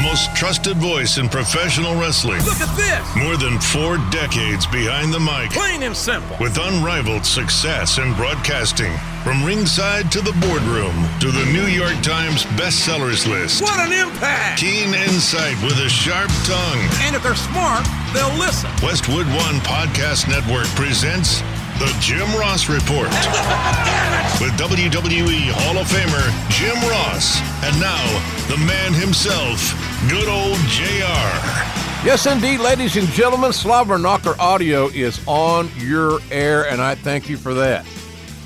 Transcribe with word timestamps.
the 0.00 0.06
most 0.06 0.34
trusted 0.34 0.76
voice 0.76 1.18
in 1.18 1.28
professional 1.28 1.94
wrestling. 2.00 2.42
Look 2.44 2.60
at 2.60 2.74
this! 2.76 3.04
More 3.16 3.36
than 3.36 3.58
four 3.60 3.98
decades 4.10 4.66
behind 4.66 5.12
the 5.12 5.20
mic. 5.20 5.50
Plain 5.50 5.82
and 5.82 5.96
simple. 5.96 6.36
With 6.40 6.58
unrivaled 6.58 7.26
success 7.26 7.98
in 7.98 8.14
broadcasting. 8.14 8.92
From 9.24 9.44
ringside 9.44 10.10
to 10.12 10.20
the 10.20 10.32
boardroom 10.40 10.96
to 11.20 11.30
the 11.30 11.44
New 11.52 11.66
York 11.66 12.00
Times 12.02 12.44
bestsellers 12.56 13.28
list. 13.28 13.62
What 13.62 13.78
an 13.80 13.92
impact! 13.92 14.60
Keen 14.60 14.94
insight 14.94 15.60
with 15.62 15.76
a 15.78 15.88
sharp 15.88 16.30
tongue. 16.44 16.80
And 17.04 17.14
if 17.14 17.22
they're 17.22 17.34
smart, 17.34 17.84
they'll 18.14 18.32
listen. 18.38 18.70
Westwood 18.82 19.26
One 19.26 19.60
Podcast 19.60 20.28
Network 20.28 20.66
presents 20.76 21.42
The 21.80 21.96
Jim 21.98 22.28
Ross 22.38 22.68
Report. 22.68 23.08
with 24.38 24.52
WWE 24.60 25.50
Hall 25.50 25.78
of 25.78 25.88
Famer 25.88 26.28
Jim 26.50 26.76
Ross. 26.90 27.40
And 27.64 27.80
now, 27.80 28.04
the 28.48 28.58
man 28.66 28.92
himself, 28.92 29.72
good 30.10 30.28
old 30.28 30.58
JR. 30.68 32.06
Yes, 32.06 32.26
indeed, 32.26 32.60
ladies 32.60 32.96
and 32.98 33.08
gentlemen, 33.08 33.54
Slobber 33.54 33.96
Knocker 33.96 34.34
Audio 34.38 34.88
is 34.88 35.20
on 35.26 35.70
your 35.78 36.20
air, 36.30 36.68
and 36.68 36.82
I 36.82 36.96
thank 36.96 37.30
you 37.30 37.38
for 37.38 37.54
that. 37.54 37.86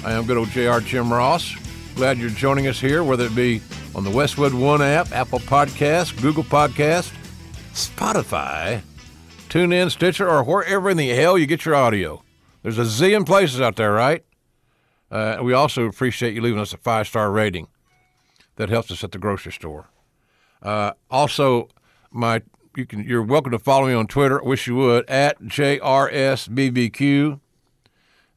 I 0.05 0.13
am 0.13 0.27
good 0.27 0.37
old 0.37 0.51
JR 0.51 0.79
Jim 0.79 1.13
Ross. 1.13 1.57
Glad 1.97 2.19
you're 2.19 2.31
joining 2.31 2.69
us 2.69 2.81
here, 2.81 3.03
whether 3.03 3.27
it 3.27 3.35
be 3.35 3.61
on 3.97 4.05
the 4.05 4.11
Westwood 4.11 4.55
One 4.55 4.81
app, 4.81 5.11
Apple 5.11 5.41
Podcast, 5.41 6.23
Google 6.23 6.45
Podcast, 6.45 7.13
Spotify, 7.73 8.81
TuneIn, 9.49 9.91
Stitcher, 9.91 10.29
or 10.29 10.45
wherever 10.45 10.89
in 10.89 10.97
the 10.97 11.09
hell 11.09 11.37
you 11.37 11.47
get 11.47 11.65
your 11.65 11.75
audio. 11.75 12.24
There's 12.65 12.79
a 12.79 12.85
zillion 12.85 13.27
places 13.27 13.61
out 13.61 13.77
there, 13.77 13.93
right? 13.93 14.25
Uh, 15.11 15.37
we 15.43 15.53
also 15.53 15.85
appreciate 15.85 16.33
you 16.35 16.41
leaving 16.41 16.59
us 16.59 16.73
a 16.73 16.79
five 16.79 17.07
star 17.07 17.31
rating. 17.31 17.69
That 18.57 18.71
helps 18.71 18.91
us 18.91 19.05
at 19.05 19.13
the 19.13 19.19
grocery 19.19 19.53
store. 19.53 19.91
Uh, 20.63 20.93
also, 21.11 21.69
my 22.11 22.41
you 22.75 22.87
can 22.87 23.05
you're 23.05 23.23
welcome 23.23 23.53
to 23.53 23.59
follow 23.59 23.87
me 23.87 23.93
on 23.93 24.07
Twitter. 24.07 24.43
Wish 24.43 24.67
you 24.67 24.77
would 24.77 25.09
at 25.11 25.43
JRSBBQ, 25.43 27.39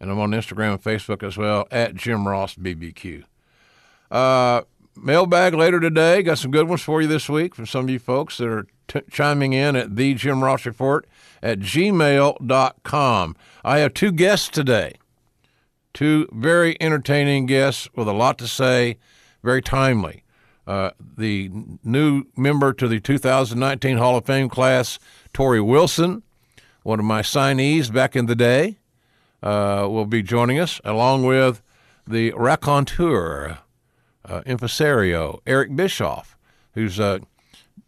and 0.02 0.12
I'm 0.12 0.20
on 0.20 0.32
Instagram 0.32 0.72
and 0.74 0.84
Facebook 0.84 1.24
as 1.24 1.38
well 1.38 1.66
at 1.72 1.96
Jim 1.96 2.28
Ross 2.28 2.56
BBQ. 2.56 3.24
Uh, 4.12 4.64
mailbag 4.98 5.54
later 5.54 5.80
today. 5.80 6.22
Got 6.22 6.40
some 6.40 6.52
good 6.52 6.68
ones 6.68 6.82
for 6.82 7.02
you 7.02 7.08
this 7.08 7.30
week 7.30 7.56
from 7.56 7.66
some 7.66 7.86
of 7.86 7.90
you 7.90 8.00
folks 8.00 8.40
that 8.40 8.50
are 8.50 8.68
t- 8.90 9.02
chiming 9.10 9.54
in 9.54 9.78
at 9.78 9.96
the 9.96 10.14
Jim 10.16 10.44
Ross 10.44 10.66
Report 10.66 11.08
at 11.42 11.60
gmail.com. 11.60 13.36
I 13.68 13.80
have 13.80 13.94
two 13.94 14.14
guests 14.14 14.48
today. 14.48 14.94
Two 15.94 16.30
very 16.32 16.82
entertaining 16.82 17.48
guests 17.48 17.90
with 17.98 18.08
a 18.08 18.14
lot 18.14 18.38
to 18.38 18.48
say, 18.48 18.98
very 19.44 19.62
timely. 19.62 20.24
Uh, 20.66 20.92
the 21.18 21.52
new 21.84 22.24
member 22.38 22.72
to 22.72 22.88
the 22.88 23.02
2019 23.02 23.98
Hall 23.98 24.16
of 24.16 24.26
Fame 24.26 24.48
class, 24.48 25.00
Torrie 25.34 25.66
Wilson, 25.66 26.24
one 26.84 26.98
of 26.98 27.04
my 27.04 27.22
signees 27.22 27.92
back 27.92 28.16
in 28.16 28.28
the 28.28 28.36
day, 28.36 28.78
uh, 29.44 29.86
will 29.90 30.06
be 30.06 30.24
joining 30.24 30.60
us, 30.60 30.80
along 30.86 31.26
with 31.26 31.62
the 32.08 32.32
raconteur, 32.38 33.58
uh, 34.24 34.42
impresario, 34.46 35.42
Eric 35.46 35.76
Bischoff, 35.76 36.38
who's 36.72 37.02
uh, 37.02 37.20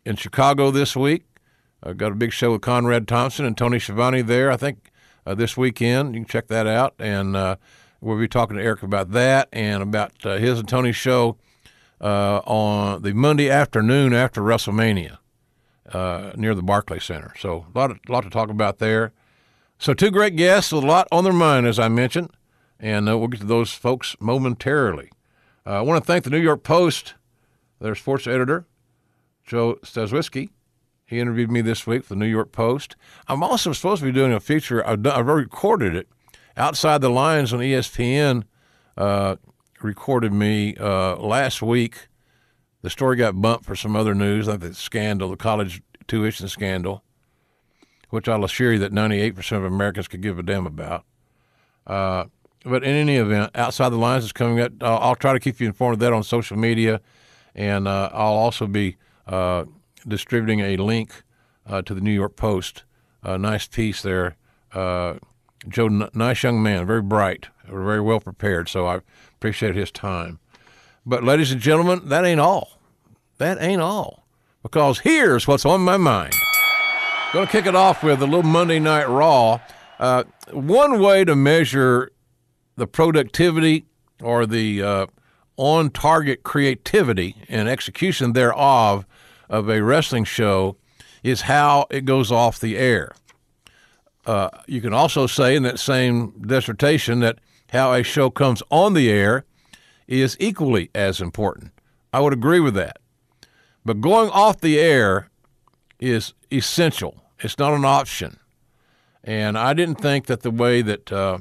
in 0.06 0.18
Chicago 0.18 0.72
this 0.72 0.94
week. 0.94 1.24
Uh, 1.82 1.94
got 1.94 2.12
a 2.12 2.16
big 2.16 2.34
show 2.34 2.52
with 2.52 2.60
Conrad 2.60 3.08
Thompson 3.08 3.46
and 3.46 3.58
Tony 3.58 3.80
Schiavone 3.80 4.22
there, 4.22 4.52
I 4.52 4.58
think, 4.58 4.89
this 5.36 5.58
weekend. 5.58 6.16
You 6.16 6.22
can 6.22 6.28
check 6.30 6.48
that 6.48 6.68
out. 6.68 6.96
And 7.00 7.36
uh, 7.36 7.56
we'll 8.02 8.20
be 8.20 8.28
talking 8.28 8.58
to 8.58 8.64
Eric 8.64 8.84
about 8.84 9.12
that 9.12 9.50
and 9.52 9.84
about 9.84 10.14
uh, 10.26 10.38
his 10.38 10.60
and 10.60 10.68
Tony's 10.68 10.96
show 10.96 11.38
uh, 12.02 12.42
on 12.46 13.02
the 13.02 13.14
Monday 13.14 13.50
afternoon 13.50 14.14
after 14.14 14.42
WrestleMania 14.42 15.18
uh, 15.94 16.32
near 16.36 16.56
the 16.56 16.64
Barclay 16.64 17.00
Center. 17.00 17.34
So 17.40 17.66
a 17.74 17.78
lot, 17.78 17.92
of, 17.92 18.00
lot 18.08 18.22
to 18.22 18.30
talk 18.30 18.50
about 18.50 18.80
there. 18.80 19.12
So 19.78 19.94
two 19.94 20.12
great 20.12 20.36
guests 20.36 20.72
a 20.72 20.78
lot 20.78 21.08
on 21.12 21.24
their 21.24 21.34
mind, 21.34 21.66
as 21.66 21.80
I 21.80 21.88
mentioned, 21.88 22.32
and 22.80 23.10
uh, 23.10 23.18
we'll 23.18 23.30
get 23.30 23.42
to 23.42 23.46
those 23.46 23.72
folks 23.72 24.16
momentarily. 24.20 25.10
Uh, 25.66 25.72
I 25.72 25.82
want 25.82 26.04
to 26.04 26.06
thank 26.06 26.24
the 26.24 26.30
New 26.30 26.40
York 26.40 26.64
Post, 26.64 27.14
their 27.80 27.96
sports 27.96 28.28
editor, 28.28 28.66
Joe 29.46 29.76
Staszewski. 29.84 30.50
He 31.10 31.20
interviewed 31.20 31.50
me 31.50 31.62
this 31.62 31.88
week 31.88 32.04
for 32.04 32.10
the 32.10 32.20
New 32.20 32.28
York 32.28 32.52
Post. 32.52 32.96
I'm 33.28 33.42
also 33.42 33.74
supposed 33.74 34.02
to 34.02 34.06
be 34.06 34.12
doing 34.12 34.32
a 34.32 34.40
feature. 34.40 34.86
I've, 34.86 35.02
done, 35.02 35.20
I've 35.20 35.26
recorded 35.26 35.96
it. 35.96 36.08
Outside 36.56 37.02
the 37.02 37.10
Lines 37.10 37.52
on 37.52 37.62
ESPN 37.62 38.44
uh, 38.96 39.38
recorded 39.82 40.32
me 40.32 40.76
uh, 40.76 41.16
last 41.16 41.64
week. 41.64 42.10
The 42.84 42.92
story 42.92 43.16
got 43.16 43.42
bumped 43.42 43.66
for 43.66 43.76
some 43.76 43.96
other 43.96 44.14
news, 44.14 44.48
like 44.48 44.60
the 44.60 44.76
scandal, 44.76 45.32
the 45.32 45.36
college 45.36 45.82
tuition 46.08 46.48
scandal, 46.48 47.04
which 48.12 48.30
I'll 48.30 48.46
assure 48.46 48.74
you 48.74 48.80
that 48.80 48.92
98% 48.92 49.58
of 49.58 49.64
Americans 49.64 50.08
could 50.08 50.22
give 50.22 50.38
a 50.38 50.44
damn 50.44 50.68
about. 50.68 51.06
Uh, 51.88 52.26
but 52.64 52.84
in 52.84 52.92
any 52.92 53.16
event, 53.16 53.50
Outside 53.56 53.90
the 53.90 53.98
Lines 53.98 54.26
is 54.26 54.32
coming 54.32 54.60
up. 54.60 54.74
I'll, 54.82 55.00
I'll 55.00 55.16
try 55.16 55.34
to 55.34 55.40
keep 55.40 55.60
you 55.60 55.66
informed 55.66 55.94
of 55.94 56.00
that 56.02 56.14
on 56.14 56.22
social 56.22 56.56
media, 56.56 57.02
and 57.56 57.88
uh, 57.88 58.12
I'll 58.14 58.34
also 58.34 58.68
be 58.68 58.98
uh, 59.26 59.66
distributing 60.10 60.60
a 60.60 60.78
link 60.78 61.24
uh, 61.66 61.82
to 61.84 61.94
the 61.94 62.02
New 62.02 62.12
York 62.12 62.36
Post. 62.36 62.84
A 63.24 63.38
nice 63.38 63.68
piece 63.68 64.02
there. 64.02 64.36
Uh, 64.74 65.16
Joe, 65.68 65.88
n- 65.88 66.10
nice 66.14 66.44
young 66.44 66.62
man, 66.64 66.86
very 66.86 67.02
bright, 67.02 67.48
very 67.68 68.02
well 68.02 68.20
prepared. 68.20 68.70
So 68.70 68.88
I 68.88 69.02
appreciate 69.36 69.76
his 69.76 69.92
time. 69.92 70.40
But, 71.06 71.24
ladies 71.24 71.52
and 71.52 71.62
gentlemen, 71.62 72.10
that 72.10 72.26
ain't 72.26 72.40
all. 72.40 72.80
That 73.38 73.62
ain't 73.62 73.82
all. 73.82 74.28
Because 74.62 75.00
here's 75.00 75.48
what's 75.48 75.66
on 75.66 75.82
my 75.82 75.98
mind. 75.98 76.34
Going 77.34 77.46
to 77.46 77.52
kick 77.52 77.66
it 77.66 77.76
off 77.76 78.04
with 78.04 78.22
a 78.22 78.26
little 78.26 78.44
Monday 78.44 78.80
Night 78.80 79.08
Raw. 79.08 79.60
Uh, 80.00 80.24
one 80.52 81.00
way 81.00 81.24
to 81.24 81.36
measure 81.36 82.12
the 82.76 82.88
productivity 82.88 83.86
or 84.22 84.46
the 84.46 84.82
uh, 84.82 85.06
on 85.58 85.90
target 85.90 86.44
creativity 86.44 87.36
and 87.48 87.68
execution 87.68 88.34
thereof 88.34 89.06
of 89.50 89.70
a 89.70 89.82
wrestling 89.84 90.24
show 90.24 90.78
is 91.24 91.42
how 91.42 91.86
it 91.90 92.06
goes 92.06 92.32
off 92.32 92.60
the 92.60 92.78
air. 92.78 93.14
Uh, 94.26 94.50
you 94.68 94.80
can 94.82 94.94
also 94.94 95.28
say 95.28 95.56
in 95.56 95.64
that 95.64 95.80
same 95.80 96.32
dissertation 96.42 97.20
that 97.20 97.40
how 97.72 97.94
a 97.94 98.04
show 98.04 98.30
comes 98.30 98.62
on 98.70 98.94
the 98.94 99.10
air 99.10 99.46
is 100.08 100.38
equally 100.40 100.90
as 100.94 101.22
important. 101.22 101.72
I 102.14 102.20
would 102.20 102.34
agree 102.34 102.60
with 102.60 102.74
that. 102.76 103.00
But 103.86 104.02
going 104.02 104.30
off 104.30 104.60
the 104.60 104.80
air 104.80 105.30
is 106.00 106.34
essential, 106.52 107.24
it's 107.40 107.58
not 107.58 107.74
an 107.74 107.86
option. 107.86 108.40
And 109.24 109.58
I 109.58 109.74
didn't 109.74 109.96
think 109.96 110.26
that 110.28 110.42
the 110.42 110.52
way 110.52 110.82
that 110.82 111.12
uh, 111.12 111.40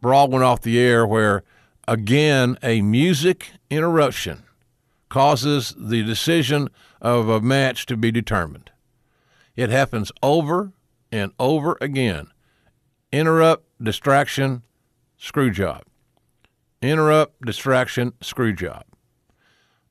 Raw 0.00 0.26
went 0.26 0.44
off 0.44 0.62
the 0.62 0.78
air, 0.78 1.06
where 1.06 1.42
again 1.86 2.56
a 2.62 2.80
music 2.82 3.50
interruption 3.70 4.44
causes 5.12 5.74
the 5.76 6.02
decision 6.02 6.70
of 7.02 7.28
a 7.28 7.38
match 7.38 7.84
to 7.84 7.98
be 7.98 8.10
determined. 8.10 8.70
It 9.54 9.68
happens 9.68 10.10
over 10.22 10.72
and 11.12 11.32
over 11.38 11.76
again. 11.82 12.28
Interrupt, 13.12 13.62
distraction, 13.78 14.62
screw 15.18 15.50
job. 15.50 15.82
Interrupt, 16.80 17.44
distraction, 17.44 18.14
screw 18.22 18.54
job. 18.54 18.84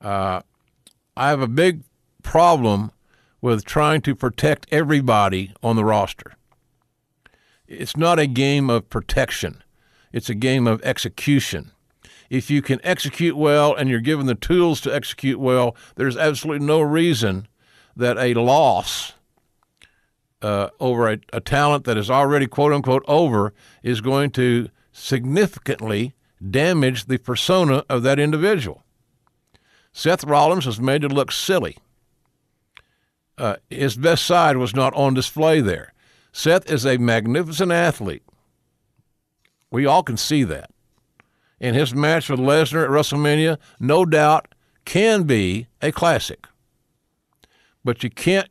Uh, 0.00 0.40
I 1.16 1.28
have 1.28 1.40
a 1.40 1.46
big 1.46 1.84
problem 2.24 2.90
with 3.40 3.64
trying 3.64 4.00
to 4.00 4.16
protect 4.16 4.66
everybody 4.72 5.52
on 5.62 5.76
the 5.76 5.84
roster. 5.84 6.32
It's 7.68 7.96
not 7.96 8.18
a 8.18 8.26
game 8.26 8.68
of 8.68 8.90
protection, 8.90 9.62
it's 10.12 10.28
a 10.28 10.34
game 10.34 10.66
of 10.66 10.82
execution. 10.82 11.70
If 12.32 12.50
you 12.50 12.62
can 12.62 12.80
execute 12.82 13.36
well 13.36 13.74
and 13.74 13.90
you're 13.90 14.00
given 14.00 14.24
the 14.24 14.34
tools 14.34 14.80
to 14.80 14.94
execute 14.94 15.38
well, 15.38 15.76
there's 15.96 16.16
absolutely 16.16 16.64
no 16.64 16.80
reason 16.80 17.46
that 17.94 18.16
a 18.16 18.32
loss 18.32 19.12
uh, 20.40 20.70
over 20.80 21.12
a, 21.12 21.18
a 21.34 21.40
talent 21.42 21.84
that 21.84 21.98
is 21.98 22.08
already 22.08 22.46
quote 22.46 22.72
unquote 22.72 23.04
over 23.06 23.52
is 23.82 24.00
going 24.00 24.30
to 24.30 24.70
significantly 24.92 26.14
damage 26.50 27.04
the 27.04 27.18
persona 27.18 27.84
of 27.90 28.02
that 28.02 28.18
individual. 28.18 28.82
Seth 29.92 30.24
Rollins 30.24 30.64
was 30.64 30.80
made 30.80 31.02
to 31.02 31.08
look 31.08 31.32
silly. 31.32 31.76
Uh, 33.36 33.56
his 33.68 33.94
best 33.94 34.24
side 34.24 34.56
was 34.56 34.74
not 34.74 34.94
on 34.94 35.12
display 35.12 35.60
there. 35.60 35.92
Seth 36.32 36.72
is 36.72 36.86
a 36.86 36.96
magnificent 36.96 37.72
athlete. 37.72 38.22
We 39.70 39.84
all 39.84 40.02
can 40.02 40.16
see 40.16 40.44
that. 40.44 40.70
And 41.62 41.76
his 41.76 41.94
match 41.94 42.28
with 42.28 42.40
Lesnar 42.40 42.84
at 42.84 42.90
WrestleMania, 42.90 43.56
no 43.78 44.04
doubt, 44.04 44.52
can 44.84 45.22
be 45.22 45.68
a 45.80 45.92
classic. 45.92 46.46
But 47.84 48.02
you 48.02 48.10
can't 48.10 48.50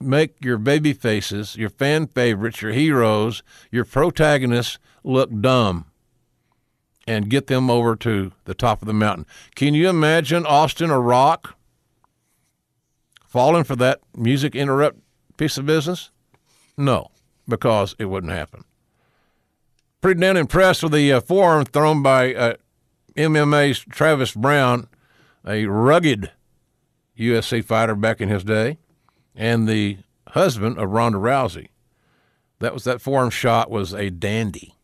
make 0.00 0.44
your 0.44 0.58
baby 0.58 0.92
faces, 0.92 1.56
your 1.56 1.70
fan 1.70 2.08
favorites, 2.08 2.60
your 2.60 2.72
heroes, 2.72 3.44
your 3.70 3.84
protagonists 3.84 4.78
look 5.04 5.30
dumb 5.40 5.86
and 7.06 7.30
get 7.30 7.46
them 7.46 7.70
over 7.70 7.94
to 7.96 8.32
the 8.44 8.54
top 8.54 8.82
of 8.82 8.86
the 8.86 8.92
mountain. 8.92 9.26
Can 9.54 9.74
you 9.74 9.88
imagine 9.88 10.44
Austin 10.44 10.90
or 10.90 11.00
Rock 11.00 11.56
falling 13.26 13.64
for 13.64 13.76
that 13.76 14.00
music 14.16 14.56
interrupt 14.56 14.98
piece 15.36 15.58
of 15.58 15.66
business? 15.66 16.10
No, 16.76 17.10
because 17.46 17.94
it 18.00 18.06
wouldn't 18.06 18.32
happen. 18.32 18.64
Pretty 20.02 20.20
damn 20.20 20.36
impressed 20.36 20.82
with 20.82 20.92
the 20.92 21.12
uh, 21.12 21.20
forearm 21.20 21.64
thrown 21.64 22.02
by 22.02 22.34
uh, 22.34 22.54
MMA's 23.16 23.78
Travis 23.78 24.32
Browne, 24.32 24.88
a 25.46 25.66
rugged 25.66 26.32
UFC 27.16 27.64
fighter 27.64 27.94
back 27.94 28.20
in 28.20 28.28
his 28.28 28.42
day, 28.42 28.78
and 29.36 29.68
the 29.68 29.98
husband 30.30 30.76
of 30.76 30.90
Ronda 30.90 31.18
Rousey. 31.18 31.68
That 32.58 32.74
was 32.74 32.82
that 32.82 33.00
forearm 33.00 33.30
shot 33.30 33.70
was 33.70 33.92
a 33.94 34.10
dandy. 34.10 34.74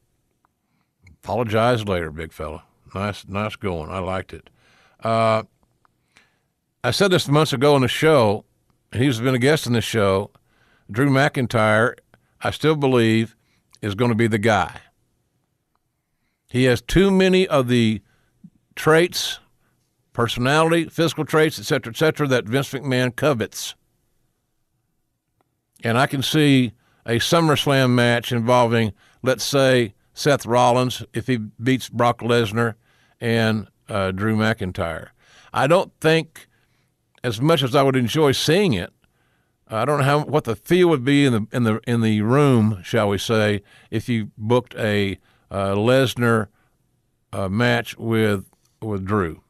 Apologize 1.25 1.85
later, 1.85 2.13
big 2.13 2.33
fella. 2.33 2.63
Nice, 2.95 3.27
nice 3.27 3.57
going. 3.57 3.91
I 3.91 3.99
liked 3.99 4.33
it. 4.33 4.49
Uh, 5.03 5.43
I 6.85 6.93
said 6.93 7.11
this 7.11 7.27
months 7.27 7.53
ago 7.53 7.75
on 7.75 7.81
the 7.81 7.89
show, 7.89 8.45
and 8.93 9.03
he's 9.03 9.21
been 9.21 9.35
a 9.35 9.41
guest 9.41 9.67
in 9.67 9.73
the 9.73 9.81
show. 9.81 10.31
Drew 10.89 11.11
McIntyre, 11.11 11.95
I 12.41 12.53
still 12.53 12.77
believe, 12.77 13.35
is 13.83 13.97
going 13.97 14.11
to 14.11 14.15
be 14.15 14.29
the 14.29 14.39
guy. 14.39 14.81
He 16.49 16.65
has 16.65 16.81
too 16.81 17.11
many 17.11 17.47
of 17.47 17.69
the 17.69 18.01
traits, 18.75 19.39
personality, 20.13 20.89
physical 20.89 21.25
traits, 21.25 21.59
etc., 21.59 21.91
etc., 21.91 22.27
that 22.29 22.47
Vince 22.47 22.73
McMahon 22.73 23.15
covets. 23.15 23.75
And 25.85 25.99
I 25.99 26.07
can 26.07 26.23
see 26.23 26.73
a 27.07 27.19
SummerSlam 27.19 27.91
match 27.91 28.33
involving, 28.33 28.93
let's 29.23 29.45
say, 29.45 29.95
Seth 30.15 30.47
Rollins 30.47 31.05
if 31.13 31.29
he 31.29 31.37
beats 31.37 31.89
Brock 31.89 32.19
Lesnar 32.21 32.75
and 33.21 33.69
uh, 33.89 34.11
Drew 34.11 34.37
McIntyre. 34.37 35.09
I 35.53 35.67
don't 35.67 35.93
think, 36.01 36.49
as 37.23 37.41
much 37.41 37.63
as 37.63 37.75
I 37.75 37.83
would 37.83 37.95
enjoy 37.95 38.33
seeing 38.33 38.73
it, 38.73 38.93
I 39.69 39.85
don't 39.85 39.99
know 39.99 40.05
how 40.05 40.25
what 40.25 40.45
the 40.45 40.57
feel 40.57 40.89
would 40.89 41.05
be 41.05 41.27
in 41.27 41.33
the 41.33 41.47
in 41.53 41.65
the 41.65 41.81
in 41.87 42.01
the 42.01 42.23
room, 42.23 42.81
shall 42.83 43.11
we 43.11 43.19
say, 43.19 43.63
if 43.91 44.09
you 44.09 44.31
booked 44.37 44.75
a 44.77 45.19
Lesnar 45.75 46.49
uh, 47.33 47.49
match 47.49 47.97
with 47.97 48.47
with 48.81 49.05
Drew. 49.05 49.43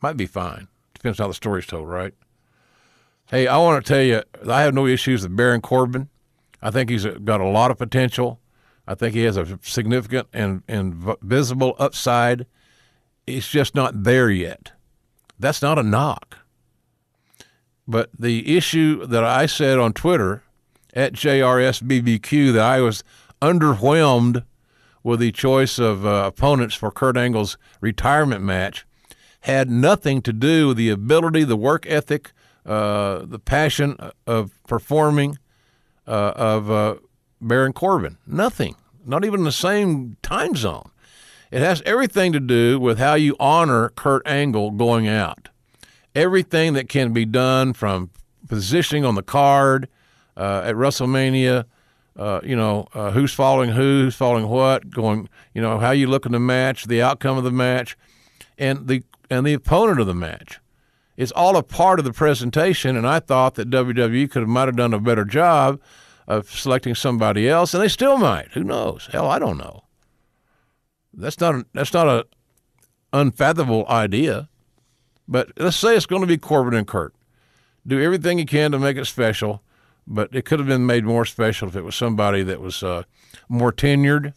Might 0.00 0.16
be 0.16 0.26
fine. 0.26 0.68
Depends 0.94 1.18
how 1.18 1.28
the 1.28 1.34
story's 1.34 1.66
told, 1.66 1.88
right? 1.88 2.14
Hey, 3.30 3.46
I 3.46 3.56
want 3.58 3.84
to 3.84 3.92
tell 3.92 4.02
you, 4.02 4.22
I 4.48 4.62
have 4.62 4.74
no 4.74 4.86
issues 4.86 5.22
with 5.22 5.36
Baron 5.36 5.60
Corbin. 5.60 6.08
I 6.62 6.70
think 6.70 6.90
he's 6.90 7.04
got 7.04 7.40
a 7.40 7.48
lot 7.48 7.70
of 7.70 7.78
potential. 7.78 8.40
I 8.86 8.94
think 8.94 9.14
he 9.14 9.22
has 9.22 9.36
a 9.36 9.58
significant 9.62 10.28
and, 10.32 10.62
and 10.68 11.16
visible 11.22 11.74
upside. 11.78 12.46
It's 13.26 13.48
just 13.48 13.74
not 13.74 14.04
there 14.04 14.30
yet. 14.30 14.72
That's 15.38 15.62
not 15.62 15.78
a 15.78 15.82
knock. 15.82 16.38
But 17.88 18.10
the 18.18 18.56
issue 18.56 19.06
that 19.06 19.24
I 19.24 19.46
said 19.46 19.78
on 19.78 19.92
Twitter 19.92 20.42
at 20.94 21.14
JRSBBQ 21.14 22.52
that 22.52 22.62
I 22.62 22.80
was 22.80 23.02
underwhelmed 23.42 24.44
with 25.04 25.20
the 25.20 25.30
choice 25.30 25.78
of 25.78 26.04
uh, 26.04 26.24
opponents 26.26 26.74
for 26.74 26.90
Kurt 26.90 27.16
Angle's 27.16 27.56
retirement 27.80 28.42
match 28.42 28.84
had 29.42 29.70
nothing 29.70 30.22
to 30.22 30.32
do 30.32 30.68
with 30.68 30.78
the 30.78 30.88
ability, 30.88 31.44
the 31.44 31.54
work 31.54 31.86
ethic, 31.86 32.32
uh, 32.64 33.26
the 33.26 33.38
passion 33.38 33.96
of 34.26 34.58
performing 34.66 35.38
uh, 36.06 36.32
of 36.34 36.70
uh, 36.70 36.94
Baron 37.40 37.74
Corbin. 37.74 38.16
Nothing. 38.26 38.74
Not 39.04 39.24
even 39.24 39.44
the 39.44 39.52
same 39.52 40.16
time 40.22 40.56
zone. 40.56 40.90
It 41.50 41.60
has 41.60 41.82
everything 41.82 42.32
to 42.32 42.40
do 42.40 42.80
with 42.80 42.98
how 42.98 43.14
you 43.14 43.36
honor 43.38 43.90
Kurt 43.90 44.26
Angle 44.26 44.72
going 44.72 45.06
out. 45.06 45.50
Everything 46.14 46.72
that 46.72 46.88
can 46.88 47.12
be 47.12 47.26
done 47.26 47.74
from 47.74 48.10
positioning 48.48 49.04
on 49.04 49.14
the 49.14 49.22
card 49.22 49.88
uh, 50.36 50.62
at 50.64 50.74
WrestleMania, 50.74 51.66
uh, 52.16 52.40
you 52.44 52.54
know, 52.54 52.86
uh, 52.94 53.10
who's 53.10 53.32
following 53.32 53.70
who, 53.70 54.04
who's 54.04 54.14
following 54.14 54.48
what, 54.48 54.90
going, 54.90 55.28
you 55.52 55.60
know, 55.60 55.78
how 55.78 55.90
you 55.90 56.06
look 56.06 56.26
in 56.26 56.32
the 56.32 56.40
match, 56.40 56.84
the 56.84 57.02
outcome 57.02 57.36
of 57.36 57.44
the 57.44 57.50
match, 57.50 57.96
and 58.56 58.86
the 58.86 59.02
and 59.30 59.46
the 59.46 59.54
opponent 59.54 60.00
of 60.00 60.06
the 60.06 60.14
match. 60.14 60.60
It's 61.16 61.32
all 61.32 61.56
a 61.56 61.62
part 61.62 61.98
of 61.98 62.04
the 62.04 62.12
presentation, 62.12 62.96
and 62.96 63.06
I 63.06 63.20
thought 63.20 63.54
that 63.54 63.70
WWE 63.70 64.30
could 64.30 64.42
have 64.42 64.48
might 64.48 64.66
have 64.68 64.76
done 64.76 64.94
a 64.94 65.00
better 65.00 65.24
job 65.24 65.80
of 66.26 66.50
selecting 66.50 66.94
somebody 66.94 67.48
else, 67.48 67.74
and 67.74 67.82
they 67.82 67.88
still 67.88 68.16
might. 68.16 68.48
Who 68.52 68.64
knows? 68.64 69.08
Hell, 69.12 69.28
I 69.28 69.38
don't 69.38 69.58
know. 69.58 69.84
That's 71.12 71.38
not 71.40 71.54
a, 71.54 71.66
that's 71.72 71.92
not 71.92 72.08
a 72.08 72.26
unfathomable 73.12 73.86
idea. 73.88 74.48
But 75.26 75.52
let's 75.56 75.76
say 75.76 75.96
it's 75.96 76.06
going 76.06 76.22
to 76.22 76.26
be 76.26 76.36
Corbin 76.36 76.74
and 76.74 76.86
Kurt. 76.86 77.14
Do 77.86 78.02
everything 78.02 78.38
you 78.38 78.46
can 78.46 78.72
to 78.72 78.78
make 78.78 78.96
it 78.96 79.06
special, 79.06 79.62
but 80.06 80.34
it 80.34 80.44
could 80.44 80.58
have 80.58 80.68
been 80.68 80.86
made 80.86 81.04
more 81.04 81.24
special 81.24 81.68
if 81.68 81.76
it 81.76 81.84
was 81.84 81.94
somebody 81.94 82.42
that 82.42 82.60
was 82.60 82.82
uh, 82.82 83.04
more 83.48 83.72
tenured 83.72 84.34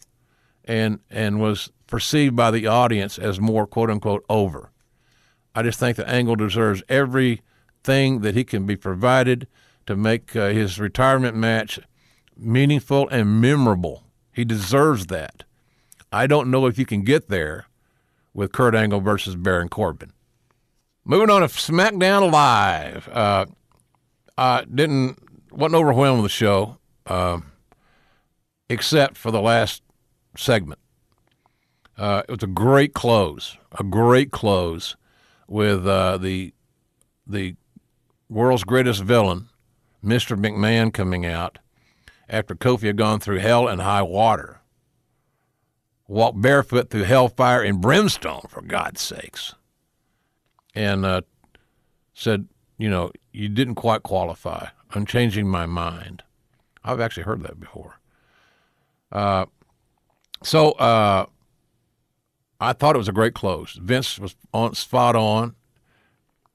and 0.65 0.99
and 1.09 1.39
was 1.39 1.71
perceived 1.87 2.35
by 2.35 2.51
the 2.51 2.67
audience 2.67 3.17
as 3.17 3.39
more 3.39 3.65
quote 3.65 3.89
unquote 3.89 4.25
over. 4.29 4.71
I 5.55 5.63
just 5.63 5.79
think 5.79 5.97
that 5.97 6.09
Angle 6.09 6.35
deserves 6.35 6.83
everything 6.87 8.19
that 8.21 8.35
he 8.35 8.43
can 8.43 8.65
be 8.65 8.75
provided 8.75 9.47
to 9.87 9.95
make 9.95 10.35
uh, 10.35 10.49
his 10.49 10.79
retirement 10.79 11.35
match 11.35 11.79
meaningful 12.35 13.07
and 13.09 13.41
memorable. 13.41 14.03
He 14.31 14.45
deserves 14.45 15.07
that. 15.07 15.43
I 16.11 16.27
don't 16.27 16.51
know 16.51 16.67
if 16.67 16.77
you 16.77 16.85
can 16.85 17.03
get 17.03 17.27
there 17.27 17.65
with 18.33 18.51
Kurt 18.51 18.75
Angle 18.75 19.01
versus 19.01 19.35
Baron 19.35 19.69
Corbin. 19.69 20.13
Moving 21.03 21.29
on 21.29 21.41
to 21.41 21.47
SmackDown 21.47 22.31
Live. 22.31 23.09
Uh, 23.09 23.45
I 24.37 24.65
didn't 24.65 25.26
wasn't 25.57 25.75
overwhelmed 25.75 26.21
with 26.21 26.31
the 26.31 26.35
show, 26.35 26.77
uh, 27.07 27.39
except 28.69 29.17
for 29.17 29.31
the 29.31 29.41
last 29.41 29.81
segment. 30.37 30.79
Uh, 31.97 32.21
it 32.29 32.31
was 32.31 32.43
a 32.43 32.47
great 32.47 32.93
close, 32.93 33.57
a 33.77 33.83
great 33.83 34.31
close 34.31 34.95
with 35.47 35.87
uh, 35.87 36.17
the 36.17 36.53
the 37.25 37.55
world's 38.29 38.63
greatest 38.63 39.01
villain, 39.01 39.49
Mr. 40.05 40.39
McMahon, 40.39 40.93
coming 40.93 41.25
out 41.25 41.57
after 42.29 42.53
Kofi 42.53 42.83
had 42.83 42.97
gone 42.97 43.19
through 43.19 43.39
hell 43.39 43.67
and 43.67 43.81
high 43.81 44.03
water, 44.03 44.61
walked 46.07 46.39
barefoot 46.39 46.91
through 46.91 47.03
hellfire 47.03 47.63
and 47.63 47.81
brimstone, 47.81 48.43
for 48.47 48.61
God's 48.61 49.01
sakes, 49.01 49.55
and 50.75 51.03
uh, 51.03 51.21
said, 52.13 52.47
"You 52.77 52.91
know, 52.91 53.11
you 53.31 53.49
didn't 53.49 53.75
quite 53.75 54.03
qualify. 54.03 54.67
I'm 54.93 55.05
changing 55.05 55.47
my 55.47 55.65
mind." 55.65 56.23
I've 56.87 57.01
actually 57.01 57.23
heard 57.23 57.43
that 57.43 57.59
before. 57.59 57.99
Uh, 59.11 59.45
so 60.41 60.71
uh, 60.73 61.25
I 62.59 62.73
thought 62.73 62.95
it 62.95 62.99
was 62.99 63.09
a 63.09 63.13
great 63.13 63.33
close. 63.33 63.73
Vince 63.73 64.17
was 64.17 64.35
on 64.53 64.73
spot 64.73 65.15
on. 65.15 65.55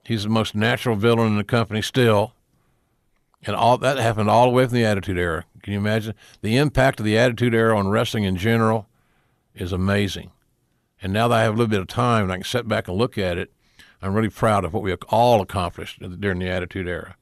He's 0.04 0.24
the 0.24 0.28
most 0.30 0.54
natural 0.54 0.96
villain 0.96 1.28
in 1.28 1.36
the 1.36 1.44
company 1.44 1.82
still. 1.82 2.32
And 3.44 3.54
all 3.54 3.76
that 3.78 3.98
happened 3.98 4.30
all 4.30 4.44
the 4.46 4.52
way 4.52 4.64
from 4.64 4.74
the 4.74 4.84
Attitude 4.84 5.18
Era. 5.18 5.44
Can 5.62 5.74
you 5.74 5.78
imagine? 5.78 6.14
The 6.40 6.56
impact 6.56 7.00
of 7.00 7.06
the 7.06 7.18
Attitude 7.18 7.54
Era 7.54 7.76
on 7.76 7.88
wrestling 7.88 8.24
in 8.24 8.36
general 8.36 8.88
is 9.54 9.72
amazing. 9.72 10.30
And 11.02 11.12
now 11.12 11.28
that 11.28 11.38
I 11.38 11.42
have 11.42 11.54
a 11.54 11.56
little 11.56 11.70
bit 11.70 11.80
of 11.80 11.88
time 11.88 12.24
and 12.24 12.32
I 12.32 12.36
can 12.36 12.44
sit 12.44 12.68
back 12.68 12.88
and 12.88 12.96
look 12.96 13.18
at 13.18 13.38
it, 13.38 13.52
I'm 14.00 14.14
really 14.14 14.30
proud 14.30 14.64
of 14.64 14.72
what 14.72 14.82
we 14.82 14.92
all 15.08 15.40
accomplished 15.40 16.00
during 16.20 16.38
the 16.38 16.48
Attitude 16.48 16.88
Era. 16.88 17.16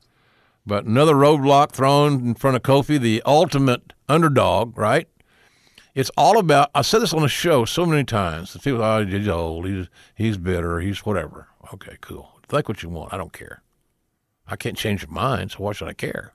But 0.67 0.85
another 0.85 1.14
roadblock 1.14 1.73
thrown 1.73 2.21
in 2.21 2.35
front 2.35 2.57
of 2.57 2.62
Kofi, 2.62 3.00
the 3.00 3.23
ultimate 3.25 3.93
underdog, 4.09 4.76
right? 4.76 5.09
It's 5.95 6.11
all 6.17 6.38
about. 6.38 6.71
I 6.75 6.83
said 6.83 7.00
this 7.00 7.12
on 7.12 7.23
the 7.23 7.29
show 7.29 7.64
so 7.64 7.85
many 7.85 8.05
times. 8.05 8.57
People, 8.62 8.83
oh, 8.83 9.05
he's 9.05 9.29
old. 9.29 9.67
He's 9.67 9.88
he's 10.14 10.38
bitter. 10.38 10.81
He's 10.81 11.05
whatever. 11.05 11.49
Okay, 11.75 11.97
cool. 12.00 12.40
Think 12.49 12.69
what 12.69 12.83
you 12.83 12.88
want. 12.88 13.12
I 13.12 13.17
don't 13.17 13.33
care. 13.33 13.62
I 14.47 14.57
can't 14.57 14.76
change 14.76 15.02
your 15.02 15.11
mind, 15.11 15.52
so 15.52 15.59
why 15.59 15.73
should 15.73 15.88
I 15.88 15.93
care? 15.93 16.33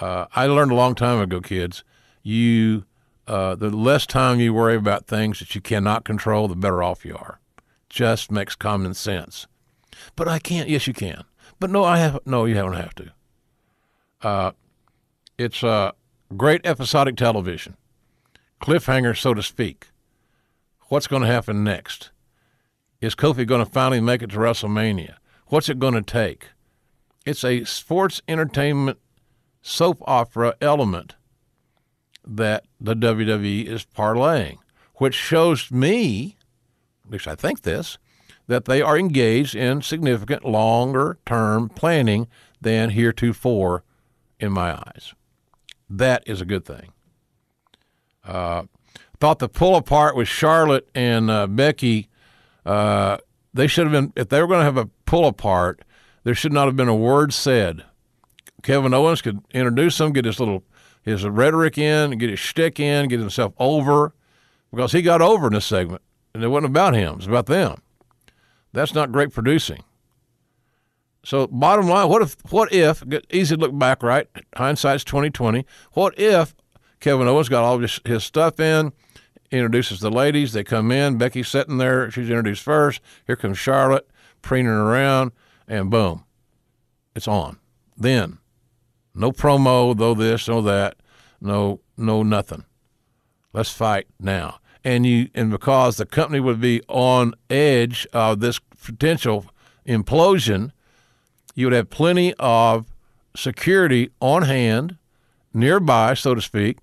Uh, 0.00 0.26
I 0.34 0.46
learned 0.46 0.72
a 0.72 0.74
long 0.74 0.94
time 0.94 1.20
ago, 1.20 1.40
kids. 1.40 1.84
You, 2.22 2.84
uh, 3.28 3.54
the 3.54 3.70
less 3.70 4.04
time 4.04 4.40
you 4.40 4.52
worry 4.52 4.74
about 4.74 5.06
things 5.06 5.38
that 5.38 5.54
you 5.54 5.60
cannot 5.60 6.04
control, 6.04 6.48
the 6.48 6.56
better 6.56 6.82
off 6.82 7.04
you 7.04 7.16
are. 7.16 7.40
Just 7.88 8.32
makes 8.32 8.56
common 8.56 8.94
sense. 8.94 9.46
But 10.16 10.26
I 10.28 10.38
can't. 10.38 10.68
Yes, 10.68 10.86
you 10.86 10.92
can. 10.92 11.24
But 11.58 11.70
no, 11.70 11.84
I 11.84 11.98
have. 11.98 12.18
No, 12.26 12.44
you 12.44 12.54
don't 12.54 12.74
have 12.74 12.94
to. 12.96 13.12
Uh, 14.22 14.50
it's 15.38 15.62
uh, 15.62 15.92
great 16.36 16.64
episodic 16.64 17.16
television 17.16 17.76
cliffhanger, 18.60 19.16
so 19.16 19.34
to 19.34 19.42
speak. 19.42 19.88
What's 20.88 21.06
going 21.06 21.22
to 21.22 21.28
happen 21.28 21.64
next? 21.64 22.10
Is 23.00 23.14
Kofi 23.14 23.46
going 23.46 23.64
to 23.64 23.70
finally 23.70 24.00
make 24.00 24.22
it 24.22 24.30
to 24.30 24.38
WrestleMania? 24.38 25.16
What's 25.48 25.68
it 25.68 25.78
going 25.78 25.94
to 25.94 26.02
take? 26.02 26.48
It's 27.24 27.44
a 27.44 27.64
sports 27.64 28.22
entertainment 28.26 28.98
soap 29.60 30.02
opera 30.06 30.54
element 30.60 31.16
that 32.24 32.64
the 32.80 32.94
WWE 32.94 33.66
is 33.66 33.84
parlaying, 33.84 34.58
which 34.94 35.14
shows 35.14 35.70
me, 35.70 36.36
at 37.04 37.10
least 37.12 37.28
I 37.28 37.34
think 37.34 37.62
this, 37.62 37.98
that 38.46 38.66
they 38.66 38.80
are 38.80 38.98
engaged 38.98 39.54
in 39.54 39.82
significant 39.82 40.44
longer 40.44 41.18
term 41.26 41.68
planning 41.68 42.28
than 42.60 42.90
heretofore 42.90 43.82
in 44.38 44.52
my 44.52 44.74
eyes. 44.74 45.14
That 45.88 46.22
is 46.26 46.40
a 46.40 46.44
good 46.44 46.64
thing. 46.64 46.92
Uh, 48.24 48.64
thought 49.20 49.38
the 49.38 49.48
pull 49.48 49.76
apart 49.76 50.16
with 50.16 50.28
Charlotte 50.28 50.88
and 50.94 51.30
uh, 51.30 51.46
Becky, 51.46 52.08
uh, 52.64 53.18
they 53.54 53.66
should 53.66 53.86
have 53.86 53.92
been, 53.92 54.12
if 54.16 54.28
they 54.28 54.40
were 54.40 54.48
going 54.48 54.60
to 54.60 54.64
have 54.64 54.76
a 54.76 54.90
pull 55.06 55.26
apart, 55.26 55.82
there 56.24 56.34
should 56.34 56.52
not 56.52 56.66
have 56.66 56.76
been 56.76 56.88
a 56.88 56.94
word 56.94 57.32
said. 57.32 57.84
Kevin 58.62 58.92
Owens 58.92 59.22
could 59.22 59.40
introduce 59.52 60.00
him, 60.00 60.12
get 60.12 60.24
his 60.24 60.40
little 60.40 60.64
his 61.02 61.24
rhetoric 61.24 61.78
in, 61.78 62.18
get 62.18 62.30
his 62.30 62.40
shtick 62.40 62.80
in, 62.80 63.06
get 63.06 63.20
himself 63.20 63.52
over, 63.58 64.12
because 64.72 64.90
he 64.90 65.02
got 65.02 65.22
over 65.22 65.46
in 65.46 65.52
this 65.52 65.64
segment, 65.64 66.02
and 66.34 66.42
it 66.42 66.48
wasn't 66.48 66.66
about 66.66 66.94
him; 66.94 67.14
it's 67.18 67.26
about 67.26 67.46
them. 67.46 67.80
That's 68.76 68.92
not 68.92 69.10
great 69.10 69.32
producing. 69.32 69.82
So, 71.24 71.46
bottom 71.46 71.88
line, 71.88 72.10
what 72.10 72.20
if? 72.20 72.36
What 72.50 72.72
if? 72.74 73.02
Easy 73.30 73.56
to 73.56 73.60
look 73.60 73.76
back, 73.76 74.02
right? 74.02 74.28
Hindsight's 74.54 75.02
twenty 75.02 75.30
twenty. 75.30 75.64
What 75.92 76.18
if 76.18 76.54
Kevin 77.00 77.26
Owens 77.26 77.48
got 77.48 77.64
all 77.64 77.78
his, 77.78 77.98
his 78.04 78.22
stuff 78.22 78.60
in, 78.60 78.92
introduces 79.50 80.00
the 80.00 80.10
ladies. 80.10 80.52
They 80.52 80.62
come 80.62 80.92
in. 80.92 81.16
Becky's 81.16 81.48
sitting 81.48 81.78
there. 81.78 82.10
She's 82.10 82.28
introduced 82.28 82.62
first. 82.62 83.00
Here 83.26 83.34
comes 83.34 83.58
Charlotte, 83.58 84.08
preening 84.42 84.70
around, 84.72 85.32
and 85.66 85.90
boom, 85.90 86.24
it's 87.14 87.26
on. 87.26 87.58
Then, 87.96 88.38
no 89.14 89.32
promo, 89.32 89.96
though 89.96 90.14
this, 90.14 90.48
no 90.48 90.60
that, 90.60 90.96
no, 91.40 91.80
no 91.96 92.22
nothing. 92.22 92.66
Let's 93.54 93.72
fight 93.72 94.06
now. 94.20 94.58
And 94.84 95.04
you, 95.04 95.30
and 95.34 95.50
because 95.50 95.96
the 95.96 96.06
company 96.06 96.38
would 96.38 96.60
be 96.60 96.80
on 96.86 97.34
edge 97.50 98.06
of 98.12 98.38
this 98.38 98.60
potential 98.86 99.46
implosion, 99.86 100.70
you 101.54 101.66
would 101.66 101.72
have 101.72 101.90
plenty 101.90 102.34
of 102.34 102.86
security 103.34 104.10
on 104.20 104.42
hand, 104.42 104.96
nearby, 105.52 106.14
so 106.14 106.34
to 106.34 106.40
speak, 106.40 106.78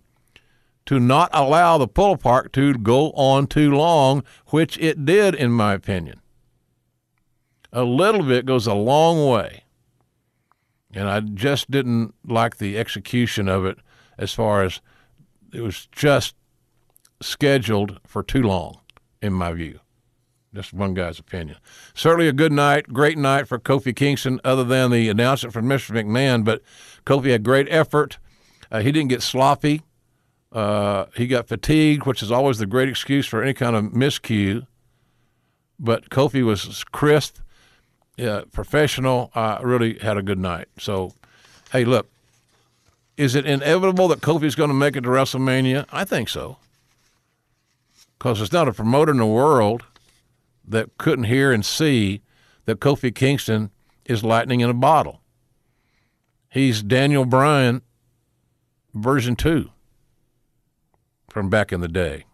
to 0.85 0.99
not 0.99 1.29
allow 1.33 1.77
the 1.77 1.87
pull 1.87 2.11
apart 2.13 2.51
to 2.53 2.73
go 2.73 3.11
on 3.11 3.47
too 3.47 3.73
long, 3.73 4.23
which 4.47 4.77
it 4.79 5.05
did, 5.05 5.33
in 5.33 5.51
my 5.51 5.73
opinion. 5.73 6.19
A 7.71 7.83
little 7.83 8.23
bit 8.23 8.45
goes 8.45 8.67
a 8.67 8.73
long 8.73 9.29
way. 9.29 9.63
And 10.93 11.09
I 11.09 11.21
just 11.21 11.71
didn't 11.71 12.13
like 12.25 12.57
the 12.57 12.77
execution 12.77 13.47
of 13.47 13.65
it 13.65 13.77
as 14.17 14.33
far 14.33 14.63
as 14.63 14.79
it 15.51 15.61
was 15.61 15.87
just 15.91 16.35
scheduled 17.21 17.99
for 18.05 18.21
too 18.21 18.43
long, 18.43 18.79
in 19.21 19.33
my 19.33 19.53
view. 19.53 19.79
Just 20.53 20.71
one 20.71 20.93
guy's 20.93 21.17
opinion. 21.17 21.57
Certainly 21.95 22.27
a 22.27 22.33
good 22.33 22.51
night, 22.51 22.93
great 22.93 23.17
night 23.17 23.47
for 23.47 23.57
Kofi 23.57 23.95
Kingston, 23.95 24.39
other 24.43 24.63
than 24.63 24.91
the 24.91 25.09
announcement 25.09 25.53
from 25.53 25.65
Mr. 25.65 25.91
McMahon. 25.91 26.45
But 26.45 26.61
Kofi 27.05 27.31
had 27.31 27.43
great 27.43 27.67
effort. 27.71 28.19
Uh, 28.71 28.81
he 28.81 28.91
didn't 28.91 29.09
get 29.09 29.23
sloppy. 29.23 29.81
Uh, 30.51 31.05
he 31.15 31.25
got 31.25 31.47
fatigued, 31.47 32.05
which 32.05 32.21
is 32.21 32.31
always 32.31 32.59
the 32.59 32.67
great 32.67 32.87
excuse 32.87 33.25
for 33.25 33.41
any 33.41 33.53
kind 33.53 33.75
of 33.75 33.85
miscue. 33.85 34.67
But 35.79 36.11
Kofi 36.11 36.45
was 36.45 36.83
crisp, 36.91 37.39
uh, 38.19 38.43
professional. 38.51 39.31
Really 39.63 39.97
had 39.97 40.17
a 40.17 40.21
good 40.21 40.37
night. 40.37 40.67
So, 40.77 41.13
hey, 41.71 41.83
look, 41.83 42.07
is 43.17 43.33
it 43.33 43.47
inevitable 43.47 44.07
that 44.09 44.21
Kofi's 44.21 44.53
going 44.53 44.69
to 44.69 44.75
make 44.75 44.95
it 44.95 45.01
to 45.01 45.09
WrestleMania? 45.09 45.85
I 45.91 46.03
think 46.03 46.29
so. 46.29 46.57
Because 48.19 48.37
there's 48.37 48.53
not 48.53 48.67
a 48.67 48.73
promoter 48.73 49.11
in 49.11 49.17
the 49.17 49.25
world 49.25 49.83
that 50.67 50.97
couldn't 50.97 51.25
hear 51.25 51.51
and 51.51 51.65
see 51.65 52.21
that 52.65 52.79
Kofi 52.79 53.13
Kingston 53.13 53.71
is 54.05 54.23
lightning 54.23 54.61
in 54.61 54.69
a 54.69 54.73
bottle. 54.73 55.21
He's 56.49 56.83
Daniel 56.83 57.25
Bryan 57.25 57.81
version 58.93 59.35
2 59.35 59.69
from 61.29 61.49
back 61.49 61.71
in 61.71 61.81
the 61.81 61.87
day. 61.87 62.25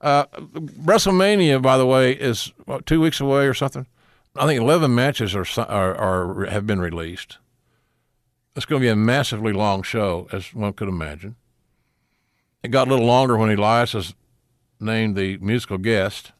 Uh, 0.00 0.26
WrestleMania, 0.26 1.62
by 1.62 1.78
the 1.78 1.86
way, 1.86 2.12
is 2.12 2.52
what, 2.64 2.84
two 2.86 3.00
weeks 3.00 3.20
away 3.20 3.46
or 3.46 3.54
something. 3.54 3.86
I 4.34 4.46
think 4.46 4.60
eleven 4.60 4.94
matches 4.94 5.34
are, 5.34 5.46
are, 5.60 5.94
are 5.94 6.46
have 6.46 6.66
been 6.66 6.80
released. 6.80 7.38
It's 8.56 8.66
going 8.66 8.80
to 8.80 8.84
be 8.84 8.90
a 8.90 8.96
massively 8.96 9.52
long 9.52 9.82
show, 9.82 10.28
as 10.32 10.52
one 10.52 10.72
could 10.72 10.88
imagine. 10.88 11.36
It 12.62 12.70
got 12.70 12.88
a 12.88 12.90
little 12.90 13.06
longer 13.06 13.36
when 13.36 13.50
Elias 13.50 13.94
was 13.94 14.14
named 14.80 15.16
the 15.16 15.38
musical 15.38 15.78
guest. 15.78 16.32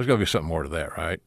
There's 0.00 0.06
got 0.06 0.14
to 0.14 0.20
be 0.20 0.24
something 0.24 0.48
more 0.48 0.62
to 0.62 0.68
that, 0.70 0.96
right? 0.96 1.20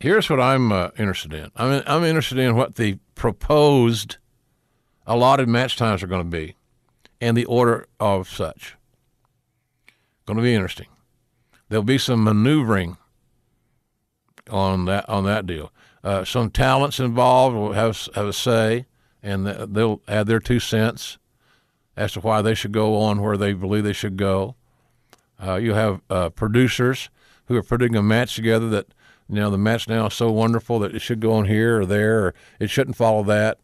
Here's 0.00 0.28
what 0.28 0.40
I'm 0.40 0.72
uh, 0.72 0.88
interested 0.98 1.32
in. 1.32 1.52
I'm 1.54 1.80
I'm 1.86 2.02
interested 2.02 2.38
in 2.38 2.56
what 2.56 2.74
the 2.74 2.98
proposed 3.14 4.16
allotted 5.06 5.48
match 5.48 5.76
times 5.76 6.02
are 6.02 6.08
going 6.08 6.28
to 6.28 6.36
be 6.36 6.56
and 7.20 7.36
the 7.36 7.44
order 7.44 7.86
of 8.00 8.28
such. 8.28 8.74
Going 10.26 10.38
to 10.38 10.42
be 10.42 10.56
interesting. 10.56 10.88
There'll 11.68 11.84
be 11.84 11.98
some 11.98 12.24
maneuvering 12.24 12.96
on 14.50 14.86
that 14.86 15.08
on 15.08 15.22
that 15.22 15.46
deal. 15.46 15.70
Uh, 16.02 16.24
some 16.24 16.50
talents 16.50 16.98
involved 16.98 17.54
will 17.54 17.74
have 17.74 18.08
have 18.16 18.26
a 18.26 18.32
say, 18.32 18.86
and 19.22 19.46
they'll 19.46 20.02
add 20.08 20.26
their 20.26 20.40
two 20.40 20.58
cents 20.58 21.18
as 21.96 22.10
to 22.14 22.20
why 22.22 22.42
they 22.42 22.54
should 22.54 22.72
go 22.72 22.96
on 22.96 23.22
where 23.22 23.36
they 23.36 23.52
believe 23.52 23.84
they 23.84 23.92
should 23.92 24.16
go. 24.16 24.56
Uh, 25.44 25.56
you 25.56 25.74
have 25.74 26.00
uh, 26.08 26.30
producers 26.30 27.10
who 27.46 27.56
are 27.56 27.62
putting 27.62 27.94
a 27.96 28.02
match 28.02 28.34
together 28.34 28.68
that 28.70 28.86
you 29.28 29.36
know 29.36 29.50
the 29.50 29.58
match 29.58 29.88
now 29.88 30.06
is 30.06 30.14
so 30.14 30.30
wonderful 30.30 30.78
that 30.78 30.94
it 30.94 31.00
should 31.00 31.20
go 31.20 31.32
on 31.32 31.46
here 31.46 31.80
or 31.80 31.86
there, 31.86 32.26
or 32.26 32.34
it 32.58 32.70
shouldn't 32.70 32.96
follow 32.96 33.22
that. 33.24 33.58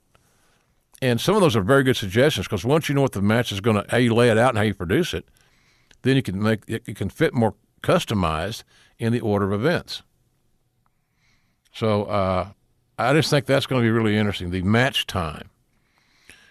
And 1.02 1.20
some 1.20 1.34
of 1.34 1.40
those 1.40 1.56
are 1.56 1.62
very 1.62 1.82
good 1.82 1.96
suggestions 1.96 2.46
because 2.46 2.64
once 2.64 2.88
you 2.88 2.94
know 2.94 3.02
what 3.02 3.12
the 3.12 3.22
match 3.22 3.52
is 3.52 3.60
going 3.60 3.82
to, 3.82 3.90
how 3.90 3.96
you 3.96 4.14
lay 4.14 4.30
it 4.30 4.36
out 4.36 4.50
and 4.50 4.58
how 4.58 4.64
you 4.64 4.74
produce 4.74 5.14
it, 5.14 5.26
then 6.02 6.16
you 6.16 6.22
can 6.22 6.42
make 6.42 6.60
it, 6.66 6.82
it 6.86 6.96
can 6.96 7.08
fit 7.08 7.32
more 7.32 7.54
customized 7.82 8.64
in 8.98 9.12
the 9.12 9.20
order 9.20 9.46
of 9.46 9.52
events. 9.52 10.02
So 11.72 12.04
uh, 12.04 12.48
I 12.98 13.12
just 13.14 13.30
think 13.30 13.46
that's 13.46 13.66
going 13.66 13.82
to 13.82 13.86
be 13.86 13.90
really 13.90 14.16
interesting. 14.16 14.50
The 14.50 14.62
match 14.62 15.06
time, 15.06 15.48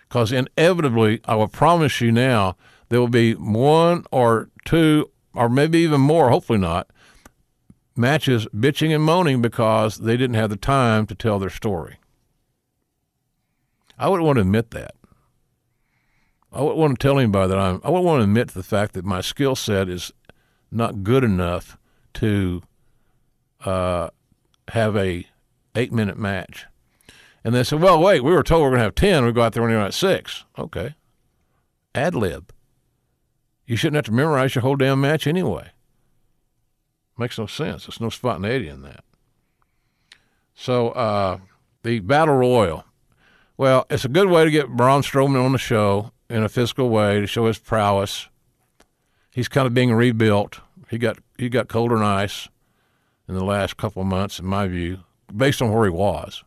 because 0.07 0.31
inevitably, 0.31 1.21
I 1.25 1.35
will 1.35 1.47
promise 1.47 2.01
you 2.01 2.11
now, 2.11 2.55
there 2.89 2.99
will 2.99 3.07
be 3.07 3.33
one 3.33 4.05
or 4.11 4.49
two, 4.65 5.11
or 5.33 5.49
maybe 5.49 5.79
even 5.79 6.01
more. 6.01 6.29
Hopefully 6.29 6.59
not. 6.59 6.89
Matches 7.95 8.47
bitching 8.55 8.93
and 8.93 9.03
moaning 9.03 9.41
because 9.41 9.97
they 9.97 10.15
didn't 10.15 10.35
have 10.35 10.49
the 10.49 10.55
time 10.55 11.05
to 11.07 11.15
tell 11.15 11.39
their 11.39 11.49
story. 11.49 11.97
I 13.97 14.07
wouldn't 14.07 14.25
want 14.25 14.37
to 14.37 14.41
admit 14.41 14.71
that. 14.71 14.95
I 16.51 16.61
wouldn't 16.61 16.77
want 16.77 16.99
to 16.99 17.03
tell 17.03 17.19
anybody 17.19 17.49
that 17.49 17.59
I'm. 17.59 17.81
I 17.83 17.89
wouldn't 17.89 18.05
want 18.05 18.19
to 18.21 18.23
admit 18.23 18.49
to 18.49 18.53
the 18.55 18.63
fact 18.63 18.93
that 18.93 19.05
my 19.05 19.21
skill 19.21 19.55
set 19.55 19.87
is 19.89 20.11
not 20.71 21.03
good 21.03 21.23
enough 21.23 21.77
to 22.15 22.63
uh, 23.65 24.09
have 24.69 24.95
a 24.95 25.27
eight 25.75 25.91
minute 25.91 26.17
match. 26.17 26.65
And 27.43 27.53
they 27.53 27.63
said, 27.63 27.81
"Well, 27.81 28.01
wait, 28.01 28.23
we 28.23 28.31
were 28.31 28.43
told 28.43 28.61
we 28.61 28.67
are 28.67 28.69
going 28.71 28.79
to 28.79 28.83
have 28.85 28.95
ten. 28.95 29.25
We 29.25 29.31
go 29.31 29.43
out 29.43 29.53
there 29.53 29.61
when 29.61 29.71
you're 29.71 29.81
at 29.81 29.93
six. 29.93 30.45
Okay, 30.57 30.95
ad 31.93 32.15
lib. 32.15 32.51
You 33.69 33.75
shouldn't 33.75 33.97
have 33.97 34.05
to 34.05 34.11
memorize 34.11 34.55
your 34.55 34.63
whole 34.63 34.77
damn 34.77 34.99
match 34.99 35.27
anyway. 35.27 35.69
Makes 37.19 37.37
no 37.37 37.45
sense. 37.45 37.85
There's 37.85 38.01
no 38.01 38.09
spontaneity 38.09 38.67
in 38.67 38.81
that. 38.81 39.03
So 40.55 40.89
uh, 40.89 41.37
the 41.83 41.99
battle 41.99 42.37
royal. 42.37 42.83
Well, 43.57 43.85
it's 43.91 44.05
a 44.05 44.09
good 44.09 44.27
way 44.27 44.43
to 44.43 44.49
get 44.49 44.69
Braun 44.69 45.03
Strowman 45.03 45.45
on 45.45 45.51
the 45.51 45.59
show 45.59 46.11
in 46.31 46.41
a 46.41 46.49
physical 46.49 46.89
way 46.89 47.21
to 47.21 47.27
show 47.27 47.45
his 47.45 47.59
prowess. 47.59 48.27
He's 49.29 49.47
kind 49.47 49.67
of 49.67 49.75
being 49.75 49.93
rebuilt. 49.93 50.61
He 50.89 50.97
got 50.97 51.19
he 51.37 51.47
got 51.47 51.67
colder 51.67 51.95
than 51.95 52.05
ice 52.05 52.49
in 53.27 53.35
the 53.35 53.45
last 53.45 53.77
couple 53.77 54.01
of 54.01 54.07
months, 54.07 54.39
in 54.39 54.47
my 54.47 54.67
view, 54.67 55.01
based 55.37 55.61
on 55.61 55.71
where 55.71 55.83
he 55.83 55.91
was. 55.91 56.43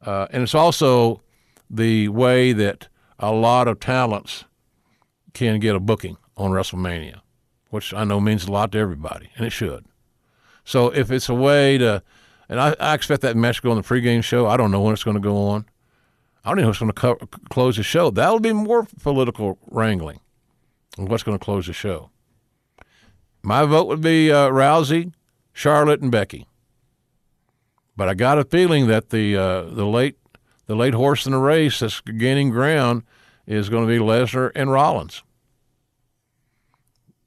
Uh, 0.00 0.26
and 0.30 0.42
it's 0.42 0.54
also 0.54 1.20
the 1.68 2.08
way 2.08 2.54
that 2.54 2.88
a 3.18 3.30
lot 3.30 3.68
of 3.68 3.78
talents 3.78 4.46
can 5.38 5.60
get 5.60 5.76
a 5.76 5.80
booking 5.80 6.16
on 6.36 6.50
WrestleMania, 6.50 7.20
which 7.70 7.94
I 7.94 8.04
know 8.04 8.20
means 8.20 8.46
a 8.46 8.52
lot 8.52 8.72
to 8.72 8.78
everybody, 8.78 9.30
and 9.36 9.46
it 9.46 9.50
should. 9.50 9.86
So 10.64 10.88
if 10.88 11.10
it's 11.10 11.28
a 11.28 11.34
way 11.34 11.78
to, 11.78 12.02
and 12.48 12.60
I, 12.60 12.74
I 12.80 12.94
expect 12.94 13.22
that 13.22 13.36
match 13.36 13.56
to 13.56 13.62
go 13.62 13.70
on 13.70 13.76
the 13.76 13.82
pregame 13.82 14.22
show. 14.22 14.46
I 14.46 14.56
don't 14.56 14.70
know 14.70 14.80
when 14.80 14.92
it's 14.92 15.04
going 15.04 15.16
to 15.16 15.20
go 15.22 15.36
on. 15.48 15.66
I 16.44 16.50
don't 16.50 16.58
know 16.58 16.66
who's 16.66 16.78
going 16.78 16.92
to 16.92 17.00
co- 17.00 17.26
close 17.50 17.76
the 17.76 17.82
show. 17.82 18.10
That'll 18.10 18.40
be 18.40 18.52
more 18.52 18.86
political 19.02 19.58
wrangling. 19.70 20.20
What's 20.96 21.22
going 21.22 21.38
to 21.38 21.44
close 21.44 21.66
the 21.66 21.72
show? 21.72 22.10
My 23.42 23.64
vote 23.64 23.86
would 23.86 24.00
be 24.00 24.32
uh, 24.32 24.48
Rousey, 24.48 25.12
Charlotte, 25.52 26.00
and 26.00 26.10
Becky. 26.10 26.46
But 27.96 28.08
I 28.08 28.14
got 28.14 28.38
a 28.38 28.44
feeling 28.44 28.86
that 28.88 29.10
the 29.10 29.36
uh, 29.36 29.62
the 29.62 29.86
late 29.86 30.16
the 30.66 30.76
late 30.76 30.94
horse 30.94 31.26
in 31.26 31.32
the 31.32 31.38
race 31.38 31.80
that's 31.80 32.00
gaining 32.00 32.50
ground 32.50 33.02
is 33.46 33.68
going 33.68 33.86
to 33.86 33.92
be 33.92 33.98
Lesnar 33.98 34.52
and 34.54 34.70
Rollins. 34.70 35.22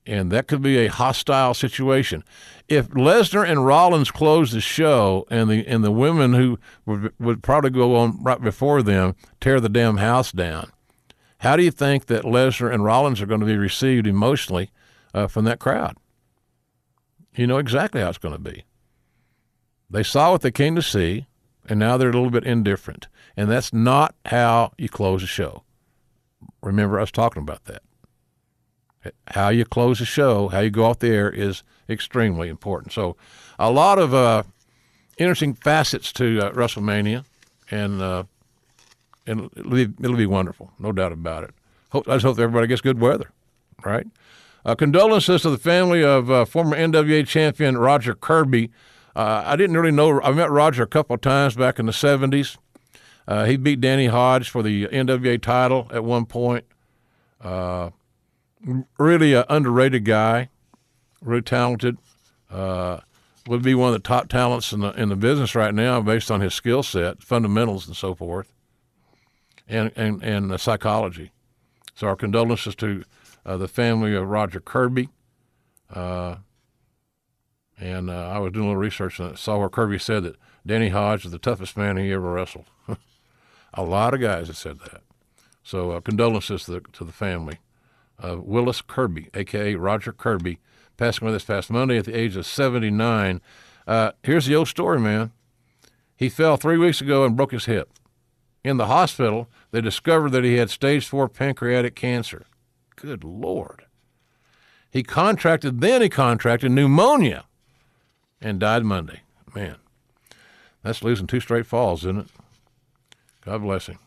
And 0.05 0.31
that 0.31 0.47
could 0.47 0.61
be 0.61 0.77
a 0.77 0.87
hostile 0.87 1.53
situation. 1.53 2.23
If 2.67 2.89
Lesnar 2.89 3.47
and 3.47 3.65
Rollins 3.65 4.11
close 4.11 4.51
the 4.51 4.61
show, 4.61 5.25
and 5.29 5.49
the 5.49 5.65
and 5.67 5.83
the 5.83 5.91
women 5.91 6.33
who 6.33 6.57
would, 6.85 7.13
would 7.19 7.43
probably 7.43 7.69
go 7.69 7.95
on 7.95 8.21
right 8.23 8.41
before 8.41 8.81
them 8.81 9.15
tear 9.39 9.59
the 9.59 9.69
damn 9.69 9.97
house 9.97 10.31
down, 10.31 10.71
how 11.39 11.55
do 11.55 11.63
you 11.63 11.71
think 11.71 12.05
that 12.05 12.23
Lesnar 12.23 12.73
and 12.73 12.83
Rollins 12.83 13.21
are 13.21 13.25
going 13.25 13.41
to 13.41 13.45
be 13.45 13.57
received 13.57 14.07
emotionally 14.07 14.71
uh, 15.13 15.27
from 15.27 15.45
that 15.45 15.59
crowd? 15.59 15.97
You 17.35 17.47
know 17.47 17.57
exactly 17.57 18.01
how 18.01 18.09
it's 18.09 18.17
going 18.17 18.35
to 18.35 18.51
be. 18.51 18.65
They 19.89 20.03
saw 20.03 20.31
what 20.31 20.41
they 20.41 20.51
came 20.51 20.75
to 20.75 20.81
see, 20.81 21.27
and 21.67 21.79
now 21.79 21.97
they're 21.97 22.09
a 22.09 22.13
little 22.13 22.29
bit 22.29 22.45
indifferent, 22.45 23.07
and 23.35 23.49
that's 23.49 23.73
not 23.73 24.15
how 24.25 24.71
you 24.77 24.89
close 24.89 25.23
a 25.23 25.27
show. 25.27 25.63
Remember 26.61 26.97
I 26.97 27.01
was 27.01 27.11
talking 27.11 27.43
about 27.43 27.65
that. 27.65 27.83
How 29.27 29.49
you 29.49 29.65
close 29.65 29.99
a 29.99 30.05
show, 30.05 30.49
how 30.49 30.59
you 30.59 30.69
go 30.69 30.85
off 30.85 30.99
the 30.99 31.09
air 31.09 31.29
is 31.29 31.63
extremely 31.89 32.49
important. 32.49 32.93
So, 32.93 33.15
a 33.57 33.71
lot 33.71 33.97
of 33.97 34.13
uh, 34.13 34.43
interesting 35.17 35.53
facets 35.53 36.11
to 36.13 36.39
uh, 36.39 36.51
WrestleMania, 36.51 37.25
and 37.69 38.01
uh, 38.01 38.23
and 39.25 39.49
it'll 39.55 39.71
be, 39.71 39.87
it'll 40.03 40.17
be 40.17 40.25
wonderful, 40.25 40.71
no 40.79 40.91
doubt 40.91 41.11
about 41.11 41.43
it. 41.43 41.51
Hope, 41.89 42.07
I 42.07 42.15
just 42.15 42.25
hope 42.25 42.39
everybody 42.39 42.67
gets 42.67 42.81
good 42.81 42.99
weather, 42.99 43.31
right? 43.83 44.07
Uh, 44.65 44.75
condolences 44.75 45.41
to 45.41 45.49
the 45.49 45.57
family 45.57 46.03
of 46.03 46.29
uh, 46.29 46.45
former 46.45 46.77
NWA 46.77 47.27
champion 47.27 47.77
Roger 47.77 48.13
Kirby. 48.13 48.69
Uh, 49.15 49.43
I 49.45 49.55
didn't 49.55 49.75
really 49.75 49.91
know. 49.91 50.21
I 50.21 50.31
met 50.31 50.51
Roger 50.51 50.83
a 50.83 50.87
couple 50.87 51.15
of 51.15 51.21
times 51.21 51.55
back 51.55 51.79
in 51.79 51.85
the 51.85 51.91
'70s. 51.91 52.57
Uh, 53.27 53.45
he 53.45 53.57
beat 53.57 53.81
Danny 53.81 54.07
Hodge 54.07 54.49
for 54.49 54.63
the 54.63 54.87
NWA 54.87 55.41
title 55.41 55.87
at 55.91 56.03
one 56.03 56.25
point. 56.25 56.65
Really 58.97 59.33
an 59.33 59.45
underrated 59.49 60.05
guy, 60.05 60.49
really 61.21 61.41
talented. 61.41 61.97
Uh, 62.49 62.99
would 63.47 63.63
be 63.63 63.73
one 63.73 63.87
of 63.87 63.93
the 63.93 64.07
top 64.07 64.27
talents 64.27 64.71
in 64.71 64.81
the 64.81 64.91
in 64.91 65.09
the 65.09 65.15
business 65.15 65.55
right 65.55 65.73
now, 65.73 65.99
based 66.01 66.29
on 66.29 66.41
his 66.41 66.53
skill 66.53 66.83
set, 66.83 67.23
fundamentals, 67.23 67.87
and 67.87 67.95
so 67.95 68.13
forth, 68.13 68.53
and 69.67 69.91
and 69.95 70.23
and 70.23 70.59
psychology. 70.59 71.31
So 71.95 72.07
our 72.07 72.15
condolences 72.15 72.75
to 72.75 73.03
uh, 73.45 73.57
the 73.57 73.67
family 73.67 74.15
of 74.15 74.27
Roger 74.27 74.59
Kirby. 74.59 75.09
Uh, 75.89 76.37
and 77.79 78.09
uh, 78.09 78.29
I 78.29 78.37
was 78.37 78.53
doing 78.53 78.65
a 78.65 78.69
little 78.69 78.81
research 78.81 79.19
and 79.19 79.37
saw 79.37 79.57
where 79.57 79.69
Kirby 79.69 79.97
said 79.97 80.23
that 80.23 80.35
Danny 80.65 80.89
Hodge 80.89 81.25
is 81.25 81.31
the 81.31 81.39
toughest 81.39 81.75
man 81.75 81.97
he 81.97 82.11
ever 82.11 82.31
wrestled. 82.31 82.69
a 83.73 83.83
lot 83.83 84.13
of 84.13 84.21
guys 84.21 84.47
have 84.47 84.57
said 84.57 84.79
that. 84.79 85.01
So 85.63 85.91
uh, 85.91 86.01
condolences 86.01 86.65
to 86.65 86.73
the, 86.73 86.79
to 86.93 87.03
the 87.03 87.11
family 87.11 87.59
Willis 88.39 88.81
Kirby, 88.81 89.29
a.k.a. 89.33 89.75
Roger 89.75 90.11
Kirby, 90.11 90.59
passing 90.97 91.25
away 91.27 91.33
this 91.33 91.45
past 91.45 91.69
Monday 91.69 91.97
at 91.97 92.05
the 92.05 92.17
age 92.17 92.35
of 92.35 92.45
79. 92.45 93.41
Uh, 93.87 94.11
here's 94.23 94.45
the 94.45 94.55
old 94.55 94.67
story, 94.67 94.99
man. 94.99 95.31
He 96.15 96.29
fell 96.29 96.57
three 96.57 96.77
weeks 96.77 97.01
ago 97.01 97.25
and 97.25 97.35
broke 97.35 97.51
his 97.51 97.65
hip. 97.65 97.89
In 98.63 98.77
the 98.77 98.85
hospital, 98.85 99.49
they 99.71 99.81
discovered 99.81 100.31
that 100.33 100.43
he 100.43 100.55
had 100.55 100.69
stage 100.69 101.07
four 101.07 101.27
pancreatic 101.27 101.95
cancer. 101.95 102.45
Good 102.95 103.23
Lord. 103.23 103.85
He 104.91 105.03
contracted, 105.03 105.81
then 105.81 106.01
he 106.01 106.09
contracted 106.09 106.71
pneumonia 106.71 107.45
and 108.39 108.59
died 108.59 108.83
Monday. 108.83 109.21
Man, 109.55 109.77
that's 110.83 111.03
losing 111.03 111.27
two 111.27 111.39
straight 111.39 111.65
falls, 111.65 112.01
isn't 112.01 112.19
it? 112.19 112.27
God 113.43 113.63
bless 113.63 113.87
him. 113.87 113.99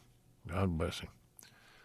God 0.46 0.78
bless 0.78 1.00
him. 1.00 1.08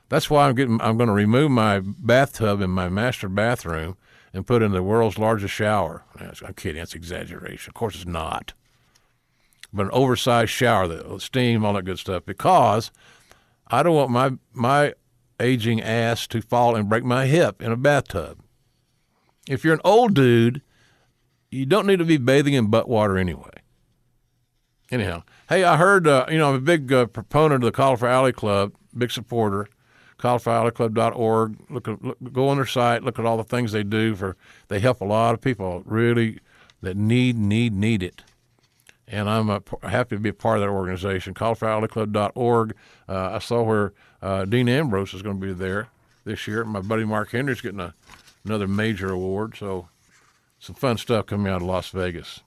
That's 0.09 0.29
why 0.29 0.47
I'm 0.47 0.55
getting. 0.55 0.81
I'm 0.81 0.97
going 0.97 1.07
to 1.07 1.13
remove 1.13 1.51
my 1.51 1.81
bathtub 1.81 2.61
in 2.61 2.71
my 2.71 2.89
master 2.89 3.29
bathroom 3.29 3.95
and 4.33 4.45
put 4.45 4.61
in 4.61 4.71
the 4.71 4.83
world's 4.83 5.17
largest 5.17 5.53
shower. 5.53 6.03
I'm 6.19 6.53
kidding. 6.53 6.79
That's 6.79 6.95
exaggeration. 6.95 7.69
Of 7.69 7.75
course, 7.75 7.95
it's 7.95 8.05
not. 8.05 8.53
But 9.71 9.85
an 9.85 9.91
oversized 9.91 10.51
shower, 10.51 10.87
the 10.87 11.19
steam, 11.19 11.63
all 11.63 11.73
that 11.73 11.85
good 11.85 11.99
stuff, 11.99 12.25
because 12.25 12.91
I 13.67 13.83
don't 13.83 13.95
want 13.95 14.11
my 14.11 14.31
my 14.51 14.93
aging 15.39 15.81
ass 15.81 16.27
to 16.27 16.41
fall 16.41 16.75
and 16.75 16.89
break 16.89 17.03
my 17.03 17.27
hip 17.27 17.61
in 17.61 17.71
a 17.71 17.77
bathtub. 17.77 18.39
If 19.47 19.63
you're 19.63 19.75
an 19.75 19.81
old 19.83 20.13
dude, 20.13 20.61
you 21.51 21.65
don't 21.65 21.87
need 21.87 21.99
to 21.99 22.05
be 22.05 22.17
bathing 22.17 22.55
in 22.55 22.67
butt 22.67 22.89
water 22.89 23.17
anyway. 23.17 23.51
Anyhow, 24.91 25.23
hey, 25.47 25.63
I 25.63 25.77
heard, 25.77 26.07
uh, 26.07 26.25
you 26.29 26.37
know, 26.39 26.49
I'm 26.49 26.55
a 26.55 26.61
big 26.61 26.91
uh, 26.91 27.05
proponent 27.05 27.63
of 27.63 27.67
the 27.67 27.71
Cauliflower 27.71 28.11
Alley 28.11 28.33
Club, 28.33 28.73
big 28.97 29.11
supporter, 29.11 29.67
caulifloweralleyclub.org. 30.19 31.57
Look, 31.69 31.87
look, 31.87 32.17
go 32.31 32.49
on 32.49 32.57
their 32.57 32.65
site, 32.65 33.03
look 33.03 33.17
at 33.17 33.25
all 33.25 33.37
the 33.37 33.43
things 33.43 33.71
they 33.71 33.83
do 33.83 34.15
for, 34.15 34.37
they 34.67 34.79
help 34.79 35.01
a 35.01 35.05
lot 35.05 35.33
of 35.33 35.41
people 35.41 35.81
really 35.85 36.39
that 36.81 36.95
need, 36.95 37.37
need, 37.37 37.73
need 37.73 38.03
it. 38.03 38.23
And 39.07 39.27
I'm 39.27 39.49
uh, 39.49 39.59
happy 39.83 40.15
to 40.15 40.19
be 40.19 40.29
a 40.29 40.33
part 40.33 40.57
of 40.57 40.61
that 40.61 40.69
organization, 40.69 41.33
caulifloweralleyclub.org. 41.33 42.75
Uh, 43.07 43.31
I 43.33 43.39
saw 43.39 43.63
where 43.63 43.93
uh, 44.21 44.45
Dean 44.45 44.69
Ambrose 44.69 45.13
is 45.13 45.21
going 45.23 45.39
to 45.39 45.47
be 45.47 45.53
there 45.53 45.87
this 46.25 46.47
year. 46.47 46.63
My 46.63 46.81
buddy 46.81 47.05
Mark 47.05 47.31
Henry's 47.31 47.61
getting 47.61 47.79
a, 47.79 47.95
another 48.45 48.67
major 48.67 49.09
award, 49.09 49.55
so 49.57 49.89
some 50.59 50.75
fun 50.75 50.97
stuff 50.97 51.25
coming 51.25 51.51
out 51.51 51.61
of 51.61 51.67
Las 51.67 51.89
Vegas. 51.89 52.41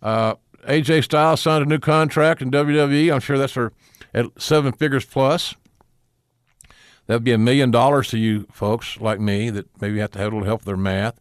Uh, 0.00 0.34
AJ 0.68 1.04
Styles 1.04 1.40
signed 1.40 1.64
a 1.64 1.68
new 1.68 1.78
contract 1.78 2.40
in 2.40 2.50
WWE. 2.50 3.12
I'm 3.12 3.20
sure 3.20 3.36
that's 3.36 3.52
for 3.52 3.72
at 4.12 4.26
seven 4.38 4.72
figures 4.72 5.04
plus. 5.04 5.54
That 7.06 7.16
would 7.16 7.24
be 7.24 7.32
a 7.32 7.38
million 7.38 7.70
dollars 7.70 8.08
to 8.10 8.18
you 8.18 8.46
folks 8.50 8.98
like 9.00 9.20
me 9.20 9.50
that 9.50 9.66
maybe 9.80 9.98
have 9.98 10.10
to 10.12 10.18
have 10.18 10.32
a 10.32 10.36
little 10.36 10.46
help 10.46 10.60
with 10.60 10.66
their 10.66 10.76
math. 10.76 11.20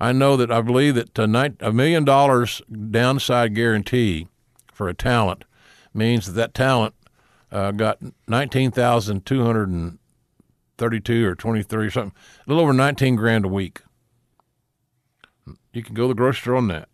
I 0.00 0.12
know 0.12 0.36
that 0.36 0.52
I 0.52 0.60
believe 0.60 0.96
that 0.96 1.16
a 1.18 1.72
million 1.72 2.04
dollars 2.04 2.60
downside 2.70 3.54
guarantee 3.54 4.28
for 4.72 4.88
a 4.88 4.94
talent 4.94 5.44
means 5.92 6.26
that 6.26 6.32
that 6.32 6.54
talent 6.54 6.94
uh, 7.50 7.72
got 7.72 7.98
19,232 8.28 11.26
or 11.26 11.34
23 11.34 11.86
or 11.86 11.90
something, 11.90 12.16
a 12.16 12.50
little 12.50 12.62
over 12.62 12.72
19 12.72 13.16
grand 13.16 13.44
a 13.44 13.48
week. 13.48 13.80
You 15.72 15.82
can 15.82 15.94
go 15.94 16.02
to 16.02 16.08
the 16.08 16.14
grocery 16.14 16.40
store 16.40 16.56
on 16.56 16.68
that. 16.68 16.88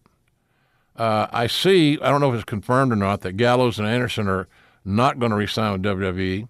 Uh, 0.96 1.29
I 1.31 1.46
see, 1.46 1.98
I 2.00 2.11
don't 2.11 2.20
know 2.20 2.31
if 2.31 2.35
it's 2.35 2.44
confirmed 2.44 2.92
or 2.92 2.96
not, 2.96 3.22
that 3.22 3.38
Gallows 3.38 3.79
and 3.79 3.88
Anderson 3.88 4.29
are 4.29 4.48
not 4.85 5.18
going 5.18 5.31
to 5.31 5.37
resign 5.37 5.72
with 5.72 5.83
WWE. 5.83 6.46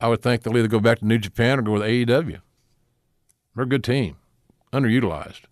I 0.00 0.08
would 0.08 0.22
think 0.22 0.42
they'll 0.42 0.56
either 0.56 0.68
go 0.68 0.80
back 0.80 1.00
to 1.00 1.06
New 1.06 1.18
Japan 1.18 1.58
or 1.58 1.62
go 1.62 1.72
with 1.72 1.82
AEW. 1.82 2.40
They're 3.54 3.64
a 3.64 3.68
good 3.68 3.84
team, 3.84 4.16
underutilized. 4.72 5.42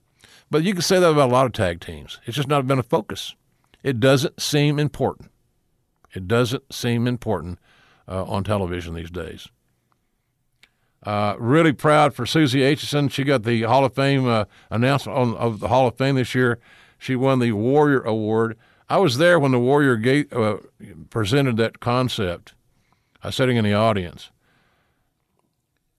But 0.51 0.63
you 0.63 0.73
can 0.73 0.83
say 0.83 1.01
that 1.01 1.11
about 1.11 1.31
a 1.31 1.33
lot 1.33 1.47
of 1.47 1.53
tag 1.53 1.81
teams. 1.81 2.21
It's 2.25 2.37
just 2.37 2.49
not 2.49 2.67
been 2.67 2.79
a 2.79 2.85
focus. 2.85 3.35
It 3.83 3.99
doesn't 3.99 4.41
seem 4.41 4.79
important. 4.79 5.31
It 6.15 6.29
doesn't 6.29 6.73
seem 6.73 7.07
important 7.07 7.59
uh, 8.09 8.25
on 8.25 8.45
television 8.45 8.95
these 8.95 9.11
days. 9.11 9.49
Uh, 11.03 11.37
really 11.39 11.73
proud 11.73 12.15
for 12.15 12.27
Susie 12.27 12.61
Aitchison. 12.61 13.11
She 13.11 13.23
got 13.25 13.45
the 13.45 13.63
Hall 13.63 13.85
of 13.85 13.95
Fame 13.95 14.27
uh, 14.27 14.45
announcement 14.71 15.19
on, 15.19 15.37
of 15.37 15.61
the 15.61 15.69
Hall 15.69 15.87
of 15.87 15.97
Fame 15.97 16.17
this 16.17 16.35
year. 16.35 16.59
She 16.99 17.15
won 17.15 17.39
the 17.39 17.53
Warrior 17.53 18.01
Award. 18.01 18.57
I 18.89 18.99
was 18.99 19.19
there 19.19 19.39
when 19.39 19.53
the 19.53 19.59
Warrior 19.59 19.97
Gate 19.97 20.33
uh, 20.33 20.59
presented 21.11 21.57
that 21.59 21.81
concept. 21.81 22.55
I 23.23 23.29
was 23.29 23.37
sitting 23.37 23.57
in 23.57 23.65
the 23.65 23.75
audience. 23.75 24.31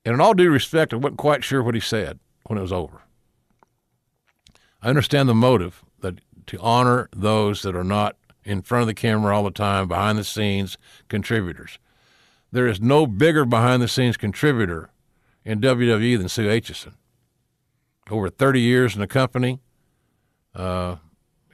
And 0.07 0.13
in 0.13 0.21
all 0.21 0.33
due 0.33 0.49
respect, 0.49 0.93
I 0.93 0.95
wasn't 0.95 1.17
quite 1.17 1.43
sure 1.43 1.61
what 1.61 1.75
he 1.75 1.81
said 1.81 2.19
when 2.45 2.57
it 2.57 2.61
was 2.61 2.71
over. 2.71 3.01
I 4.81 4.87
understand 4.87 5.27
the 5.27 5.35
motive 5.35 5.83
that 5.99 6.21
to 6.45 6.57
honor 6.61 7.09
those 7.13 7.61
that 7.63 7.75
are 7.75 7.83
not 7.83 8.15
in 8.45 8.61
front 8.61 8.83
of 8.83 8.87
the 8.87 8.93
camera 8.93 9.35
all 9.35 9.43
the 9.43 9.51
time, 9.51 9.89
behind 9.89 10.17
the 10.17 10.23
scenes 10.23 10.77
contributors. 11.09 11.77
There 12.53 12.67
is 12.67 12.79
no 12.79 13.05
bigger 13.05 13.43
behind 13.43 13.81
the 13.81 13.89
scenes 13.89 14.15
contributor 14.15 14.91
in 15.43 15.59
WWE 15.59 16.17
than 16.17 16.29
Sue 16.29 16.47
Aitchison. 16.47 16.93
Over 18.09 18.29
30 18.29 18.61
years 18.61 18.95
in 18.95 19.01
the 19.01 19.07
company, 19.07 19.59
uh, 20.55 20.95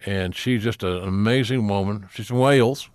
and 0.05 0.35
she's 0.35 0.61
just 0.61 0.83
an 0.83 1.01
amazing 1.01 1.67
woman. 1.67 2.07
She's 2.13 2.27
from 2.27 2.37
Wales. 2.37 2.87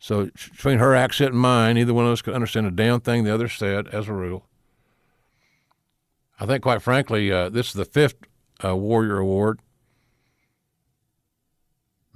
So 0.00 0.24
between 0.24 0.78
her 0.78 0.94
accent 0.94 1.32
and 1.32 1.40
mine, 1.40 1.74
neither 1.74 1.92
one 1.92 2.06
of 2.06 2.12
us 2.12 2.22
could 2.22 2.34
understand 2.34 2.66
a 2.66 2.70
damn 2.70 3.00
thing 3.00 3.22
the 3.22 3.34
other 3.34 3.48
said, 3.48 3.86
as 3.88 4.08
a 4.08 4.14
rule. 4.14 4.46
I 6.40 6.46
think, 6.46 6.62
quite 6.62 6.80
frankly, 6.80 7.30
uh, 7.30 7.50
this 7.50 7.68
is 7.68 7.72
the 7.74 7.84
fifth 7.84 8.16
uh, 8.64 8.74
Warrior 8.74 9.18
Award. 9.18 9.60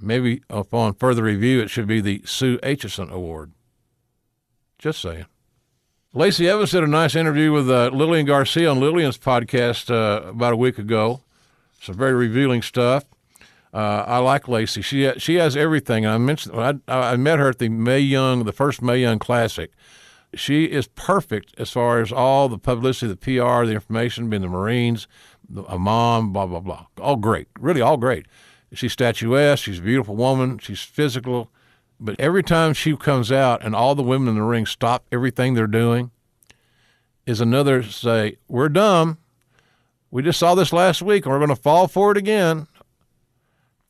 Maybe 0.01 0.41
upon 0.49 0.95
further 0.95 1.23
review, 1.23 1.61
it 1.61 1.69
should 1.69 1.85
be 1.87 2.01
the 2.01 2.23
Sue 2.25 2.57
Aitchison 2.63 3.11
Award. 3.11 3.51
Just 4.79 4.99
saying. 4.99 5.27
Lacey 6.11 6.49
Evans 6.49 6.71
did 6.71 6.83
a 6.83 6.87
nice 6.87 7.13
interview 7.15 7.51
with 7.51 7.69
uh, 7.69 7.91
Lillian 7.93 8.25
Garcia 8.25 8.71
on 8.71 8.79
Lillian's 8.79 9.17
podcast 9.17 9.91
uh, 9.91 10.27
about 10.27 10.53
a 10.53 10.57
week 10.57 10.79
ago. 10.79 11.21
Some 11.79 11.95
very 11.95 12.13
revealing 12.13 12.63
stuff. 12.63 13.05
Uh, 13.75 14.05
I 14.07 14.19
like 14.19 14.47
Lacey. 14.47 14.81
She 14.81 15.11
she 15.17 15.35
has 15.35 15.57
everything. 15.57 16.05
I 16.05 16.17
mentioned 16.17 16.57
I, 16.57 16.75
I 16.87 17.17
met 17.17 17.39
her 17.39 17.49
at 17.49 17.59
the 17.59 17.67
Mae 17.67 17.99
Young, 17.99 18.45
the 18.45 18.53
first 18.53 18.81
Mae 18.81 19.01
Young 19.01 19.19
Classic. 19.19 19.69
She 20.33 20.63
is 20.63 20.87
perfect 20.87 21.53
as 21.57 21.71
far 21.71 21.99
as 21.99 22.09
all 22.09 22.47
the 22.47 22.57
publicity, 22.57 23.07
the 23.07 23.17
PR, 23.17 23.65
the 23.65 23.73
information, 23.73 24.29
being 24.29 24.43
the 24.43 24.47
Marines, 24.47 25.09
a 25.67 25.77
mom, 25.77 26.31
blah 26.31 26.45
blah 26.45 26.61
blah. 26.61 26.85
All 27.01 27.17
great, 27.17 27.49
really 27.59 27.81
all 27.81 27.97
great. 27.97 28.27
She's 28.71 28.93
statuesque. 28.93 29.65
She's 29.65 29.79
a 29.79 29.81
beautiful 29.81 30.15
woman. 30.15 30.57
She's 30.59 30.81
physical, 30.81 31.51
but 31.99 32.17
every 32.17 32.43
time 32.43 32.73
she 32.73 32.95
comes 32.95 33.29
out 33.29 33.61
and 33.61 33.75
all 33.75 33.93
the 33.93 34.03
women 34.03 34.29
in 34.29 34.35
the 34.35 34.43
ring 34.43 34.65
stop 34.65 35.05
everything 35.11 35.53
they're 35.53 35.67
doing, 35.67 36.11
is 37.25 37.41
another 37.41 37.83
say, 37.83 38.37
"We're 38.47 38.69
dumb. 38.69 39.17
We 40.11 40.23
just 40.23 40.39
saw 40.39 40.55
this 40.55 40.71
last 40.71 41.01
week, 41.01 41.25
and 41.25 41.33
we're 41.33 41.39
going 41.39 41.49
to 41.49 41.61
fall 41.61 41.89
for 41.89 42.13
it 42.13 42.17
again." 42.17 42.67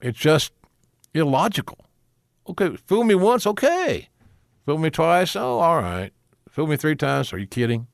It's 0.06 0.20
just 0.20 0.52
illogical. 1.16 1.80
Okay, 2.48 2.78
fool 2.86 3.04
me 3.04 3.16
once, 3.16 3.48
okay. 3.48 4.10
Fool 4.64 4.78
me 4.78 4.92
twice, 4.92 5.36
oh, 5.36 5.58
all 5.58 5.82
right. 5.82 6.12
Fool 6.48 6.68
me 6.68 6.78
three 6.78 6.96
times, 6.96 7.34
are 7.34 7.40
you 7.40 7.48
kidding? 7.48 7.88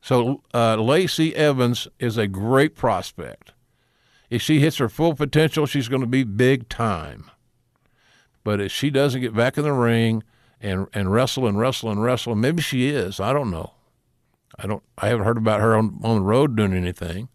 So 0.00 0.44
uh, 0.54 0.76
Lacey 0.76 1.34
Evans 1.34 1.88
is 1.98 2.16
a 2.16 2.28
great 2.28 2.76
prospect. 2.76 3.50
If 4.30 4.40
she 4.40 4.60
hits 4.60 4.76
her 4.76 4.88
full 4.88 5.16
potential, 5.16 5.66
she's 5.66 5.88
going 5.88 6.02
to 6.02 6.06
be 6.06 6.22
big 6.22 6.68
time. 6.68 7.28
But 8.44 8.60
if 8.60 8.70
she 8.70 8.88
doesn't 8.88 9.20
get 9.20 9.34
back 9.34 9.58
in 9.58 9.64
the 9.64 9.72
ring 9.72 10.22
and 10.60 10.86
and 10.94 11.12
wrestle 11.12 11.48
and 11.48 11.58
wrestle 11.58 11.90
and 11.90 12.00
wrestle, 12.00 12.36
maybe 12.36 12.62
she 12.62 12.88
is, 12.88 13.18
I 13.18 13.32
don't 13.32 13.50
know. 13.50 13.74
I 14.56 14.68
don't. 14.68 14.84
I 14.96 15.08
haven't 15.08 15.24
heard 15.26 15.38
about 15.38 15.60
her 15.60 15.76
on 15.76 15.98
on 16.04 16.18
the 16.18 16.22
road 16.22 16.56
doing 16.56 16.72
anything. 16.72 17.30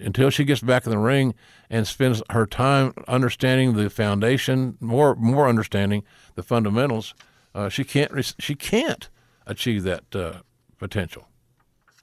Until 0.00 0.30
she 0.30 0.44
gets 0.44 0.60
back 0.60 0.86
in 0.86 0.90
the 0.90 0.98
ring 0.98 1.34
and 1.68 1.86
spends 1.86 2.22
her 2.30 2.46
time 2.46 2.94
understanding 3.06 3.74
the 3.74 3.90
foundation, 3.90 4.76
more 4.80 5.14
more 5.14 5.48
understanding 5.48 6.02
the 6.34 6.42
fundamentals, 6.42 7.14
uh, 7.54 7.68
she 7.68 7.84
can't 7.84 8.34
she 8.38 8.54
can't 8.54 9.08
achieve 9.46 9.82
that 9.82 10.14
uh, 10.14 10.40
potential. 10.78 11.28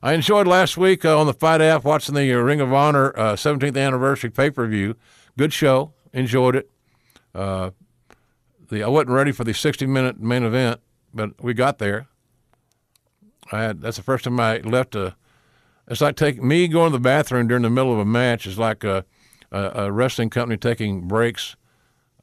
I 0.02 0.14
enjoyed 0.14 0.48
last 0.48 0.78
week 0.78 1.04
uh, 1.04 1.20
on 1.20 1.26
the 1.26 1.34
Fight 1.34 1.60
app 1.60 1.84
watching 1.84 2.14
the 2.14 2.32
Ring 2.34 2.62
of 2.62 2.72
Honor 2.72 3.12
17th 3.14 3.76
uh, 3.76 3.80
anniversary 3.80 4.30
pay 4.30 4.52
per 4.52 4.68
view. 4.68 4.96
Good 5.38 5.54
show. 5.54 5.94
Enjoyed 6.14 6.56
it. 6.56 6.70
Uh, 7.34 7.72
the 8.70 8.84
I 8.84 8.88
wasn't 8.88 9.12
ready 9.12 9.32
for 9.32 9.44
the 9.44 9.54
60 9.54 9.86
minute 9.88 10.20
main 10.20 10.44
event, 10.44 10.82
but 11.14 11.42
we 11.42 11.54
got 11.54 11.80
there. 11.80 12.08
I 13.52 13.62
had 13.64 13.82
that's 13.82 13.98
the 13.98 14.04
first 14.04 14.26
time 14.26 14.40
I 14.40 14.58
left 14.60 14.96
a. 14.96 15.16
It's 15.88 16.02
like 16.02 16.16
taking 16.16 16.48
me 16.48 16.68
going 16.68 16.92
to 16.92 16.98
the 16.98 17.02
bathroom 17.02 17.48
during 17.48 17.64
the 17.64 17.70
middle 17.70 17.94
of 17.94 18.00
a 18.00 18.06
match 18.06 18.46
is 18.46 18.60
like 18.60 18.84
a, 18.84 19.06
a, 19.52 19.86
a 19.86 19.92
wrestling 19.92 20.30
company 20.30 20.58
taking 20.58 21.08
breaks, 21.08 21.56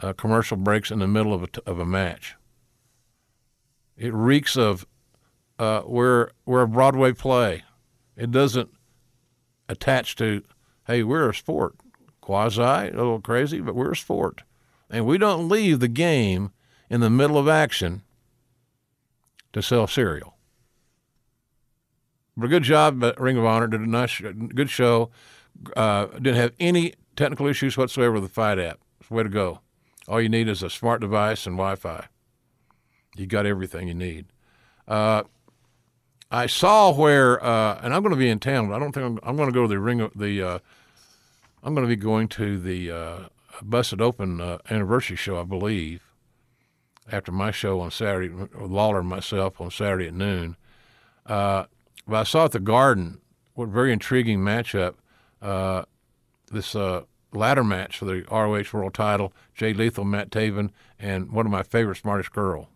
uh, 0.00 0.12
commercial 0.12 0.56
breaks 0.56 0.90
in 0.90 0.98
the 0.98 1.06
middle 1.06 1.32
of 1.32 1.44
a, 1.44 1.48
of 1.70 1.78
a 1.78 1.86
match. 1.86 2.36
It 3.96 4.12
reeks 4.12 4.56
of 4.56 4.86
uh, 5.58 5.82
we're 5.86 6.30
we're 6.44 6.62
a 6.62 6.68
Broadway 6.68 7.12
play. 7.12 7.62
It 8.16 8.30
doesn't 8.30 8.70
attach 9.68 10.16
to, 10.16 10.42
hey, 10.86 11.02
we're 11.02 11.30
a 11.30 11.34
sport. 11.34 11.76
Quasi, 12.20 12.62
a 12.62 12.84
little 12.90 13.20
crazy, 13.20 13.60
but 13.60 13.74
we're 13.74 13.92
a 13.92 13.96
sport, 13.96 14.42
and 14.88 15.04
we 15.04 15.18
don't 15.18 15.48
leave 15.48 15.80
the 15.80 15.88
game 15.88 16.52
in 16.88 17.00
the 17.00 17.10
middle 17.10 17.36
of 17.36 17.48
action 17.48 18.02
to 19.52 19.62
sell 19.62 19.86
cereal. 19.86 20.33
But 22.36 22.46
a 22.46 22.48
good 22.48 22.64
job 22.64 23.02
Ring 23.18 23.36
of 23.36 23.44
Honor. 23.44 23.66
Did 23.66 23.80
a 23.80 23.86
nice, 23.88 24.20
good 24.20 24.70
show. 24.70 25.10
Uh, 25.76 26.06
didn't 26.06 26.36
have 26.36 26.52
any 26.58 26.94
technical 27.16 27.46
issues 27.46 27.76
whatsoever 27.76 28.14
with 28.14 28.24
the 28.24 28.28
Fight 28.28 28.58
app. 28.58 28.80
It's 29.00 29.08
the 29.08 29.14
way 29.14 29.22
to 29.22 29.28
go. 29.28 29.60
All 30.08 30.20
you 30.20 30.28
need 30.28 30.48
is 30.48 30.62
a 30.62 30.70
smart 30.70 31.00
device 31.00 31.46
and 31.46 31.56
Wi-Fi. 31.56 32.08
You 33.16 33.26
got 33.26 33.46
everything 33.46 33.88
you 33.88 33.94
need. 33.94 34.26
Uh, 34.88 35.22
I 36.30 36.46
saw 36.46 36.92
where, 36.92 37.42
uh, 37.42 37.80
and 37.82 37.94
I'm 37.94 38.02
going 38.02 38.14
to 38.14 38.18
be 38.18 38.28
in 38.28 38.40
town. 38.40 38.72
I 38.72 38.78
don't 38.78 38.92
think 38.92 39.06
I'm, 39.06 39.18
I'm 39.22 39.36
going 39.36 39.48
to 39.48 39.54
go 39.54 39.62
to 39.62 39.68
the 39.68 39.78
ring. 39.78 40.00
of 40.00 40.12
The 40.16 40.42
uh, 40.42 40.58
I'm 41.62 41.74
going 41.74 41.86
to 41.86 41.96
be 41.96 41.96
going 41.96 42.28
to 42.28 42.58
the 42.58 42.90
uh, 42.90 43.18
Busted 43.62 44.00
Open 44.02 44.40
uh, 44.40 44.58
anniversary 44.68 45.16
show, 45.16 45.40
I 45.40 45.44
believe, 45.44 46.02
after 47.10 47.32
my 47.32 47.50
show 47.52 47.80
on 47.80 47.90
Saturday 47.90 48.34
Lawler 48.58 48.98
and 49.00 49.08
myself 49.08 49.60
on 49.60 49.70
Saturday 49.70 50.08
at 50.08 50.14
noon. 50.14 50.56
Uh, 51.24 51.64
but 52.06 52.16
I 52.16 52.24
saw 52.24 52.46
at 52.46 52.52
the 52.52 52.60
Garden 52.60 53.20
what 53.54 53.68
very 53.68 53.92
intriguing 53.92 54.40
matchup. 54.40 54.94
Uh, 55.40 55.84
this 56.50 56.74
ladder 57.32 57.64
match 57.64 57.98
for 57.98 58.04
the 58.04 58.24
ROH 58.30 58.76
World 58.76 58.94
Title: 58.94 59.32
Jay 59.54 59.72
Lethal, 59.72 60.04
Matt 60.04 60.30
Taven, 60.30 60.70
and 60.98 61.32
one 61.32 61.46
of 61.46 61.52
my 61.52 61.62
favorite, 61.62 62.04
Marty 62.04 62.28
Scurll. 62.28 62.68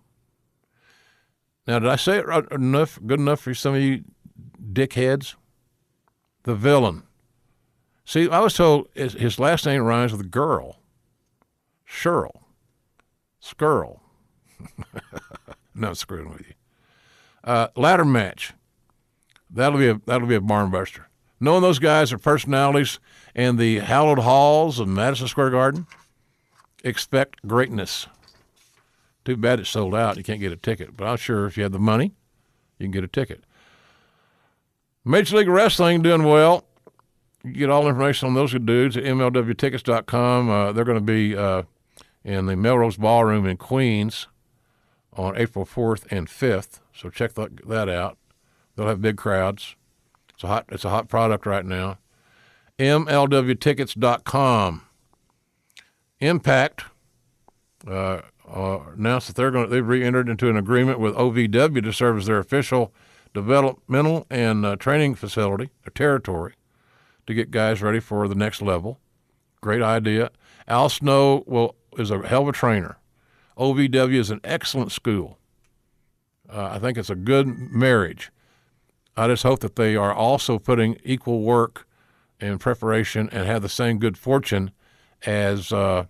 Now, 1.66 1.78
did 1.78 1.88
I 1.88 1.96
say 1.96 2.18
it 2.18 2.52
enough? 2.52 2.98
Good 3.06 3.20
enough 3.20 3.40
for 3.40 3.54
some 3.54 3.74
of 3.74 3.82
you 3.82 4.04
dickheads? 4.72 5.34
The 6.44 6.54
villain. 6.54 7.02
See, 8.04 8.28
I 8.30 8.40
was 8.40 8.54
told 8.54 8.88
his 8.94 9.38
last 9.38 9.66
name 9.66 9.82
rhymes 9.82 10.12
with 10.12 10.30
girl. 10.30 10.78
Shirl. 11.84 12.42
Skirl. 13.42 14.00
no, 15.74 15.92
screwing 15.92 16.30
with 16.30 16.40
you. 16.40 16.54
Uh, 17.44 17.68
ladder 17.76 18.06
match. 18.06 18.54
That'll 19.50 19.78
be 19.78 19.88
a 19.88 20.00
that'll 20.06 20.28
be 20.28 20.34
a 20.34 20.40
barn 20.40 20.70
buster. 20.70 21.08
Knowing 21.40 21.62
those 21.62 21.78
guys 21.78 22.12
are 22.12 22.18
personalities 22.18 22.98
and 23.34 23.58
the 23.58 23.78
hallowed 23.78 24.18
halls 24.18 24.80
of 24.80 24.88
Madison 24.88 25.28
Square 25.28 25.50
Garden, 25.50 25.86
expect 26.82 27.46
greatness. 27.46 28.08
Too 29.24 29.36
bad 29.36 29.60
it's 29.60 29.70
sold 29.70 29.94
out. 29.94 30.16
You 30.16 30.24
can't 30.24 30.40
get 30.40 30.52
a 30.52 30.56
ticket. 30.56 30.96
But 30.96 31.06
I'm 31.06 31.16
sure 31.16 31.46
if 31.46 31.56
you 31.56 31.62
have 31.62 31.72
the 31.72 31.78
money, 31.78 32.12
you 32.78 32.84
can 32.84 32.90
get 32.90 33.04
a 33.04 33.08
ticket. 33.08 33.44
Major 35.04 35.36
League 35.36 35.48
Wrestling 35.48 36.02
doing 36.02 36.24
well. 36.24 36.64
You 37.44 37.52
get 37.52 37.70
all 37.70 37.88
information 37.88 38.28
on 38.28 38.34
those 38.34 38.52
good 38.52 38.66
dudes 38.66 38.96
at 38.96 39.04
MLWtickets.com. 39.04 40.50
Uh, 40.50 40.72
they're 40.72 40.84
going 40.84 40.98
to 40.98 41.00
be 41.00 41.36
uh, 41.36 41.62
in 42.24 42.46
the 42.46 42.56
Melrose 42.56 42.96
Ballroom 42.96 43.46
in 43.46 43.56
Queens 43.56 44.26
on 45.12 45.36
April 45.36 45.64
4th 45.64 46.06
and 46.10 46.26
5th. 46.26 46.80
So 46.94 47.10
check 47.10 47.34
that 47.34 47.88
out. 47.88 48.18
They'll 48.78 48.86
have 48.86 49.02
big 49.02 49.16
crowds. 49.16 49.74
It's 50.32 50.44
a 50.44 50.46
hot, 50.46 50.66
it's 50.68 50.84
a 50.84 50.90
hot 50.90 51.08
product 51.08 51.46
right 51.46 51.66
now. 51.66 51.98
MLWtickets.com. 52.78 54.82
Impact. 56.20 56.84
Uh, 57.84 58.20
uh, 58.48 58.78
announced 58.96 59.26
that 59.26 59.34
they're 59.34 59.50
going 59.50 59.68
they've 59.68 59.86
re-entered 59.86 60.28
into 60.28 60.48
an 60.48 60.56
agreement 60.56 61.00
with 61.00 61.16
OVW 61.16 61.82
to 61.82 61.92
serve 61.92 62.18
as 62.18 62.26
their 62.26 62.38
official 62.38 62.94
developmental 63.34 64.28
and 64.30 64.64
uh, 64.64 64.76
training 64.76 65.16
facility 65.16 65.70
or 65.84 65.90
territory 65.90 66.54
to 67.26 67.34
get 67.34 67.50
guys 67.50 67.82
ready 67.82 67.98
for 67.98 68.28
the 68.28 68.36
next 68.36 68.62
level. 68.62 69.00
Great 69.60 69.82
idea. 69.82 70.30
Al 70.68 70.88
Snow 70.88 71.42
will 71.48 71.74
is 71.98 72.12
a 72.12 72.24
hell 72.28 72.42
of 72.42 72.48
a 72.48 72.52
trainer. 72.52 72.96
OVW 73.58 74.14
is 74.14 74.30
an 74.30 74.40
excellent 74.44 74.92
school. 74.92 75.36
Uh, 76.48 76.68
I 76.74 76.78
think 76.78 76.96
it's 76.96 77.10
a 77.10 77.16
good 77.16 77.48
marriage. 77.48 78.30
I 79.18 79.26
just 79.26 79.42
hope 79.42 79.58
that 79.60 79.74
they 79.74 79.96
are 79.96 80.14
also 80.14 80.60
putting 80.60 80.96
equal 81.02 81.42
work 81.42 81.88
and 82.38 82.60
preparation 82.60 83.28
and 83.32 83.46
have 83.46 83.62
the 83.62 83.68
same 83.68 83.98
good 83.98 84.16
fortune 84.16 84.70
as 85.26 85.72
uh, 85.72 86.04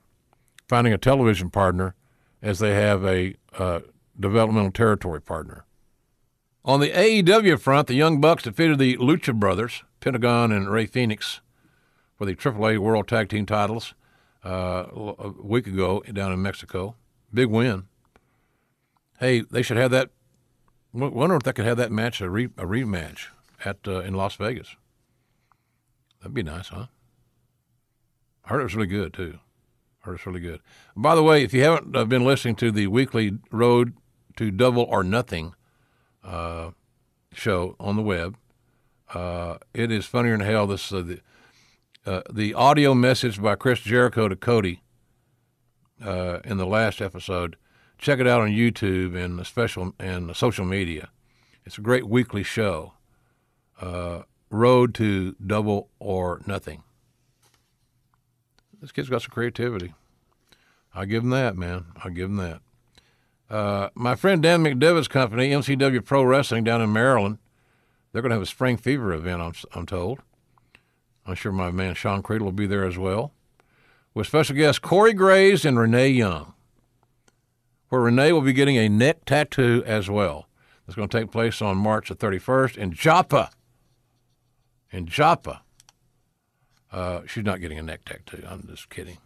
finding 0.68 0.92
a 0.92 0.98
television 0.98 1.48
partner 1.48 1.94
as 2.42 2.58
they 2.58 2.74
have 2.74 3.06
a 3.06 3.34
uh, 3.56 3.80
developmental 4.20 4.70
territory 4.70 5.22
partner. 5.22 5.64
On 6.66 6.80
the 6.80 6.90
AEW 6.90 7.58
front, 7.58 7.88
the 7.88 7.94
Young 7.94 8.20
Bucks 8.20 8.42
defeated 8.42 8.78
the 8.78 8.98
Lucha 8.98 9.34
Brothers, 9.34 9.84
Pentagon 10.00 10.52
and 10.52 10.70
Rey 10.70 10.84
Fenix, 10.84 11.40
for 12.14 12.26
the 12.26 12.34
AAA 12.34 12.76
World 12.76 13.08
Tag 13.08 13.30
Team 13.30 13.46
titles 13.46 13.94
uh, 14.44 14.84
a 15.18 15.32
week 15.42 15.66
ago 15.66 16.02
down 16.12 16.30
in 16.30 16.42
Mexico. 16.42 16.94
Big 17.32 17.48
win. 17.48 17.84
Hey, 19.18 19.40
they 19.40 19.62
should 19.62 19.78
have 19.78 19.92
that. 19.92 20.10
Wonder 20.92 21.36
if 21.36 21.42
they 21.42 21.52
could 21.52 21.66
have 21.66 21.76
that 21.76 21.92
match 21.92 22.20
a, 22.20 22.30
re, 22.30 22.46
a 22.56 22.64
rematch 22.64 23.26
at 23.64 23.76
uh, 23.86 24.00
in 24.00 24.14
Las 24.14 24.36
Vegas. 24.36 24.74
That'd 26.20 26.34
be 26.34 26.42
nice, 26.42 26.68
huh? 26.68 26.86
I 28.44 28.48
heard 28.48 28.60
it 28.60 28.64
was 28.64 28.74
really 28.74 28.88
good 28.88 29.12
too. 29.12 29.38
Heard 30.00 30.14
it's 30.14 30.26
really 30.26 30.40
good. 30.40 30.60
By 30.96 31.14
the 31.14 31.22
way, 31.22 31.42
if 31.42 31.52
you 31.52 31.62
haven't 31.62 31.94
uh, 31.94 32.04
been 32.04 32.24
listening 32.24 32.56
to 32.56 32.70
the 32.70 32.86
weekly 32.86 33.38
Road 33.50 33.94
to 34.36 34.50
Double 34.50 34.82
or 34.82 35.04
Nothing 35.04 35.54
uh, 36.24 36.70
show 37.32 37.76
on 37.78 37.96
the 37.96 38.02
web, 38.02 38.36
uh, 39.12 39.58
it 39.74 39.92
is 39.92 40.06
funnier 40.06 40.36
than 40.36 40.46
hell. 40.46 40.66
This 40.66 40.90
uh, 40.92 41.02
the 41.02 41.20
uh, 42.06 42.22
the 42.32 42.54
audio 42.54 42.94
message 42.94 43.40
by 43.40 43.54
Chris 43.54 43.80
Jericho 43.80 44.28
to 44.28 44.36
Cody 44.36 44.82
in 46.00 46.56
the 46.56 46.66
last 46.66 47.02
episode. 47.02 47.56
Check 47.98 48.20
it 48.20 48.26
out 48.26 48.40
on 48.40 48.48
YouTube 48.48 49.16
and 49.16 49.44
special 49.46 49.92
and 49.98 50.34
social 50.36 50.64
media. 50.64 51.10
It's 51.64 51.78
a 51.78 51.82
great 51.82 52.08
weekly 52.08 52.42
show. 52.42 52.94
Road 54.50 54.94
to 54.94 55.34
Double 55.44 55.90
or 55.98 56.40
Nothing. 56.46 56.82
This 58.80 58.92
kid's 58.92 59.08
got 59.08 59.22
some 59.22 59.30
creativity. 59.30 59.94
I'll 60.94 61.06
give 61.06 61.22
him 61.24 61.30
that, 61.30 61.56
man. 61.56 61.86
I'll 62.02 62.10
give 62.10 62.30
him 62.30 62.36
that. 62.36 62.60
Uh, 63.50 63.88
my 63.94 64.14
friend 64.14 64.42
Dan 64.42 64.62
McDevitt's 64.62 65.08
company, 65.08 65.50
MCW 65.50 66.04
Pro 66.04 66.22
Wrestling 66.22 66.64
down 66.64 66.80
in 66.80 66.92
Maryland, 66.92 67.38
they're 68.12 68.22
going 68.22 68.30
to 68.30 68.36
have 68.36 68.42
a 68.42 68.46
spring 68.46 68.76
fever 68.76 69.12
event, 69.12 69.40
I'm, 69.42 69.52
I'm 69.74 69.86
told. 69.86 70.20
I'm 71.26 71.34
sure 71.34 71.52
my 71.52 71.70
man 71.70 71.94
Sean 71.94 72.22
Cradle 72.22 72.46
will 72.46 72.52
be 72.52 72.66
there 72.66 72.84
as 72.84 72.96
well, 72.96 73.32
with 74.14 74.26
special 74.26 74.56
guests 74.56 74.78
Corey 74.78 75.12
Graves 75.12 75.64
and 75.64 75.78
Renee 75.78 76.08
Young, 76.10 76.54
where 77.88 78.02
Renee 78.02 78.32
will 78.32 78.40
be 78.40 78.52
getting 78.52 78.76
a 78.76 78.88
neck 78.88 79.24
tattoo 79.24 79.82
as 79.86 80.10
well. 80.10 80.48
It's 80.86 80.94
going 80.94 81.08
to 81.08 81.18
take 81.18 81.30
place 81.30 81.60
on 81.60 81.76
March 81.76 82.08
the 82.08 82.14
31st 82.14 82.76
in 82.76 82.92
Joppa. 82.92 83.50
In 84.90 85.06
Joppa. 85.06 85.62
Uh, 86.90 87.20
she's 87.26 87.44
not 87.44 87.60
getting 87.60 87.78
a 87.78 87.82
neck 87.82 88.04
tattoo. 88.04 88.42
I'm 88.48 88.66
just 88.66 88.88
kidding. 88.88 89.18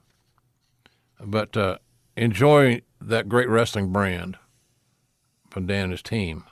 But 1.20 1.56
uh, 1.56 1.78
enjoy 2.16 2.82
that 3.00 3.28
great 3.28 3.48
wrestling 3.48 3.92
brand 3.92 4.38
from 5.50 5.66
Dan 5.66 5.84
and 5.84 5.92
his 5.92 6.02
team. 6.02 6.44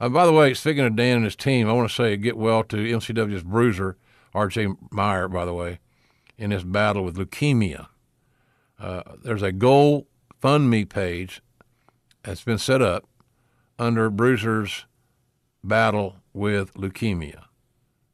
Uh, 0.00 0.08
by 0.08 0.26
the 0.26 0.32
way, 0.32 0.54
speaking 0.54 0.84
of 0.84 0.94
Dan 0.94 1.16
and 1.16 1.24
his 1.24 1.36
team, 1.36 1.68
I 1.68 1.72
want 1.72 1.88
to 1.88 1.94
say 1.94 2.16
get 2.16 2.36
well 2.36 2.62
to 2.64 2.76
MCW's 2.76 3.42
bruiser, 3.42 3.96
R.J. 4.34 4.68
Meyer, 4.90 5.28
by 5.28 5.44
the 5.44 5.54
way, 5.54 5.80
in 6.36 6.50
his 6.50 6.64
battle 6.64 7.04
with 7.04 7.16
leukemia. 7.16 7.88
Uh, 8.78 9.02
there's 9.24 9.42
a 9.42 9.50
GoFundMe 10.40 10.88
page 10.88 11.42
that's 12.22 12.44
been 12.44 12.58
set 12.58 12.82
up 12.82 13.04
under 13.78 14.10
Bruiser's 14.10 14.84
battle 15.64 16.16
with 16.32 16.74
leukemia. 16.74 17.44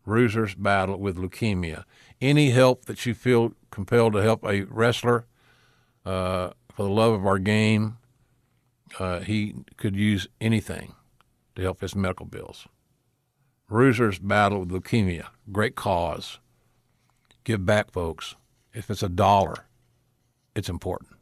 Bruiser's 0.05 0.55
battle 0.55 0.99
with 0.99 1.17
leukemia. 1.17 1.85
Any 2.21 2.51
help 2.51 2.87
that 2.87 3.05
you 3.07 3.15
feel 3.15 3.53
compelled 3.71 4.13
to 4.15 4.23
help 4.23 4.45
a 4.45 4.63
wrestler 4.63 5.27
uh, 6.05 6.51
for 6.73 6.83
the 6.85 6.91
love 6.91 7.13
of 7.13 7.27
our 7.27 7.39
game, 7.39 7.99
uh, 8.99 9.21
he 9.21 9.55
could 9.77 9.97
use 9.97 10.29
anything 10.41 10.95
to 11.57 11.63
help 11.63 11.81
his 11.81 11.95
medical 11.95 12.27
bills. 12.27 12.67
Bruiser's 13.69 14.19
battle 14.19 14.61
with 14.61 14.71
leukemia, 14.71 15.29
great 15.51 15.75
cause. 15.75 16.39
Give 17.45 17.65
back, 17.65 17.91
folks. 17.91 18.37
If 18.73 18.91
it's 18.91 19.03
a 19.03 19.09
dollar, 19.09 19.67
it's 20.55 20.69
important. 20.69 21.14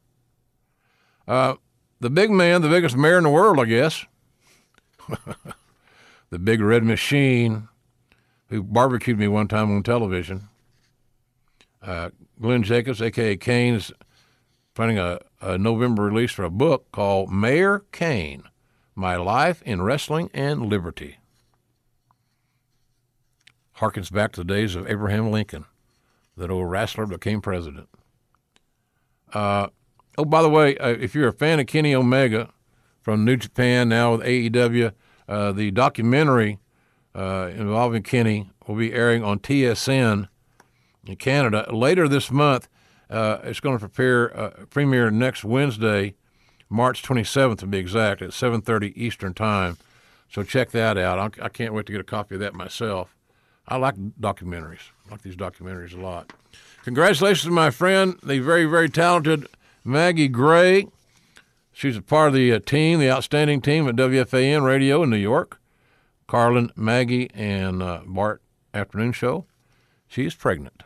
Uh, 1.27 1.55
the 2.01 2.11
big 2.11 2.31
man, 2.31 2.63
the 2.63 2.69
biggest 2.69 2.97
mayor 2.97 3.19
in 3.19 3.25
the 3.25 3.31
world, 3.31 3.61
I 3.61 3.65
guess, 3.65 4.05
the 6.31 6.39
big 6.39 6.61
red 6.61 6.83
machine 6.83 7.69
who 8.49 8.63
barbecued 8.63 9.19
me 9.19 9.29
one 9.29 9.49
time 9.49 9.75
on 9.75 9.83
television, 9.83 10.49
uh, 11.81 12.11
Glenn 12.41 12.63
Jacobs, 12.63 13.01
aka 13.01 13.37
Kane, 13.37 13.75
is 13.75 13.93
planning 14.75 14.99
a, 14.99 15.21
a 15.41 15.59
November 15.59 16.03
release 16.03 16.33
for 16.33 16.45
a 16.45 16.51
book 16.51 16.91
called 16.93 17.31
Mayor 17.31 17.85
Kane 17.93 18.45
My 18.95 19.17
Life 19.17 19.63
in 19.63 19.83
Wrestling 19.83 20.31
and 20.35 20.67
Liberty. 20.67 21.19
Harkens 23.77 24.13
back 24.13 24.33
to 24.33 24.41
the 24.41 24.45
days 24.45 24.75
of 24.75 24.89
Abraham 24.89 25.31
Lincoln, 25.31 25.67
that 26.37 26.51
old 26.51 26.71
wrestler 26.71 27.07
became 27.07 27.41
president. 27.41 27.89
Uh, 29.33 29.69
oh, 30.19 30.25
by 30.25 30.43
the 30.43 30.49
way, 30.49 30.77
uh, 30.79 30.89
if 30.89 31.15
you're 31.15 31.29
a 31.29 31.33
fan 31.33 31.61
of 31.61 31.67
Kenny 31.67 31.95
Omega 31.95 32.51
from 33.01 33.25
New 33.25 33.37
Japan, 33.37 33.89
now 33.89 34.17
with 34.17 34.27
AEW, 34.27 34.93
uh, 35.29 35.53
the 35.53 35.71
documentary 35.71 36.59
uh, 37.15 37.51
involving 37.55 38.03
Kenny 38.03 38.51
will 38.67 38.77
be 38.77 38.93
airing 38.93 39.23
on 39.25 39.39
TSN 39.39 40.29
in 41.07 41.17
Canada 41.17 41.67
later 41.73 42.09
this 42.09 42.31
month. 42.31 42.69
Uh, 43.11 43.39
it's 43.45 43.61
going 43.61 43.77
to 43.77 43.81
prepare 43.81 44.37
uh, 44.37 44.51
premiere 44.71 45.11
next 45.11 45.45
Wednesday, 45.45 46.15
March 46.71 47.03
27th 47.03 47.59
to 47.59 47.67
be 47.67 47.79
exact, 47.79 48.23
at 48.23 48.31
7:30 48.31 48.93
Eastern 48.97 49.35
Time. 49.35 49.77
So 50.31 50.43
check 50.43 50.71
that 50.71 50.97
out. 50.97 51.19
I, 51.19 51.45
I 51.45 51.49
can't 51.51 51.75
wait 51.75 51.85
to 51.87 51.93
get 51.93 52.01
a 52.01 52.05
copy 52.05 52.37
of 52.37 52.41
that 52.41 52.55
myself. 52.55 53.15
I 53.69 53.77
like 53.77 53.97
documentaries. 54.19 54.91
I 55.07 55.13
like 55.13 55.23
these 55.23 55.37
documentaries 55.37 55.97
a 55.97 56.01
lot. 56.01 56.33
Congratulations 56.85 57.53
my 57.53 57.71
friend, 57.71 58.19
the 58.23 58.39
very, 58.39 58.65
very 58.65 58.89
talented 58.89 59.47
Maggie 59.85 60.29
Gray. 60.29 60.87
She's 61.73 61.97
a 61.97 62.03
part 62.03 62.29
of 62.29 62.35
the 62.35 62.53
uh, 62.53 62.59
team, 62.61 62.99
the 62.99 63.11
outstanding 63.11 63.61
team 63.61 63.89
at 63.89 63.97
WFAN 63.97 64.63
Radio 64.65 65.03
in 65.03 65.11
New 65.11 65.17
York. 65.17 65.59
Carlin, 66.27 66.71
Maggie, 66.77 67.31
and 67.35 67.83
uh, 67.83 68.01
Bart 68.07 68.43
Afternoon 68.73 69.13
Show. 69.13 69.47
She 70.09 70.25
is 70.25 70.35
pregnant. 70.35 70.83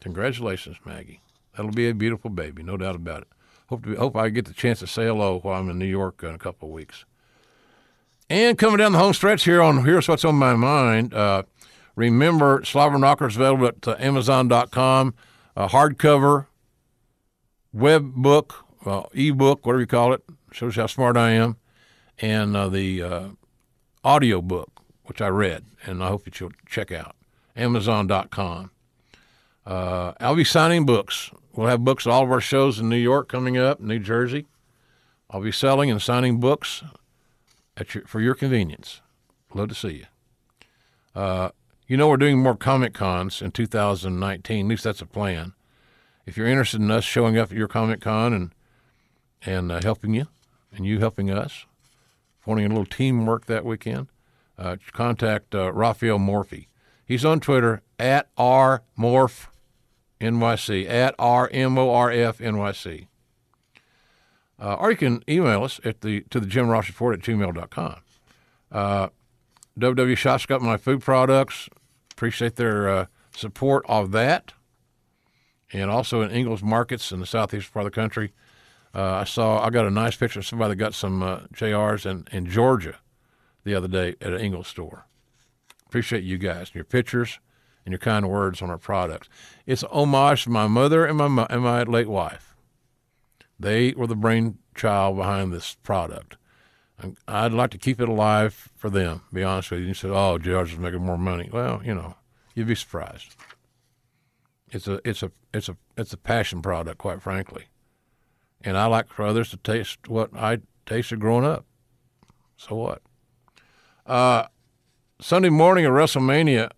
Congratulations, 0.00 0.78
Maggie. 0.84 1.20
That'll 1.56 1.72
be 1.72 1.88
a 1.88 1.94
beautiful 1.94 2.30
baby, 2.30 2.62
no 2.62 2.76
doubt 2.76 2.96
about 2.96 3.22
it. 3.22 3.28
Hope 3.68 3.82
to 3.84 3.90
be, 3.90 3.96
hope 3.96 4.16
I 4.16 4.28
get 4.30 4.46
the 4.46 4.54
chance 4.54 4.78
to 4.78 4.86
say 4.86 5.06
hello 5.06 5.40
while 5.40 5.60
I'm 5.60 5.68
in 5.68 5.78
New 5.78 5.86
York 5.86 6.22
in 6.22 6.34
a 6.34 6.38
couple 6.38 6.68
of 6.68 6.74
weeks. 6.74 7.04
And 8.30 8.58
coming 8.58 8.78
down 8.78 8.92
the 8.92 8.98
home 8.98 9.14
stretch 9.14 9.44
here 9.44 9.62
on 9.62 9.84
Here's 9.84 10.08
What's 10.08 10.24
on 10.24 10.34
My 10.36 10.54
Mind. 10.54 11.14
Uh, 11.14 11.44
remember, 11.96 12.62
Slobber 12.64 12.98
Knockers 12.98 13.36
available 13.36 13.66
at 13.68 13.88
uh, 13.88 13.96
Amazon.com. 13.98 15.14
A 15.56 15.68
hardcover, 15.68 16.46
web 17.78 18.14
book, 18.14 18.64
uh, 18.84 19.04
ebook, 19.12 19.64
whatever 19.64 19.80
you 19.80 19.86
call 19.86 20.12
it. 20.12 20.22
Shows 20.52 20.76
how 20.76 20.86
smart 20.86 21.16
I 21.16 21.30
am. 21.30 21.56
And 22.18 22.56
uh, 22.56 22.68
the 22.68 23.02
uh, 23.02 23.28
audio 24.02 24.42
book, 24.42 24.70
which 25.04 25.20
I 25.20 25.28
read, 25.28 25.64
and 25.84 26.02
I 26.02 26.08
hope 26.08 26.24
that 26.24 26.40
you'll 26.40 26.52
check 26.66 26.90
out. 26.90 27.14
Amazon.com. 27.56 28.70
Uh, 29.66 30.12
I'll 30.20 30.34
be 30.34 30.44
signing 30.44 30.86
books. 30.86 31.30
We'll 31.54 31.68
have 31.68 31.84
books 31.84 32.06
at 32.06 32.12
all 32.12 32.24
of 32.24 32.30
our 32.30 32.40
shows 32.40 32.78
in 32.78 32.88
New 32.88 32.96
York 32.96 33.28
coming 33.28 33.58
up, 33.58 33.80
New 33.80 33.98
Jersey. 33.98 34.46
I'll 35.30 35.42
be 35.42 35.52
selling 35.52 35.90
and 35.90 36.00
signing 36.00 36.40
books 36.40 36.82
your, 37.94 38.04
for 38.06 38.20
your 38.20 38.34
convenience. 38.34 39.02
Love 39.54 39.68
to 39.68 39.74
see 39.74 39.88
you. 39.88 40.06
Uh, 41.14 41.50
you 41.86 41.96
know, 41.96 42.08
we're 42.08 42.16
doing 42.16 42.38
more 42.42 42.56
Comic 42.56 42.94
Cons 42.94 43.42
in 43.42 43.50
2019. 43.50 44.66
At 44.66 44.68
least 44.68 44.84
that's 44.84 45.02
a 45.02 45.06
plan. 45.06 45.54
If 46.28 46.36
you're 46.36 46.46
interested 46.46 46.82
in 46.82 46.90
us 46.90 47.04
showing 47.04 47.38
up 47.38 47.50
at 47.50 47.56
your 47.56 47.68
Comic 47.68 48.02
Con 48.02 48.34
and 48.34 48.54
and 49.46 49.72
uh, 49.72 49.80
helping 49.82 50.12
you, 50.12 50.26
and 50.76 50.84
you 50.84 50.98
helping 50.98 51.30
us, 51.30 51.64
wanting 52.44 52.66
a 52.66 52.68
little 52.68 52.84
teamwork 52.84 53.46
that 53.46 53.64
weekend, 53.64 54.08
uh, 54.58 54.76
contact 54.92 55.54
uh, 55.54 55.72
Raphael 55.72 56.18
Morphy. 56.18 56.68
He's 57.06 57.24
on 57.24 57.40
Twitter 57.40 57.80
at 57.98 58.28
rmorph 58.36 59.46
NYC, 60.20 60.86
at 60.86 61.14
R-M-O-R-F 61.18 62.38
NYC. 62.38 63.06
Uh, 64.60 64.74
or 64.74 64.90
you 64.90 64.98
can 64.98 65.24
email 65.26 65.64
us 65.64 65.80
at 65.82 66.02
the 66.02 66.20
to 66.28 66.40
the 66.40 66.46
Jim 66.46 66.68
Ross 66.68 66.88
Report 66.88 67.14
at 67.14 67.24
gmail.com. 67.24 68.00
Uh, 68.70 69.08
WW 69.80 70.16
Shots 70.16 70.44
got 70.44 70.60
my 70.60 70.76
food 70.76 71.00
products. 71.00 71.70
Appreciate 72.12 72.56
their 72.56 72.86
uh, 72.86 73.06
support 73.34 73.86
of 73.88 74.10
that. 74.10 74.52
And 75.72 75.90
also 75.90 76.22
in 76.22 76.30
Ingles 76.30 76.62
Markets 76.62 77.12
in 77.12 77.20
the 77.20 77.26
southeast 77.26 77.72
part 77.72 77.86
of 77.86 77.92
the 77.92 78.00
country. 78.00 78.32
Uh, 78.94 79.12
I 79.12 79.24
saw, 79.24 79.62
I 79.62 79.70
got 79.70 79.86
a 79.86 79.90
nice 79.90 80.16
picture 80.16 80.40
of 80.40 80.46
somebody 80.46 80.70
that 80.70 80.76
got 80.76 80.94
some 80.94 81.22
uh, 81.22 81.40
JRs 81.54 82.06
in, 82.06 82.26
in 82.32 82.46
Georgia 82.46 82.96
the 83.64 83.74
other 83.74 83.88
day 83.88 84.16
at 84.20 84.32
an 84.32 84.40
Ingles 84.40 84.68
store. 84.68 85.06
Appreciate 85.86 86.24
you 86.24 86.38
guys 86.38 86.68
and 86.68 86.74
your 86.76 86.84
pictures 86.84 87.38
and 87.84 87.92
your 87.92 87.98
kind 87.98 88.28
words 88.28 88.62
on 88.62 88.70
our 88.70 88.78
products. 88.78 89.28
It's 89.66 89.82
homage 89.84 90.44
to 90.44 90.50
my 90.50 90.66
mother 90.66 91.04
and 91.04 91.18
my, 91.18 91.46
and 91.48 91.62
my 91.62 91.82
late 91.82 92.08
wife. 92.08 92.56
They 93.60 93.92
were 93.92 94.06
the 94.06 94.16
brainchild 94.16 95.16
behind 95.16 95.52
this 95.52 95.74
product. 95.82 96.36
I'd 97.26 97.52
like 97.52 97.70
to 97.70 97.78
keep 97.78 98.00
it 98.00 98.08
alive 98.08 98.70
for 98.76 98.90
them, 98.90 99.22
be 99.32 99.44
honest 99.44 99.70
with 99.70 99.80
you. 99.80 99.86
You 99.86 99.94
said, 99.94 100.10
oh, 100.10 100.38
JR's 100.38 100.72
is 100.72 100.78
making 100.78 101.04
more 101.04 101.18
money. 101.18 101.48
Well, 101.52 101.80
you 101.84 101.94
know, 101.94 102.16
you'd 102.54 102.66
be 102.66 102.74
surprised. 102.74 103.36
It's 104.70 104.86
a, 104.86 105.00
it's 105.04 105.22
a, 105.22 105.30
it's 105.54 105.68
a, 105.68 105.76
it's 105.96 106.12
a 106.12 106.16
passion 106.16 106.62
product, 106.62 106.98
quite 106.98 107.22
frankly. 107.22 107.66
And 108.62 108.76
I 108.76 108.86
like 108.86 109.08
for 109.08 109.24
others 109.24 109.50
to 109.50 109.56
taste 109.56 110.08
what 110.08 110.30
I 110.36 110.58
tasted 110.84 111.20
growing 111.20 111.44
up. 111.44 111.64
So 112.56 112.74
what? 112.74 113.02
Uh, 114.04 114.46
Sunday 115.20 115.48
morning 115.48 115.84
at 115.84 115.90
WrestleMania, 115.92 116.70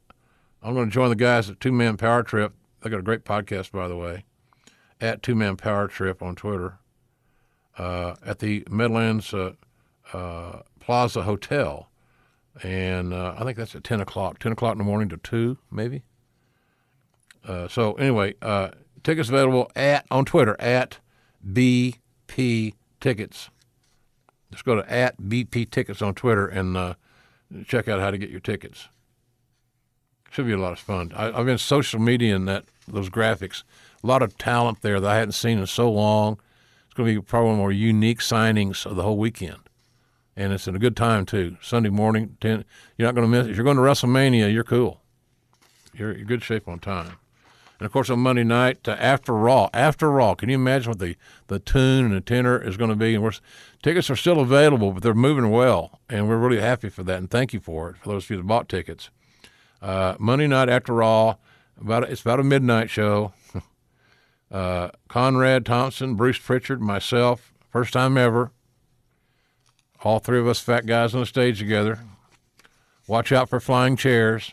I'm 0.63 0.75
going 0.75 0.89
to 0.89 0.93
join 0.93 1.09
the 1.09 1.17
guys 1.17 1.49
at 1.49 1.61
Two 1.61 1.73
Man 1.73 1.97
Power 1.97 2.23
Trip. 2.23 2.53
They 2.81 2.91
got 2.91 3.01
a 3.01 3.03
great 3.03 3.25
podcast, 3.25 3.73
by 3.73 3.89
the 3.89 3.97
way, 3.97 4.25
at 5.01 5.23
Two 5.23 5.35
Man 5.35 5.57
Power 5.57 5.89
Trip 5.89 6.23
on 6.23 6.35
Twitter, 6.35 6.79
uh, 7.79 8.17
at 8.25 8.41
the 8.41 8.67
Midlands 8.71 9.33
uh, 9.33 9.53
uh, 10.13 10.61
Plaza 10.81 11.23
Hotel. 11.23 11.89
And 12.63 13.15
uh, 13.15 13.35
I 13.39 13.45
think 13.45 13.57
that's 13.57 13.75
at 13.75 13.85
10 13.85 14.01
o'clock, 14.01 14.39
10 14.39 14.53
o'clock 14.53 14.73
in 14.73 14.79
the 14.79 14.85
morning 14.85 15.09
to 15.11 15.17
2, 15.17 15.57
maybe. 15.71 16.03
Uh, 17.47 17.69
so, 17.69 17.95
anyway, 17.95 18.35
uh, 18.43 18.71
tickets 19.03 19.29
available 19.29 19.71
at 19.75 20.07
on 20.11 20.25
Twitter 20.25 20.57
at 20.61 20.99
BP 21.47 22.75
Tickets. 23.01 23.51
Just 24.53 24.65
go 24.65 24.75
to 24.75 24.93
at 24.93 25.17
BP 25.19 25.71
Tickets 25.71 26.03
on 26.03 26.15
Twitter 26.15 26.47
and 26.47 26.97
check 27.67 27.89
out 27.89 28.01
how 28.01 28.11
to 28.11 28.19
get 28.19 28.31
your 28.31 28.41
tickets. 28.41 28.89
Should 30.31 30.47
be 30.47 30.53
a 30.53 30.59
lot 30.59 30.73
of 30.73 30.79
fun. 30.79 31.13
I, 31.15 31.33
have 31.33 31.47
been 31.47 31.59
social 31.59 32.01
media 32.01 32.37
and 32.37 32.47
that 32.47 32.65
those 32.87 33.11
graphics. 33.11 33.65
A 34.03 34.07
lot 34.07 34.23
of 34.23 34.39
talent 34.39 34.83
there 34.83 35.01
that 35.01 35.11
I 35.11 35.17
hadn't 35.17 35.33
seen 35.33 35.59
in 35.59 35.67
so 35.67 35.91
long. 35.91 36.39
It's 36.87 36.95
going 36.95 37.09
to 37.13 37.21
be 37.21 37.25
probably 37.25 37.47
one 37.49 37.55
of 37.55 37.59
more 37.59 37.73
unique 37.73 38.21
signings 38.21 38.87
of 38.87 38.97
the 38.97 39.03
whole 39.03 39.19
weekend, 39.19 39.59
and 40.37 40.53
it's 40.53 40.69
in 40.69 40.75
a 40.75 40.79
good 40.79 40.97
time 40.97 41.27
too. 41.27 41.57
Sunday 41.61 41.91
morning, 41.91 42.37
ten. 42.41 42.65
You're 42.97 43.09
not 43.09 43.15
going 43.15 43.31
to 43.31 43.31
miss. 43.31 43.47
It. 43.47 43.51
If 43.51 43.57
you're 43.57 43.65
going 43.65 43.77
to 43.77 43.83
WrestleMania, 43.83 44.53
you're 44.53 44.65
cool. 44.65 45.01
You're 45.93 46.13
in 46.13 46.27
good 46.27 46.43
shape 46.43 46.69
on 46.69 46.79
time. 46.79 47.17
And 47.81 47.87
of 47.87 47.93
course, 47.93 48.11
on 48.11 48.19
Monday 48.19 48.45
night, 48.45 48.87
uh, 48.87 48.95
after 48.99 49.33
Raw, 49.33 49.71
after 49.73 50.11
Raw, 50.11 50.35
can 50.35 50.51
you 50.51 50.55
imagine 50.55 50.91
what 50.91 50.99
the, 50.99 51.17
the 51.47 51.59
tune 51.59 52.05
and 52.05 52.15
the 52.15 52.21
tenor 52.21 52.63
is 52.63 52.77
going 52.77 52.91
to 52.91 52.97
be? 52.97 53.15
And 53.15 53.25
we're, 53.25 53.33
tickets 53.83 54.11
are 54.11 54.17
still 54.17 54.39
available, 54.39 54.93
but 54.93 55.03
they're 55.03 55.15
moving 55.15 55.51
well, 55.51 55.99
and 56.07 56.29
we're 56.29 56.37
really 56.37 56.61
happy 56.61 56.91
for 56.91 57.03
that. 57.05 57.17
And 57.17 57.31
thank 57.31 57.55
you 57.55 57.61
for 57.61 57.89
it 57.89 57.97
for 57.97 58.11
those 58.11 58.25
of 58.25 58.31
you 58.31 58.37
that 58.37 58.47
bought 58.47 58.69
tickets. 58.69 59.09
Uh, 59.81 60.15
Monday 60.19 60.47
night 60.47 60.69
after 60.69 60.93
Raw, 60.93 61.37
about 61.81 62.05
it's 62.11 62.21
about 62.21 62.39
a 62.39 62.45
midnight 62.45 62.91
show. 62.91 63.33
uh, 64.51 64.91
Conrad 65.09 65.65
Thompson, 65.65 66.17
Bruce 66.17 66.39
Prichard, 66.39 66.83
myself, 66.83 67.55
first 67.71 67.95
time 67.95 68.19
ever. 68.19 68.53
All 70.05 70.19
three 70.19 70.39
of 70.39 70.47
us 70.47 70.61
fat 70.61 70.85
guys 70.85 71.15
on 71.15 71.21
the 71.21 71.27
stage 71.27 71.59
together. 71.59 72.01
Watch 73.07 73.33
out 73.33 73.49
for 73.49 73.59
flying 73.59 73.97
chairs 73.97 74.53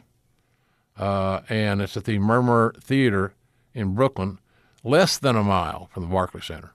uh, 0.98 1.42
and 1.50 1.82
it's 1.82 1.98
at 1.98 2.06
the 2.06 2.20
Murmrr 2.20 2.82
Theater 2.82 3.34
in 3.74 3.94
Brooklyn, 3.94 4.40
less 4.84 5.18
than 5.18 5.36
a 5.36 5.44
mile 5.44 5.90
from 5.92 6.04
the 6.04 6.10
Barclay 6.10 6.42
Center. 6.42 6.72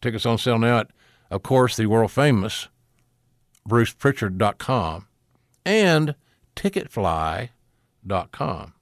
Tickets 0.00 0.26
on 0.26 0.38
sale 0.38 0.58
now 0.58 0.80
at, 0.80 0.90
of 1.30 1.42
course, 1.42 1.76
the 1.76 1.86
world 1.86 2.10
famous 2.10 2.68
BrucePrichard.com 3.68 5.06
and 5.64 6.14
Ticketfly.com. 6.56 8.72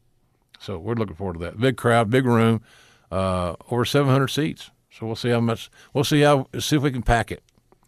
So 0.59 0.79
we're 0.79 0.94
looking 0.94 1.16
forward 1.16 1.35
to 1.35 1.38
that. 1.40 1.59
Big 1.59 1.77
crowd, 1.77 2.11
big 2.11 2.25
room, 2.25 2.62
uh, 3.11 3.57
over 3.70 3.85
700 3.85 4.29
seats. 4.29 4.70
So 4.90 5.07
we'll 5.07 5.16
see 5.16 5.31
how 5.31 5.40
much. 5.40 5.70
We'll 5.92 6.05
see 6.05 6.20
how 6.20 6.46
see 6.59 6.77
if 6.77 6.83
we 6.83 6.92
can 6.92 7.03
pack 7.03 7.33
it. 7.33 7.42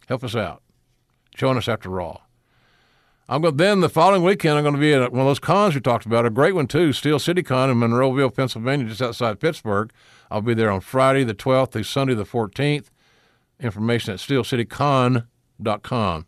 Help 0.07 0.23
us 0.23 0.35
out. 0.35 0.61
Join 1.35 1.57
us 1.57 1.67
after 1.67 1.89
Raw. 1.89 2.19
I'm 3.27 3.41
going 3.41 3.57
then 3.57 3.79
the 3.79 3.89
following 3.89 4.21
weekend 4.21 4.55
I'm 4.55 4.63
going 4.63 4.75
to 4.75 4.79
be 4.79 4.93
at 4.93 5.11
one 5.11 5.21
of 5.21 5.27
those 5.27 5.39
cons 5.39 5.73
we 5.73 5.81
talked 5.81 6.05
about, 6.05 6.27
a 6.27 6.29
great 6.29 6.53
one 6.53 6.67
too, 6.67 6.93
Steel 6.93 7.17
City 7.17 7.41
Con 7.41 7.71
in 7.71 7.77
Monroeville, 7.77 8.31
Pennsylvania, 8.33 8.87
just 8.87 9.01
outside 9.01 9.39
Pittsburgh. 9.39 9.91
I'll 10.29 10.43
be 10.43 10.53
there 10.53 10.69
on 10.69 10.81
Friday 10.81 11.23
the 11.23 11.33
12th 11.33 11.71
through 11.71 11.83
Sunday 11.83 12.13
the 12.13 12.23
14th. 12.23 12.85
Information 13.59 14.13
at 14.13 14.19
steelcitycon.com. 14.19 16.25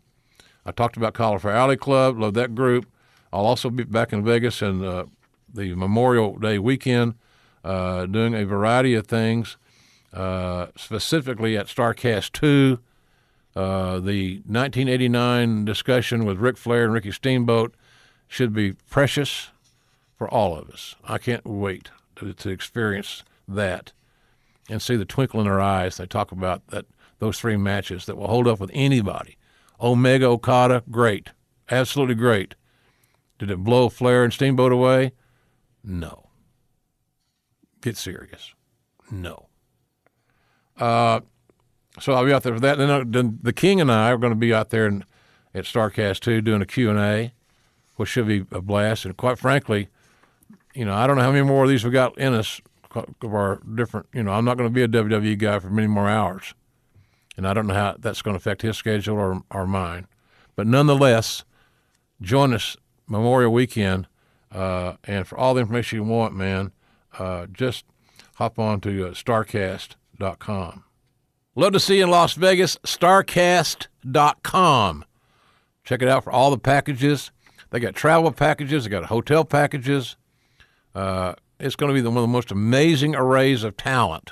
I 0.66 0.72
talked 0.72 0.96
about 0.96 1.14
Cauliflower 1.14 1.52
Alley 1.52 1.76
Club, 1.76 2.18
love 2.18 2.34
that 2.34 2.56
group. 2.56 2.90
I'll 3.32 3.46
also 3.46 3.70
be 3.70 3.84
back 3.84 4.12
in 4.12 4.24
Vegas 4.24 4.60
in 4.60 4.84
uh, 4.84 5.04
the 5.52 5.76
Memorial 5.76 6.36
Day 6.36 6.58
weekend, 6.58 7.14
uh, 7.62 8.06
doing 8.06 8.34
a 8.34 8.44
variety 8.44 8.94
of 8.94 9.06
things, 9.06 9.56
uh, 10.12 10.66
specifically 10.74 11.56
at 11.56 11.66
StarCast 11.66 12.32
2 12.32 12.80
uh, 13.56 13.98
the 14.00 14.36
1989 14.46 15.64
discussion 15.64 16.24
with 16.24 16.38
Ric 16.38 16.56
Flair 16.56 16.84
and 16.84 16.92
Ricky 16.92 17.12
Steamboat 17.12 17.74
should 18.28 18.52
be 18.52 18.72
precious 18.72 19.50
for 20.16 20.28
all 20.28 20.56
of 20.56 20.70
us. 20.70 20.96
I 21.04 21.18
can't 21.18 21.46
wait 21.46 21.90
to, 22.16 22.32
to 22.32 22.50
experience 22.50 23.24
that 23.46 23.92
and 24.68 24.82
see 24.82 24.96
the 24.96 25.04
twinkle 25.04 25.40
in 25.40 25.46
their 25.46 25.60
eyes. 25.60 25.96
They 25.96 26.06
talk 26.06 26.32
about 26.32 26.66
that 26.68 26.86
those 27.18 27.38
three 27.38 27.56
matches 27.56 28.06
that 28.06 28.16
will 28.16 28.28
hold 28.28 28.46
up 28.46 28.60
with 28.60 28.70
anybody. 28.72 29.36
Omega 29.80 30.26
Okada, 30.26 30.82
great, 30.90 31.30
absolutely 31.70 32.14
great. 32.14 32.54
Did 33.38 33.50
it 33.50 33.58
blow 33.58 33.88
Flair 33.88 34.24
and 34.24 34.32
Steamboat 34.32 34.72
away? 34.72 35.12
No. 35.84 36.28
Get 37.80 37.96
serious. 37.96 38.54
No. 39.10 39.46
Uh, 40.76 41.20
so 42.00 42.14
I'll 42.14 42.24
be 42.24 42.32
out 42.32 42.42
there 42.42 42.54
for 42.54 42.60
that. 42.60 42.78
Then, 42.78 42.90
uh, 42.90 43.04
then 43.06 43.38
the 43.42 43.52
King 43.52 43.80
and 43.80 43.90
I 43.90 44.10
are 44.10 44.18
going 44.18 44.32
to 44.32 44.38
be 44.38 44.52
out 44.52 44.70
there 44.70 44.86
at 45.54 45.64
Starcast 45.64 46.20
too, 46.20 46.40
doing 46.40 46.62
a 46.62 46.66
Q 46.66 46.90
and 46.90 46.98
A, 46.98 47.32
which 47.96 48.08
should 48.08 48.26
be 48.26 48.44
a 48.50 48.60
blast. 48.60 49.04
And 49.04 49.16
quite 49.16 49.38
frankly, 49.38 49.88
you 50.74 50.84
know, 50.84 50.94
I 50.94 51.06
don't 51.06 51.16
know 51.16 51.22
how 51.22 51.32
many 51.32 51.44
more 51.44 51.64
of 51.64 51.70
these 51.70 51.84
we 51.84 51.90
got 51.90 52.16
in 52.18 52.34
us 52.34 52.60
of 52.94 53.34
our 53.34 53.60
different. 53.74 54.06
You 54.12 54.22
know, 54.22 54.32
I'm 54.32 54.44
not 54.44 54.56
going 54.56 54.68
to 54.68 54.74
be 54.74 54.82
a 54.82 54.88
WWE 54.88 55.38
guy 55.38 55.58
for 55.58 55.70
many 55.70 55.88
more 55.88 56.08
hours, 56.08 56.54
and 57.36 57.46
I 57.46 57.54
don't 57.54 57.66
know 57.66 57.74
how 57.74 57.96
that's 57.98 58.22
going 58.22 58.34
to 58.34 58.38
affect 58.38 58.62
his 58.62 58.76
schedule 58.76 59.16
or 59.16 59.42
or 59.50 59.66
mine. 59.66 60.06
But 60.56 60.66
nonetheless, 60.66 61.44
join 62.20 62.52
us 62.52 62.76
Memorial 63.06 63.52
Weekend, 63.52 64.06
uh, 64.52 64.94
and 65.04 65.26
for 65.26 65.38
all 65.38 65.54
the 65.54 65.60
information 65.60 65.98
you 65.98 66.04
want, 66.04 66.34
man, 66.34 66.72
uh, 67.18 67.46
just 67.46 67.84
hop 68.36 68.58
on 68.58 68.80
to 68.82 69.08
uh, 69.08 69.10
Starcast.com. 69.10 70.84
Love 71.58 71.72
to 71.72 71.80
see 71.80 71.96
you 71.96 72.04
in 72.04 72.10
Las 72.10 72.34
Vegas, 72.34 72.76
starcast.com. 72.84 75.04
Check 75.82 76.02
it 76.02 76.08
out 76.08 76.22
for 76.22 76.30
all 76.30 76.52
the 76.52 76.58
packages. 76.58 77.32
They 77.70 77.80
got 77.80 77.96
travel 77.96 78.30
packages, 78.30 78.84
they 78.84 78.90
got 78.90 79.06
hotel 79.06 79.44
packages. 79.44 80.16
Uh, 80.94 81.34
it's 81.58 81.74
going 81.74 81.90
to 81.90 81.94
be 81.94 82.00
the, 82.00 82.10
one 82.10 82.18
of 82.18 82.22
the 82.22 82.28
most 82.28 82.52
amazing 82.52 83.16
arrays 83.16 83.64
of 83.64 83.76
talent 83.76 84.30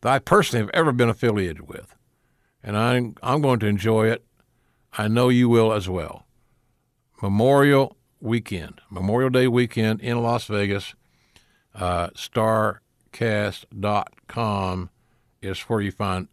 that 0.00 0.12
I 0.12 0.18
personally 0.18 0.66
have 0.66 0.74
ever 0.74 0.90
been 0.90 1.08
affiliated 1.08 1.68
with. 1.68 1.94
And 2.60 2.76
I'm, 2.76 3.14
I'm 3.22 3.40
going 3.40 3.60
to 3.60 3.66
enjoy 3.66 4.08
it. 4.08 4.24
I 4.94 5.06
know 5.06 5.28
you 5.28 5.48
will 5.48 5.72
as 5.72 5.88
well. 5.88 6.26
Memorial 7.22 7.96
weekend, 8.20 8.80
Memorial 8.90 9.30
Day 9.30 9.46
weekend 9.46 10.00
in 10.00 10.20
Las 10.24 10.46
Vegas. 10.46 10.96
Uh, 11.72 12.08
starcast.com 12.08 14.90
is 15.40 15.60
where 15.60 15.80
you 15.80 15.92
find 15.92 16.26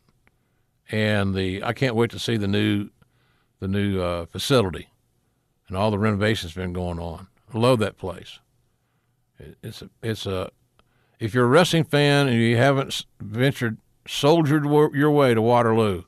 and 0.88 1.34
the 1.34 1.60
I 1.64 1.72
can't 1.72 1.96
wait 1.96 2.12
to 2.12 2.20
see 2.20 2.36
the 2.36 2.46
new 2.46 2.90
the 3.58 3.66
new 3.66 4.00
uh, 4.00 4.26
facility 4.26 4.90
and 5.66 5.76
all 5.76 5.90
the 5.90 5.98
renovations 5.98 6.52
been 6.52 6.72
going 6.72 7.00
on. 7.00 7.26
I 7.52 7.58
love 7.58 7.80
that 7.80 7.98
place. 7.98 8.38
it's 9.60 9.82
a, 9.82 9.90
it's 10.04 10.24
a 10.24 10.52
if 11.18 11.34
you're 11.34 11.46
a 11.46 11.48
wrestling 11.48 11.82
fan 11.82 12.28
and 12.28 12.36
you 12.36 12.56
haven't 12.56 13.04
ventured 13.20 13.78
soldiered 14.06 14.66
your 14.66 15.10
way 15.10 15.34
to 15.34 15.42
Waterloo, 15.42 16.04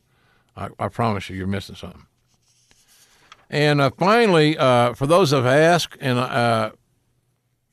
I, 0.57 0.69
I 0.79 0.87
promise 0.87 1.29
you, 1.29 1.35
you're 1.37 1.49
missing 1.49 1.75
something. 1.75 2.07
And 3.51 3.81
uh, 3.81 3.91
finally, 3.99 4.57
uh, 4.57 4.95
for 4.95 5.09
those 5.09 5.31
that 5.31 5.39
have 5.39 5.47
asked, 5.47 5.97
and 6.01 6.17
uh, 6.17 6.71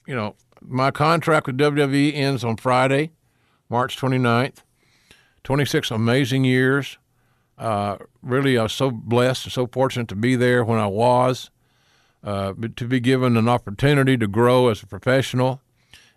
you 0.07 0.15
know, 0.15 0.33
my 0.61 0.89
contract 0.89 1.45
with 1.45 1.59
WWE 1.59 2.15
ends 2.15 2.43
on 2.43 2.57
Friday, 2.57 3.11
March 3.69 3.97
29th. 3.97 4.63
26 5.43 5.91
amazing 5.91 6.43
years. 6.43 6.97
Uh, 7.57 7.97
really, 8.21 8.57
I 8.57 8.63
was 8.63 8.73
so 8.73 8.91
blessed 8.91 9.45
and 9.45 9.53
so 9.53 9.67
fortunate 9.67 10.07
to 10.09 10.15
be 10.15 10.35
there 10.35 10.63
when 10.63 10.79
I 10.79 10.87
was, 10.87 11.49
uh, 12.23 12.53
to 12.75 12.87
be 12.87 12.99
given 12.99 13.37
an 13.37 13.47
opportunity 13.47 14.17
to 14.17 14.27
grow 14.27 14.69
as 14.69 14.81
a 14.81 14.87
professional, 14.87 15.61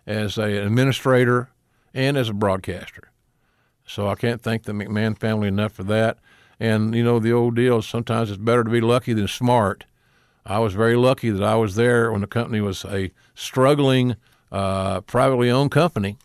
as 0.07 0.37
an 0.37 0.51
administrator, 0.51 1.49
and 1.93 2.17
as 2.17 2.29
a 2.29 2.33
broadcaster. 2.33 3.11
So 3.85 4.07
I 4.07 4.15
can't 4.15 4.41
thank 4.41 4.63
the 4.63 4.73
McMahon 4.73 5.17
family 5.17 5.47
enough 5.47 5.73
for 5.73 5.83
that. 5.83 6.17
And, 6.59 6.95
you 6.95 7.03
know, 7.03 7.19
the 7.19 7.33
old 7.33 7.55
deal 7.55 7.81
sometimes 7.81 8.29
it's 8.29 8.37
better 8.37 8.63
to 8.63 8.69
be 8.69 8.81
lucky 8.81 9.13
than 9.13 9.27
smart. 9.27 9.85
I 10.45 10.59
was 10.59 10.73
very 10.73 10.95
lucky 10.95 11.29
that 11.31 11.43
I 11.43 11.55
was 11.55 11.75
there 11.75 12.11
when 12.11 12.21
the 12.21 12.27
company 12.27 12.61
was 12.61 12.85
a 12.85 13.11
struggling, 13.33 14.15
uh, 14.51 15.01
privately 15.01 15.49
owned 15.49 15.71
company 15.71 16.17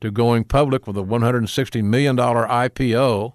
to 0.00 0.10
going 0.10 0.44
public 0.44 0.86
with 0.86 0.96
a 0.96 1.02
$160 1.02 1.84
million 1.84 2.16
IPO 2.16 3.34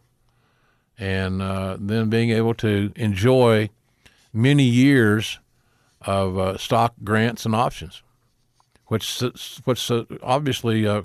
and 0.98 1.42
uh, 1.42 1.78
then 1.80 2.10
being 2.10 2.32
able 2.32 2.54
to 2.56 2.92
enjoy 2.96 3.70
many 4.34 4.64
years 4.64 5.40
of 6.02 6.38
uh, 6.38 6.58
stock 6.58 6.94
grants 7.04 7.46
and 7.46 7.56
options, 7.56 8.04
which 8.88 9.22
which 9.64 9.90
uh, 9.92 10.06
obviously 10.22 10.88
uh, 10.88 11.04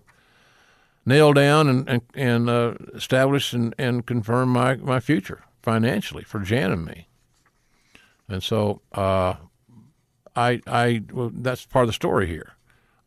nail 1.06 1.32
down 1.32 1.68
and 1.68 1.88
and, 1.88 2.02
and 2.14 2.50
uh, 2.50 2.74
establish 2.94 3.52
and, 3.52 3.74
and 3.78 4.06
confirm 4.06 4.50
my, 4.50 4.76
my 4.76 5.00
future 5.00 5.42
financially 5.62 6.22
for 6.22 6.40
Jan 6.40 6.72
and 6.72 6.84
me. 6.84 7.06
And 8.28 8.42
so 8.42 8.82
uh, 8.92 9.34
I 10.36 10.60
I 10.66 11.02
well, 11.12 11.30
that's 11.34 11.66
part 11.66 11.84
of 11.84 11.88
the 11.88 11.94
story 11.94 12.26
here. 12.26 12.52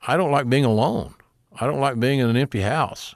I 0.05 0.17
don't 0.17 0.31
like 0.31 0.49
being 0.49 0.65
alone. 0.65 1.15
I 1.59 1.65
don't 1.65 1.79
like 1.79 1.99
being 1.99 2.19
in 2.19 2.29
an 2.29 2.37
empty 2.37 2.61
house. 2.61 3.15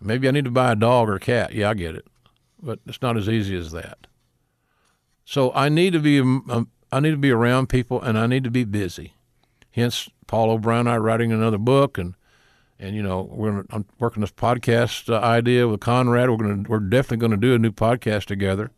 Maybe 0.00 0.28
I 0.28 0.32
need 0.32 0.44
to 0.44 0.50
buy 0.50 0.72
a 0.72 0.76
dog 0.76 1.08
or 1.08 1.16
a 1.16 1.20
cat. 1.20 1.54
Yeah, 1.54 1.70
I 1.70 1.74
get 1.74 1.94
it, 1.94 2.06
but 2.60 2.80
it's 2.86 3.02
not 3.02 3.16
as 3.16 3.28
easy 3.28 3.56
as 3.56 3.70
that. 3.72 4.06
So 5.24 5.52
I 5.54 5.68
need 5.68 5.92
to 5.92 6.00
be 6.00 6.20
um, 6.20 6.68
I 6.90 7.00
need 7.00 7.12
to 7.12 7.16
be 7.16 7.30
around 7.30 7.68
people, 7.68 8.00
and 8.02 8.18
I 8.18 8.26
need 8.26 8.44
to 8.44 8.50
be 8.50 8.64
busy. 8.64 9.14
Hence, 9.70 10.08
Paul 10.26 10.50
O'Brien 10.50 10.80
and 10.80 10.90
I 10.90 10.96
writing 10.96 11.32
another 11.32 11.58
book, 11.58 11.96
and 11.98 12.14
and 12.78 12.96
you 12.96 13.02
know 13.02 13.28
we're 13.30 13.64
I'm 13.70 13.86
working 13.98 14.20
this 14.20 14.32
podcast 14.32 15.12
uh, 15.12 15.20
idea 15.20 15.68
with 15.68 15.80
Conrad. 15.80 16.30
We're 16.30 16.36
gonna 16.36 16.68
we're 16.68 16.80
definitely 16.80 17.18
going 17.18 17.30
to 17.30 17.36
do 17.36 17.54
a 17.54 17.58
new 17.58 17.72
podcast 17.72 18.26
together. 18.26 18.72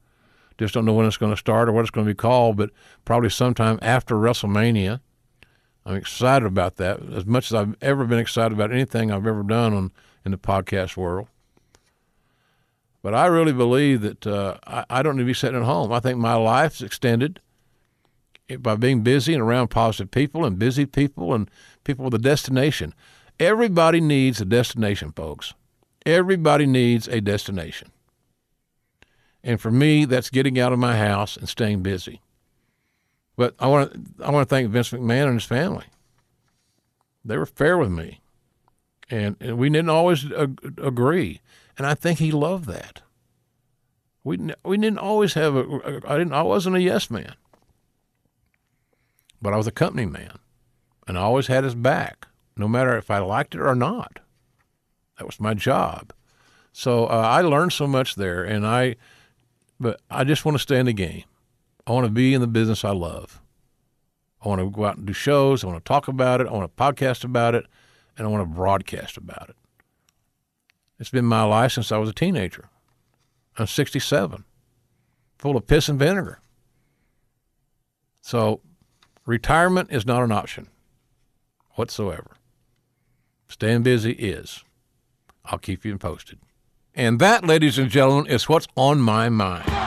Just 0.59 0.75
don't 0.75 0.85
know 0.85 0.93
when 0.93 1.07
it's 1.07 1.17
going 1.17 1.33
to 1.33 1.37
start 1.37 1.69
or 1.69 1.73
what 1.73 1.81
it's 1.81 1.91
going 1.91 2.07
to 2.07 2.11
be 2.11 2.17
called, 2.17 2.57
but 2.57 2.71
probably 3.05 3.31
sometime 3.31 3.79
after 3.83 4.15
WrestleMania. 4.15 5.01
I'm 5.87 5.97
excited 5.97 6.47
about 6.47 6.77
that 6.77 7.01
as 7.13 7.27
much 7.27 7.51
as 7.51 7.55
I've 7.55 7.77
ever 7.83 8.05
been 8.05 8.19
excited 8.19 8.53
about 8.53 8.73
anything 8.73 9.11
I've 9.11 9.27
ever 9.27 9.43
done 9.43 9.75
on 9.75 9.93
in 10.25 10.31
the 10.31 10.39
podcast 10.39 10.97
world. 10.97 11.29
But 13.03 13.15
I 13.15 13.27
really 13.27 13.53
believe 13.53 14.01
that 14.01 14.27
uh, 14.27 14.57
I, 14.67 14.85
I, 14.89 15.03
don't 15.03 15.17
need 15.17 15.25
to 15.25 15.27
be 15.27 15.35
sitting 15.35 15.61
at 15.61 15.67
home. 15.67 15.93
I 15.93 16.01
think 16.01 16.19
my 16.19 16.37
life's 16.37 16.81
extended 16.81 17.39
by 18.61 18.77
being 18.77 19.03
busy 19.03 19.35
and 19.35 19.43
around 19.43 19.69
positive 19.69 20.11
people 20.11 20.45
and 20.45 20.59
busy 20.59 20.87
people 20.87 21.35
and 21.35 21.51
people 21.85 22.07
with 22.07 22.15
a 22.15 22.19
destination. 22.19 22.95
Everybody 23.39 24.01
needs 24.01 24.41
a 24.41 24.47
destination, 24.47 25.13
folks. 25.13 25.53
Everybody 26.07 26.65
needs 26.65 27.07
a 27.07 27.21
destination. 27.21 27.91
And 29.43 29.61
for 29.61 29.71
me, 29.71 30.07
that's 30.07 30.31
getting 30.31 30.59
out 30.59 30.73
of 30.73 30.79
my 30.79 30.97
house 30.97 31.37
and 31.37 31.47
staying 31.47 31.83
busy. 31.83 32.23
But 33.37 33.55
I 33.59 33.67
want 33.67 33.93
to 33.93 34.25
I 34.25 34.31
want 34.31 34.49
to 34.49 34.55
thank 34.55 34.71
Vince 34.71 34.91
McMahon 34.91 35.27
and 35.27 35.35
his 35.35 35.45
family. 35.45 35.87
They 37.25 37.37
were 37.37 37.47
fair 37.47 37.79
with 37.79 37.91
me, 37.91 38.21
and, 39.09 39.37
and 39.41 39.59
we 39.59 39.71
didn't 39.71 39.91
always 39.91 40.31
ag- 40.31 40.79
agree, 40.81 41.41
and 41.77 41.87
I 41.87 41.95
think 41.95 42.19
he 42.19 42.31
loved 42.31 42.67
that. 42.67 43.01
We 44.23 44.39
we 44.65 44.77
didn't 44.77 44.99
always 44.99 45.35
have 45.35 45.57
a 45.57 46.01
I 46.07 46.19
didn't 46.19 46.33
I 46.33 46.43
wasn't 46.43 46.77
a 46.77 46.83
yes 46.83 47.11
man, 47.11 47.35
but 49.43 49.53
I 49.53 49.57
was 49.57 49.67
a 49.67 49.73
company 49.73 50.07
man, 50.07 50.39
and 51.09 51.19
I 51.19 51.23
always 51.23 51.49
had 51.49 51.65
his 51.65 51.75
back, 51.75 52.29
no 52.57 52.69
matter 52.69 52.97
if 52.97 53.11
I 53.11 53.19
liked 53.19 53.55
it 53.55 53.61
or 53.61 53.75
not. 53.75 54.21
That 55.19 55.27
was 55.27 55.41
my 55.41 55.55
job. 55.55 56.13
So 56.73 57.07
uh, 57.07 57.29
I 57.31 57.41
learned 57.43 57.73
so 57.73 57.87
much 57.87 58.17
there, 58.17 58.43
and 58.43 58.67
I, 58.67 58.97
but 59.79 60.01
I 60.11 60.25
just 60.25 60.45
want 60.45 60.57
to 60.57 60.63
stay 60.63 60.79
in 60.79 60.87
the 60.87 60.93
game. 60.93 61.25
I 61.87 61.93
want 61.93 62.07
to 62.07 62.13
be 62.13 62.35
in 62.35 62.41
the 62.41 62.47
business 62.47 62.85
I 62.85 62.93
love. 62.93 63.41
I 64.45 64.49
want 64.49 64.61
to 64.61 64.71
go 64.71 64.85
out 64.85 64.97
and 64.97 65.07
do 65.07 65.13
shows. 65.13 65.65
I 65.65 65.67
want 65.67 65.83
to 65.85 65.89
talk 65.89 66.09
about 66.09 66.41
it. 66.41 66.47
I 66.47 66.53
want 66.53 66.71
to 66.75 66.83
podcast 66.83 67.25
about 67.25 67.55
it, 67.55 67.67
and 68.17 68.27
I 68.27 68.31
want 68.31 68.43
to 68.43 68.55
broadcast 68.55 69.17
about 69.17 69.49
it. 69.49 69.57
It's 70.99 71.11
been 71.11 71.25
my 71.25 71.43
life 71.43 71.73
since 71.73 71.91
I 71.91 71.99
was 71.99 72.09
a 72.09 72.15
teenager. 72.15 72.69
I'm 73.59 73.67
67, 73.67 74.45
full 75.39 75.57
of 75.57 75.67
piss 75.67 75.89
and 75.89 75.99
vinegar. 75.99 76.41
So, 78.21 78.61
retirement 79.27 79.91
is 79.93 80.07
not 80.07 80.23
an 80.23 80.33
option 80.33 80.69
whatsoever. 81.73 82.37
Staying 83.49 83.83
busy 83.83 84.13
is. 84.13 84.65
I'll 85.45 85.59
keep 85.59 85.85
you 85.85 85.97
posted. 85.99 86.39
And 86.95 87.19
that, 87.19 87.45
ladies 87.45 87.79
and 87.79 87.91
gentlemen, 87.91 88.27
is 88.27 88.49
what's 88.49 88.67
on 88.77 89.01
my 89.01 89.29
mind. 89.29 89.84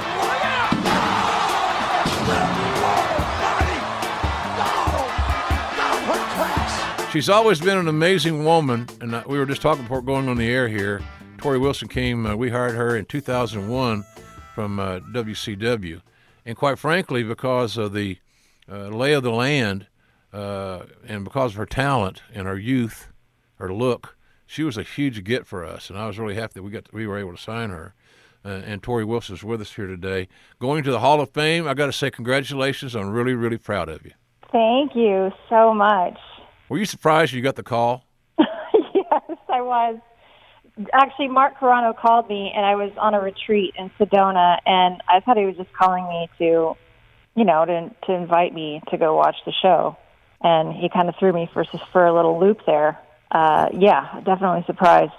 She's 7.12 7.30
always 7.30 7.60
been 7.60 7.78
an 7.78 7.88
amazing 7.88 8.46
woman, 8.46 8.88
and 9.02 9.24
we 9.26 9.40
were 9.40 9.46
just 9.46 9.62
talking 9.62 9.84
before 9.84 10.02
going 10.02 10.30
on 10.30 10.38
the 10.38 10.50
air 10.50 10.68
here. 10.68 11.02
Torrie 11.38 11.60
Wilson 11.60 11.88
came, 11.88 12.26
uh, 12.26 12.36
we 12.36 12.50
hired 12.50 12.76
her 12.76 12.96
in 12.96 13.06
2001 13.06 14.06
from 14.54 14.80
uh, 14.80 15.00
WCW. 15.00 16.02
And 16.46 16.56
quite 16.56 16.78
frankly, 16.78 17.24
because 17.24 17.78
of 17.78 17.94
the 17.94 18.18
uh, 18.72 18.90
lay 18.90 19.14
of 19.14 19.24
the 19.24 19.32
land 19.32 19.88
uh, 20.34 20.84
and 21.08 21.24
because 21.24 21.54
of 21.54 21.58
her 21.58 21.66
talent 21.66 22.22
and 22.34 22.46
her 22.46 22.58
youth, 22.58 23.12
her 23.56 23.74
look, 23.74 24.18
she 24.46 24.64
was 24.64 24.78
a 24.78 24.84
huge 24.84 25.24
get 25.24 25.48
for 25.48 25.66
us. 25.66 25.90
And 25.90 25.98
I 25.98 26.08
was 26.08 26.20
really 26.20 26.36
happy 26.36 26.54
that 26.56 26.64
we, 26.64 26.72
got 26.72 26.86
to, 26.86 26.92
we 26.94 27.08
were 27.08 27.18
able 27.18 27.36
to 27.36 27.42
sign 27.42 27.70
her. 27.70 27.96
Uh, 28.48 28.62
and 28.66 28.82
Torrie 28.82 29.06
Wilson 29.06 29.36
is 29.36 29.44
with 29.44 29.60
us 29.60 29.74
here 29.74 29.88
today. 29.88 30.30
Going 30.58 30.82
to 30.86 30.92
the 30.92 31.02
Hall 31.02 31.20
of 31.20 31.32
Fame, 31.32 31.68
I 31.68 31.74
got 31.74 31.88
to 31.88 31.92
say 31.92 32.10
congratulations. 32.10 32.96
I'm 32.96 33.10
really, 33.10 33.34
really 33.34 33.58
proud 33.58 33.90
of 33.90 34.06
you. 34.06 34.14
Thank 34.54 34.96
you 34.96 35.32
so 35.50 35.74
much. 35.74 36.18
Were 36.70 36.78
you 36.78 36.86
surprised 36.86 37.34
you 37.34 37.42
got 37.42 37.58
the 37.58 37.64
call? 37.64 38.06
yes, 38.40 39.38
I 39.50 39.60
was. 39.60 40.00
Actually, 40.94 41.28
Mark 41.28 41.58
Carrano 41.58 41.94
called 41.98 42.30
me, 42.30 42.54
and 42.56 42.66
I 42.66 42.76
was 42.76 42.92
on 42.98 43.14
a 43.14 43.20
retreat 43.20 43.74
in 43.78 43.90
Sedona, 44.00 44.60
and 44.66 45.02
I 45.10 45.20
thought 45.20 45.36
he 45.36 45.46
was 45.46 45.58
just 45.58 45.74
calling 45.74 46.08
me 46.08 46.30
to, 46.38 46.78
you 47.36 47.44
know, 47.44 47.66
to 47.66 47.94
to 48.06 48.14
invite 48.14 48.54
me 48.54 48.82
to 48.92 48.98
go 48.98 49.14
watch 49.18 49.36
the 49.46 49.52
show, 49.62 49.98
and 50.40 50.74
he 50.74 50.88
kind 50.88 51.10
of 51.10 51.16
threw 51.20 51.34
me 51.34 51.50
for 51.52 51.66
for 51.92 52.06
a 52.06 52.14
little 52.14 52.40
loop 52.40 52.60
there. 52.66 52.98
Uh, 53.30 53.68
yeah, 53.78 54.22
definitely 54.24 54.64
surprised. 54.68 55.12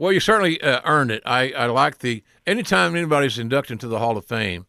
Well, 0.00 0.12
you 0.14 0.20
certainly 0.20 0.58
uh, 0.62 0.80
earned 0.86 1.10
it. 1.10 1.22
I, 1.26 1.52
I 1.52 1.66
like 1.66 1.98
the 1.98 2.24
anytime 2.46 2.96
anybody's 2.96 3.38
inducted 3.38 3.72
into 3.72 3.86
the 3.86 3.98
Hall 3.98 4.16
of 4.16 4.24
Fame, 4.24 4.64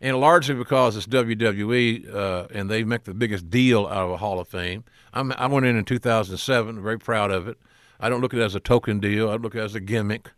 and 0.00 0.18
largely 0.18 0.54
because 0.54 0.96
it's 0.96 1.06
WWE 1.06 2.10
uh, 2.10 2.46
and 2.54 2.70
they 2.70 2.82
make 2.82 3.04
the 3.04 3.12
biggest 3.12 3.50
deal 3.50 3.86
out 3.86 4.04
of 4.06 4.10
a 4.12 4.16
Hall 4.16 4.40
of 4.40 4.48
Fame. 4.48 4.84
I'm, 5.12 5.30
i 5.32 5.46
went 5.46 5.66
in 5.66 5.76
in 5.76 5.84
2007, 5.84 6.82
very 6.82 6.98
proud 6.98 7.30
of 7.30 7.48
it. 7.48 7.58
I 8.00 8.08
don't 8.08 8.22
look 8.22 8.32
at 8.32 8.40
it 8.40 8.44
as 8.44 8.54
a 8.54 8.60
token 8.60 8.98
deal. 8.98 9.28
I 9.28 9.34
look 9.34 9.54
at 9.54 9.60
it 9.60 9.64
as 9.64 9.74
a 9.74 9.80
gimmick. 9.80 10.30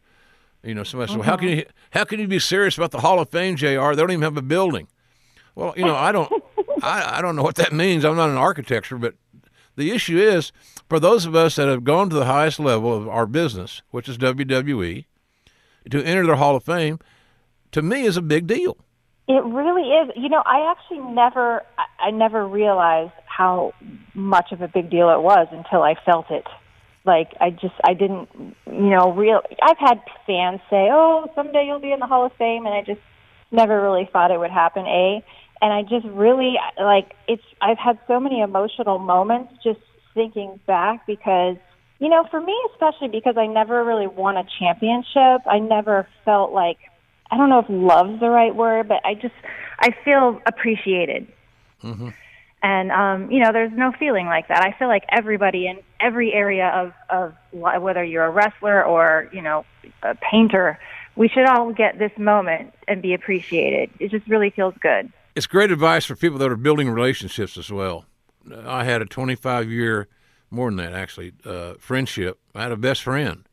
You 0.65 0.75
know, 0.75 0.83
somebody 0.83 1.13
mm-hmm. 1.13 1.21
said, 1.21 1.27
well, 1.29 1.31
"How 1.31 1.37
can 1.37 1.49
you 1.51 1.67
how 1.91 2.03
can 2.03 2.19
you 2.19 2.27
be 2.27 2.41
serious 2.41 2.77
about 2.77 2.91
the 2.91 3.03
Hall 3.03 3.21
of 3.21 3.29
Fame, 3.29 3.55
JR? 3.55 3.67
They 3.67 4.03
don't 4.03 4.11
even 4.11 4.23
have 4.23 4.37
a 4.37 4.43
building." 4.43 4.89
Well, 5.55 5.75
you 5.77 5.85
know, 5.85 5.95
I 5.95 6.11
don't 6.11 6.33
I, 6.83 7.19
I 7.19 7.23
don't 7.23 7.37
know 7.37 7.45
what 7.45 7.55
that 7.55 7.73
means. 7.73 8.05
I'm 8.05 8.17
not 8.17 8.31
an 8.31 8.37
architecture, 8.37 8.99
but 8.99 9.15
the 9.77 9.91
issue 9.91 10.19
is 10.19 10.53
for 10.89 11.01
those 11.01 11.27
of 11.27 11.35
us 11.35 11.57
that 11.57 11.69
have 11.69 11.85
gone 11.85 12.11
to 12.11 12.17
the 12.17 12.27
highest 12.27 12.61
level 12.61 12.95
of 12.97 13.09
our 13.09 13.27
business, 13.27 13.83
which 13.91 14.09
is 14.09 14.19
WWE, 14.19 15.05
to 15.91 16.03
enter 16.03 16.27
the 16.27 16.37
Hall 16.37 16.57
of 16.57 16.65
Fame, 16.65 16.99
to 17.73 17.83
me 17.83 18.05
is 18.05 18.17
a 18.17 18.23
big 18.23 18.47
deal. 18.47 18.77
It 19.27 19.43
really 19.43 19.89
is. 19.91 20.11
You 20.17 20.29
know, 20.29 20.43
I 20.45 20.71
actually 20.71 21.13
never, 21.13 21.63
I 21.99 22.11
never 22.11 22.47
realized 22.47 23.13
how 23.27 23.73
much 24.15 24.53
of 24.53 24.61
a 24.61 24.69
big 24.69 24.91
deal 24.91 25.11
it 25.11 25.23
was 25.23 25.49
until 25.51 25.83
I 25.83 25.95
felt 26.05 26.31
it. 26.31 26.47
Like 27.07 27.33
I 27.41 27.51
just, 27.51 27.75
I 27.85 27.95
didn't, 27.95 28.29
you 28.67 28.91
know, 28.91 29.13
real. 29.13 29.43
I've 29.63 29.79
had 29.79 30.01
fans 30.27 30.61
say, 30.71 30.89
"Oh, 30.91 31.31
someday 31.35 31.67
you'll 31.67 31.81
be 31.81 31.93
in 31.93 32.01
the 32.01 32.07
Hall 32.07 32.25
of 32.25 32.33
Fame," 32.39 32.65
and 32.65 32.75
I 32.75 32.81
just 32.81 33.01
never 33.51 33.83
really 33.83 34.09
thought 34.11 34.31
it 34.31 34.39
would 34.39 34.51
happen. 34.51 34.87
A, 34.87 35.23
and 35.65 35.73
I 35.73 35.83
just 35.83 36.05
really 36.15 36.57
like 36.79 37.15
it's. 37.27 37.43
I've 37.63 37.79
had 37.79 37.99
so 38.07 38.21
many 38.21 38.43
emotional 38.43 38.99
moments 38.99 39.55
just 39.65 39.81
thinking 40.13 40.61
back 40.67 41.07
because 41.07 41.57
you 41.99 42.11
know, 42.11 42.27
for 42.31 42.39
me 42.39 42.55
especially 42.73 43.09
because 43.09 43.39
I 43.39 43.47
never 43.47 43.83
really 43.83 44.07
won 44.07 44.37
a 44.37 44.45
championship. 44.59 45.41
I 45.47 45.61
never 45.61 46.07
felt 46.27 46.53
like 46.53 46.77
I 47.31 47.39
don't 47.39 47.49
know 47.49 47.61
if 47.61 47.67
love's 47.71 48.21
the 48.21 48.29
right 48.29 48.55
word, 48.55 48.89
but 48.89 49.01
I 49.07 49.15
just 49.15 49.35
I 49.81 49.95
feel 50.05 50.39
appreciated. 50.45 51.29
Mm-hmm. 51.83 52.11
And 52.63 52.93
um, 52.93 53.31
you 53.31 53.41
know, 53.41 53.51
there's 53.51 53.73
no 53.73 53.91
feeling 53.99 54.27
like 54.27 54.49
that. 54.49 54.63
I 54.63 54.79
feel 54.79 54.89
like 54.89 55.05
everybody 55.09 55.67
in 55.67 55.79
every 55.99 56.35
area 56.35 56.69
of 56.69 56.93
of 57.09 57.35
whether 57.53 58.05
you're 58.05 58.27
a 58.27 58.31
wrestler 58.31 58.85
or 58.85 59.31
you 59.33 59.41
know 59.41 59.65
a 60.03 60.15
painter, 60.15 60.79
we 61.17 61.31
should 61.31 61.47
all 61.47 61.73
get 61.73 61.99
this 61.99 62.13
moment 62.19 62.75
and 62.87 63.01
be 63.01 63.15
appreciated. 63.15 63.89
It 63.99 64.11
just 64.11 64.29
really 64.29 64.51
feels 64.51 64.75
good. 64.83 65.11
It's 65.35 65.47
great 65.47 65.71
advice 65.71 66.05
for 66.05 66.15
people 66.15 66.39
that 66.39 66.51
are 66.51 66.57
building 66.57 66.91
relationships 66.91 67.57
as 67.57 67.71
well. 67.71 68.07
I 68.65 68.85
had 68.85 69.03
a 69.03 69.07
25 69.07 69.71
year, 69.71 70.09
more 70.51 70.71
than 70.71 70.77
that 70.77 70.93
actually, 70.93 71.33
uh, 71.45 71.75
friendship. 71.79 72.39
I 72.55 72.63
had 72.63 72.73
a 72.73 72.77
best 72.77 73.03
friend, 73.03 73.49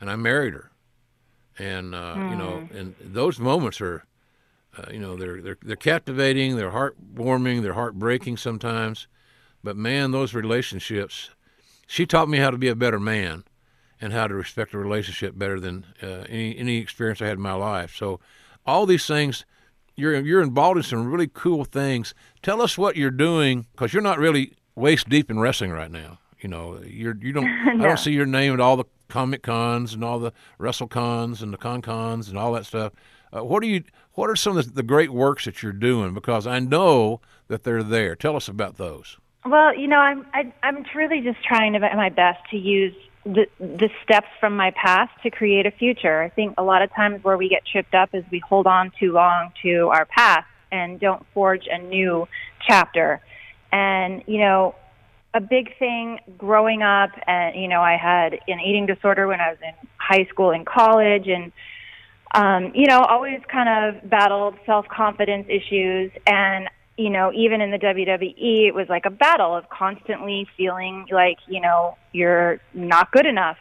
and 0.00 0.10
I 0.10 0.16
married 0.16 0.54
her 0.54 0.70
and 1.60 1.94
uh, 1.94 2.14
mm. 2.14 2.30
you 2.30 2.36
know, 2.36 2.60
hmm. 2.60 2.76
and 2.76 2.94
those 3.00 3.38
moments 3.38 3.80
are, 3.82 4.04
uh, 4.78 4.90
you 4.90 4.98
know, 4.98 5.14
they're 5.16 5.42
they're 5.42 5.58
they're 5.62 5.76
captivating, 5.76 6.56
they're 6.56 6.70
heartwarming, 6.70 7.62
they're 7.62 7.74
heartbreaking 7.74 8.38
sometimes, 8.38 9.06
but 9.62 9.76
man, 9.76 10.10
those 10.10 10.34
relationships. 10.34 11.30
She 11.86 12.06
taught 12.06 12.28
me 12.28 12.38
how 12.38 12.50
to 12.50 12.58
be 12.58 12.68
a 12.68 12.76
better 12.76 13.00
man, 13.00 13.44
and 14.00 14.12
how 14.12 14.26
to 14.26 14.34
respect 14.34 14.72
a 14.72 14.78
relationship 14.78 15.36
better 15.36 15.60
than 15.60 15.86
uh, 16.02 16.24
any 16.28 16.56
any 16.56 16.78
experience 16.78 17.20
I 17.20 17.26
had 17.26 17.36
in 17.36 17.42
my 17.42 17.52
life. 17.52 17.94
So, 17.94 18.20
all 18.64 18.86
these 18.86 19.06
things, 19.06 19.44
you're 20.00 20.18
you're 20.20 20.42
involved 20.42 20.78
in 20.78 20.82
some 20.82 21.10
really 21.10 21.28
cool 21.28 21.64
things. 21.64 22.14
Tell 22.42 22.60
us 22.62 22.76
what 22.78 22.96
you're 22.96 23.10
doing 23.10 23.66
because 23.72 23.92
you're 23.92 24.02
not 24.02 24.18
really 24.18 24.54
waist 24.74 25.08
deep 25.08 25.30
in 25.30 25.38
wrestling 25.38 25.70
right 25.70 25.90
now. 25.90 26.18
You 26.40 26.48
know, 26.48 26.80
you're 26.82 27.16
you 27.20 27.32
don't 27.32 27.46
I 27.68 27.76
don't 27.76 27.98
see 27.98 28.12
your 28.12 28.26
name 28.26 28.52
at 28.52 28.60
all 28.60 28.76
the 28.76 28.84
comic 29.08 29.42
cons 29.42 29.92
and 29.92 30.02
all 30.02 30.18
the 30.18 30.32
wrestle 30.58 30.88
cons 30.88 31.42
and 31.42 31.52
the 31.52 31.58
con 31.58 31.82
cons 31.82 32.28
and 32.28 32.38
all 32.38 32.52
that 32.52 32.66
stuff. 32.66 32.92
Uh, 33.32 33.44
what 33.44 33.62
are 33.62 33.66
you? 33.66 33.84
What 34.14 34.28
are 34.28 34.36
some 34.36 34.56
of 34.56 34.66
the, 34.66 34.72
the 34.72 34.82
great 34.82 35.10
works 35.10 35.44
that 35.44 35.62
you're 35.62 35.72
doing? 35.72 36.14
Because 36.14 36.46
I 36.46 36.58
know 36.58 37.20
that 37.48 37.64
they're 37.64 37.82
there. 37.82 38.16
Tell 38.16 38.36
us 38.36 38.48
about 38.48 38.76
those. 38.76 39.18
Well, 39.44 39.76
you 39.76 39.86
know, 39.86 39.98
I'm 39.98 40.26
I, 40.32 40.52
I'm 40.62 40.84
truly 40.84 41.20
just 41.20 41.42
trying 41.44 41.74
to 41.74 41.80
my 41.80 42.08
best 42.08 42.38
to 42.50 42.56
use 42.56 42.94
the 43.24 43.46
the 43.58 43.90
steps 44.02 44.28
from 44.38 44.56
my 44.56 44.70
past 44.70 45.12
to 45.22 45.30
create 45.30 45.66
a 45.66 45.70
future. 45.70 46.22
I 46.22 46.30
think 46.30 46.54
a 46.58 46.62
lot 46.62 46.82
of 46.82 46.92
times 46.94 47.22
where 47.22 47.36
we 47.36 47.48
get 47.48 47.66
tripped 47.66 47.94
up 47.94 48.10
is 48.14 48.24
we 48.30 48.38
hold 48.38 48.66
on 48.66 48.92
too 48.98 49.12
long 49.12 49.52
to 49.62 49.88
our 49.88 50.06
past 50.06 50.46
and 50.72 50.98
don't 50.98 51.24
forge 51.34 51.66
a 51.70 51.78
new 51.78 52.26
chapter. 52.66 53.20
And 53.72 54.22
you 54.26 54.38
know, 54.38 54.74
a 55.34 55.40
big 55.40 55.78
thing 55.78 56.18
growing 56.38 56.82
up, 56.82 57.10
and 57.26 57.60
you 57.60 57.68
know, 57.68 57.82
I 57.82 57.96
had 57.96 58.34
an 58.48 58.60
eating 58.60 58.86
disorder 58.86 59.26
when 59.26 59.40
I 59.40 59.50
was 59.50 59.58
in 59.62 59.88
high 59.96 60.26
school 60.30 60.50
and 60.50 60.66
college, 60.66 61.28
and 61.28 61.52
um, 62.34 62.72
you 62.74 62.86
know, 62.86 63.00
always 63.00 63.40
kind 63.50 63.68
of 63.68 64.08
battled 64.08 64.54
self 64.66 64.88
confidence 64.88 65.46
issues. 65.48 66.10
And, 66.26 66.68
you 67.00 67.10
know, 67.10 67.32
even 67.32 67.60
in 67.60 67.70
the 67.70 67.78
WWE, 67.78 68.68
it 68.68 68.74
was 68.74 68.88
like 68.88 69.06
a 69.06 69.10
battle 69.10 69.56
of 69.56 69.68
constantly 69.70 70.46
feeling 70.56 71.06
like, 71.10 71.38
you 71.48 71.60
know, 71.60 71.96
you're 72.12 72.60
not 72.74 73.10
good 73.10 73.26
enough. 73.26 73.56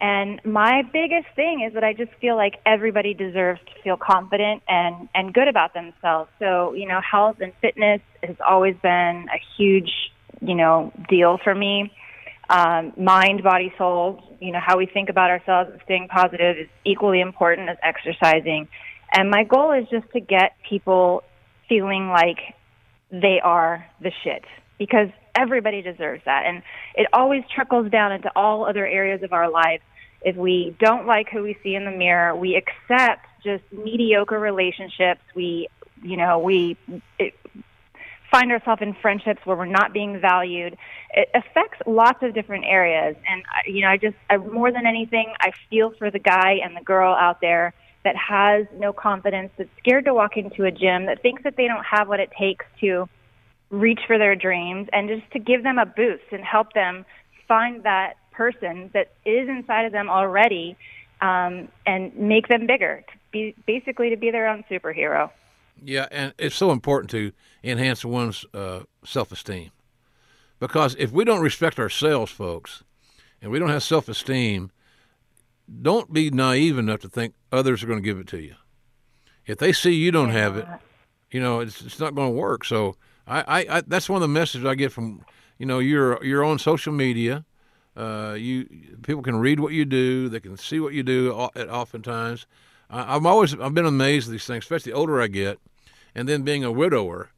And 0.00 0.40
my 0.44 0.82
biggest 0.92 1.26
thing 1.34 1.64
is 1.66 1.74
that 1.74 1.82
I 1.84 1.92
just 1.92 2.12
feel 2.20 2.36
like 2.36 2.54
everybody 2.64 3.14
deserves 3.14 3.60
to 3.66 3.82
feel 3.82 3.96
confident 3.96 4.62
and, 4.68 5.08
and 5.14 5.34
good 5.34 5.48
about 5.48 5.74
themselves. 5.74 6.30
So, 6.38 6.72
you 6.74 6.86
know, 6.86 7.00
health 7.00 7.36
and 7.40 7.52
fitness 7.60 8.00
has 8.22 8.36
always 8.48 8.76
been 8.82 9.26
a 9.28 9.40
huge, 9.56 9.90
you 10.40 10.54
know, 10.54 10.92
deal 11.08 11.38
for 11.42 11.54
me 11.54 11.92
um, 12.52 12.92
mind, 12.96 13.42
body, 13.42 13.72
soul, 13.78 14.22
you 14.40 14.52
know, 14.52 14.60
how 14.60 14.76
we 14.76 14.86
think 14.86 15.08
about 15.08 15.30
ourselves 15.30 15.70
and 15.72 15.80
staying 15.84 16.08
positive 16.08 16.58
is 16.58 16.68
equally 16.84 17.20
important 17.20 17.68
as 17.68 17.78
exercising. 17.82 18.68
And 19.12 19.30
my 19.30 19.44
goal 19.44 19.72
is 19.72 19.88
just 19.90 20.10
to 20.12 20.20
get 20.20 20.56
people 20.68 21.22
feeling 21.72 22.08
like 22.08 22.38
they 23.10 23.40
are 23.42 23.86
the 24.02 24.12
shit 24.22 24.44
because 24.78 25.08
everybody 25.34 25.80
deserves 25.80 26.22
that. 26.26 26.42
And 26.44 26.62
it 26.94 27.06
always 27.14 27.44
trickles 27.54 27.90
down 27.90 28.12
into 28.12 28.30
all 28.36 28.66
other 28.66 28.86
areas 28.86 29.22
of 29.22 29.32
our 29.32 29.50
lives. 29.50 29.82
If 30.20 30.36
we 30.36 30.76
don't 30.78 31.06
like 31.06 31.28
who 31.30 31.42
we 31.42 31.56
see 31.62 31.74
in 31.74 31.86
the 31.86 31.90
mirror, 31.90 32.36
we 32.36 32.56
accept 32.56 33.24
just 33.42 33.64
mediocre 33.72 34.38
relationships. 34.38 35.22
We, 35.34 35.68
you 36.02 36.18
know, 36.18 36.40
we, 36.40 36.76
it, 37.18 37.32
find 38.30 38.52
ourselves 38.52 38.82
in 38.82 38.94
friendships 39.00 39.40
where 39.44 39.56
we're 39.56 39.64
not 39.66 39.94
being 39.94 40.20
valued. 40.20 40.76
It 41.14 41.28
affects 41.34 41.78
lots 41.86 42.22
of 42.22 42.34
different 42.34 42.64
areas. 42.66 43.16
And, 43.28 43.42
I- 43.50 43.68
you 43.68 43.80
know, 43.80 43.88
I 43.88 43.96
just, 43.96 44.16
I, 44.28 44.36
more 44.36 44.70
than 44.70 44.86
anything, 44.86 45.32
I 45.40 45.52
feel 45.70 45.92
for 45.98 46.10
the 46.10 46.18
guy 46.18 46.60
and 46.62 46.76
the 46.76 46.82
girl 46.82 47.14
out 47.14 47.40
there 47.40 47.72
that 48.04 48.16
has 48.16 48.66
no 48.76 48.92
confidence, 48.92 49.50
that's 49.56 49.70
scared 49.78 50.04
to 50.06 50.14
walk 50.14 50.36
into 50.36 50.64
a 50.64 50.70
gym, 50.70 51.06
that 51.06 51.22
thinks 51.22 51.42
that 51.44 51.56
they 51.56 51.66
don't 51.66 51.84
have 51.84 52.08
what 52.08 52.20
it 52.20 52.30
takes 52.38 52.64
to 52.80 53.08
reach 53.70 54.00
for 54.06 54.18
their 54.18 54.36
dreams, 54.36 54.88
and 54.92 55.08
just 55.08 55.30
to 55.32 55.38
give 55.38 55.62
them 55.62 55.78
a 55.78 55.86
boost 55.86 56.24
and 56.30 56.44
help 56.44 56.72
them 56.72 57.04
find 57.48 57.84
that 57.84 58.14
person 58.32 58.90
that 58.92 59.12
is 59.24 59.48
inside 59.48 59.84
of 59.84 59.92
them 59.92 60.10
already 60.10 60.76
um, 61.20 61.68
and 61.86 62.14
make 62.16 62.48
them 62.48 62.66
bigger, 62.66 63.04
to 63.06 63.18
be, 63.30 63.54
basically 63.66 64.10
to 64.10 64.16
be 64.16 64.30
their 64.30 64.48
own 64.48 64.64
superhero. 64.70 65.30
Yeah, 65.82 66.06
and 66.10 66.34
it's 66.38 66.56
so 66.56 66.70
important 66.70 67.10
to 67.10 67.32
enhance 67.64 68.04
one's 68.04 68.44
uh, 68.52 68.80
self 69.04 69.32
esteem. 69.32 69.70
Because 70.58 70.94
if 70.96 71.10
we 71.10 71.24
don't 71.24 71.40
respect 71.40 71.78
ourselves, 71.78 72.30
folks, 72.30 72.84
and 73.40 73.50
we 73.50 73.58
don't 73.58 73.70
have 73.70 73.82
self 73.82 74.08
esteem, 74.08 74.70
don't 75.80 76.12
be 76.12 76.30
naive 76.30 76.78
enough 76.78 77.00
to 77.00 77.08
think 77.08 77.34
others 77.50 77.82
are 77.82 77.86
going 77.86 77.98
to 77.98 78.04
give 78.04 78.18
it 78.18 78.26
to 78.28 78.40
you. 78.40 78.54
If 79.46 79.58
they 79.58 79.72
see 79.72 79.92
you 79.92 80.10
don't 80.10 80.30
have 80.30 80.56
it, 80.56 80.66
you 81.30 81.40
know, 81.40 81.60
it's, 81.60 81.82
it's 81.82 81.98
not 81.98 82.14
going 82.14 82.32
to 82.32 82.38
work. 82.38 82.64
So 82.64 82.96
I, 83.26 83.40
I, 83.40 83.76
I, 83.76 83.80
that's 83.86 84.08
one 84.08 84.16
of 84.16 84.22
the 84.22 84.28
messages 84.28 84.66
I 84.66 84.74
get 84.74 84.92
from, 84.92 85.24
you 85.58 85.66
know, 85.66 85.78
you're, 85.78 86.22
you're 86.24 86.44
on 86.44 86.58
social 86.58 86.92
media. 86.92 87.44
Uh, 87.94 88.34
you 88.38 88.66
people 89.02 89.22
can 89.22 89.36
read 89.36 89.60
what 89.60 89.72
you 89.72 89.84
do. 89.84 90.28
They 90.28 90.40
can 90.40 90.56
see 90.56 90.80
what 90.80 90.94
you 90.94 91.02
do. 91.02 91.32
oftentimes, 91.32 92.46
I, 92.88 93.16
I'm 93.16 93.26
always 93.26 93.54
I've 93.58 93.74
been 93.74 93.84
amazed 93.84 94.28
at 94.28 94.32
these 94.32 94.46
things, 94.46 94.64
especially 94.64 94.92
the 94.92 94.98
older 94.98 95.20
I 95.20 95.26
get, 95.26 95.58
and 96.14 96.26
then 96.26 96.42
being 96.42 96.64
a 96.64 96.72
widower. 96.72 97.32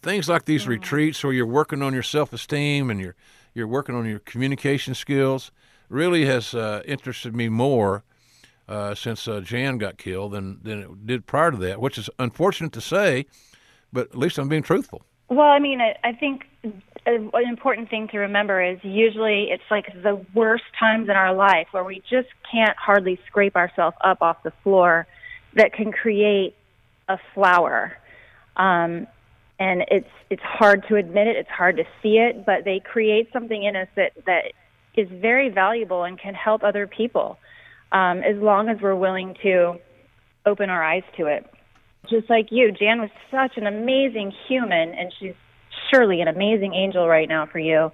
Things 0.00 0.28
like 0.28 0.44
these 0.44 0.68
retreats 0.68 1.24
where 1.24 1.32
you're 1.32 1.46
working 1.46 1.82
on 1.82 1.92
your 1.92 2.04
self-esteem 2.04 2.90
and 2.90 3.00
you're 3.00 3.16
you're 3.54 3.66
working 3.66 3.96
on 3.96 4.06
your 4.06 4.20
communication 4.20 4.94
skills 4.94 5.50
really 5.88 6.26
has 6.26 6.54
uh, 6.54 6.82
interested 6.84 7.34
me 7.34 7.48
more 7.48 8.04
uh, 8.68 8.94
since 8.94 9.26
uh, 9.26 9.40
Jan 9.40 9.78
got 9.78 9.96
killed 9.98 10.32
than 10.32 10.60
than 10.62 10.78
it 10.80 11.06
did 11.06 11.26
prior 11.26 11.50
to 11.50 11.56
that, 11.58 11.80
which 11.80 11.98
is 11.98 12.10
unfortunate 12.18 12.72
to 12.72 12.80
say, 12.80 13.26
but 13.92 14.08
at 14.10 14.16
least 14.16 14.38
I'm 14.38 14.48
being 14.48 14.62
truthful. 14.62 15.02
Well, 15.28 15.48
I 15.48 15.58
mean, 15.58 15.80
I, 15.80 15.94
I 16.04 16.12
think 16.12 16.46
an 17.06 17.30
important 17.48 17.90
thing 17.90 18.08
to 18.08 18.18
remember 18.18 18.62
is 18.62 18.78
usually 18.82 19.48
it's 19.50 19.62
like 19.70 19.86
the 20.02 20.24
worst 20.34 20.64
times 20.78 21.08
in 21.08 21.16
our 21.16 21.34
life 21.34 21.68
where 21.70 21.84
we 21.84 22.02
just 22.10 22.28
can't 22.50 22.76
hardly 22.76 23.18
scrape 23.26 23.56
ourselves 23.56 23.96
up 24.02 24.20
off 24.20 24.42
the 24.42 24.52
floor 24.62 25.06
that 25.54 25.72
can 25.72 25.92
create 25.92 26.54
a 27.08 27.18
flower. 27.34 27.96
Um, 28.56 29.06
and 29.58 29.84
it's 29.90 30.08
it's 30.30 30.42
hard 30.42 30.86
to 30.88 30.96
admit 30.96 31.26
it, 31.26 31.36
it's 31.36 31.50
hard 31.50 31.76
to 31.78 31.84
see 32.02 32.18
it, 32.18 32.44
but 32.44 32.64
they 32.64 32.80
create 32.80 33.32
something 33.32 33.64
in 33.64 33.76
us 33.76 33.88
that 33.96 34.12
that 34.26 34.52
is 34.98 35.08
very 35.10 35.48
valuable 35.48 36.04
and 36.04 36.18
can 36.18 36.34
help 36.34 36.62
other 36.62 36.86
people 36.86 37.38
um, 37.92 38.18
as 38.18 38.36
long 38.36 38.68
as 38.68 38.78
we're 38.80 38.94
willing 38.94 39.34
to 39.42 39.76
open 40.44 40.68
our 40.68 40.82
eyes 40.82 41.04
to 41.16 41.26
it 41.26 41.46
just 42.08 42.30
like 42.30 42.48
you, 42.50 42.72
Jan 42.72 43.00
was 43.00 43.10
such 43.30 43.56
an 43.56 43.66
amazing 43.66 44.32
human, 44.48 44.94
and 44.94 45.12
she's 45.18 45.34
surely 45.92 46.20
an 46.20 46.28
amazing 46.28 46.74
angel 46.74 47.08
right 47.08 47.28
now 47.28 47.46
for 47.46 47.58
you. 47.58 47.92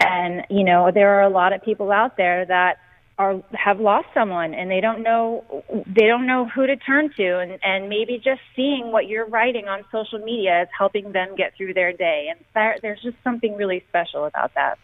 And 0.00 0.42
you 0.50 0.64
know, 0.64 0.90
there 0.92 1.18
are 1.18 1.22
a 1.22 1.30
lot 1.30 1.52
of 1.52 1.62
people 1.62 1.90
out 1.90 2.16
there 2.16 2.44
that 2.46 2.78
are 3.18 3.40
have 3.52 3.80
lost 3.80 4.08
someone, 4.12 4.54
and 4.54 4.70
they 4.70 4.80
don't 4.80 5.02
know 5.02 5.44
they 5.86 6.06
don't 6.06 6.26
know 6.26 6.46
who 6.46 6.66
to 6.66 6.76
turn 6.76 7.10
to, 7.16 7.38
and 7.38 7.58
and 7.62 7.88
maybe 7.88 8.16
just 8.16 8.40
seeing 8.56 8.92
what 8.92 9.06
you're 9.06 9.26
writing 9.26 9.68
on 9.68 9.84
social 9.92 10.18
media 10.18 10.62
is 10.62 10.68
helping 10.76 11.12
them 11.12 11.36
get 11.36 11.54
through 11.56 11.74
their 11.74 11.92
day. 11.92 12.28
And 12.30 12.40
there, 12.54 12.76
there's 12.82 13.02
just 13.02 13.16
something 13.22 13.56
really 13.56 13.84
special 13.88 14.24
about 14.24 14.52
that. 14.54 14.78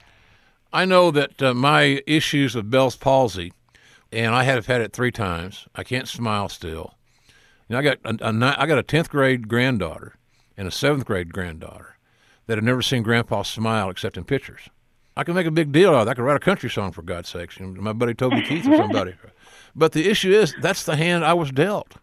I 0.72 0.84
know 0.84 1.10
that 1.10 1.42
uh, 1.42 1.54
my 1.54 2.02
issues 2.06 2.54
with 2.54 2.70
Bell's 2.70 2.96
palsy, 2.96 3.52
and 4.12 4.34
I 4.34 4.44
have 4.44 4.66
had 4.66 4.80
it 4.80 4.92
three 4.92 5.10
times. 5.10 5.66
I 5.74 5.82
can't 5.82 6.08
smile 6.08 6.48
still. 6.48 6.94
You 7.68 7.74
know, 7.74 7.78
I 7.78 7.82
got 7.82 7.98
a, 8.04 8.28
a, 8.28 8.54
I 8.58 8.66
got 8.66 8.78
a 8.78 8.82
tenth 8.82 9.10
grade 9.10 9.48
granddaughter 9.48 10.14
and 10.56 10.68
a 10.68 10.70
seventh 10.70 11.06
grade 11.06 11.32
granddaughter 11.32 11.96
that 12.46 12.58
have 12.58 12.64
never 12.64 12.82
seen 12.82 13.02
Grandpa 13.02 13.42
smile 13.42 13.90
except 13.90 14.16
in 14.16 14.24
pictures. 14.24 14.68
I 15.16 15.24
can 15.24 15.34
make 15.34 15.46
a 15.46 15.52
big 15.52 15.72
deal 15.72 15.90
out 15.90 16.02
of 16.02 16.08
it. 16.08 16.10
I 16.10 16.14
could 16.14 16.24
write 16.24 16.36
a 16.36 16.40
country 16.40 16.70
song 16.70 16.92
for 16.92 17.02
God's 17.02 17.28
sakes. 17.28 17.58
You 17.58 17.66
know, 17.66 17.80
my 17.80 17.92
buddy 17.92 18.14
Toby 18.14 18.42
Keith 18.48 18.66
or 18.66 18.76
somebody. 18.76 19.14
But 19.74 19.92
the 19.92 20.08
issue 20.08 20.32
is 20.32 20.54
that's 20.60 20.84
the 20.84 20.96
hand 20.96 21.24
I 21.24 21.34
was 21.34 21.50
dealt. 21.50 21.94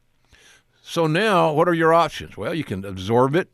So 0.81 1.05
now, 1.05 1.51
what 1.51 1.67
are 1.67 1.73
your 1.73 1.93
options? 1.93 2.37
Well, 2.37 2.53
you 2.53 2.63
can 2.63 2.85
absorb 2.85 3.35
it 3.35 3.49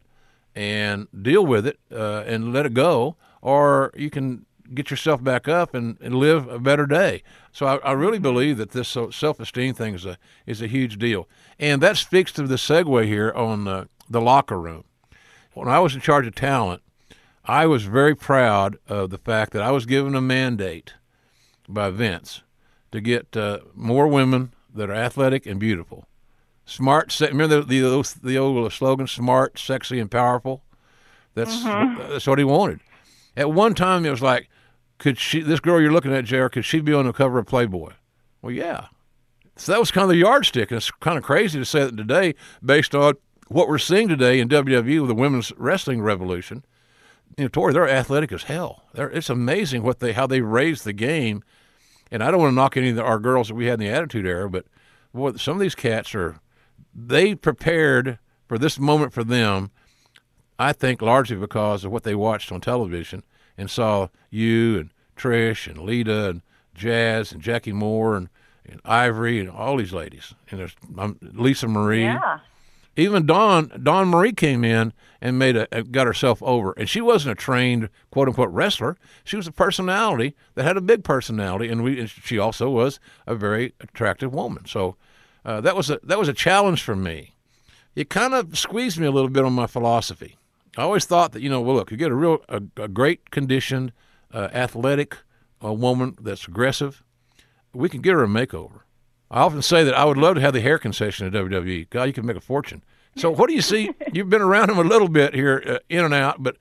and 0.55 1.07
deal 1.19 1.45
with 1.45 1.65
it 1.65 1.79
uh, 1.91 2.23
and 2.27 2.53
let 2.53 2.65
it 2.65 2.73
go, 2.75 3.15
or 3.41 3.91
you 3.95 4.11
can 4.11 4.45
get 4.73 4.91
yourself 4.91 5.23
back 5.23 5.47
up 5.47 5.73
and, 5.73 5.97
and 6.01 6.15
live 6.15 6.47
a 6.47 6.59
better 6.59 6.85
day. 6.85 7.23
So 7.51 7.65
I, 7.65 7.75
I 7.77 7.91
really 7.93 8.19
believe 8.19 8.57
that 8.57 8.71
this 8.71 8.87
self 8.87 9.39
esteem 9.39 9.73
thing 9.73 9.95
is 9.95 10.05
a 10.05 10.17
is 10.45 10.61
a 10.61 10.67
huge 10.67 10.97
deal, 10.97 11.27
and 11.59 11.81
that 11.81 11.97
speaks 11.97 12.31
to 12.33 12.43
the 12.43 12.55
segue 12.55 13.05
here 13.05 13.31
on 13.31 13.67
uh, 13.67 13.85
the 14.09 14.21
locker 14.21 14.59
room. 14.59 14.83
When 15.53 15.67
I 15.67 15.79
was 15.79 15.93
in 15.93 16.01
charge 16.01 16.25
of 16.25 16.35
talent, 16.35 16.81
I 17.45 17.67
was 17.67 17.83
very 17.83 18.15
proud 18.15 18.77
of 18.87 19.09
the 19.09 19.17
fact 19.17 19.53
that 19.53 19.61
I 19.61 19.71
was 19.71 19.85
given 19.85 20.15
a 20.15 20.21
mandate 20.21 20.93
by 21.67 21.89
Vince 21.89 22.41
to 22.91 23.01
get 23.01 23.35
uh, 23.35 23.59
more 23.73 24.07
women 24.07 24.53
that 24.73 24.89
are 24.89 24.95
athletic 24.95 25.45
and 25.45 25.59
beautiful. 25.59 26.05
Smart, 26.65 27.11
se- 27.11 27.27
remember 27.27 27.61
the, 27.61 27.81
the, 27.81 28.17
the 28.23 28.37
old 28.37 28.71
slogan, 28.71 29.07
smart, 29.07 29.59
sexy, 29.59 29.99
and 29.99 30.09
powerful? 30.09 30.63
That's, 31.35 31.63
that's 31.63 32.27
what 32.27 32.39
he 32.39 32.45
wanted. 32.45 32.79
At 33.35 33.51
one 33.51 33.73
time, 33.73 34.05
it 34.05 34.11
was 34.11 34.21
like, 34.21 34.49
could 35.03 35.19
she, 35.19 35.41
this 35.41 35.59
girl 35.59 35.81
you're 35.81 35.91
looking 35.91 36.13
at, 36.13 36.23
JR, 36.23 36.47
could 36.47 36.63
she 36.63 36.79
be 36.79 36.93
on 36.93 37.05
the 37.05 37.11
cover 37.11 37.37
of 37.37 37.45
Playboy? 37.45 37.91
Well, 38.41 38.53
yeah. 38.53 38.85
So 39.57 39.73
that 39.73 39.79
was 39.79 39.91
kind 39.91 40.03
of 40.03 40.09
the 40.09 40.15
yardstick. 40.15 40.71
And 40.71 40.77
it's 40.77 40.91
kind 40.91 41.17
of 41.17 41.25
crazy 41.25 41.59
to 41.59 41.65
say 41.65 41.81
that 41.83 41.97
today, 41.97 42.35
based 42.63 42.95
on 42.95 43.15
what 43.49 43.67
we're 43.67 43.79
seeing 43.79 44.07
today 44.07 44.39
in 44.39 44.47
WWE 44.47 45.01
with 45.01 45.09
the 45.09 45.13
women's 45.13 45.51
wrestling 45.57 46.01
revolution. 46.01 46.63
You 47.37 47.43
know, 47.43 47.49
Torrie, 47.49 47.73
they're 47.73 47.89
athletic 47.89 48.31
as 48.31 48.43
hell. 48.43 48.83
They're, 48.93 49.09
it's 49.09 49.29
amazing 49.29 49.83
what 49.83 49.99
they 49.99 50.13
how 50.13 50.25
they 50.25 50.39
raised 50.39 50.85
the 50.85 50.93
game. 50.93 51.43
And 52.09 52.23
I 52.23 52.31
don't 52.31 52.39
want 52.39 52.51
to 52.51 52.55
knock 52.55 52.77
any 52.77 52.91
of 52.91 52.95
the, 52.95 53.03
our 53.03 53.19
girls 53.19 53.49
that 53.49 53.55
we 53.55 53.65
had 53.65 53.81
in 53.81 53.87
the 53.87 53.93
Attitude 53.93 54.25
Era, 54.25 54.49
but 54.49 54.65
boy, 55.13 55.33
some 55.33 55.55
of 55.55 55.59
these 55.59 55.75
cats 55.75 56.15
are 56.15 56.39
they 56.95 57.35
prepared 57.35 58.19
for 58.47 58.57
this 58.57 58.79
moment 58.79 59.11
for 59.11 59.25
them, 59.25 59.69
I 60.57 60.71
think 60.71 61.01
largely 61.01 61.35
because 61.35 61.83
of 61.83 61.91
what 61.91 62.03
they 62.03 62.15
watched 62.15 62.53
on 62.53 62.61
television 62.61 63.23
and 63.57 63.69
saw 63.69 64.07
you 64.29 64.79
and 64.79 64.92
Trish 65.15 65.67
and 65.67 65.79
Lita 65.79 66.29
and 66.29 66.41
Jazz 66.75 67.31
and 67.31 67.41
Jackie 67.41 67.71
Moore 67.71 68.15
and, 68.15 68.29
and 68.65 68.81
Ivory 68.85 69.39
and 69.39 69.49
all 69.49 69.77
these 69.77 69.93
ladies. 69.93 70.33
And 70.49 70.59
there's 70.59 70.75
um, 70.97 71.17
Lisa 71.21 71.67
Marie. 71.67 72.03
Yeah. 72.03 72.39
Even 72.95 73.25
Dawn 73.25 73.71
Dawn 73.81 74.07
Marie 74.07 74.33
came 74.33 74.63
in 74.63 74.93
and 75.19 75.39
made 75.39 75.55
a 75.55 75.83
got 75.83 76.05
herself 76.05 76.43
over, 76.43 76.73
and 76.77 76.87
she 76.87 77.01
wasn't 77.01 77.31
a 77.31 77.41
trained 77.41 77.89
quote 78.11 78.27
unquote 78.27 78.51
wrestler. 78.51 78.97
She 79.23 79.35
was 79.35 79.47
a 79.47 79.51
personality 79.51 80.35
that 80.53 80.63
had 80.63 80.77
a 80.77 80.81
big 80.81 81.03
personality, 81.03 81.69
and 81.69 81.83
we 81.83 81.99
and 81.99 82.09
she 82.09 82.37
also 82.37 82.69
was 82.69 82.99
a 83.25 83.33
very 83.33 83.73
attractive 83.79 84.31
woman. 84.31 84.65
So 84.67 84.95
uh, 85.43 85.59
that 85.61 85.75
was 85.75 85.89
a 85.89 85.99
that 86.03 86.19
was 86.19 86.27
a 86.27 86.33
challenge 86.33 86.83
for 86.83 86.95
me. 86.95 87.33
It 87.95 88.09
kind 88.09 88.33
of 88.33 88.57
squeezed 88.57 88.99
me 88.99 89.07
a 89.07 89.11
little 89.11 89.29
bit 89.29 89.43
on 89.43 89.53
my 89.53 89.65
philosophy. 89.65 90.37
I 90.77 90.81
always 90.81 91.05
thought 91.05 91.31
that 91.33 91.41
you 91.41 91.49
know, 91.49 91.61
well, 91.61 91.75
look, 91.75 91.89
you 91.89 91.97
get 91.97 92.11
a 92.11 92.15
real 92.15 92.43
a, 92.49 92.61
a 92.77 92.87
great 92.87 93.31
conditioned, 93.31 93.91
uh, 94.33 94.49
athletic 94.53 95.17
uh, 95.63 95.71
woman 95.71 96.17
that's 96.19 96.47
aggressive, 96.47 97.03
we 97.73 97.89
can 97.89 98.01
get 98.01 98.13
her 98.13 98.23
a 98.23 98.27
makeover. 98.27 98.81
I 99.31 99.41
often 99.41 99.61
say 99.61 99.83
that 99.83 99.95
I 99.95 100.05
would 100.05 100.17
love 100.17 100.35
to 100.35 100.41
have 100.41 100.53
the 100.53 100.61
hair 100.61 100.77
concession 100.77 101.25
at 101.27 101.33
WWE. 101.33 101.89
God, 101.89 102.03
you 102.03 102.13
can 102.13 102.25
make 102.25 102.37
a 102.37 102.41
fortune. 102.41 102.83
So, 103.15 103.31
what 103.31 103.47
do 103.47 103.55
you 103.55 103.61
see? 103.61 103.91
You've 104.13 104.29
been 104.29 104.41
around 104.41 104.69
them 104.69 104.77
a 104.77 104.83
little 104.83 105.07
bit 105.07 105.33
here, 105.33 105.63
uh, 105.65 105.79
in 105.89 106.03
and 106.05 106.13
out, 106.13 106.41
but 106.41 106.57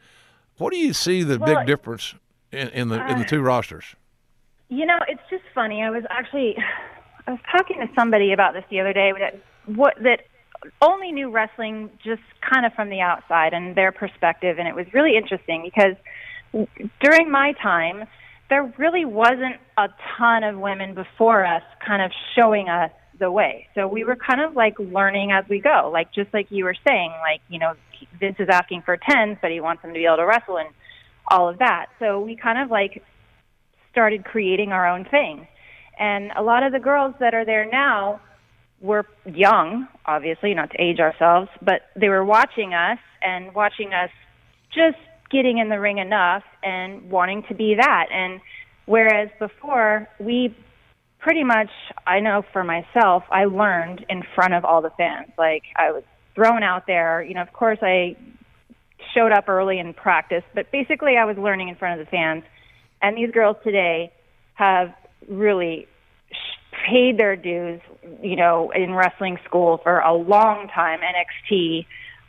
what 0.59 0.73
do 0.73 0.79
you 0.79 0.93
see 0.93 1.23
the 1.23 1.39
Well, 1.39 1.57
big 1.57 1.67
difference 1.67 2.15
in, 2.51 2.69
in 2.69 2.89
the 2.89 3.11
in 3.11 3.19
the 3.19 3.25
two 3.25 3.41
rosters? 3.41 3.85
You 4.69 4.87
know, 4.87 4.99
it's 5.09 5.23
just 5.29 5.45
funny. 5.55 5.83
I 5.83 5.91
was 5.91 6.05
actually 6.09 6.57
I 7.27 7.33
was 7.33 7.41
talking 7.51 7.79
to 7.79 7.89
somebody 7.95 8.33
about 8.33 8.55
this 8.55 8.65
the 8.71 8.81
other 8.81 8.93
day 8.93 9.13
that 9.19 9.41
what 9.67 9.97
that 10.03 10.27
only 10.81 11.13
knew 11.13 11.31
wrestling 11.31 11.91
just 12.05 12.23
kind 12.41 12.65
of 12.65 12.73
from 12.75 12.89
the 12.89 13.01
outside 13.01 13.53
and 13.53 13.75
their 13.75 13.91
perspective 13.91 14.59
and 14.59 14.69
it 14.69 14.75
was 14.77 14.87
really 14.93 15.17
interesting 15.17 15.63
because 15.63 15.97
during 17.01 17.31
my 17.31 17.53
time 17.63 18.05
there 18.53 18.71
really 18.77 19.07
wasn't 19.07 19.57
a 19.79 19.89
ton 20.19 20.45
of 20.45 20.59
women 20.59 20.95
before 20.95 21.43
us 21.47 21.63
kind 21.87 22.03
of 22.03 22.11
showing 22.37 22.69
us 22.69 22.91
the 23.19 23.31
way. 23.31 23.67
So 23.75 23.89
we 23.89 24.05
were 24.05 24.15
kind 24.15 24.43
of 24.43 24.55
like 24.55 24.79
learning 24.79 25.33
as 25.33 25.45
we 25.49 25.59
go. 25.59 25.91
Like 25.91 26.13
just 26.13 26.35
like 26.35 26.49
you 26.51 26.65
were 26.65 26.77
saying, 26.87 27.13
like, 27.23 27.41
you 27.49 27.59
know, 27.59 27.73
Vince 28.21 28.37
is 28.39 28.49
asking 28.51 28.83
for 28.83 28.99
tens, 28.99 29.39
but 29.41 29.51
he 29.51 29.61
wants 29.61 29.81
them 29.81 29.95
to 29.95 29.99
be 29.99 30.05
able 30.05 30.19
to 30.19 30.27
wrestle 30.27 30.59
and 30.59 30.69
all 31.29 31.49
of 31.49 31.61
that. 31.61 31.87
So 31.99 32.21
we 32.21 32.37
kind 32.37 32.59
of 32.59 32.71
like 32.71 33.03
started 33.91 34.25
creating 34.25 34.71
our 34.71 34.87
own 34.87 35.07
thing. 35.07 35.47
And 35.99 36.31
a 36.37 36.43
lot 36.43 36.63
of 36.63 36.73
the 36.73 36.81
girls 36.81 37.15
that 37.21 37.33
are 37.33 37.47
there 37.47 37.67
now 37.71 38.21
were 38.83 39.07
young, 39.25 39.87
obviously, 40.05 40.53
not 40.53 40.73
to 40.73 40.83
age 40.83 40.99
ourselves, 40.99 41.49
but 41.63 41.83
they 41.97 42.11
were 42.11 42.25
watching 42.25 42.75
us 42.75 42.99
and 43.23 43.55
watching 43.55 43.95
us 43.95 44.11
just 44.75 44.99
getting 45.33 45.59
in 45.59 45.69
the 45.69 45.81
ring 45.81 45.99
enough 45.99 46.43
and 46.63 47.11
wanting 47.11 47.43
to 47.49 47.55
be 47.55 47.75
that. 47.75 48.07
And 48.13 48.41
whereas 48.87 49.31
before, 49.39 50.09
we 50.21 50.55
pretty 51.19 51.45
much, 51.45 51.71
I 52.07 52.21
know 52.21 52.43
for 52.53 52.65
myself, 52.65 53.23
I 53.31 53.45
learned 53.45 54.05
in 54.09 54.23
front 54.35 54.55
of 54.55 54.65
all 54.65 54.83
the 54.83 54.91
fans. 54.91 55.31
Like, 55.39 55.63
I 55.77 55.93
was 55.93 56.03
thrown 56.35 56.63
out 56.63 56.87
there. 56.87 57.23
You 57.23 57.35
know, 57.35 57.43
of 57.43 57.53
course, 57.53 57.79
I 57.81 58.17
showed 59.15 59.33
up 59.33 59.49
early 59.49 59.79
in 59.79 59.95
practice, 59.95 60.45
but 60.55 60.71
basically, 60.71 61.17
I 61.17 61.25
was 61.25 61.37
learning 61.39 61.69
in 61.69 61.77
front 61.77 62.01
of 62.01 62.07
the 62.07 62.11
fans. 62.11 62.45
And 63.01 63.17
these 63.17 63.31
girls 63.31 63.57
today 63.65 64.13
have 64.55 64.95
really 65.29 65.87
paid 66.89 67.19
their 67.19 67.37
dues, 67.37 67.81
you 68.23 68.37
know, 68.37 68.71
in 68.75 68.95
wrestling 68.95 69.39
school 69.45 69.79
for 69.83 70.01
a 70.01 70.13
long 70.15 70.69
time. 70.69 71.01
NXT, 71.01 71.87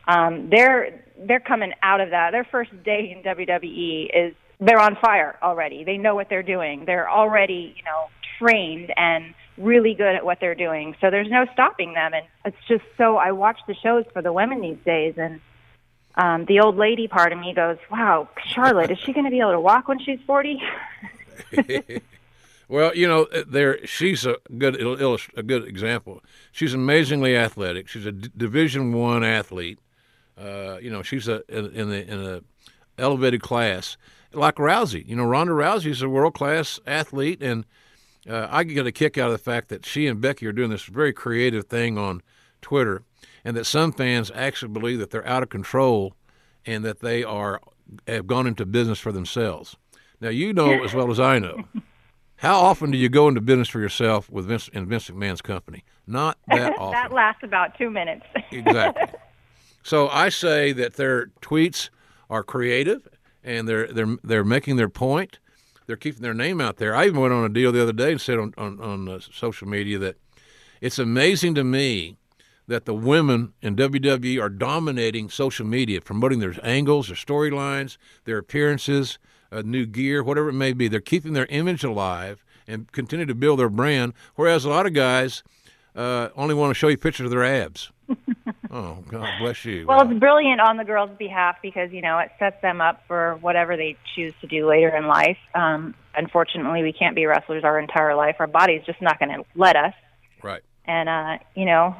um, 0.08 0.50
they're 0.50 1.03
they're 1.18 1.40
coming 1.40 1.74
out 1.82 2.02
of 2.02 2.12
that. 2.12 2.32
Their 2.32 2.44
first 2.44 2.72
day 2.84 3.16
in 3.16 3.24
WWE 3.24 4.10
is 4.14 4.36
they're 4.60 4.80
on 4.80 4.98
fire 5.02 5.38
already. 5.42 5.84
They 5.84 5.98
know 5.98 6.16
what 6.16 6.30
they're 6.30 6.44
doing. 6.44 6.86
They're 6.86 7.10
already, 7.10 7.74
you 7.78 7.84
know, 7.84 8.08
trained 8.40 8.92
and 8.96 9.34
really 9.58 9.94
good 9.94 10.16
at 10.16 10.26
what 10.26 10.40
they're 10.40 10.56
doing. 10.56 10.96
So 11.02 11.10
there's 11.10 11.30
no 11.30 11.46
stopping 11.54 11.94
them. 11.94 12.14
And 12.14 12.26
it's 12.46 12.58
just 12.68 12.84
so 12.98 13.18
I 13.18 13.32
watch 13.32 13.60
the 13.68 13.76
shows 13.76 14.06
for 14.14 14.22
the 14.22 14.34
women 14.34 14.62
these 14.62 14.78
days 14.86 15.16
and 15.18 15.40
um, 16.16 16.46
the 16.46 16.60
old 16.60 16.78
lady 16.78 17.08
part 17.08 17.32
of 17.32 17.40
me 17.40 17.56
goes, 17.56 17.78
"Wow, 17.90 18.30
Charlotte, 18.46 18.92
is 18.92 19.00
she 19.00 19.14
going 19.14 19.26
to 19.26 19.32
be 19.32 19.40
able 19.40 19.54
to 19.54 19.60
walk 19.60 19.88
when 19.88 19.98
she's 20.00 20.20
40?" 20.28 20.62
Well, 22.70 22.96
you 22.96 23.08
know, 23.08 23.26
uh, 23.26 23.44
there 23.48 23.86
she's 23.86 24.26
a 24.26 24.38
good 24.58 24.82
a 24.82 25.44
good 25.44 25.68
example. 25.68 26.24
She's 26.52 26.74
amazingly 26.74 27.36
athletic. 27.36 27.88
She's 27.88 28.06
a 28.06 28.12
D- 28.12 28.32
Division 28.36 28.94
One 28.94 29.24
athlete. 29.24 29.80
Uh, 30.38 30.78
you 30.82 30.90
know, 30.90 31.04
she's 31.04 31.28
a 31.28 31.44
in, 31.50 31.72
in 31.74 31.90
the 31.90 32.12
in 32.12 32.20
a 32.20 32.42
elevated 32.98 33.42
class 33.42 33.98
like 34.34 34.56
Rousey. 34.56 35.08
You 35.08 35.16
know, 35.16 35.26
Ronda 35.26 35.54
Rousey's 35.54 36.02
a 36.02 36.10
world 36.10 36.34
class 36.34 36.80
athlete, 36.86 37.42
and 37.42 37.66
uh, 38.30 38.48
I 38.50 38.64
get 38.64 38.88
a 38.88 38.92
kick 38.92 39.18
out 39.18 39.28
of 39.28 39.34
the 39.34 39.38
fact 39.38 39.70
that 39.70 39.86
she 39.86 40.08
and 40.08 40.22
Becky 40.22 40.46
are 40.48 40.52
doing 40.52 40.70
this 40.70 40.84
very 40.84 41.14
creative 41.14 41.66
thing 41.66 41.98
on 41.98 42.22
Twitter, 42.62 43.04
and 43.44 43.56
that 43.56 43.66
some 43.66 43.92
fans 43.92 44.32
actually 44.34 44.72
believe 44.72 45.00
that 45.00 45.12
they're 45.12 45.28
out 45.28 45.44
of 45.44 45.50
control 45.50 46.14
and 46.66 46.84
that 46.86 47.00
they 47.00 47.24
are 47.24 47.62
have 48.08 48.28
gone 48.28 48.48
into 48.48 48.66
business 48.66 49.00
for 49.00 49.12
themselves. 49.12 49.76
Now, 50.22 50.30
you 50.30 50.54
know 50.54 50.84
as 50.84 50.94
well 50.94 51.12
as 51.12 51.20
I 51.20 51.40
know. 51.40 51.66
How 52.38 52.60
often 52.60 52.92
do 52.92 52.98
you 52.98 53.08
go 53.10 53.28
into 53.28 53.40
business 53.40 53.70
for 53.70 53.80
yourself 53.80 54.30
with 54.30 54.48
Vince 54.48 54.68
in 54.70 54.86
Vince 54.86 55.10
McMahon's 55.10 55.42
company? 55.42 55.84
Not 56.08 56.38
that 56.48 56.74
often. 56.78 56.92
that 56.92 57.14
lasts 57.14 57.42
about 57.44 57.78
two 57.78 57.90
minutes. 57.90 58.26
exactly. 58.52 59.20
So 59.84 60.08
I 60.08 60.30
say 60.30 60.72
that 60.74 60.94
their 60.94 61.28
tweets 61.42 61.90
are 62.30 62.44
creative 62.44 63.08
and 63.44 63.68
they're 63.68 63.88
they're 63.88 64.18
they're 64.24 64.44
making 64.44 64.78
their 64.78 64.90
point. 64.90 65.40
They're 65.86 65.98
keeping 65.98 66.22
their 66.22 66.34
name 66.34 66.62
out 66.62 66.78
there. 66.78 66.96
I 66.96 67.06
even 67.06 67.20
went 67.20 67.34
on 67.34 67.44
a 67.44 67.50
deal 67.50 67.72
the 67.74 67.84
other 67.84 67.94
day 67.94 68.12
and 68.12 68.22
said 68.22 68.40
on 68.40 68.54
on, 68.58 68.80
on 68.80 69.10
uh, 69.10 69.20
social 69.20 69.68
media 69.68 70.00
that 70.00 70.16
it's 70.82 70.98
amazing 70.98 71.56
to 71.56 71.64
me 71.64 72.18
that 72.68 72.86
the 72.86 72.94
women 72.94 73.54
in 73.62 73.76
WWE 73.76 74.42
are 74.42 74.50
dominating 74.50 75.30
social 75.30 75.66
media, 75.66 76.00
promoting 76.00 76.40
their 76.40 76.56
angles, 76.64 77.08
their 77.08 77.16
storylines, 77.18 77.98
their 78.24 78.38
appearances, 78.38 79.20
uh, 79.52 79.62
new 79.66 79.86
gear, 79.86 80.24
whatever 80.24 80.50
it 80.50 80.54
may 80.54 80.72
be. 80.72 80.88
They're 80.88 81.02
keeping 81.02 81.34
their 81.34 81.46
image 81.48 81.84
alive 81.84 82.44
and 82.68 82.90
continue 82.92 83.26
to 83.26 83.36
build 83.36 83.60
their 83.60 83.70
brand. 83.70 84.14
Whereas 84.36 84.64
a 84.64 84.70
lot 84.70 84.86
of 84.86 84.94
guys 84.94 85.44
uh, 85.96 86.30
only 86.36 86.56
want 86.56 86.72
to 86.72 86.74
show 86.74 86.88
you 86.88 86.98
pictures 86.98 87.26
of 87.26 87.32
their 87.32 87.44
abs. 87.44 87.92
Oh, 88.74 89.04
God 89.08 89.30
bless 89.40 89.64
you. 89.66 89.86
well, 89.88 90.02
it's 90.10 90.20
brilliant 90.20 90.60
on 90.60 90.78
the 90.78 90.84
girls' 90.84 91.12
behalf 91.18 91.58
because 91.62 91.92
you 91.92 92.02
know 92.02 92.20
it 92.20 92.32
sets 92.40 92.62
them 92.62 92.82
up 92.82 93.04
for 93.08 93.38
whatever 93.42 93.78
they 93.78 93.96
choose 94.16 94.34
to 94.42 94.48
do 94.48 94.68
later 94.68 94.90
in 94.96 95.08
life. 95.08 95.38
Um, 95.56 95.94
unfortunately, 96.16 96.84
we 96.84 96.92
can't 96.92 97.16
be 97.16 97.26
wrestlers 97.26 97.64
our 97.64 97.80
entire 97.80 98.16
life. 98.16 98.36
Our 98.40 98.48
body's 98.48 98.84
just 98.86 99.02
not 99.02 99.20
going 99.20 99.30
to 99.38 99.44
let 99.56 99.76
us. 99.76 99.94
right. 100.44 100.62
And 100.86 101.08
uh, 101.08 101.38
you 101.56 101.66
know, 101.66 101.96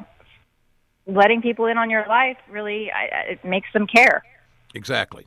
letting 1.06 1.42
people 1.42 1.66
in 1.66 1.78
on 1.78 1.90
your 1.90 2.04
life 2.08 2.36
really 2.50 2.90
I- 2.90 3.30
it 3.32 3.44
makes 3.44 3.68
them 3.72 3.86
care. 3.86 4.22
Exactly. 4.74 5.26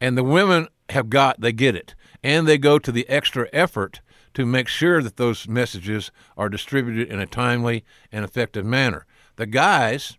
And 0.00 0.16
the 0.16 0.22
women 0.24 0.68
have 0.90 1.08
got, 1.10 1.40
they 1.40 1.52
get 1.52 1.74
it. 1.74 1.94
And 2.22 2.46
they 2.46 2.58
go 2.58 2.78
to 2.78 2.92
the 2.92 3.08
extra 3.08 3.48
effort 3.52 4.00
to 4.34 4.44
make 4.46 4.68
sure 4.68 5.02
that 5.02 5.16
those 5.16 5.48
messages 5.48 6.10
are 6.36 6.48
distributed 6.48 7.08
in 7.08 7.18
a 7.18 7.26
timely 7.26 7.84
and 8.12 8.24
effective 8.24 8.64
manner. 8.66 9.06
The 9.36 9.46
guys, 9.46 10.18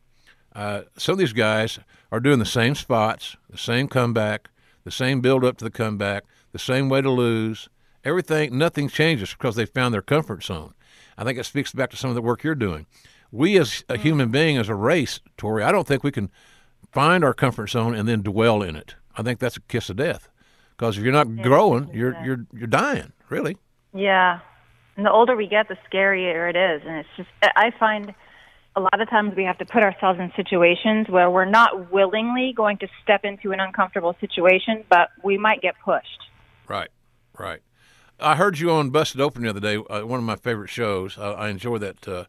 uh, 0.57 0.81
some 0.97 1.13
of 1.13 1.19
these 1.19 1.33
guys 1.33 1.79
are 2.11 2.19
doing 2.19 2.39
the 2.39 2.45
same 2.45 2.75
spots, 2.75 3.37
the 3.49 3.57
same 3.57 3.87
comeback, 3.87 4.49
the 4.83 4.91
same 4.91 5.21
build 5.21 5.45
up 5.45 5.57
to 5.57 5.63
the 5.63 5.71
comeback, 5.71 6.25
the 6.51 6.59
same 6.59 6.89
way 6.89 7.01
to 7.01 7.11
lose. 7.11 7.69
Everything, 8.03 8.57
nothing 8.57 8.89
changes 8.89 9.31
because 9.33 9.55
they 9.55 9.65
found 9.65 9.93
their 9.93 10.01
comfort 10.01 10.43
zone. 10.43 10.73
I 11.17 11.23
think 11.23 11.37
it 11.37 11.45
speaks 11.45 11.71
back 11.71 11.91
to 11.91 11.97
some 11.97 12.09
of 12.09 12.15
the 12.15 12.21
work 12.21 12.43
you're 12.43 12.55
doing. 12.55 12.87
We, 13.31 13.57
as 13.59 13.83
a 13.87 13.97
human 13.97 14.31
being, 14.31 14.57
as 14.57 14.67
a 14.67 14.75
race, 14.75 15.19
Torrie, 15.37 15.63
I 15.63 15.71
don't 15.71 15.87
think 15.87 16.03
we 16.03 16.11
can 16.11 16.31
find 16.91 17.23
our 17.23 17.33
comfort 17.33 17.67
zone 17.67 17.93
and 17.93 18.07
then 18.07 18.21
dwell 18.21 18.63
in 18.63 18.75
it. 18.75 18.95
I 19.15 19.23
think 19.23 19.39
that's 19.39 19.57
a 19.57 19.61
kiss 19.61 19.89
of 19.89 19.97
death. 19.97 20.29
Because 20.75 20.97
if 20.97 21.03
you're 21.03 21.13
not 21.13 21.41
growing, 21.41 21.89
you're 21.93 22.15
you're 22.23 22.45
you're 22.53 22.67
dying. 22.67 23.11
Really. 23.29 23.57
Yeah. 23.93 24.39
And 24.95 25.05
the 25.05 25.11
older 25.11 25.35
we 25.35 25.47
get, 25.47 25.67
the 25.67 25.77
scarier 25.91 26.49
it 26.49 26.55
is. 26.55 26.81
And 26.87 26.97
it's 26.97 27.09
just, 27.17 27.29
I 27.43 27.71
find 27.79 28.13
a 28.77 28.79
lot 28.79 29.01
of 29.01 29.09
times 29.09 29.33
we 29.35 29.43
have 29.43 29.57
to 29.57 29.65
put 29.65 29.81
ourselves 29.81 30.19
in 30.19 30.31
situations 30.35 31.07
where 31.09 31.31
we're 31.31 31.45
not 31.45 31.91
willingly 31.91 32.53
going 32.55 32.77
to 32.77 32.87
step 33.01 33.25
into 33.25 33.51
an 33.51 33.59
uncomfortable 33.59 34.15
situation, 34.21 34.85
but 34.87 35.09
we 35.23 35.35
might 35.35 35.61
get 35.61 35.73
pushed. 35.83 36.29
Right. 36.67 36.89
Right. 37.37 37.61
I 38.19 38.35
heard 38.35 38.59
you 38.59 38.69
on 38.69 38.91
Busted 38.91 39.19
Open 39.19 39.41
the 39.41 39.49
other 39.49 39.59
day. 39.59 39.77
Uh, 39.77 40.05
one 40.05 40.19
of 40.19 40.25
my 40.25 40.35
favorite 40.35 40.69
shows. 40.69 41.17
Uh, 41.17 41.33
I 41.33 41.49
enjoy 41.49 41.79
that 41.79 42.07
uh, 42.07 42.25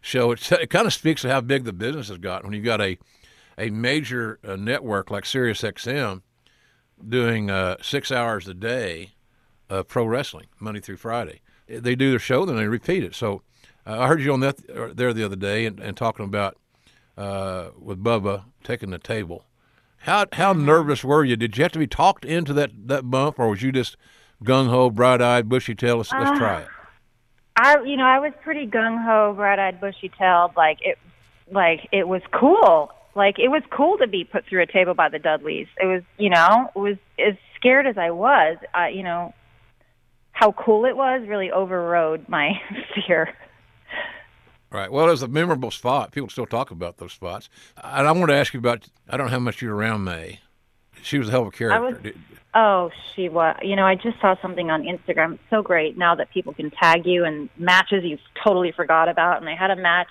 show. 0.00 0.30
It's, 0.30 0.52
it 0.52 0.70
kind 0.70 0.86
of 0.86 0.94
speaks 0.94 1.22
to 1.22 1.30
how 1.30 1.40
big 1.40 1.64
the 1.64 1.72
business 1.72 2.08
has 2.08 2.18
got 2.18 2.44
when 2.44 2.52
you've 2.52 2.64
got 2.64 2.80
a 2.80 2.96
a 3.60 3.70
major 3.70 4.38
uh, 4.46 4.54
network 4.54 5.10
like 5.10 5.24
SiriusXM 5.24 6.22
doing 7.08 7.50
uh, 7.50 7.76
six 7.82 8.12
hours 8.12 8.46
a 8.46 8.54
day 8.54 9.14
of 9.68 9.88
pro 9.88 10.04
wrestling, 10.04 10.46
Monday 10.60 10.80
through 10.80 10.98
Friday. 10.98 11.40
They 11.66 11.96
do 11.96 12.10
their 12.10 12.20
show, 12.20 12.46
then 12.46 12.54
they 12.54 12.68
repeat 12.68 13.02
it. 13.02 13.16
So 13.16 13.34
uh, 13.36 13.38
I 13.88 14.06
heard 14.06 14.20
you 14.20 14.32
on 14.32 14.40
that 14.40 14.58
uh, 14.70 14.88
there 14.94 15.12
the 15.12 15.24
other 15.24 15.36
day 15.36 15.64
and, 15.64 15.80
and 15.80 15.96
talking 15.96 16.24
about 16.24 16.56
uh, 17.16 17.70
with 17.80 18.02
Bubba 18.02 18.44
taking 18.62 18.90
the 18.90 18.98
table. 18.98 19.44
How 19.98 20.26
how 20.32 20.52
nervous 20.52 21.02
were 21.02 21.24
you? 21.24 21.36
Did 21.36 21.56
you 21.56 21.64
have 21.64 21.72
to 21.72 21.78
be 21.78 21.86
talked 21.86 22.24
into 22.24 22.52
that, 22.52 22.70
that 22.88 23.10
bump, 23.10 23.38
or 23.38 23.48
was 23.48 23.62
you 23.62 23.72
just 23.72 23.96
gung 24.44 24.68
ho, 24.68 24.90
bright 24.90 25.20
eyed, 25.20 25.48
bushy 25.48 25.74
tailed? 25.74 25.98
Let's, 25.98 26.12
let's 26.12 26.38
try 26.38 26.60
it. 26.60 26.68
I, 27.56 27.82
you 27.82 27.96
know, 27.96 28.04
I 28.04 28.20
was 28.20 28.32
pretty 28.42 28.66
gung 28.66 29.04
ho, 29.04 29.32
bright 29.34 29.58
eyed, 29.58 29.80
bushy 29.80 30.10
tailed. 30.16 30.52
Like 30.56 30.78
it, 30.82 30.98
like 31.50 31.88
it 31.90 32.06
was 32.06 32.22
cool. 32.30 32.92
Like 33.16 33.40
it 33.40 33.48
was 33.48 33.62
cool 33.70 33.98
to 33.98 34.06
be 34.06 34.22
put 34.22 34.44
through 34.46 34.62
a 34.62 34.66
table 34.66 34.94
by 34.94 35.08
the 35.08 35.18
Dudleys. 35.18 35.66
It 35.82 35.86
was, 35.86 36.02
you 36.18 36.30
know, 36.30 36.70
it 36.76 36.78
was 36.78 36.96
as 37.18 37.34
scared 37.56 37.86
as 37.86 37.98
I 37.98 38.12
was. 38.12 38.58
Uh, 38.78 38.86
you 38.86 39.02
know, 39.02 39.34
how 40.30 40.52
cool 40.52 40.84
it 40.84 40.96
was 40.96 41.26
really 41.26 41.50
overrode 41.50 42.28
my 42.28 42.52
fear. 42.94 43.34
Right. 44.70 44.92
Well, 44.92 45.06
it 45.06 45.10
was 45.10 45.22
a 45.22 45.28
memorable 45.28 45.70
spot. 45.70 46.12
People 46.12 46.28
still 46.28 46.46
talk 46.46 46.70
about 46.70 46.98
those 46.98 47.12
spots. 47.12 47.48
And 47.82 48.06
I 48.06 48.12
want 48.12 48.28
to 48.28 48.36
ask 48.36 48.52
you 48.52 48.60
about. 48.60 48.86
I 49.08 49.16
don't 49.16 49.26
know 49.26 49.32
how 49.32 49.38
much 49.38 49.62
you 49.62 49.68
were 49.68 49.76
around 49.76 50.04
Mae. 50.04 50.40
She 51.02 51.18
was 51.18 51.28
a 51.28 51.30
hell 51.30 51.42
of 51.42 51.48
a 51.48 51.50
character. 51.52 52.00
Was, 52.02 52.12
oh, 52.54 52.90
she 53.14 53.28
was. 53.30 53.56
You 53.62 53.76
know, 53.76 53.86
I 53.86 53.94
just 53.94 54.20
saw 54.20 54.36
something 54.42 54.70
on 54.70 54.82
Instagram. 54.82 55.34
It's 55.34 55.42
so 55.48 55.62
great 55.62 55.96
now 55.96 56.14
that 56.16 56.30
people 56.30 56.52
can 56.52 56.70
tag 56.70 57.06
you 57.06 57.24
and 57.24 57.48
matches 57.56 58.04
you 58.04 58.18
totally 58.44 58.72
forgot 58.72 59.08
about. 59.08 59.40
And 59.40 59.48
I 59.48 59.54
had 59.54 59.70
a 59.70 59.76
match 59.76 60.08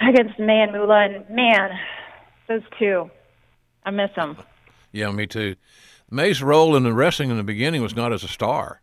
against 0.00 0.38
Mae 0.38 0.60
and 0.62 0.72
Moolah, 0.72 1.06
and 1.06 1.30
man, 1.30 1.70
those 2.48 2.62
two, 2.78 3.10
I 3.84 3.90
miss 3.90 4.10
them. 4.14 4.36
Yeah, 4.92 5.10
me 5.10 5.26
too. 5.26 5.56
Mae's 6.10 6.42
role 6.42 6.76
in 6.76 6.82
the 6.82 6.92
wrestling 6.92 7.30
in 7.30 7.38
the 7.38 7.42
beginning 7.42 7.82
was 7.82 7.96
not 7.96 8.12
as 8.12 8.22
a 8.22 8.28
star. 8.28 8.82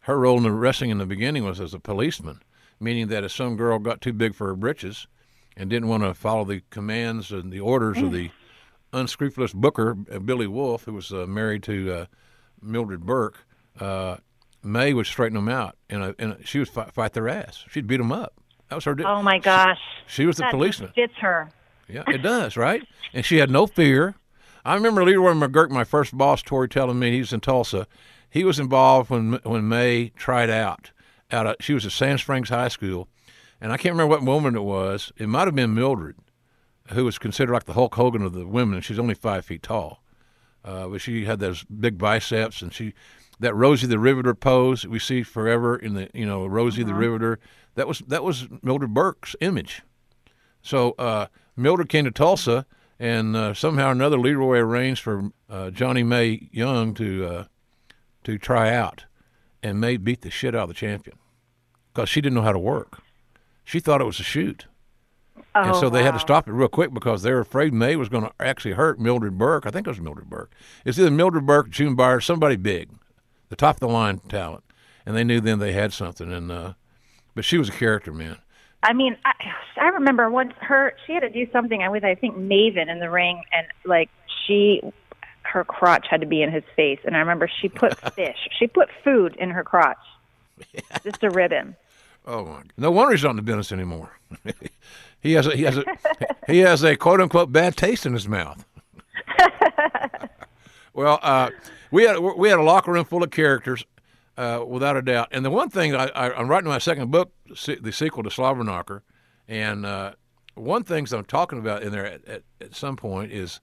Her 0.00 0.18
role 0.18 0.36
in 0.36 0.42
the 0.44 0.52
wrestling 0.52 0.90
in 0.90 0.98
the 0.98 1.06
beginning 1.06 1.44
was 1.44 1.60
as 1.60 1.74
a 1.74 1.80
policeman 1.80 2.40
meaning 2.80 3.08
that 3.08 3.24
if 3.24 3.32
some 3.32 3.56
girl 3.56 3.78
got 3.78 4.00
too 4.00 4.12
big 4.12 4.34
for 4.34 4.46
her 4.48 4.56
britches 4.56 5.06
and 5.56 5.70
didn't 5.70 5.88
want 5.88 6.02
to 6.02 6.14
follow 6.14 6.44
the 6.44 6.62
commands 6.70 7.30
and 7.32 7.52
the 7.52 7.60
orders 7.60 7.98
of 7.98 8.12
the 8.12 8.30
unscrupulous 8.92 9.52
booker, 9.52 9.96
uh, 10.12 10.18
Billy 10.18 10.46
Wolfe, 10.46 10.84
who 10.84 10.92
was 10.92 11.12
uh, 11.12 11.26
married 11.26 11.62
to 11.64 11.92
uh, 11.92 12.06
Mildred 12.60 13.04
Burke, 13.06 13.46
uh, 13.80 14.16
Mae 14.62 14.92
would 14.92 15.06
straighten 15.06 15.36
them 15.36 15.48
out, 15.48 15.76
and, 15.88 16.02
uh, 16.02 16.12
and 16.18 16.36
she 16.44 16.58
would 16.58 16.68
fight, 16.68 16.92
fight, 16.92 17.12
their 17.12 17.28
ass. 17.28 17.64
She'd 17.70 17.86
beat 17.86 17.98
them 17.98 18.12
up. 18.12 18.34
That 18.68 18.74
was 18.74 18.84
her. 18.84 18.96
Oh 19.04 19.22
my 19.22 19.38
gosh! 19.38 19.78
She, 20.06 20.22
she 20.22 20.26
was 20.26 20.36
the 20.36 20.42
that 20.42 20.50
policeman. 20.50 20.90
Fits 20.94 21.14
her. 21.20 21.48
Yeah, 21.88 22.02
it 22.08 22.18
does, 22.18 22.56
right? 22.56 22.82
And 23.14 23.24
she 23.24 23.36
had 23.36 23.48
no 23.48 23.68
fear. 23.68 24.16
I 24.64 24.74
remember 24.74 25.04
Leroy 25.04 25.34
McGuirk, 25.34 25.70
my 25.70 25.84
first 25.84 26.16
boss, 26.18 26.42
Torrie, 26.42 26.68
telling 26.68 26.98
me 26.98 27.12
he 27.12 27.20
was 27.20 27.32
in 27.32 27.38
Tulsa. 27.38 27.86
He 28.28 28.42
was 28.42 28.58
involved 28.58 29.08
when 29.08 29.34
when 29.44 29.68
Mae 29.68 30.08
tried 30.16 30.50
out 30.50 30.90
out 31.30 31.46
of 31.46 31.56
she 31.60 31.74
was 31.74 31.84
at 31.84 31.92
Sand 31.92 32.20
Springs 32.20 32.48
High 32.48 32.68
School, 32.68 33.08
and 33.60 33.72
I 33.72 33.76
can't 33.76 33.94
remember 33.94 34.10
what 34.10 34.22
woman 34.22 34.54
it 34.54 34.62
was. 34.62 35.12
It 35.16 35.28
might 35.28 35.46
have 35.46 35.54
been 35.54 35.74
Mildred, 35.74 36.16
who 36.90 37.04
was 37.04 37.18
considered 37.18 37.52
like 37.52 37.64
the 37.64 37.72
Hulk 37.72 37.94
Hogan 37.94 38.22
of 38.22 38.32
the 38.32 38.46
women. 38.46 38.76
And 38.76 38.84
she's 38.84 38.98
only 38.98 39.14
five 39.14 39.44
feet 39.44 39.62
tall, 39.62 40.02
uh, 40.64 40.88
but 40.88 41.00
she 41.00 41.24
had 41.24 41.40
those 41.40 41.64
big 41.64 41.98
biceps, 41.98 42.62
and 42.62 42.72
she 42.72 42.94
that 43.38 43.54
Rosie 43.54 43.86
the 43.86 43.98
Riveter 43.98 44.34
pose 44.34 44.86
we 44.86 44.98
see 44.98 45.22
forever 45.22 45.76
in 45.76 45.94
the 45.94 46.08
you 46.14 46.26
know 46.26 46.46
Rosie 46.46 46.82
uh-huh. 46.82 46.92
the 46.92 46.98
Riveter. 46.98 47.38
That 47.74 47.88
was 47.88 48.00
that 48.00 48.24
was 48.24 48.48
Mildred 48.62 48.94
Burke's 48.94 49.36
image. 49.40 49.82
So 50.62 50.92
uh, 50.98 51.26
Mildred 51.56 51.88
came 51.88 52.04
to 52.06 52.10
Tulsa, 52.10 52.66
and 52.98 53.36
uh, 53.36 53.54
somehow 53.54 53.88
or 53.88 53.92
another 53.92 54.18
Leroy 54.18 54.58
arranged 54.58 55.02
for 55.02 55.30
uh, 55.48 55.70
Johnnie 55.70 56.02
Mae 56.02 56.48
Young 56.52 56.94
to 56.94 57.26
uh, 57.26 57.44
to 58.24 58.38
try 58.38 58.74
out 58.74 59.04
and 59.66 59.80
Mae 59.80 59.96
beat 59.96 60.22
the 60.22 60.30
shit 60.30 60.54
out 60.54 60.62
of 60.62 60.68
the 60.68 60.74
champion 60.74 61.18
because 61.92 62.08
she 62.08 62.20
didn't 62.20 62.34
know 62.34 62.42
how 62.42 62.52
to 62.52 62.58
work. 62.58 63.00
She 63.64 63.80
thought 63.80 64.00
it 64.00 64.04
was 64.04 64.20
a 64.20 64.24
shoot. 64.24 64.66
Oh, 65.54 65.62
and 65.62 65.76
so 65.76 65.90
they 65.90 66.00
wow. 66.00 66.06
had 66.06 66.12
to 66.12 66.20
stop 66.20 66.48
it 66.48 66.52
real 66.52 66.68
quick 66.68 66.94
because 66.94 67.22
they 67.22 67.32
were 67.32 67.40
afraid 67.40 67.72
Mae 67.72 67.96
was 67.96 68.08
going 68.08 68.24
to 68.24 68.32
actually 68.38 68.72
hurt 68.72 69.00
Mildred 69.00 69.36
Burke. 69.36 69.66
I 69.66 69.70
think 69.70 69.86
it 69.86 69.90
was 69.90 70.00
Mildred 70.00 70.30
Burke. 70.30 70.52
It's 70.84 70.98
either 70.98 71.10
Mildred 71.10 71.46
Burke, 71.46 71.70
June 71.70 71.94
Byers, 71.94 72.24
somebody 72.24 72.56
big, 72.56 72.90
the 73.48 73.56
top 73.56 73.76
of 73.76 73.80
the 73.80 73.88
line 73.88 74.18
talent. 74.28 74.64
And 75.04 75.16
they 75.16 75.24
knew 75.24 75.40
then 75.40 75.58
they 75.58 75.72
had 75.72 75.92
something. 75.92 76.32
And 76.32 76.52
uh, 76.52 76.74
but 77.34 77.44
she 77.44 77.58
was 77.58 77.68
a 77.68 77.72
character, 77.72 78.12
man. 78.12 78.38
I 78.82 78.92
mean, 78.92 79.16
I, 79.24 79.32
I 79.80 79.88
remember 79.88 80.30
once 80.30 80.52
her 80.60 80.94
she 81.06 81.14
had 81.14 81.20
to 81.20 81.30
do 81.30 81.50
something 81.52 81.84
with 81.90 82.04
I 82.04 82.14
think 82.14 82.36
Maven 82.36 82.88
in 82.88 83.00
the 83.00 83.10
ring, 83.10 83.42
and 83.52 83.66
like 83.84 84.10
she 84.46 84.80
her 85.56 85.64
crotch 85.64 86.06
had 86.08 86.20
to 86.20 86.26
be 86.26 86.42
in 86.42 86.52
his 86.52 86.64
face. 86.76 87.00
And 87.04 87.16
I 87.16 87.20
remember 87.20 87.48
she 87.48 87.70
put 87.70 87.98
fish, 88.14 88.36
she 88.58 88.66
put 88.66 88.90
food 89.02 89.34
in 89.36 89.50
her 89.50 89.64
crotch 89.64 89.96
just 91.02 91.22
a 91.22 91.30
ribbon. 91.30 91.76
Oh 92.26 92.44
my! 92.44 92.62
No 92.76 92.90
wonder 92.90 93.12
he's 93.12 93.22
not 93.22 93.30
in 93.30 93.36
the 93.36 93.42
business 93.42 93.72
anymore. 93.72 94.18
he 95.20 95.32
has 95.32 95.46
a, 95.46 95.56
he 95.56 95.62
has 95.62 95.78
a 95.78 95.84
he 96.46 96.58
has 96.58 96.82
a 96.82 96.96
quote 96.96 97.20
unquote 97.20 97.52
bad 97.52 97.76
taste 97.76 98.04
in 98.04 98.12
his 98.12 98.28
mouth. 98.28 98.64
well, 100.92 101.18
uh, 101.22 101.50
we 101.90 102.04
had 102.04 102.18
we 102.18 102.48
had 102.48 102.58
a 102.58 102.62
locker 102.62 102.92
room 102.92 103.04
full 103.04 103.22
of 103.22 103.30
characters, 103.30 103.84
uh, 104.36 104.62
without 104.66 104.96
a 104.96 105.02
doubt. 105.02 105.28
And 105.30 105.44
the 105.44 105.50
one 105.50 105.70
thing 105.70 105.94
I, 105.94 106.06
I, 106.08 106.40
am 106.40 106.48
writing 106.48 106.68
my 106.68 106.78
second 106.78 107.10
book, 107.10 107.32
the 107.46 107.92
sequel 107.92 108.24
to 108.24 108.30
Slobberknocker, 108.30 109.02
and 109.46 109.86
uh, 109.86 110.12
one 110.54 110.82
things 110.82 111.12
I'm 111.12 111.24
talking 111.24 111.58
about 111.58 111.82
in 111.82 111.92
there 111.92 112.06
at, 112.06 112.24
at, 112.26 112.42
at 112.60 112.74
some 112.74 112.96
point 112.96 113.30
is 113.30 113.60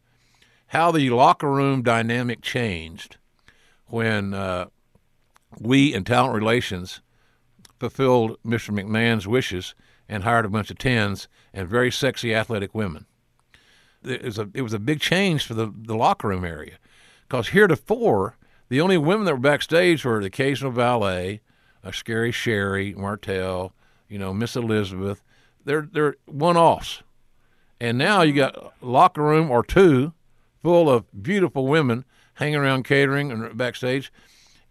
how 0.74 0.92
the 0.92 1.12
locker 1.12 1.52
room 1.52 1.84
dynamic 1.84 2.42
changed 2.42 3.18
when 3.86 4.34
uh, 4.34 4.66
we 5.60 5.94
in 5.94 6.04
talent 6.04 6.34
relations 6.34 7.00
fulfilled 7.80 8.38
Mr. 8.44 8.72
McMahon's 8.72 9.28
wishes 9.28 9.76
and 10.10 10.24
hired 10.24 10.46
a 10.46 10.50
bunch 10.50 10.72
of 10.72 10.80
tens 10.80 11.28
and 11.54 11.70
very 11.70 11.92
sexy 11.92 12.34
athletic 12.34 12.74
women. 12.74 13.06
It 14.04 14.24
was 14.24 14.40
a, 14.40 14.50
it 14.56 14.64
was 14.64 14.74
a 14.74 14.80
big 14.80 15.00
change 15.00 15.46
for 15.46 15.54
the, 15.54 15.72
the 15.76 15.96
locker 15.96 16.30
room 16.30 16.44
area 16.44 16.80
because 17.28 17.50
heretofore, 17.50 18.36
the 18.70 18.82
only 18.82 18.98
women 18.98 19.26
that 19.26 19.34
were 19.34 19.40
backstage 19.40 20.04
were 20.04 20.22
the 20.22 20.26
occasional 20.26 20.72
valet, 20.72 21.42
a 21.84 21.94
scary 21.94 22.32
Sherri, 22.32 22.96
Martel, 22.96 23.74
you 24.10 24.18
know, 24.18 24.34
Miss 24.34 24.56
Elizabeth. 24.56 25.22
They're, 25.66 25.88
they're 25.92 26.16
one 26.26 26.58
offs. 26.58 27.04
And 27.80 27.96
now 27.96 28.24
you 28.24 28.34
got 28.34 28.74
locker 28.82 29.22
room 29.22 29.52
or 29.52 29.64
two 29.64 30.14
full 30.64 30.90
of 30.90 31.06
beautiful 31.22 31.68
women 31.68 32.06
hanging 32.36 32.56
around 32.56 32.84
catering 32.84 33.32
and 33.32 33.56
backstage. 33.56 34.12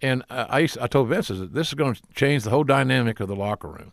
And 0.01 0.25
I, 0.29 0.61
used, 0.61 0.79
I 0.79 0.89
told 0.89 1.09
Vince 1.09 1.29
that 1.29 1.55
this 1.55 1.69
is 1.69 1.75
going 1.75 1.95
to 1.95 2.03
change 2.15 2.43
the 2.43 2.51
whole 2.51 2.65
dynamic 2.65 3.21
of 3.21 3.29
the 3.29 3.37
locker 3.37 3.69
room. 3.69 3.93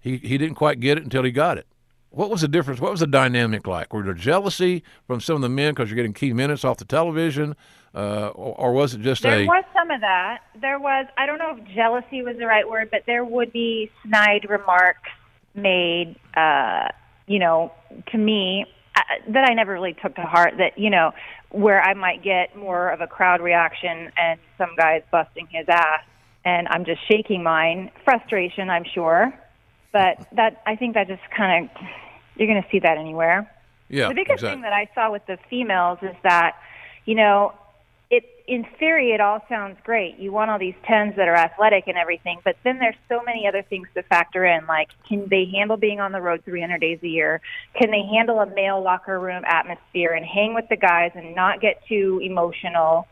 He 0.00 0.16
he 0.16 0.36
didn't 0.36 0.56
quite 0.56 0.80
get 0.80 0.98
it 0.98 1.04
until 1.04 1.22
he 1.22 1.30
got 1.30 1.58
it. 1.58 1.66
What 2.10 2.28
was 2.28 2.40
the 2.40 2.48
difference? 2.48 2.80
What 2.80 2.90
was 2.90 2.98
the 2.98 3.06
dynamic 3.06 3.68
like? 3.68 3.92
Were 3.92 4.02
there 4.02 4.14
jealousy 4.14 4.82
from 5.06 5.20
some 5.20 5.36
of 5.36 5.42
the 5.42 5.48
men 5.48 5.72
because 5.72 5.88
you're 5.88 5.96
getting 5.96 6.12
key 6.12 6.32
minutes 6.32 6.64
off 6.64 6.78
the 6.78 6.84
television, 6.84 7.54
uh, 7.94 8.28
or, 8.28 8.54
or, 8.58 8.72
was 8.72 8.94
it 8.94 9.00
just 9.00 9.22
there 9.22 9.34
a? 9.34 9.36
There 9.38 9.46
was 9.46 9.64
some 9.72 9.92
of 9.92 10.00
that. 10.00 10.40
There 10.60 10.80
was. 10.80 11.06
I 11.16 11.26
don't 11.26 11.38
know 11.38 11.56
if 11.56 11.64
jealousy 11.72 12.22
was 12.22 12.36
the 12.36 12.46
right 12.46 12.68
word, 12.68 12.88
but 12.90 13.04
there 13.06 13.24
would 13.24 13.52
be 13.52 13.92
snide 14.04 14.46
remarks 14.50 15.08
made. 15.54 16.16
Uh, 16.36 16.88
you 17.28 17.38
know, 17.38 17.72
to 18.10 18.18
me 18.18 18.66
that 19.28 19.48
I 19.50 19.54
never 19.54 19.72
really 19.72 19.94
took 19.94 20.14
to 20.16 20.22
heart. 20.22 20.54
That 20.58 20.78
you 20.78 20.90
know, 20.90 21.12
where 21.50 21.80
I 21.80 21.94
might 21.94 22.22
get 22.22 22.56
more 22.56 22.90
of 22.90 23.00
a 23.00 23.06
crowd 23.06 23.40
reaction 23.40 24.12
and 24.16 24.38
some 24.58 24.70
guy's 24.76 25.02
busting 25.10 25.48
his 25.50 25.66
ass, 25.68 26.04
and 26.44 26.68
I'm 26.68 26.84
just 26.84 27.00
shaking 27.08 27.42
mine. 27.42 27.90
Frustration, 28.04 28.70
I'm 28.70 28.84
sure, 28.84 29.32
but 29.92 30.26
that 30.32 30.62
I 30.66 30.76
think 30.76 30.94
that 30.94 31.08
just 31.08 31.22
kind 31.36 31.64
of 31.64 31.82
you're 32.36 32.48
going 32.48 32.62
to 32.62 32.68
see 32.70 32.78
that 32.80 32.98
anywhere. 32.98 33.50
Yeah, 33.88 34.08
the 34.08 34.14
biggest 34.14 34.34
exactly. 34.34 34.56
thing 34.56 34.62
that 34.62 34.72
I 34.72 34.88
saw 34.94 35.10
with 35.10 35.26
the 35.26 35.38
females 35.50 35.98
is 36.02 36.16
that, 36.22 36.56
you 37.04 37.14
know, 37.14 37.52
in 38.46 38.66
theory 38.78 39.12
it 39.12 39.20
all 39.20 39.40
sounds 39.48 39.76
great. 39.84 40.18
You 40.18 40.32
want 40.32 40.50
all 40.50 40.58
these 40.58 40.74
tens 40.84 41.14
that 41.16 41.28
are 41.28 41.36
athletic 41.36 41.84
and 41.86 41.96
everything, 41.96 42.38
but 42.44 42.56
then 42.64 42.78
there's 42.78 42.96
so 43.08 43.22
many 43.24 43.46
other 43.46 43.62
things 43.62 43.88
to 43.94 44.02
factor 44.02 44.44
in. 44.44 44.66
Like, 44.66 44.88
can 45.08 45.28
they 45.28 45.46
handle 45.46 45.76
being 45.76 46.00
on 46.00 46.12
the 46.12 46.20
road 46.20 46.42
300 46.44 46.80
days 46.80 46.98
a 47.02 47.08
year? 47.08 47.40
Can 47.74 47.90
they 47.90 48.02
handle 48.02 48.40
a 48.40 48.46
male 48.46 48.82
locker 48.82 49.18
room 49.18 49.44
atmosphere 49.46 50.12
and 50.12 50.24
hang 50.24 50.54
with 50.54 50.68
the 50.68 50.76
guys 50.76 51.12
and 51.14 51.34
not 51.34 51.60
get 51.60 51.82
too 51.86 52.20
emotional? 52.22 53.06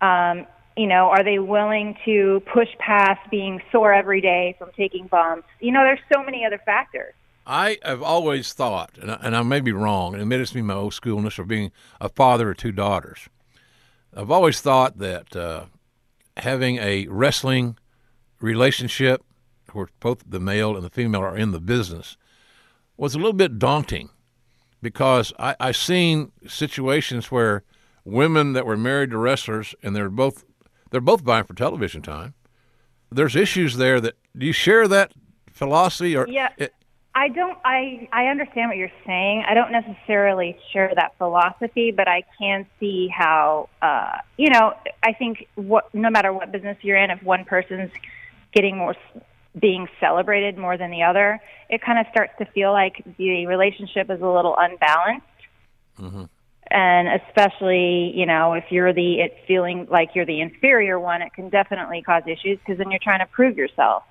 Um, 0.00 0.46
you 0.76 0.86
know, 0.86 1.08
are 1.08 1.24
they 1.24 1.38
willing 1.38 1.96
to 2.04 2.42
push 2.52 2.68
past 2.78 3.30
being 3.30 3.62
sore 3.72 3.94
every 3.94 4.20
day 4.20 4.56
from 4.58 4.70
taking 4.76 5.06
bumps? 5.06 5.48
You 5.60 5.72
know, 5.72 5.80
there's 5.80 6.00
so 6.12 6.22
many 6.22 6.44
other 6.44 6.60
factors. 6.64 7.14
I 7.46 7.78
have 7.82 8.02
always 8.02 8.52
thought, 8.52 8.98
and 9.00 9.10
I, 9.10 9.18
and 9.22 9.36
I 9.36 9.42
may 9.42 9.60
be 9.60 9.72
wrong, 9.72 10.14
and 10.14 10.22
it 10.22 10.26
may 10.26 10.36
just 10.36 10.52
be 10.52 10.62
my 10.62 10.74
old 10.74 10.92
schoolness 10.92 11.38
or 11.38 11.44
being 11.44 11.70
a 12.00 12.08
father 12.08 12.50
of 12.50 12.56
two 12.56 12.72
daughters 12.72 13.28
I've 14.16 14.30
always 14.30 14.60
thought 14.62 14.96
that 14.98 15.36
uh, 15.36 15.66
having 16.38 16.78
a 16.78 17.06
wrestling 17.08 17.76
relationship 18.40 19.22
where 19.72 19.88
both 20.00 20.22
the 20.26 20.40
male 20.40 20.74
and 20.74 20.84
the 20.84 20.90
female 20.90 21.20
are 21.20 21.36
in 21.36 21.52
the 21.52 21.60
business 21.60 22.16
was 22.96 23.14
a 23.14 23.18
little 23.18 23.34
bit 23.34 23.58
daunting 23.58 24.08
because 24.80 25.34
I, 25.38 25.54
I've 25.60 25.76
seen 25.76 26.32
situations 26.46 27.30
where 27.30 27.62
women 28.04 28.54
that 28.54 28.64
were 28.64 28.76
married 28.76 29.10
to 29.10 29.18
wrestlers 29.18 29.74
and 29.82 29.94
they're 29.94 30.08
both 30.08 30.44
they're 30.90 31.00
both 31.00 31.20
vying 31.20 31.44
for 31.44 31.54
television 31.54 32.00
time. 32.00 32.32
There's 33.10 33.36
issues 33.36 33.76
there 33.76 34.00
that 34.00 34.14
do 34.36 34.46
you 34.46 34.52
share 34.52 34.88
that 34.88 35.12
philosophy 35.52 36.16
or 36.16 36.26
yeah. 36.26 36.50
It, 36.56 36.72
I 37.16 37.28
don't. 37.28 37.58
I 37.64 38.08
I 38.12 38.26
understand 38.26 38.68
what 38.68 38.76
you're 38.76 38.92
saying. 39.06 39.44
I 39.48 39.54
don't 39.54 39.72
necessarily 39.72 40.58
share 40.70 40.92
that 40.94 41.16
philosophy, 41.16 41.90
but 41.90 42.06
I 42.06 42.24
can 42.38 42.66
see 42.78 43.08
how. 43.08 43.70
Uh, 43.80 44.18
you 44.36 44.50
know, 44.50 44.74
I 45.02 45.14
think 45.14 45.48
what 45.54 45.92
no 45.94 46.10
matter 46.10 46.30
what 46.30 46.52
business 46.52 46.76
you're 46.82 46.98
in, 46.98 47.10
if 47.10 47.22
one 47.22 47.46
person's 47.46 47.90
getting 48.52 48.76
more 48.76 48.94
being 49.58 49.88
celebrated 49.98 50.58
more 50.58 50.76
than 50.76 50.90
the 50.90 51.04
other, 51.04 51.40
it 51.70 51.80
kind 51.80 51.98
of 51.98 52.04
starts 52.10 52.34
to 52.38 52.44
feel 52.52 52.70
like 52.72 53.02
the 53.16 53.46
relationship 53.46 54.10
is 54.10 54.20
a 54.20 54.28
little 54.28 54.54
unbalanced. 54.58 55.26
Mm-hmm. 55.98 56.24
And 56.70 57.22
especially, 57.22 58.12
you 58.14 58.26
know, 58.26 58.52
if 58.52 58.64
you're 58.68 58.92
the 58.92 59.20
it's 59.20 59.38
feeling 59.48 59.86
like 59.90 60.10
you're 60.14 60.26
the 60.26 60.42
inferior 60.42 61.00
one, 61.00 61.22
it 61.22 61.32
can 61.32 61.48
definitely 61.48 62.02
cause 62.02 62.24
issues 62.26 62.58
because 62.58 62.76
then 62.76 62.90
you're 62.90 63.00
trying 63.02 63.20
to 63.20 63.26
prove 63.32 63.56
yourself. 63.56 64.02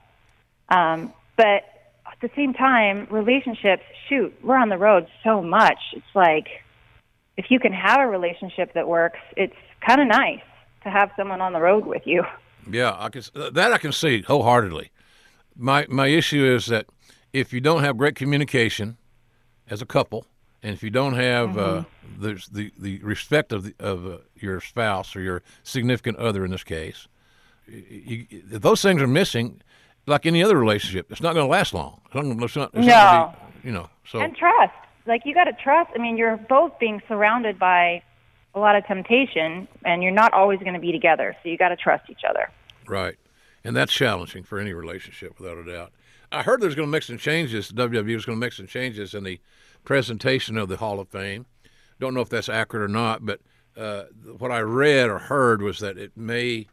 Um, 0.69 1.13
but 1.37 1.65
at 2.11 2.19
the 2.21 2.29
same 2.35 2.53
time, 2.53 3.07
relationships, 3.09 3.83
shoot, 4.07 4.33
we're 4.43 4.57
on 4.57 4.69
the 4.69 4.77
road 4.77 5.07
so 5.23 5.41
much. 5.41 5.79
It's 5.93 6.05
like 6.13 6.47
if 7.37 7.49
you 7.49 7.59
can 7.59 7.73
have 7.73 7.99
a 7.99 8.07
relationship 8.07 8.73
that 8.73 8.87
works, 8.87 9.19
it's 9.35 9.55
kind 9.85 10.01
of 10.01 10.07
nice 10.07 10.41
to 10.83 10.89
have 10.89 11.11
someone 11.17 11.41
on 11.41 11.53
the 11.53 11.59
road 11.59 11.85
with 11.85 12.03
you. 12.05 12.23
Yeah, 12.69 12.95
I 12.97 13.09
can 13.09 13.23
that 13.53 13.73
I 13.73 13.77
can 13.77 13.91
see 13.91 14.21
wholeheartedly. 14.21 14.91
My 15.55 15.85
my 15.89 16.07
issue 16.07 16.45
is 16.45 16.67
that 16.67 16.87
if 17.33 17.53
you 17.53 17.61
don't 17.61 17.83
have 17.83 17.97
great 17.97 18.15
communication 18.15 18.97
as 19.69 19.81
a 19.81 19.85
couple, 19.85 20.25
and 20.63 20.73
if 20.73 20.81
you 20.81 20.89
don't 20.89 21.13
have 21.13 21.49
mm-hmm. 21.49 21.59
uh, 21.59 21.83
the, 22.19 22.47
the 22.51 22.71
the 22.79 22.99
respect 22.99 23.51
of 23.51 23.63
the, 23.63 23.75
of 23.79 24.05
uh, 24.05 24.17
your 24.35 24.61
spouse 24.61 25.15
or 25.15 25.21
your 25.21 25.43
significant 25.63 26.17
other 26.17 26.43
in 26.45 26.51
this 26.51 26.63
case, 26.63 27.07
you, 27.67 28.25
those 28.45 28.81
things 28.81 29.01
are 29.01 29.07
missing, 29.07 29.61
like 30.07 30.25
any 30.25 30.43
other 30.43 30.57
relationship, 30.57 31.11
it's 31.11 31.21
not 31.21 31.33
going 31.33 31.45
to 31.45 31.51
last 31.51 31.73
long. 31.73 32.01
It's 32.05 32.15
not, 32.15 32.43
it's 32.43 32.55
not, 32.55 32.69
it's 32.73 32.87
no. 32.87 33.33
Be, 33.61 33.67
you 33.67 33.73
know. 33.73 33.89
So 34.05 34.19
and 34.19 34.35
trust, 34.35 34.73
like 35.05 35.21
you 35.25 35.33
got 35.33 35.45
to 35.45 35.53
trust. 35.53 35.91
I 35.95 35.99
mean, 35.99 36.17
you're 36.17 36.37
both 36.37 36.77
being 36.79 37.01
surrounded 37.07 37.57
by 37.57 38.03
a 38.53 38.59
lot 38.59 38.75
of 38.75 38.85
temptation, 38.85 39.67
and 39.83 40.03
you're 40.03 40.11
not 40.11 40.33
always 40.33 40.59
going 40.59 40.73
to 40.73 40.79
be 40.79 40.91
together. 40.91 41.35
So 41.41 41.49
you 41.49 41.57
got 41.57 41.69
to 41.69 41.75
trust 41.75 42.09
each 42.09 42.21
other. 42.27 42.49
Right, 42.87 43.15
and 43.63 43.75
that's 43.75 43.93
challenging 43.93 44.43
for 44.43 44.59
any 44.59 44.73
relationship, 44.73 45.39
without 45.39 45.57
a 45.57 45.65
doubt. 45.65 45.91
I 46.31 46.43
heard 46.43 46.61
there's 46.61 46.75
going 46.75 46.87
to 46.87 46.91
make 46.91 47.03
some 47.03 47.17
changes. 47.17 47.71
WWE 47.71 48.15
is 48.15 48.25
going 48.25 48.37
to 48.37 48.45
make 48.45 48.53
some 48.53 48.67
changes 48.67 49.13
in 49.13 49.23
the 49.23 49.39
presentation 49.83 50.57
of 50.57 50.69
the 50.69 50.77
Hall 50.77 50.99
of 50.99 51.07
Fame. 51.09 51.45
Don't 51.99 52.13
know 52.13 52.21
if 52.21 52.29
that's 52.29 52.49
accurate 52.49 52.83
or 52.83 52.93
not, 52.93 53.25
but 53.25 53.39
uh, 53.77 54.03
what 54.37 54.51
I 54.51 54.59
read 54.59 55.09
or 55.09 55.17
heard 55.17 55.61
was 55.61 55.79
that 55.79 55.97
it 55.97 56.15
may 56.15 56.67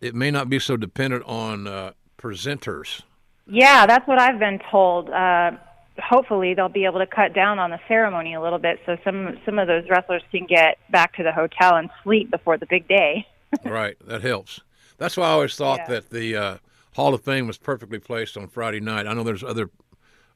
it 0.00 0.14
may 0.14 0.30
not 0.30 0.48
be 0.48 0.58
so 0.58 0.76
dependent 0.76 1.24
on 1.26 1.66
uh, 1.66 1.92
presenters. 2.20 3.02
Yeah, 3.46 3.86
that's 3.86 4.06
what 4.06 4.20
I've 4.20 4.38
been 4.38 4.60
told. 4.70 5.10
Uh, 5.10 5.52
hopefully, 5.98 6.54
they'll 6.54 6.68
be 6.68 6.84
able 6.84 7.00
to 7.00 7.06
cut 7.06 7.34
down 7.34 7.58
on 7.58 7.70
the 7.70 7.80
ceremony 7.88 8.34
a 8.34 8.40
little 8.40 8.58
bit, 8.58 8.80
so 8.86 8.96
some 9.04 9.38
some 9.44 9.58
of 9.58 9.66
those 9.66 9.88
wrestlers 9.88 10.22
can 10.30 10.46
get 10.46 10.78
back 10.90 11.14
to 11.16 11.22
the 11.22 11.32
hotel 11.32 11.76
and 11.76 11.90
sleep 12.04 12.30
before 12.30 12.58
the 12.58 12.66
big 12.66 12.86
day. 12.86 13.26
right, 13.64 13.96
that 14.06 14.22
helps. 14.22 14.60
That's 14.98 15.16
why 15.16 15.26
I 15.26 15.30
always 15.30 15.56
thought 15.56 15.80
yeah. 15.80 15.88
that 15.88 16.10
the 16.10 16.36
uh, 16.36 16.56
Hall 16.94 17.14
of 17.14 17.24
Fame 17.24 17.46
was 17.46 17.58
perfectly 17.58 17.98
placed 17.98 18.36
on 18.36 18.48
Friday 18.48 18.80
night. 18.80 19.06
I 19.06 19.14
know 19.14 19.24
there's 19.24 19.44
other 19.44 19.70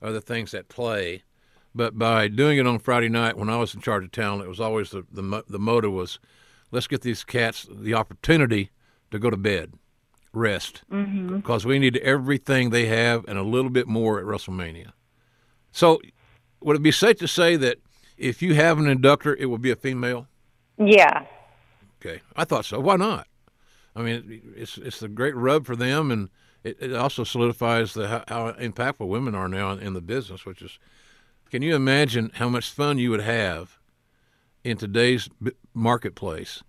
other 0.02 0.20
things 0.20 0.54
at 0.54 0.68
play, 0.68 1.22
but 1.74 1.98
by 1.98 2.28
doing 2.28 2.58
it 2.58 2.66
on 2.66 2.78
Friday 2.78 3.08
night 3.08 3.36
when 3.36 3.50
I 3.50 3.58
was 3.58 3.74
in 3.74 3.80
charge 3.80 4.04
of 4.04 4.12
town, 4.12 4.40
it 4.40 4.48
was 4.48 4.60
always 4.60 4.90
the 4.90 5.06
the, 5.12 5.44
the 5.48 5.58
motto 5.58 5.90
was, 5.90 6.18
let's 6.72 6.86
get 6.86 7.02
these 7.02 7.22
cats 7.22 7.68
the 7.70 7.94
opportunity 7.94 8.70
to 9.10 9.18
go 9.18 9.30
to 9.30 9.36
bed 9.36 9.74
rest 10.36 10.82
mm-hmm. 10.90 11.36
because 11.36 11.64
we 11.64 11.78
need 11.78 11.96
everything 11.98 12.70
they 12.70 12.86
have 12.86 13.24
and 13.26 13.38
a 13.38 13.42
little 13.42 13.70
bit 13.70 13.86
more 13.86 14.18
at 14.18 14.24
WrestleMania. 14.24 14.92
So, 15.72 16.00
would 16.60 16.76
it 16.76 16.82
be 16.82 16.92
safe 16.92 17.18
to 17.18 17.28
say 17.28 17.56
that 17.56 17.78
if 18.16 18.40
you 18.42 18.54
have 18.54 18.78
an 18.78 18.86
inductor, 18.86 19.34
it 19.34 19.46
will 19.46 19.58
be 19.58 19.70
a 19.70 19.76
female? 19.76 20.28
Yeah. 20.78 21.26
Okay, 22.00 22.20
I 22.36 22.44
thought 22.44 22.64
so. 22.64 22.80
Why 22.80 22.96
not? 22.96 23.26
I 23.96 24.02
mean, 24.02 24.42
it's 24.56 24.78
it's 24.78 25.02
a 25.02 25.08
great 25.08 25.36
rub 25.36 25.66
for 25.66 25.76
them, 25.76 26.10
and 26.10 26.28
it, 26.62 26.76
it 26.80 26.94
also 26.94 27.24
solidifies 27.24 27.94
the 27.94 28.08
how, 28.08 28.24
how 28.28 28.52
impactful 28.52 29.06
women 29.06 29.34
are 29.34 29.48
now 29.48 29.70
in, 29.72 29.80
in 29.80 29.94
the 29.94 30.00
business. 30.00 30.44
Which 30.44 30.62
is, 30.62 30.78
can 31.50 31.62
you 31.62 31.74
imagine 31.74 32.30
how 32.34 32.48
much 32.48 32.70
fun 32.70 32.98
you 32.98 33.10
would 33.10 33.20
have 33.20 33.78
in 34.64 34.76
today's 34.76 35.28
marketplace 35.74 36.62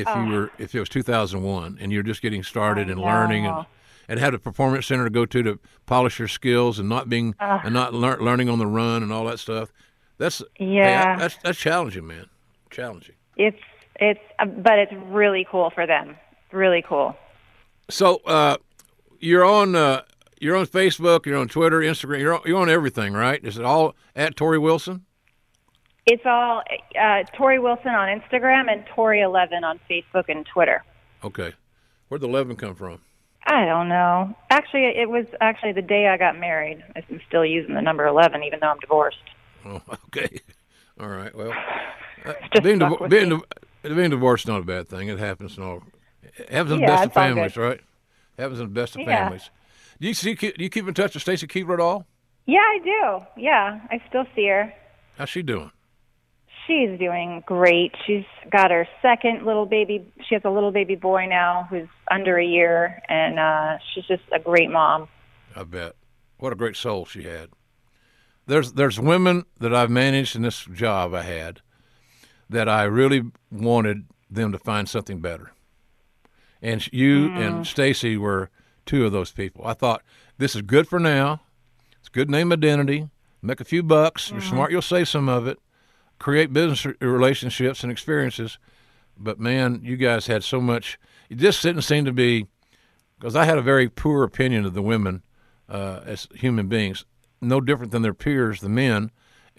if 0.00 0.08
you 0.16 0.26
were 0.26 0.50
if 0.58 0.74
it 0.74 0.80
was 0.80 0.88
2001 0.88 1.78
and 1.80 1.92
you're 1.92 2.02
just 2.02 2.22
getting 2.22 2.42
started 2.42 2.90
and 2.90 3.00
learning 3.00 3.46
and 3.46 3.66
and 4.08 4.20
had 4.20 4.34
a 4.34 4.38
performance 4.38 4.86
center 4.86 5.04
to 5.04 5.10
go 5.10 5.24
to 5.24 5.42
to 5.42 5.58
polish 5.86 6.18
your 6.18 6.28
skills 6.28 6.78
and 6.78 6.88
not 6.88 7.08
being 7.08 7.34
uh, 7.40 7.60
and 7.64 7.72
not 7.72 7.94
lear- 7.94 8.20
learning 8.20 8.48
on 8.48 8.58
the 8.58 8.66
run 8.66 9.02
and 9.02 9.12
all 9.12 9.24
that 9.24 9.38
stuff. 9.38 9.72
That's 10.18 10.42
yeah. 10.58 11.14
Hey, 11.14 11.20
that's 11.20 11.36
that's 11.42 11.58
challenging, 11.58 12.06
man. 12.06 12.26
Challenging. 12.70 13.14
It's 13.36 13.58
it's 13.96 14.20
uh, 14.38 14.46
but 14.46 14.78
it's 14.78 14.92
really 15.06 15.46
cool 15.50 15.70
for 15.70 15.86
them. 15.86 16.16
Really 16.52 16.82
cool. 16.86 17.16
So 17.90 18.16
uh, 18.26 18.58
you're 19.20 19.44
on 19.44 19.74
uh, 19.74 20.02
you're 20.40 20.56
on 20.56 20.66
Facebook, 20.66 21.26
you're 21.26 21.38
on 21.38 21.48
Twitter, 21.48 21.80
Instagram, 21.80 22.20
you're 22.20 22.34
on, 22.34 22.42
you're 22.44 22.60
on 22.60 22.68
everything, 22.70 23.12
right? 23.12 23.42
Is 23.44 23.58
it 23.58 23.64
all 23.64 23.94
at 24.14 24.36
Torrie 24.36 24.60
Wilson? 24.60 25.04
It's 26.06 26.22
all 26.26 26.62
uh, 26.98 27.24
Torrie 27.36 27.62
Wilson 27.62 27.90
on 27.90 28.08
Instagram 28.20 28.70
and 28.70 28.84
Torrie11 28.86 29.62
on 29.62 29.80
Facebook 29.88 30.24
and 30.28 30.44
Twitter. 30.46 30.84
Okay. 31.22 31.54
Where'd 32.08 32.20
the 32.20 32.28
11 32.28 32.56
come 32.56 32.74
from? 32.74 33.00
I 33.46 33.64
don't 33.64 33.88
know. 33.88 34.34
Actually, 34.50 34.84
it 34.84 35.08
was 35.08 35.26
actually 35.40 35.72
the 35.72 35.82
day 35.82 36.08
I 36.08 36.16
got 36.16 36.38
married. 36.38 36.82
I'm 36.96 37.20
still 37.28 37.44
using 37.44 37.74
the 37.74 37.82
number 37.82 38.06
11, 38.06 38.42
even 38.42 38.60
though 38.60 38.68
I'm 38.68 38.78
divorced. 38.78 39.18
Oh, 39.64 39.80
okay. 40.06 40.40
All 41.00 41.08
right. 41.08 41.34
Well, 41.34 41.52
uh, 42.24 42.32
being, 42.62 42.78
being, 43.08 43.42
being 43.82 44.10
divorced 44.10 44.44
is 44.44 44.48
not 44.48 44.60
a 44.60 44.64
bad 44.64 44.88
thing. 44.88 45.08
It 45.08 45.18
happens 45.18 45.56
in 45.56 45.62
all. 45.62 45.82
It 46.22 46.50
happens 46.50 46.72
in 46.72 46.80
the 46.80 46.86
best 46.86 47.04
of 47.06 47.12
families, 47.12 47.56
right? 47.56 47.80
It 48.36 48.42
happens 48.42 48.60
in 48.60 48.66
the 48.66 48.72
best 48.72 48.94
of 48.94 49.02
yeah. 49.02 49.24
families. 49.24 49.50
Do 50.00 50.08
you 50.08 50.14
see? 50.14 50.34
Do 50.34 50.52
you 50.58 50.70
keep 50.70 50.88
in 50.88 50.94
touch 50.94 51.14
with 51.14 51.22
Stacy 51.22 51.46
Keibler 51.46 51.74
at 51.74 51.80
all? 51.80 52.06
Yeah, 52.46 52.58
I 52.58 52.78
do. 52.82 53.42
Yeah, 53.42 53.80
I 53.90 54.02
still 54.08 54.24
see 54.34 54.46
her. 54.48 54.72
How's 55.16 55.28
she 55.28 55.42
doing? 55.42 55.70
She's 56.66 56.98
doing 56.98 57.42
great. 57.46 57.94
She's 58.06 58.24
got 58.50 58.70
her 58.70 58.88
second 59.02 59.44
little 59.44 59.66
baby. 59.66 60.06
She 60.26 60.34
has 60.34 60.42
a 60.44 60.50
little 60.50 60.72
baby 60.72 60.94
boy 60.94 61.26
now 61.26 61.66
who's 61.68 61.88
under 62.10 62.38
a 62.38 62.44
year, 62.44 63.02
and 63.08 63.38
uh, 63.38 63.78
she's 63.92 64.04
just 64.06 64.22
a 64.32 64.38
great 64.38 64.70
mom. 64.70 65.08
I 65.54 65.64
bet. 65.64 65.94
What 66.38 66.52
a 66.52 66.56
great 66.56 66.76
soul 66.76 67.04
she 67.04 67.24
had. 67.24 67.50
There's 68.46 68.72
there's 68.72 68.98
women 68.98 69.44
that 69.60 69.74
I've 69.74 69.90
managed 69.90 70.36
in 70.36 70.42
this 70.42 70.64
job 70.64 71.14
I 71.14 71.22
had 71.22 71.60
that 72.48 72.68
I 72.68 72.84
really 72.84 73.22
wanted 73.50 74.06
them 74.30 74.52
to 74.52 74.58
find 74.58 74.88
something 74.88 75.20
better. 75.20 75.52
And 76.62 76.86
you 76.92 77.28
mm. 77.28 77.46
and 77.46 77.66
Stacy 77.66 78.16
were 78.16 78.50
two 78.86 79.04
of 79.06 79.12
those 79.12 79.32
people. 79.32 79.66
I 79.66 79.74
thought 79.74 80.02
this 80.38 80.54
is 80.54 80.62
good 80.62 80.88
for 80.88 80.98
now. 80.98 81.42
It's 82.00 82.08
good 82.08 82.30
name 82.30 82.52
identity. 82.52 83.08
Make 83.42 83.60
a 83.60 83.64
few 83.64 83.82
bucks. 83.82 84.28
Mm. 84.28 84.32
You're 84.32 84.40
smart. 84.40 84.70
You'll 84.70 84.82
save 84.82 85.08
some 85.08 85.28
of 85.28 85.46
it 85.46 85.58
create 86.24 86.54
business 86.54 86.86
relationships 87.02 87.82
and 87.82 87.92
experiences. 87.92 88.58
But 89.14 89.38
man, 89.38 89.80
you 89.82 89.98
guys 89.98 90.26
had 90.26 90.42
so 90.42 90.58
much. 90.58 90.98
It 91.28 91.34
just 91.34 91.62
didn't 91.62 91.82
seem 91.82 92.06
to 92.06 92.14
be 92.14 92.46
because 93.18 93.36
I 93.36 93.44
had 93.44 93.58
a 93.58 93.62
very 93.62 93.90
poor 93.90 94.24
opinion 94.24 94.64
of 94.64 94.72
the 94.72 94.80
women 94.80 95.22
uh, 95.68 96.00
as 96.06 96.26
human 96.34 96.66
beings, 96.66 97.04
no 97.42 97.60
different 97.60 97.92
than 97.92 98.00
their 98.00 98.14
peers, 98.14 98.62
the 98.62 98.70
men 98.70 99.10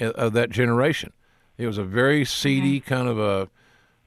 uh, 0.02 0.06
of 0.06 0.34
that 0.34 0.50
generation. 0.50 1.14
It 1.60 1.68
was 1.68 1.78
a 1.78 1.84
very 1.84 2.26
seedy 2.26 2.80
mm-hmm. 2.80 2.90
kind 2.92 3.08
of 3.10 3.20
a, 3.20 3.48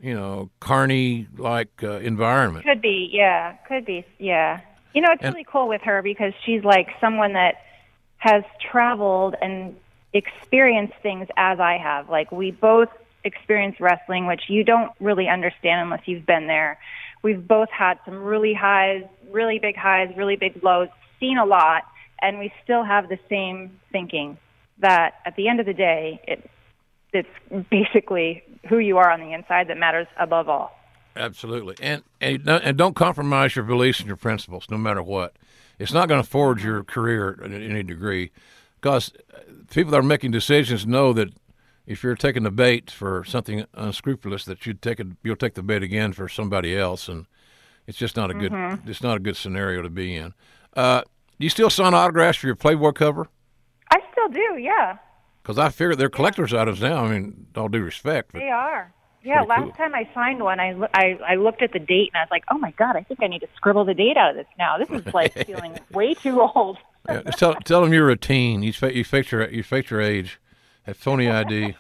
you 0.01 0.15
know, 0.15 0.51
carny 0.59 1.29
like 1.37 1.71
uh, 1.85 2.01
environment. 2.01 2.67
Could 2.67 2.83
be, 2.83 3.09
yeah, 3.13 3.53
could 3.69 3.85
be, 3.85 4.05
yeah. 4.19 4.63
You 4.95 5.03
know, 5.03 5.13
it's 5.13 5.23
and, 5.23 5.33
really 5.33 5.47
cool 5.49 5.69
with 5.69 5.83
her 5.83 6.03
because 6.03 6.33
she's 6.45 6.65
like 6.65 6.89
someone 7.01 7.35
that 7.35 7.55
has 8.17 8.43
traveled 8.69 9.37
and 9.41 9.77
experienced 10.13 10.95
things 11.03 11.29
as 11.37 11.61
I 11.61 11.79
have. 11.79 12.09
Like 12.09 12.33
we 12.33 12.51
both 12.51 12.89
experienced 13.25 13.81
wrestling, 13.81 14.27
which 14.27 14.43
you 14.49 14.65
don't 14.65 14.93
really 15.01 15.29
understand 15.29 15.81
unless 15.83 16.03
you've 16.07 16.27
been 16.27 16.47
there. 16.47 16.79
We've 17.23 17.47
both 17.47 17.69
had 17.71 17.99
some 18.05 18.23
really 18.23 18.55
highs, 18.55 19.05
really 19.31 19.59
big 19.59 19.77
highs, 19.77 20.15
really 20.17 20.37
big 20.37 20.63
lows, 20.63 20.89
seen 21.19 21.37
a 21.37 21.45
lot, 21.45 21.83
and 22.21 22.39
we 22.39 22.53
still 22.63 22.85
have 22.85 23.09
the 23.09 23.19
same 23.29 23.79
thinking 23.91 24.39
that 24.79 25.15
at 25.25 25.37
the 25.37 25.49
end 25.49 25.61
of 25.61 25.67
the 25.67 25.75
day, 25.75 26.21
it, 26.27 26.49
it's 27.13 27.69
basically 27.71 28.45
who 28.69 28.79
you 28.79 28.99
are 28.99 29.11
on 29.11 29.21
the 29.21 29.33
inside 29.33 29.69
that 29.69 29.77
matters 29.77 30.07
above 30.19 30.49
all. 30.49 30.75
Absolutely, 31.17 31.75
and 31.81 32.05
and 32.21 32.49
and 32.49 32.79
don't 32.79 32.95
compromise 32.95 33.57
your 33.57 33.65
beliefs 33.65 33.99
and 33.99 34.07
your 34.07 34.17
principles, 34.17 34.67
no 34.71 34.79
matter 34.79 35.03
what. 35.03 35.35
It's 35.79 35.93
not 35.93 36.09
going 36.09 36.23
to 36.23 36.29
forge 36.29 36.65
your 36.65 36.85
career 36.85 37.33
in 37.43 37.53
any 37.53 37.83
degree 37.83 38.31
because 38.81 39.13
people 39.71 39.91
that 39.93 39.99
are 39.99 40.03
making 40.03 40.31
decisions 40.31 40.87
know 40.87 41.13
that 41.13 41.31
if 41.87 42.03
you're 42.03 42.15
taking 42.15 42.43
the 42.43 42.51
bait 42.51 42.91
for 42.91 43.25
something 43.25 43.65
unscrupulous, 43.75 44.45
that 44.45 44.67
you'd 44.67 44.83
take 44.83 45.01
it, 45.01 45.07
you'll 45.23 45.37
take 45.37 45.55
the 45.55 45.63
bait 45.63 45.83
again 45.83 46.13
for 46.13 46.29
somebody 46.29 46.77
else, 46.77 47.09
and 47.09 47.27
it's 47.87 47.97
just 47.97 48.17
not 48.17 48.31
a 48.31 48.35
good 48.35 48.53
mm-hmm. 48.53 48.89
it's 48.89 49.03
not 49.03 49.17
a 49.17 49.21
good 49.21 49.37
scenario 49.37 49.83
to 49.83 49.91
be 49.91 50.15
in. 50.15 50.35
Uh, 50.77 51.01
do 51.39 51.45
you 51.45 51.51
still 51.51 51.71
sign 51.71 51.95
autographs 51.95 52.39
for 52.39 52.47
your 52.47 52.57
Playboy 52.57 52.93
cover? 52.93 53.29
I 53.91 54.01
still 54.13 54.29
do. 54.29 54.59
Yeah, 54.59 54.99
Because 55.43 55.59
I 55.59 55.71
figure 55.71 55.97
they're 55.97 56.11
collector's 56.11 56.53
items 56.53 56.81
now. 56.83 57.05
I 57.05 57.11
mean, 57.11 57.47
all 57.57 57.69
due 57.69 57.83
respect, 57.83 58.33
they 58.33 58.51
are. 58.51 58.93
Yeah, 59.23 59.43
last 59.43 59.63
cool. 59.63 59.73
time 59.73 59.95
I 59.95 60.09
signed 60.15 60.43
one, 60.43 60.61
I, 60.61 60.77
I 60.95 61.19
I 61.27 61.35
looked 61.37 61.63
at 61.63 61.73
the 61.73 61.79
date 61.79 62.11
and 62.13 62.19
I 62.19 62.23
was 62.23 62.31
like, 62.31 62.45
oh 62.51 62.59
my 62.59 62.71
god, 62.73 62.97
I 62.97 63.03
think 63.03 63.23
I 63.23 63.27
need 63.27 63.41
to 63.41 63.49
scribble 63.57 63.85
the 63.85 63.95
date 63.95 64.17
out 64.17 64.31
of 64.31 64.37
this 64.37 64.47
now. 64.59 64.79
This 64.79 64.91
is 64.91 65.13
like 65.13 65.33
feeling 65.47 65.79
way 65.91 66.15
too 66.15 66.41
old. 66.41 66.79
Yeah, 67.09 67.23
tell 67.23 67.55
tell 67.55 67.83
them 67.83 67.93
you're 67.93 68.11
a 68.11 68.17
teen. 68.17 68.63
You 68.63 68.73
you 68.89 69.05
faked 69.05 69.33
your 69.33 69.49
you 69.49 69.63
faked 69.63 69.91
your 69.91 70.01
age, 70.01 70.39
had 70.83 70.97
phony 70.97 71.29
ID. 71.29 71.75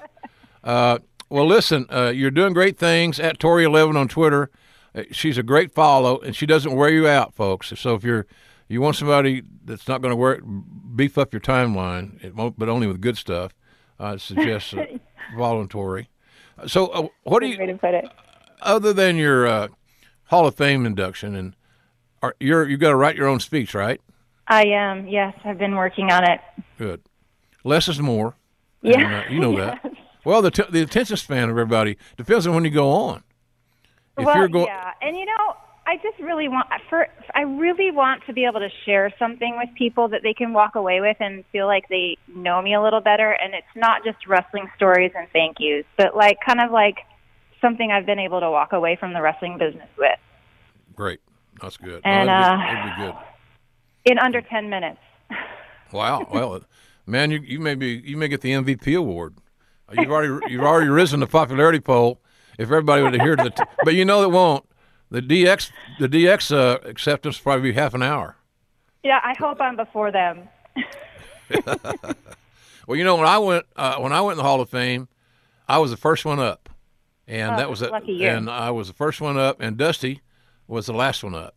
Uh, 0.65 0.99
well, 1.29 1.47
listen, 1.47 1.87
uh, 1.91 2.09
you're 2.15 2.31
doing 2.31 2.55
great 2.55 2.79
things 2.79 3.21
at 3.21 3.39
Torrie 3.39 3.65
Eleven 3.65 3.97
on 3.97 4.09
Twitter. 4.09 4.51
Uh, 4.95 5.03
She's 5.13 5.37
a 5.37 5.43
great 5.43 5.73
follow, 5.73 6.19
and 6.21 6.35
she 6.35 6.47
doesn't 6.47 6.75
wear 6.75 6.89
you 6.89 7.07
out, 7.07 7.35
folks. 7.35 7.73
So 7.79 7.95
if 7.95 8.05
you're 8.05 8.27
you 8.69 8.81
want 8.81 8.97
somebody 8.97 9.43
that's 9.65 9.87
not 9.89 10.01
going 10.03 10.13
to 10.13 10.17
wear 10.17 10.41
beef 10.43 11.19
up 11.19 11.33
your 11.33 11.41
timeline, 11.41 12.23
it 12.25 12.35
won't, 12.35 12.59
but 12.59 12.69
only 12.69 12.87
with 12.87 13.01
good 13.01 13.17
stuff, 13.17 13.55
I 13.99 14.17
suggest 14.17 14.75
uh, 14.75 14.85
following 15.37 15.69
Torrie. 15.69 16.07
So, 16.67 16.87
uh, 16.89 17.09
what 17.23 17.41
do 17.41 17.47
Way 17.47 17.53
you 17.53 17.67
to 17.67 17.79
put 17.79 17.95
it. 17.95 18.09
other 18.63 18.93
than 18.93 19.17
your 19.17 19.47
uh, 19.47 19.69
Hall 20.25 20.47
of 20.47 20.55
Fame 20.55 20.85
induction 20.87 21.35
and 21.35 21.55
are, 22.23 22.35
you're 22.41 22.69
you 22.69 22.77
got 22.77 22.91
to 22.91 22.97
write 22.97 23.15
your 23.17 23.29
own 23.29 23.41
speech, 23.41 23.75
right? 23.75 24.01
I 24.49 24.65
am. 24.67 25.07
yes, 25.07 25.35
I've 25.45 25.59
been 25.59 25.77
working 25.77 26.11
on 26.11 26.25
it. 26.25 26.41
Good. 26.79 27.03
Less 27.65 27.89
is 27.89 28.01
more. 28.01 28.35
Yeah, 28.83 28.99
And, 28.99 29.15
uh, 29.15 29.23
you 29.31 29.41
know 29.41 29.57
that. 29.57 29.85
Well, 30.25 30.43
the 30.43 30.51
t- 30.51 30.65
the 30.69 30.83
attention 30.83 31.17
span 31.17 31.45
of 31.45 31.51
everybody 31.51 31.97
depends 32.19 32.47
on 32.47 32.55
when 32.55 32.65
you 32.65 32.71
go 32.71 32.91
on. 32.91 33.23
If 34.19 34.27
well, 34.27 34.37
you're 34.37 34.49
going, 34.49 34.67
yeah, 34.67 34.93
and 35.01 35.17
you 35.17 35.25
know, 35.25 35.57
I 35.87 35.97
just 36.03 36.19
really 36.19 36.49
want 36.49 36.67
for 36.91 37.07
I 37.35 37.43
really 37.43 37.91
want 37.91 38.25
to 38.27 38.35
be 38.35 38.45
able 38.45 38.61
to 38.61 38.69
share 38.85 39.11
something 39.19 39.57
with 39.57 39.71
people 39.75 40.09
that 40.09 40.23
they 40.23 40.35
can 40.35 40.53
walk 40.53 40.75
away 40.75 41.01
with 41.01 41.17
and 41.19 41.45
feel 41.51 41.67
like 41.67 41.89
they 41.89 42.19
know 42.27 42.61
me 42.61 42.75
a 42.75 42.83
little 42.83 43.01
better. 43.01 43.31
And 43.31 43.55
it's 43.55 43.75
not 43.75 44.05
just 44.05 44.27
wrestling 44.27 44.69
stories 44.77 45.13
and 45.17 45.29
thank 45.33 45.57
yous, 45.61 45.87
but 45.97 46.15
like 46.15 46.37
kind 46.45 46.61
of 46.61 46.73
like 46.73 46.99
something 47.63 47.91
I've 47.91 48.05
been 48.05 48.19
able 48.19 48.41
to 48.41 48.51
walk 48.51 48.75
away 48.75 48.97
from 48.97 49.15
the 49.15 49.23
wrestling 49.23 49.57
business 49.57 49.89
with 49.97 50.19
great. 50.95 51.21
That's 51.63 51.79
good. 51.79 52.03
And, 52.05 52.27
no, 52.27 52.33
that'd, 52.35 52.59
be, 52.59 52.69
uh, 52.69 52.75
that'd 52.75 52.97
be 52.97 53.03
good. 53.07 53.28
In 54.11 54.19
under 54.19 54.41
ten 54.41 54.69
minutes. 54.71 54.99
Wow. 55.93 56.27
Well, 56.33 56.63
man, 57.07 57.31
you 57.31 57.41
you 57.41 57.61
may 57.61 57.75
be 57.75 58.03
you 58.05 58.17
may 58.17 58.29
get 58.29 58.41
the 58.41 58.53
MVP 58.53 58.97
award. 58.97 59.35
You've 59.93 60.11
already 60.11 60.53
you've 60.53 60.65
already 60.65 60.89
risen 60.91 61.21
the 61.21 61.27
popularity 61.27 61.81
poll. 61.81 62.21
If 62.59 62.65
everybody 62.67 63.03
would 63.03 63.15
adhere 63.15 63.37
to 63.37 63.45
the, 63.45 63.51
t- 63.51 63.63
but 63.85 63.95
you 63.95 64.05
know 64.05 64.23
it 64.23 64.31
won't. 64.31 64.65
The 65.11 65.23
DX 65.23 65.71
the 65.99 66.09
DX 66.09 66.53
uh, 66.55 66.79
acceptance 66.87 67.39
will 67.39 67.45
probably 67.45 67.71
be 67.71 67.75
half 67.75 67.95
an 67.95 68.03
hour. 68.03 68.37
Yeah, 69.03 69.21
I 69.23 69.33
hope 69.39 69.61
I'm 69.61 69.77
before 69.77 70.11
them. 70.13 70.49
Well, 72.87 72.97
you 72.97 73.05
know 73.05 73.17
when 73.17 73.27
I 73.27 73.37
went 73.39 73.67
uh, 73.77 73.97
when 73.99 74.15
I 74.15 74.23
went 74.23 74.33
in 74.33 74.37
the 74.39 74.45
Hall 74.49 74.63
of 74.63 74.71
Fame, 74.71 75.09
I 75.69 75.77
was 75.77 75.91
the 75.91 75.99
first 75.99 76.25
one 76.25 76.39
up, 76.41 76.71
and 77.27 77.53
Oh, 77.53 77.57
that 77.59 77.69
was 77.69 77.83
a, 77.83 77.91
lucky 77.91 78.25
and 78.27 78.49
I 78.49 78.71
was 78.71 78.89
the 78.89 78.95
first 78.95 79.21
one 79.21 79.37
up, 79.37 79.61
and 79.61 79.77
Dusty 79.77 80.23
was 80.67 80.87
the 80.87 80.95
last 80.95 81.23
one 81.23 81.35
up. 81.35 81.55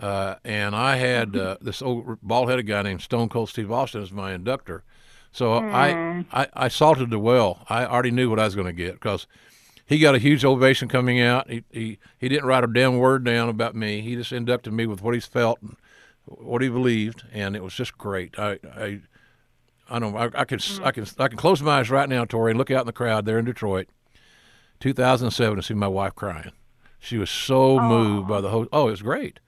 Uh, 0.00 0.36
and 0.44 0.76
I 0.76 0.96
had 0.96 1.36
uh, 1.36 1.56
this 1.60 1.82
old 1.82 2.18
bald-headed 2.22 2.66
guy 2.66 2.82
named 2.82 3.02
Stone 3.02 3.28
Cold 3.30 3.48
Steve 3.48 3.70
Austin 3.72 4.02
as 4.02 4.12
my 4.12 4.32
inductor. 4.32 4.84
So 5.32 5.60
Hmm. 5.60 5.74
I, 5.74 6.24
I 6.32 6.46
I 6.54 6.68
salted 6.68 7.10
the 7.10 7.18
well. 7.18 7.64
I 7.68 7.84
already 7.84 8.10
knew 8.10 8.30
what 8.30 8.38
I 8.40 8.44
was 8.44 8.54
going 8.54 8.66
to 8.66 8.72
get 8.72 8.94
because 8.94 9.26
he 9.84 9.98
got 9.98 10.14
a 10.14 10.18
huge 10.18 10.44
ovation 10.44 10.88
coming 10.88 11.20
out. 11.20 11.50
He, 11.50 11.64
he 11.70 11.98
he 12.18 12.28
didn't 12.28 12.46
write 12.46 12.64
a 12.64 12.66
damn 12.66 12.96
word 12.98 13.24
down 13.24 13.48
about 13.48 13.74
me. 13.74 14.00
He 14.00 14.14
just 14.14 14.32
inducted 14.32 14.72
me 14.72 14.86
with 14.86 15.02
what 15.02 15.14
he's 15.14 15.26
felt 15.26 15.60
and 15.62 15.76
what 16.24 16.62
he 16.62 16.68
believed, 16.68 17.24
and 17.32 17.54
it 17.56 17.62
was 17.62 17.74
just 17.74 17.98
great. 17.98 18.38
I 18.38 18.58
I 18.74 19.00
I 19.90 19.98
don't. 19.98 20.14
I, 20.16 20.30
I 20.34 20.44
can. 20.44 20.60
I 20.82 20.90
can. 20.92 21.06
I 21.18 21.28
can 21.28 21.36
close 21.38 21.60
my 21.62 21.78
eyes 21.78 21.90
right 21.90 22.08
now, 22.08 22.24
Torrie, 22.24 22.50
and 22.50 22.58
look 22.58 22.70
out 22.70 22.80
in 22.82 22.86
the 22.86 22.92
crowd 22.92 23.24
there 23.24 23.38
in 23.38 23.44
Detroit, 23.46 23.88
2007, 24.80 25.58
and 25.58 25.64
see 25.64 25.74
my 25.74 25.88
wife 25.88 26.14
crying. 26.14 26.52
She 26.98 27.16
was 27.18 27.30
so 27.30 27.78
moved 27.80 28.28
by 28.28 28.40
the 28.40 28.50
whole. 28.50 28.66
Oh, 28.72 28.88
it 28.88 28.92
was 28.92 29.02
great. 29.02 29.40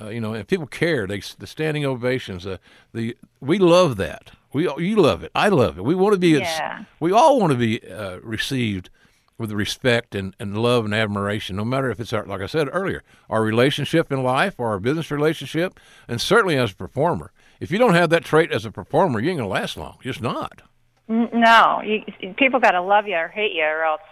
Uh, 0.00 0.08
you 0.08 0.20
know, 0.20 0.32
and 0.32 0.46
people 0.46 0.66
care. 0.66 1.06
They 1.06 1.20
the 1.38 1.46
standing 1.46 1.84
ovations. 1.84 2.46
Uh, 2.46 2.58
the 2.92 3.16
we 3.40 3.58
love 3.58 3.96
that. 3.98 4.32
We 4.52 4.64
you 4.78 4.96
love 4.96 5.22
it. 5.22 5.30
I 5.34 5.48
love 5.48 5.78
it. 5.78 5.84
We 5.84 5.94
want 5.94 6.14
to 6.14 6.18
be. 6.18 6.30
Yeah. 6.30 6.84
We 6.98 7.12
all 7.12 7.38
want 7.38 7.52
to 7.52 7.58
be 7.58 7.80
uh, 7.88 8.18
received 8.20 8.90
with 9.38 9.52
respect 9.52 10.14
and, 10.14 10.36
and 10.38 10.58
love 10.58 10.84
and 10.84 10.92
admiration, 10.92 11.56
no 11.56 11.64
matter 11.64 11.90
if 11.90 11.98
it's 11.98 12.12
our, 12.12 12.26
like 12.26 12.42
I 12.42 12.46
said 12.46 12.68
earlier, 12.70 13.02
our 13.30 13.42
relationship 13.42 14.12
in 14.12 14.22
life 14.22 14.56
or 14.58 14.68
our 14.68 14.78
business 14.78 15.10
relationship, 15.10 15.80
and 16.06 16.20
certainly 16.20 16.58
as 16.58 16.72
a 16.72 16.76
performer. 16.76 17.32
If 17.58 17.70
you 17.70 17.78
don't 17.78 17.94
have 17.94 18.10
that 18.10 18.22
trait 18.22 18.52
as 18.52 18.66
a 18.66 18.70
performer, 18.70 19.18
you 19.18 19.30
ain't 19.30 19.38
gonna 19.38 19.48
last 19.48 19.78
long. 19.78 19.96
Just 20.02 20.20
not. 20.20 20.62
No, 21.08 21.82
you, 21.82 22.34
people 22.34 22.60
got 22.60 22.72
to 22.72 22.82
love 22.82 23.08
you 23.08 23.16
or 23.16 23.28
hate 23.28 23.52
you, 23.52 23.64
or 23.64 23.82
else 23.82 24.02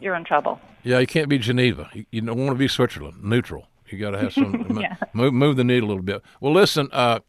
you're 0.00 0.16
in 0.16 0.24
trouble. 0.24 0.60
Yeah, 0.82 0.98
you 0.98 1.06
can't 1.06 1.28
be 1.28 1.38
Geneva. 1.38 1.90
You, 1.92 2.06
you 2.10 2.20
don't 2.22 2.38
want 2.38 2.50
to 2.50 2.54
be 2.56 2.66
Switzerland. 2.66 3.22
Neutral. 3.22 3.68
You 3.92 3.98
got 3.98 4.10
to 4.12 4.18
have 4.18 4.32
some 4.32 4.66
Yeah. 4.80 4.96
move, 5.12 5.34
move 5.34 5.56
the 5.56 5.64
needle 5.64 5.88
a 5.88 5.90
little 5.90 6.02
bit. 6.04 6.22
Well, 6.40 6.52
listen, 6.52 6.88
uh, 6.92 7.20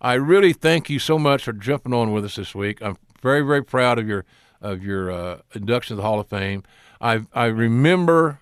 I 0.00 0.14
really 0.14 0.52
thank 0.52 0.88
you 0.90 0.98
so 0.98 1.18
much 1.18 1.44
for 1.44 1.52
jumping 1.52 1.92
on 1.94 2.12
with 2.12 2.24
us 2.24 2.36
this 2.36 2.54
week. 2.54 2.80
I'm 2.82 2.96
very, 3.22 3.42
very 3.42 3.64
proud 3.64 3.98
of 3.98 4.06
your 4.08 4.24
of 4.60 4.82
your 4.82 5.10
uh, 5.10 5.38
induction 5.54 5.94
to 5.96 5.96
the 5.96 6.02
Hall 6.02 6.18
of 6.20 6.28
Fame. 6.28 6.62
I 7.00 7.22
I 7.32 7.46
remember 7.46 8.40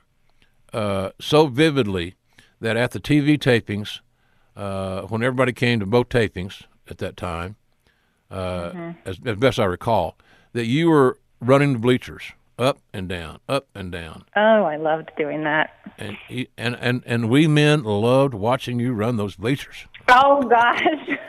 uh, 0.73 1.11
so 1.21 1.47
vividly 1.47 2.15
that 2.61 2.77
at 2.77 2.91
the 2.93 3.01
TV 3.01 3.39
tapings, 3.39 4.01
uh, 4.57 5.03
when 5.03 5.23
everybody 5.23 5.53
came 5.53 5.81
to 5.81 5.87
both 5.87 6.09
tapings 6.09 6.63
at 6.89 6.99
that 6.99 7.17
time, 7.17 7.57
uh, 8.31 8.93
as, 9.05 9.19
as 9.25 9.37
best 9.37 9.59
I 9.59 9.65
recall, 9.67 10.17
that 10.53 10.67
you 10.67 10.89
were 10.91 11.19
running 11.41 11.75
the 11.75 11.79
bleachers 11.79 12.33
up 12.59 12.79
and 12.93 13.09
down, 13.09 13.39
up 13.49 13.67
and 13.75 13.93
down. 13.93 14.25
Oh, 14.35 14.65
I 14.65 14.77
loved 14.77 15.11
doing 15.19 15.45
that. 15.45 15.71
And, 15.99 16.17
he- 16.29 16.49
and 16.57 16.77
and 16.81 17.03
and 17.07 17.29
we 17.31 17.47
men 17.47 17.83
loved 17.85 18.35
watching 18.35 18.79
you 18.81 18.93
run 18.93 19.17
those 19.17 19.37
bleachers. 19.37 19.87
Oh 20.09 20.43
gosh. 20.43 20.83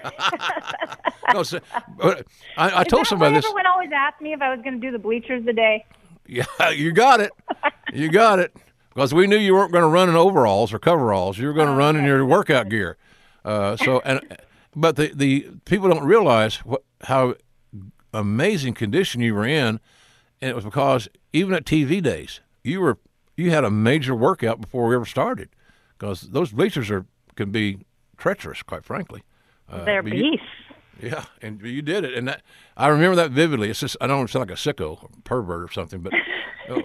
No, 1.33 1.43
so- 1.43 1.59
I, 2.01 2.23
I 2.57 2.81
Is 2.81 2.87
told 2.87 3.05
somebody 3.07 3.35
this. 3.35 3.45
Everyone 3.45 3.65
always 3.65 3.89
asked 3.93 4.21
me 4.21 4.31
if 4.31 4.41
I 4.41 4.49
was 4.49 4.61
going 4.63 4.79
to 4.79 4.79
do 4.79 4.91
the 4.93 4.99
bleachers 4.99 5.43
today. 5.45 5.85
Yeah, 6.25 6.45
you 6.71 6.93
got 6.93 7.19
it. 7.19 7.31
You 7.93 8.09
got 8.09 8.39
it. 8.39 8.55
Because 8.93 9.13
we 9.13 9.27
knew 9.27 9.35
you 9.37 9.53
weren't 9.53 9.73
going 9.73 9.81
to 9.83 9.89
run 9.89 10.07
in 10.07 10.15
overalls 10.15 10.71
or 10.73 10.79
coveralls. 10.79 11.37
You 11.37 11.47
were 11.47 11.53
going 11.53 11.67
to 11.67 11.73
run 11.73 11.97
in 11.97 12.05
your 12.05 12.25
workout 12.25 12.69
gear. 12.69 12.97
Uh, 13.43 13.75
so 13.75 13.99
and 14.05 14.21
but 14.75 14.95
the 14.95 15.11
the 15.13 15.47
people 15.65 15.89
don't 15.89 16.05
realize 16.05 16.57
what 16.57 16.83
how 17.03 17.35
amazing 18.13 18.73
condition 18.73 19.19
you 19.21 19.35
were 19.35 19.45
in, 19.45 19.79
and 20.41 20.49
it 20.49 20.55
was 20.55 20.65
because 20.65 21.07
even 21.33 21.53
at 21.53 21.65
TV 21.65 22.01
days 22.01 22.41
you 22.63 22.81
were 22.81 22.97
you 23.35 23.51
had 23.51 23.63
a 23.63 23.69
major 23.71 24.15
workout 24.15 24.59
before 24.61 24.87
we 24.87 24.95
ever 24.95 25.05
started, 25.05 25.49
because 25.97 26.21
those 26.21 26.51
bleachers 26.51 26.89
are 26.89 27.05
can 27.35 27.51
be 27.51 27.79
treacherous, 28.17 28.63
quite 28.63 28.83
frankly. 28.83 29.23
Uh, 29.69 29.83
They're 29.85 30.01
beasts. 30.01 30.43
yeah, 31.01 31.25
and 31.41 31.61
you 31.61 31.81
did 31.83 32.03
it, 32.03 32.13
and 32.15 32.27
that 32.27 32.41
I 32.75 32.87
remember 32.87 33.15
that 33.17 33.31
vividly. 33.31 33.69
It's 33.69 33.79
just 33.81 33.95
I 34.01 34.07
don't 34.07 34.29
sound 34.29 34.49
like 34.49 34.57
a 34.57 34.61
sicko, 34.61 35.03
or 35.03 35.09
pervert, 35.23 35.63
or 35.69 35.71
something, 35.71 36.01
but 36.01 36.13
oh, 36.69 36.81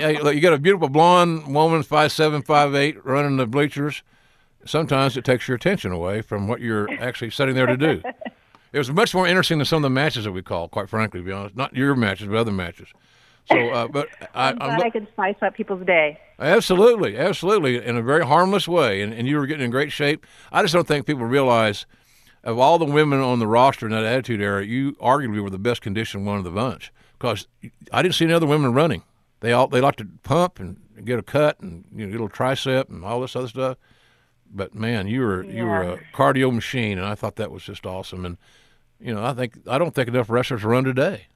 yeah, 0.00 0.08
you- 0.08 0.30
you 0.30 0.40
got 0.40 0.52
a 0.54 0.58
beautiful 0.58 0.88
blonde 0.88 1.54
woman, 1.54 1.82
five 1.82 2.12
seven, 2.12 2.40
five 2.42 2.74
eight, 2.74 3.04
running 3.04 3.36
the 3.36 3.46
bleachers. 3.46 4.02
Sometimes 4.64 5.16
it 5.16 5.24
takes 5.24 5.48
your 5.48 5.56
attention 5.56 5.90
away 5.92 6.20
from 6.22 6.46
what 6.48 6.60
you're 6.60 6.90
actually 7.02 7.30
sitting 7.30 7.54
there 7.54 7.66
to 7.66 7.76
do. 7.76 8.02
It 8.72 8.78
was 8.78 8.90
much 8.90 9.14
more 9.14 9.26
interesting 9.26 9.58
than 9.58 9.64
some 9.64 9.78
of 9.78 9.82
the 9.82 9.90
matches 9.90 10.24
that 10.24 10.32
we 10.32 10.42
call, 10.42 10.68
quite 10.68 10.88
frankly, 10.88 11.20
to 11.20 11.24
be 11.24 11.32
honest. 11.32 11.56
Not 11.56 11.74
your 11.74 11.94
matches, 11.94 12.28
but 12.28 12.36
other 12.36 12.52
matches. 12.52 12.88
So, 13.48 13.56
uh, 13.70 13.88
but 13.92 14.08
I, 14.34 14.50
I'm 14.50 14.58
I'm 14.62 14.68
glad 14.68 14.78
lo- 14.78 14.84
I 14.86 14.90
could 14.90 15.08
spice 15.12 15.36
up 15.42 15.54
people's 15.54 15.84
day. 15.84 16.18
Absolutely, 16.38 17.16
absolutely, 17.18 17.84
in 17.84 17.96
a 17.96 18.02
very 18.02 18.24
harmless 18.24 18.68
way, 18.68 19.02
and, 19.02 19.12
and 19.12 19.26
you 19.26 19.36
were 19.36 19.46
getting 19.46 19.64
in 19.64 19.70
great 19.70 19.92
shape. 19.92 20.26
I 20.52 20.62
just 20.62 20.72
don't 20.72 20.86
think 20.86 21.06
people 21.06 21.26
realize 21.26 21.86
of 22.44 22.58
all 22.58 22.78
the 22.78 22.84
women 22.84 23.20
on 23.20 23.38
the 23.38 23.46
roster 23.46 23.86
in 23.86 23.92
that 23.92 24.04
Attitude 24.04 24.40
Era, 24.40 24.64
you 24.64 24.92
arguably 24.92 25.42
were 25.42 25.50
the 25.50 25.58
best 25.58 25.82
conditioned 25.82 26.26
one 26.26 26.38
of 26.38 26.44
the 26.44 26.50
bunch 26.50 26.92
because 27.18 27.46
I 27.92 28.02
didn't 28.02 28.14
see 28.14 28.24
any 28.24 28.34
other 28.34 28.46
women 28.46 28.72
running. 28.72 29.02
They 29.40 29.52
all 29.52 29.68
they 29.68 29.80
like 29.80 29.96
to 29.96 30.06
pump 30.22 30.60
and 30.60 30.78
get 31.04 31.18
a 31.18 31.22
cut 31.22 31.60
and 31.60 31.84
you 31.94 32.06
know, 32.06 32.12
get 32.12 32.20
a 32.20 32.24
little 32.24 32.28
tricep 32.28 32.88
and 32.88 33.04
all 33.04 33.20
this 33.20 33.36
other 33.36 33.48
stuff. 33.48 33.78
But 34.52 34.74
man, 34.74 35.06
you 35.06 35.20
were 35.20 35.44
you 35.44 35.64
were 35.64 35.82
a 35.82 36.00
cardio 36.14 36.52
machine, 36.52 36.98
and 36.98 37.06
I 37.06 37.14
thought 37.14 37.36
that 37.36 37.50
was 37.50 37.62
just 37.62 37.86
awesome. 37.86 38.24
And 38.24 38.36
you 39.00 39.14
know, 39.14 39.24
I 39.24 39.32
think 39.32 39.54
I 39.66 39.78
don't 39.78 39.94
think 39.94 40.08
enough 40.08 40.30
wrestlers 40.30 40.64
run 40.64 40.84
today. 40.84 41.26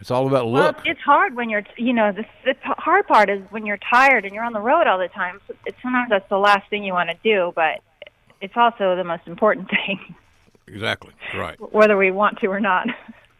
It's 0.00 0.10
all 0.10 0.26
about 0.26 0.50
Well, 0.50 0.64
look. 0.64 0.78
it's 0.84 1.00
hard 1.00 1.36
when 1.36 1.48
you're, 1.48 1.62
you 1.76 1.92
know, 1.92 2.10
the, 2.10 2.24
the 2.44 2.56
hard 2.64 3.06
part 3.06 3.30
is 3.30 3.40
when 3.50 3.64
you're 3.64 3.78
tired 3.88 4.24
and 4.24 4.34
you're 4.34 4.42
on 4.42 4.52
the 4.52 4.60
road 4.60 4.88
all 4.88 4.98
the 4.98 5.06
time. 5.06 5.40
So 5.46 5.54
it's, 5.64 5.80
sometimes 5.80 6.10
that's 6.10 6.28
the 6.28 6.38
last 6.38 6.68
thing 6.70 6.82
you 6.82 6.92
want 6.92 7.10
to 7.10 7.16
do, 7.22 7.52
but 7.54 7.80
it's 8.40 8.56
also 8.56 8.96
the 8.96 9.04
most 9.04 9.28
important 9.28 9.70
thing, 9.86 10.16
exactly 10.66 11.12
right. 11.36 11.56
whether 11.72 11.96
we 11.96 12.10
want 12.10 12.40
to 12.40 12.48
or 12.48 12.58
not. 12.58 12.88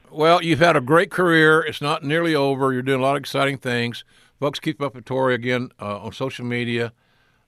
Well, 0.09 0.41
you've 0.41 0.61
had 0.61 0.77
a 0.77 0.81
great 0.81 1.11
career. 1.11 1.63
It's 1.63 1.81
not 1.81 2.05
nearly 2.05 2.35
over. 2.35 2.73
You're 2.73 2.83
doing 2.83 3.01
a 3.01 3.03
lot 3.03 3.17
of 3.17 3.21
exciting 3.21 3.59
things. 3.59 4.05
Folks, 4.39 4.61
keep 4.61 4.81
up 4.81 4.95
with 4.95 5.05
Torrie 5.05 5.35
again 5.35 5.71
uh, 5.81 5.99
on 5.99 6.13
social 6.13 6.45
media. 6.45 6.93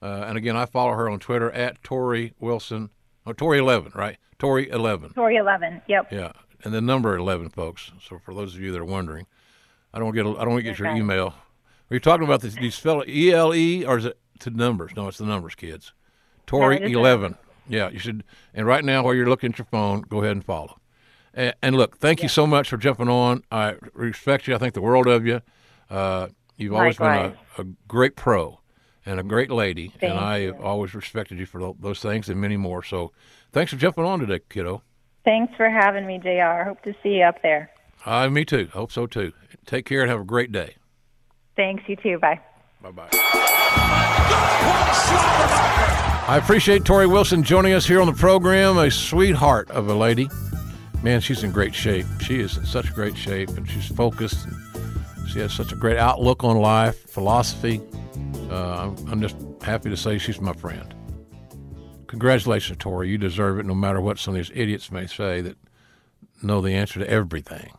Uh, 0.02 0.24
and 0.26 0.36
again, 0.36 0.56
I 0.56 0.66
follow 0.66 0.92
her 0.92 1.08
on 1.08 1.18
Twitter 1.20 1.50
at 1.52 1.82
Torrie 1.82 2.32
Wilson, 2.40 2.90
or 3.24 3.32
Torrie11, 3.34 3.94
right? 3.94 4.16
Torrie11. 4.38 5.14
Torrie 5.14 5.38
11. 5.38 5.82
Yep. 5.88 6.12
Yeah. 6.12 6.32
and 6.64 6.72
the 6.72 6.80
number 6.80 7.16
11, 7.16 7.50
folks. 7.50 7.92
So 8.00 8.18
for 8.18 8.34
those 8.34 8.54
of 8.54 8.60
you 8.60 8.72
that 8.72 8.80
are 8.80 8.84
wondering, 8.84 9.26
I 9.92 9.98
don't 9.98 10.14
get 10.14 10.26
I 10.26 10.44
don't 10.44 10.62
get 10.62 10.78
your 10.78 10.88
email. 10.94 11.34
Are 11.90 11.94
you 11.94 12.00
talking 12.00 12.24
about 12.24 12.40
this? 12.40 12.54
Do 12.54 12.64
you 12.64 12.70
spell 12.70 13.04
E 13.06 13.32
L 13.32 13.54
E 13.54 13.84
or 13.84 13.98
is 13.98 14.06
it 14.06 14.18
to 14.40 14.50
numbers? 14.50 14.92
No, 14.96 15.08
it's 15.08 15.18
the 15.18 15.26
numbers, 15.26 15.54
kids. 15.54 15.92
Is 16.46 16.92
the 16.92 16.92
11. 16.98 17.36
Yeah, 17.68 17.88
you 17.88 17.98
should. 17.98 18.24
And 18.52 18.66
right 18.66 18.84
now, 18.84 19.02
while 19.04 19.14
you're 19.14 19.28
looking 19.28 19.52
at 19.52 19.58
your 19.58 19.66
phone, 19.70 20.02
go 20.02 20.18
ahead 20.20 20.32
and 20.32 20.44
follow. 20.44 20.78
And, 21.32 21.54
and 21.62 21.76
look, 21.76 21.98
thank 21.98 22.22
you 22.22 22.28
so 22.28 22.46
much 22.46 22.68
for 22.68 22.76
jumping 22.76 23.08
on. 23.08 23.42
I 23.50 23.76
respect 23.94 24.46
you. 24.46 24.54
I 24.54 24.58
think 24.58 24.74
the 24.74 24.82
world 24.82 25.06
of 25.06 25.26
you. 25.26 25.40
Uh, 25.90 26.28
you've 26.56 26.74
always 26.74 27.00
Likewise. 27.00 27.36
been 27.56 27.66
a, 27.66 27.68
a 27.68 27.74
great 27.88 28.16
pro 28.16 28.60
and 29.06 29.20
a 29.20 29.22
great 29.22 29.50
lady, 29.50 29.92
and 30.00 30.12
I 30.18 30.38
you. 30.38 30.46
have 30.52 30.60
always 30.60 30.94
respected 30.94 31.38
you 31.38 31.46
for 31.46 31.74
those 31.78 32.00
things 32.00 32.28
and 32.28 32.40
many 32.40 32.56
more. 32.56 32.82
So, 32.82 33.12
thanks 33.54 33.72
for 33.72 33.78
jumping 33.78 34.04
on 34.04 34.20
today, 34.20 34.40
kiddo. 34.50 34.82
Thanks 35.24 35.54
for 35.56 35.70
having 35.70 36.06
me, 36.06 36.18
JR. 36.18 36.64
Hope 36.64 36.82
to 36.82 36.94
see 37.02 37.14
you 37.16 37.24
up 37.24 37.40
there. 37.42 37.70
Uh, 38.04 38.28
me 38.28 38.44
too. 38.44 38.68
Hope 38.72 38.92
so 38.92 39.06
too. 39.06 39.32
Take 39.64 39.86
care 39.86 40.02
and 40.02 40.10
have 40.10 40.20
a 40.20 40.24
great 40.24 40.52
day. 40.52 40.76
Thanks, 41.56 41.82
you 41.86 41.96
too. 41.96 42.18
Bye. 42.18 42.40
Bye 42.82 42.90
bye. 42.90 43.08
I 46.26 46.38
appreciate 46.42 46.82
Torrie 46.82 47.10
Wilson 47.10 47.42
joining 47.42 47.72
us 47.72 47.86
here 47.86 48.00
on 48.00 48.06
the 48.06 48.12
program. 48.12 48.76
A 48.78 48.90
sweetheart 48.90 49.70
of 49.70 49.88
a 49.88 49.94
lady. 49.94 50.28
Man, 51.02 51.20
she's 51.20 51.44
in 51.44 51.52
great 51.52 51.74
shape. 51.74 52.06
She 52.22 52.40
is 52.40 52.56
in 52.56 52.64
such 52.64 52.92
great 52.94 53.16
shape, 53.16 53.50
and 53.50 53.68
she's 53.70 53.86
focused. 53.86 54.46
And 54.46 55.28
she 55.28 55.38
has 55.40 55.52
such 55.52 55.72
a 55.72 55.76
great 55.76 55.98
outlook 55.98 56.42
on 56.44 56.56
life, 56.56 57.10
philosophy. 57.10 57.80
Uh, 58.50 58.88
I'm, 58.88 59.08
I'm 59.08 59.20
just 59.20 59.36
happy 59.62 59.90
to 59.90 59.96
say 59.96 60.18
she's 60.18 60.40
my 60.40 60.54
friend. 60.54 60.94
Congratulations, 62.14 62.78
Torrie. 62.78 63.08
You 63.08 63.18
deserve 63.18 63.58
it, 63.58 63.66
no 63.66 63.74
matter 63.74 64.00
what 64.00 64.20
some 64.20 64.36
of 64.36 64.38
these 64.38 64.52
idiots 64.54 64.92
may 64.92 65.04
say 65.04 65.40
that 65.40 65.56
know 66.40 66.60
the 66.60 66.70
answer 66.70 67.00
to 67.00 67.10
everything. 67.10 67.72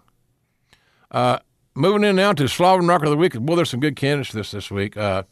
Uh, 1.09 1.39
moving 1.73 2.03
in 2.03 2.17
now 2.17 2.33
to 2.33 2.49
Slobber 2.49 2.83
Knocker 2.83 3.05
of 3.05 3.11
the 3.11 3.17
Week. 3.17 3.33
Well, 3.39 3.55
there's 3.55 3.69
some 3.69 3.79
good 3.79 3.95
candidates 3.95 4.31
for 4.31 4.35
this 4.35 4.51
this 4.51 4.69
week. 4.69 4.97
Uh, 4.97 5.23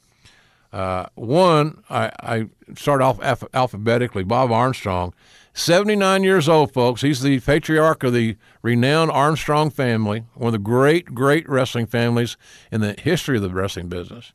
uh, 0.72 1.08
one, 1.16 1.84
I, 1.90 2.12
I 2.22 2.46
start 2.78 3.02
off 3.02 3.22
alph- 3.22 3.44
alphabetically. 3.54 4.24
Bob 4.24 4.54
Armstrong, 4.54 5.14
79 5.54 6.24
years 6.24 6.48
old, 6.48 6.72
folks. 6.72 7.02
He's 7.02 7.22
the 7.22 7.42
patriarch 7.42 8.04
of 8.04 8.14
the 8.14 8.38
renowned 8.62 9.12
Armstrong 9.12 9.70
family, 9.70 10.24
one 10.34 10.48
of 10.48 10.54
the 10.54 10.60
great, 10.60 11.14
great 11.14 11.48
wrestling 11.50 11.88
families 11.88 12.38
in 12.72 12.80
the 12.80 12.94
history 12.94 13.36
of 13.36 13.44
the 13.44 13.50
wrestling 13.50 13.90
business. 13.90 14.32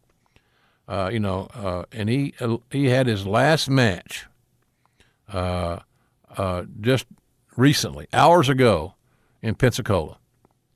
Uh, 0.86 1.08
you 1.10 1.20
know, 1.20 1.48
uh, 1.54 1.84
and 1.90 2.10
he 2.10 2.34
he 2.70 2.90
had 2.90 3.06
his 3.06 3.26
last 3.26 3.70
match 3.70 4.26
uh, 5.33 5.79
uh, 6.37 6.64
just 6.81 7.07
recently, 7.57 8.07
hours 8.12 8.49
ago, 8.49 8.95
in 9.43 9.55
Pensacola, 9.55 10.18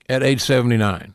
at 0.08 0.22
age 0.22 0.40
79. 0.40 1.14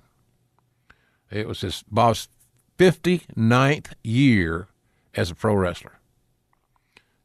It 1.31 1.47
was 1.47 1.61
his 1.61 1.83
Bob's 1.89 2.29
59th 2.77 3.93
year 4.03 4.67
as 5.13 5.31
a 5.31 5.35
pro 5.35 5.55
wrestler. 5.55 5.99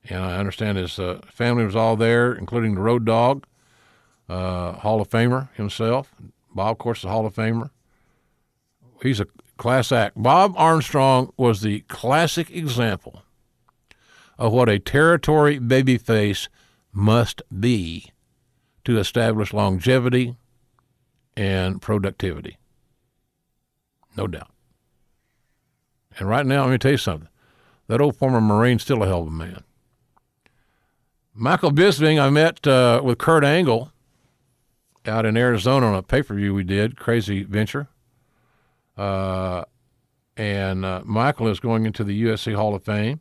And 0.08 0.24
I 0.24 0.36
understand 0.38 0.78
his 0.78 0.98
uh, 0.98 1.20
family 1.30 1.64
was 1.64 1.76
all 1.76 1.96
there, 1.96 2.32
including 2.32 2.74
the 2.74 2.80
Road 2.80 3.04
Dog, 3.04 3.46
uh, 4.28 4.72
Hall 4.72 5.00
of 5.00 5.08
Famer 5.08 5.52
himself. 5.54 6.14
Bob, 6.54 6.72
of 6.72 6.78
course, 6.78 6.98
is 6.98 7.04
a 7.04 7.08
Hall 7.08 7.26
of 7.26 7.34
Famer. 7.34 7.70
He's 9.02 9.20
a 9.20 9.26
class 9.56 9.92
act. 9.92 10.20
Bob 10.20 10.54
Armstrong 10.56 11.32
was 11.36 11.60
the 11.60 11.80
classic 11.80 12.50
example 12.50 13.22
of 14.42 14.52
what 14.52 14.68
a 14.68 14.80
territory 14.80 15.60
babyface 15.60 16.48
must 16.92 17.42
be 17.60 18.10
to 18.84 18.98
establish 18.98 19.52
longevity 19.52 20.34
and 21.36 21.80
productivity. 21.80 22.58
No 24.16 24.26
doubt. 24.26 24.50
And 26.18 26.28
right 26.28 26.44
now, 26.44 26.64
let 26.64 26.72
me 26.72 26.78
tell 26.78 26.90
you 26.90 26.96
something. 26.96 27.28
That 27.86 28.00
old 28.00 28.16
former 28.16 28.40
Marine's 28.40 28.82
still 28.82 29.04
a 29.04 29.06
hell 29.06 29.22
of 29.22 29.28
a 29.28 29.30
man. 29.30 29.62
Michael 31.32 31.70
Bisping, 31.70 32.20
I 32.20 32.28
met 32.28 32.66
uh, 32.66 33.00
with 33.04 33.18
Kurt 33.18 33.44
Angle 33.44 33.92
out 35.06 35.24
in 35.24 35.36
Arizona 35.36 35.86
on 35.86 35.94
a 35.94 36.02
pay 36.02 36.24
per 36.24 36.34
view 36.34 36.52
we 36.52 36.64
did, 36.64 36.96
crazy 36.96 37.44
venture. 37.44 37.86
Uh, 38.98 39.62
and 40.36 40.84
uh, 40.84 41.02
Michael 41.04 41.46
is 41.46 41.60
going 41.60 41.86
into 41.86 42.02
the 42.02 42.24
UFC 42.24 42.56
Hall 42.56 42.74
of 42.74 42.82
Fame. 42.82 43.20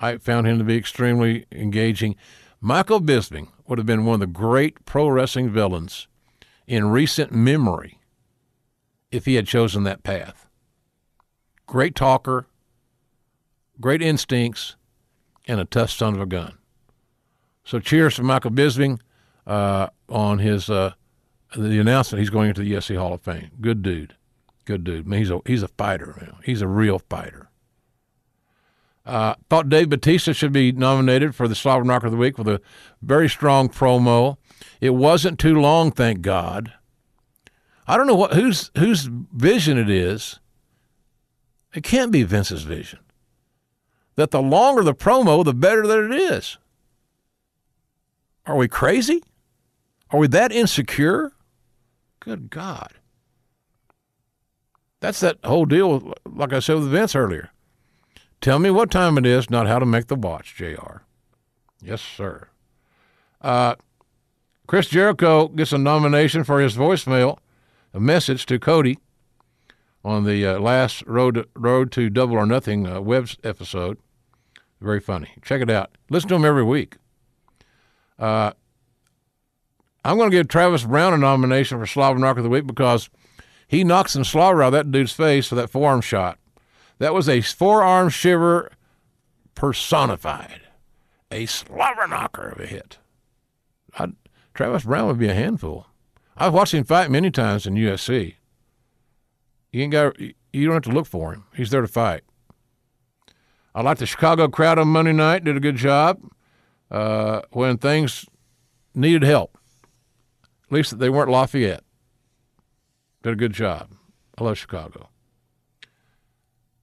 I 0.00 0.16
found 0.16 0.46
him 0.46 0.58
to 0.58 0.64
be 0.64 0.76
extremely 0.76 1.46
engaging. 1.52 2.16
Michael 2.60 3.00
Bisping 3.00 3.48
would 3.66 3.78
have 3.78 3.86
been 3.86 4.04
one 4.04 4.14
of 4.14 4.20
the 4.20 4.26
great 4.26 4.84
pro 4.86 5.08
wrestling 5.08 5.50
villains 5.50 6.08
in 6.66 6.90
recent 6.90 7.32
memory 7.32 8.00
if 9.10 9.26
he 9.26 9.34
had 9.34 9.46
chosen 9.46 9.84
that 9.84 10.02
path. 10.02 10.48
Great 11.66 11.94
talker, 11.94 12.46
great 13.80 14.02
instincts, 14.02 14.76
and 15.46 15.60
a 15.60 15.64
tough 15.64 15.90
son 15.90 16.14
of 16.14 16.20
a 16.20 16.26
gun. 16.26 16.58
So 17.64 17.78
cheers 17.78 18.16
to 18.16 18.22
Michael 18.22 18.50
Bisping 18.50 19.00
uh, 19.46 19.88
on 20.08 20.38
his 20.38 20.70
uh, 20.70 20.94
the 21.56 21.78
announcement 21.78 22.20
he's 22.20 22.30
going 22.30 22.48
into 22.48 22.62
the 22.62 22.72
UFC 22.72 22.96
Hall 22.96 23.12
of 23.12 23.20
Fame. 23.20 23.50
Good 23.60 23.82
dude, 23.82 24.14
good 24.64 24.84
dude. 24.84 25.06
Man, 25.06 25.18
he's 25.18 25.30
a 25.30 25.40
he's 25.46 25.62
a 25.62 25.68
fighter. 25.68 26.16
Man. 26.20 26.36
He's 26.44 26.62
a 26.62 26.68
real 26.68 26.98
fighter. 26.98 27.49
Uh, 29.10 29.34
thought 29.48 29.68
Dave 29.68 29.88
Batista 29.88 30.32
should 30.32 30.52
be 30.52 30.70
nominated 30.70 31.34
for 31.34 31.48
the 31.48 31.56
Slobber 31.56 31.82
Knocker 31.82 32.06
of 32.06 32.12
the 32.12 32.16
Week 32.16 32.38
with 32.38 32.46
a 32.46 32.60
very 33.02 33.28
strong 33.28 33.68
promo. 33.68 34.36
It 34.80 34.90
wasn't 34.90 35.40
too 35.40 35.60
long, 35.60 35.90
thank 35.90 36.22
God. 36.22 36.72
I 37.88 37.96
don't 37.96 38.06
know 38.06 38.14
what 38.14 38.34
whose 38.34 38.70
whose 38.78 39.06
vision 39.10 39.78
it 39.78 39.90
is. 39.90 40.38
It 41.74 41.82
can't 41.82 42.12
be 42.12 42.22
Vince's 42.22 42.62
vision. 42.62 43.00
That 44.14 44.30
the 44.30 44.40
longer 44.40 44.84
the 44.84 44.94
promo, 44.94 45.44
the 45.44 45.54
better 45.54 45.84
that 45.88 45.98
it 45.98 46.12
is. 46.12 46.56
Are 48.46 48.54
we 48.54 48.68
crazy? 48.68 49.24
Are 50.12 50.20
we 50.20 50.28
that 50.28 50.52
insecure? 50.52 51.32
Good 52.20 52.48
God. 52.48 52.92
That's 55.00 55.18
that 55.18 55.38
whole 55.42 55.66
deal, 55.66 56.14
like 56.24 56.52
I 56.52 56.60
said 56.60 56.76
with 56.76 56.92
Vince 56.92 57.16
earlier. 57.16 57.50
Tell 58.40 58.58
me 58.58 58.70
what 58.70 58.90
time 58.90 59.18
it 59.18 59.26
is, 59.26 59.50
not 59.50 59.66
how 59.66 59.78
to 59.78 59.86
make 59.86 60.06
the 60.06 60.16
watch, 60.16 60.54
JR. 60.56 61.02
Yes, 61.82 62.00
sir. 62.00 62.48
Uh, 63.40 63.74
Chris 64.66 64.88
Jericho 64.88 65.48
gets 65.48 65.72
a 65.72 65.78
nomination 65.78 66.44
for 66.44 66.60
his 66.60 66.76
voicemail, 66.76 67.38
a 67.92 68.00
message 68.00 68.46
to 68.46 68.58
Cody 68.58 68.98
on 70.04 70.24
the 70.24 70.46
uh, 70.46 70.58
last 70.58 71.02
Road 71.06 71.46
Road 71.54 71.92
to 71.92 72.08
Double 72.08 72.36
or 72.36 72.46
Nothing 72.46 72.86
uh, 72.86 73.00
web 73.00 73.28
episode. 73.44 73.98
Very 74.80 75.00
funny. 75.00 75.30
Check 75.42 75.60
it 75.60 75.70
out. 75.70 75.90
Listen 76.08 76.30
to 76.30 76.34
him 76.36 76.44
every 76.44 76.64
week. 76.64 76.96
Uh, 78.18 78.52
I'm 80.04 80.16
going 80.16 80.30
to 80.30 80.36
give 80.36 80.48
Travis 80.48 80.84
Browne 80.84 81.12
a 81.12 81.18
nomination 81.18 81.78
for 81.78 81.86
Slobber 81.86 82.18
Knocker 82.18 82.38
of 82.38 82.44
the 82.44 82.50
Week 82.50 82.66
because 82.66 83.10
he 83.68 83.84
knocks 83.84 84.12
some 84.12 84.24
slobber 84.24 84.62
out 84.62 84.68
of 84.68 84.72
that 84.72 84.90
dude's 84.90 85.12
face 85.12 85.46
for 85.46 85.54
that 85.56 85.68
forearm 85.68 86.00
shot. 86.00 86.38
That 87.00 87.14
was 87.14 87.30
a 87.30 87.40
forearm 87.40 88.10
shiver 88.10 88.70
personified, 89.54 90.60
a 91.30 91.46
slobber 91.46 92.06
knocker 92.06 92.50
of 92.50 92.60
a 92.60 92.66
hit. 92.66 92.98
I'd, 93.98 94.12
Travis 94.52 94.84
Browne 94.84 95.08
would 95.08 95.18
be 95.18 95.28
a 95.28 95.34
handful. 95.34 95.86
I've 96.36 96.52
watched 96.52 96.74
him 96.74 96.84
fight 96.84 97.10
many 97.10 97.30
times 97.30 97.66
in 97.66 97.74
UFC. 97.74 98.34
You 99.72 99.82
ain't 99.82 99.92
got. 99.92 100.20
You 100.20 100.66
don't 100.66 100.74
have 100.74 100.82
to 100.82 100.90
look 100.90 101.06
for 101.06 101.32
him. 101.32 101.44
He's 101.54 101.70
there 101.70 101.80
to 101.80 101.88
fight. 101.88 102.22
I 103.74 103.82
like 103.82 103.98
the 103.98 104.06
Chicago 104.06 104.48
crowd 104.48 104.78
on 104.78 104.88
Monday 104.88 105.12
night. 105.12 105.44
Did 105.44 105.56
a 105.56 105.60
good 105.60 105.76
job 105.76 106.20
uh, 106.90 107.42
when 107.52 107.78
things 107.78 108.26
needed 108.94 109.22
help. 109.22 109.56
At 110.66 110.72
least 110.72 110.98
they 110.98 111.08
weren't 111.08 111.30
Lafayette. 111.30 111.84
Did 113.22 113.32
a 113.32 113.36
good 113.36 113.52
job. 113.52 113.92
I 114.36 114.44
love 114.44 114.58
Chicago. 114.58 115.09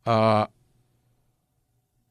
Uh, 0.07 0.47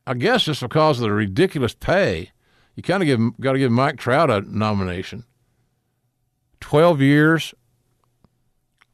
I 0.07 0.15
guess 0.15 0.45
just 0.45 0.61
because 0.61 0.99
of 0.99 1.05
the 1.05 1.13
ridiculous 1.13 1.75
pay, 1.75 2.31
you 2.75 2.83
kind 2.83 3.03
of 3.03 3.07
give 3.07 3.41
got 3.41 3.55
to 3.55 3.59
give 3.59 3.73
Mike 3.73 3.97
Trout 3.97 4.31
a 4.31 4.43
nomination. 4.43 5.25
Twelve 6.61 7.01
years, 7.01 7.55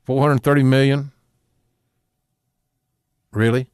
four 0.04 0.22
hundred 0.22 0.44
thirty 0.44 0.62
million. 0.62 1.10
Really? 3.32 3.68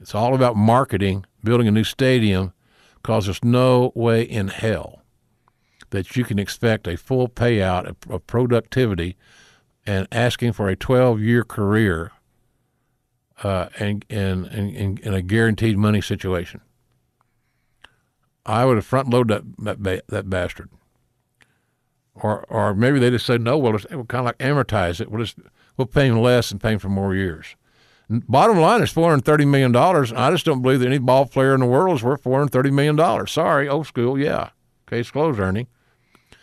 It's 0.00 0.14
all 0.14 0.36
about 0.36 0.54
marketing, 0.54 1.26
building 1.42 1.66
a 1.66 1.72
new 1.72 1.82
stadium, 1.82 2.52
because 2.94 3.24
there's 3.24 3.42
no 3.42 3.90
way 3.96 4.22
in 4.22 4.48
hell 4.48 5.02
that 5.90 6.16
you 6.16 6.22
can 6.22 6.38
expect 6.38 6.86
a 6.86 6.96
full 6.96 7.28
payout 7.28 7.96
of, 8.08 8.26
productivity 8.28 9.16
and 9.84 10.06
asking 10.12 10.52
for 10.52 10.68
a 10.68 10.76
12 10.76 11.20
year 11.20 11.42
career 11.42 12.12
uh, 13.42 13.68
and, 13.78 14.04
and, 14.10 14.46
and, 14.46 15.00
and 15.00 15.14
a 15.14 15.22
guaranteed 15.22 15.76
money 15.78 16.00
situation. 16.00 16.60
I 18.46 18.64
would 18.64 18.76
have 18.76 18.86
front 18.86 19.10
loaded 19.10 19.54
that, 19.58 19.82
that, 19.82 20.06
that 20.08 20.30
bastard. 20.30 20.70
or 22.14 22.44
or 22.48 22.74
maybe 22.74 22.98
they 22.98 23.10
just 23.10 23.26
say 23.26 23.38
no. 23.38 23.58
We'll, 23.58 23.72
just, 23.72 23.90
we'll 23.90 24.04
kind 24.04 24.20
of 24.20 24.26
like 24.26 24.38
amortize 24.38 25.00
it. 25.00 25.10
We'll 25.10 25.24
just 25.24 25.38
we'll 25.76 25.86
pay 25.86 26.06
him 26.06 26.20
less 26.20 26.50
and 26.50 26.60
pay 26.60 26.72
him 26.72 26.78
for 26.78 26.88
more 26.88 27.14
years. 27.14 27.56
Bottom 28.08 28.58
line 28.58 28.82
is 28.82 28.90
four 28.90 29.10
hundred 29.10 29.24
thirty 29.24 29.44
million 29.44 29.72
dollars. 29.72 30.12
I 30.12 30.30
just 30.30 30.46
don't 30.46 30.62
believe 30.62 30.80
that 30.80 30.86
any 30.86 30.98
ball 30.98 31.26
player 31.26 31.54
in 31.54 31.60
the 31.60 31.66
world 31.66 31.96
is 31.96 32.02
worth 32.02 32.22
four 32.22 32.38
hundred 32.38 32.52
thirty 32.52 32.70
million 32.70 32.96
dollars. 32.96 33.32
Sorry, 33.32 33.68
old 33.68 33.86
school. 33.86 34.18
Yeah, 34.18 34.50
case 34.88 35.10
closed, 35.10 35.38
Ernie. 35.38 35.68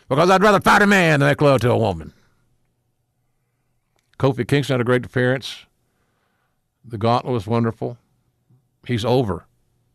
Because 0.08 0.30
I'd 0.30 0.44
rather 0.44 0.60
fight 0.62 0.84
a 0.84 0.88
man 0.88 1.20
than 1.20 1.30
make 1.30 1.42
love 1.42 1.62
to 1.62 1.72
a 1.72 1.78
woman. 1.78 2.14
Kofi 4.20 4.48
Kingston 4.48 4.76
had 4.76 4.82
a 4.82 4.86
great 4.86 5.06
appearance. 5.06 5.66
The 6.88 6.98
gauntlet 6.98 7.34
was 7.34 7.48
wonderful. 7.48 7.98
He's 8.86 9.04
over. 9.04 9.46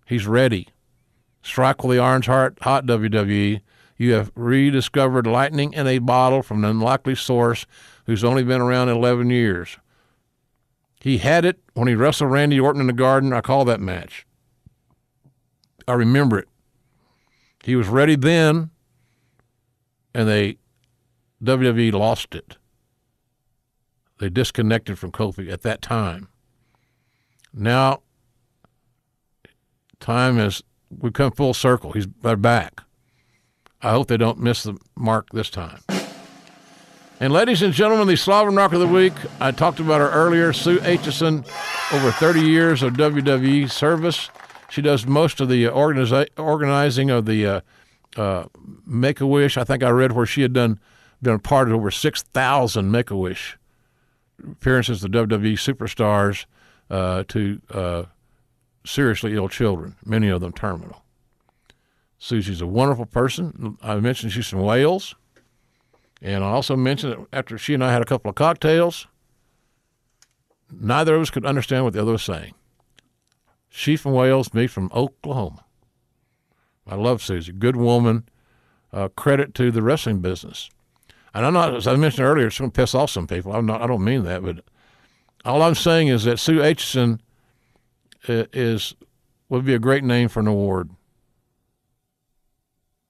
He's 0.07 0.27
ready. 0.27 0.69
Strike 1.43 1.85
with 1.85 1.97
the 1.97 2.03
orange 2.03 2.27
heart, 2.27 2.59
hot 2.63 2.85
WWE. 2.87 3.61
You 3.97 4.13
have 4.15 4.33
rediscovered 4.35 5.27
lightning 5.27 5.73
in 5.73 5.87
a 5.87 5.99
bottle 5.99 6.43
from 6.43 6.65
an 6.65 6.71
unlikely 6.71 7.15
source 7.15 7.67
who's 8.07 8.25
only 8.25 8.43
been 8.43 8.61
around 8.61 8.89
11 8.89 9.31
years. 9.31 9.79
He 11.01 11.19
had 11.19 11.45
it 11.45 11.61
when 11.75 11.87
he 11.87 11.95
wrestled 11.95 12.31
Randy 12.31 12.59
Orton 12.59 12.81
in 12.81 12.87
the 12.87 12.93
garden. 12.93 13.33
I 13.33 13.41
call 13.41 13.65
that 13.67 13.81
match. 13.81 14.27
I 15.87 15.93
remember 15.93 16.39
it. 16.39 16.49
He 17.63 17.77
was 17.77 17.89
ready 17.89 18.17
then, 18.17 18.71
and 20.15 20.29
they 20.29 20.59
WWE 21.43 21.93
lost 21.93 22.35
it. 22.35 22.57
They 24.19 24.29
disconnected 24.29 24.99
from 24.99 25.13
Kofi 25.13 25.51
at 25.51 25.63
that 25.63 25.81
time. 25.83 26.29
Now, 27.53 28.03
time 29.99 30.37
has 30.37 30.63
we've 30.91 31.13
come 31.13 31.33
full 31.33 31.55
circle. 31.55 31.93
He's 31.93 32.07
back. 32.07 32.83
I 33.83 33.91
hope 33.91 34.09
they 34.09 34.17
don't 34.17 34.39
miss 34.39 34.65
the 34.65 34.77
mark 34.95 35.31
this 35.33 35.51
time. 35.51 35.81
And 37.19 37.33
ladies 37.33 37.61
and 37.61 37.75
gentlemen, 37.75 38.09
the 38.09 38.17
Slobber 38.17 38.51
Knocker 38.51 38.77
of 38.77 38.81
the 38.81 38.87
Week, 38.87 39.13
I 39.41 39.51
talked 39.51 39.79
about 39.79 40.01
her 40.01 40.11
earlier, 40.11 40.53
Sue 40.53 40.79
Aitchison, 40.79 41.47
over 41.93 42.11
30 42.13 42.41
years 42.41 42.83
of 42.83 42.95
WWE 42.95 43.71
service. 43.71 44.31
She 44.71 44.81
does 44.81 45.07
most 45.07 45.41
of 45.41 45.49
the 45.49 45.65
organiza- 45.65 46.29
organizing 46.39 47.11
of 47.11 47.27
the 47.27 47.47
uh, 47.47 47.61
uh, 48.17 48.45
Make-A-Wish. 48.87 49.59
I 49.59 49.65
think 49.65 49.83
I 49.83 49.91
read 49.91 50.13
where 50.13 50.25
she 50.25 50.43
had 50.43 50.53
done 50.53 50.79
been 51.21 51.35
a 51.35 51.39
part 51.39 51.69
of 51.69 51.75
over 51.75 51.91
6,000 51.91 52.91
Make-A-Wish 52.91 53.59
appearances 54.53 55.05
of 55.05 55.11
WWE 55.11 55.53
superstars 55.53 56.47
uh, 56.91 57.25
to 57.29 57.61
uh, 57.71 58.03
seriously 58.85 59.35
ill 59.35 59.49
children, 59.49 59.97
many 60.05 60.29
of 60.29 60.41
them 60.41 60.53
terminal. 60.53 61.03
Susie's 62.19 62.61
a 62.61 62.67
wonderful 62.67 63.07
person. 63.07 63.79
I 63.83 63.95
mentioned 63.97 64.33
she's 64.33 64.49
from 64.49 64.61
Wales. 64.61 65.15
And 66.23 66.45
I 66.45 66.49
also 66.49 66.77
mentioned 66.77 67.13
that 67.13 67.27
after 67.33 67.57
she 67.57 67.73
and 67.73 67.83
I 67.83 67.93
had 67.93 68.03
a 68.03 68.05
couple 68.05 68.29
of 68.29 68.35
cocktails, 68.35 69.07
neither 70.71 71.15
of 71.15 71.23
us 71.23 71.31
could 71.31 71.47
understand 71.47 71.85
what 71.85 71.95
the 71.95 72.03
other 72.03 72.13
was 72.13 72.23
saying. 72.23 72.55
She 73.71 73.97
from 73.97 74.13
Wales, 74.13 74.53
me 74.53 74.67
from 74.67 74.91
Oklahoma. 74.95 75.65
I 76.87 76.97
love 76.97 77.23
Susie. 77.23 77.53
Good 77.53 77.77
woman. 77.77 78.29
Uh, 78.93 79.09
credit 79.09 79.55
to 79.55 79.71
the 79.71 79.83
wrestling 79.83 80.21
business. 80.21 80.69
And 81.33 81.47
I'm 81.47 81.55
not, 81.55 81.75
as 81.75 81.87
I 81.87 81.95
mentioned 81.95 82.27
earlier, 82.27 82.49
it's 82.49 82.59
going 82.59 82.73
to 82.73 82.77
piss 82.77 82.95
off 82.95 83.11
some 83.11 83.29
people. 83.29 83.55
I'm 83.55 83.65
not, 83.65 83.81
I 83.81 83.87
don't 83.87 84.05
mean 84.05 84.25
that, 84.25 84.43
but 84.43 84.65
all 85.45 85.63
I'm 85.63 85.75
saying 85.75 86.09
is 86.09 86.25
that 86.25 86.39
Sue 86.39 86.59
Aitchison 86.59 87.21
uh, 88.29 88.45
is 88.53 88.95
would 89.49 89.65
be 89.65 89.75
a 89.75 89.79
great 89.79 90.05
name 90.05 90.29
for 90.29 90.41
an 90.41 90.47
award. 90.47 90.91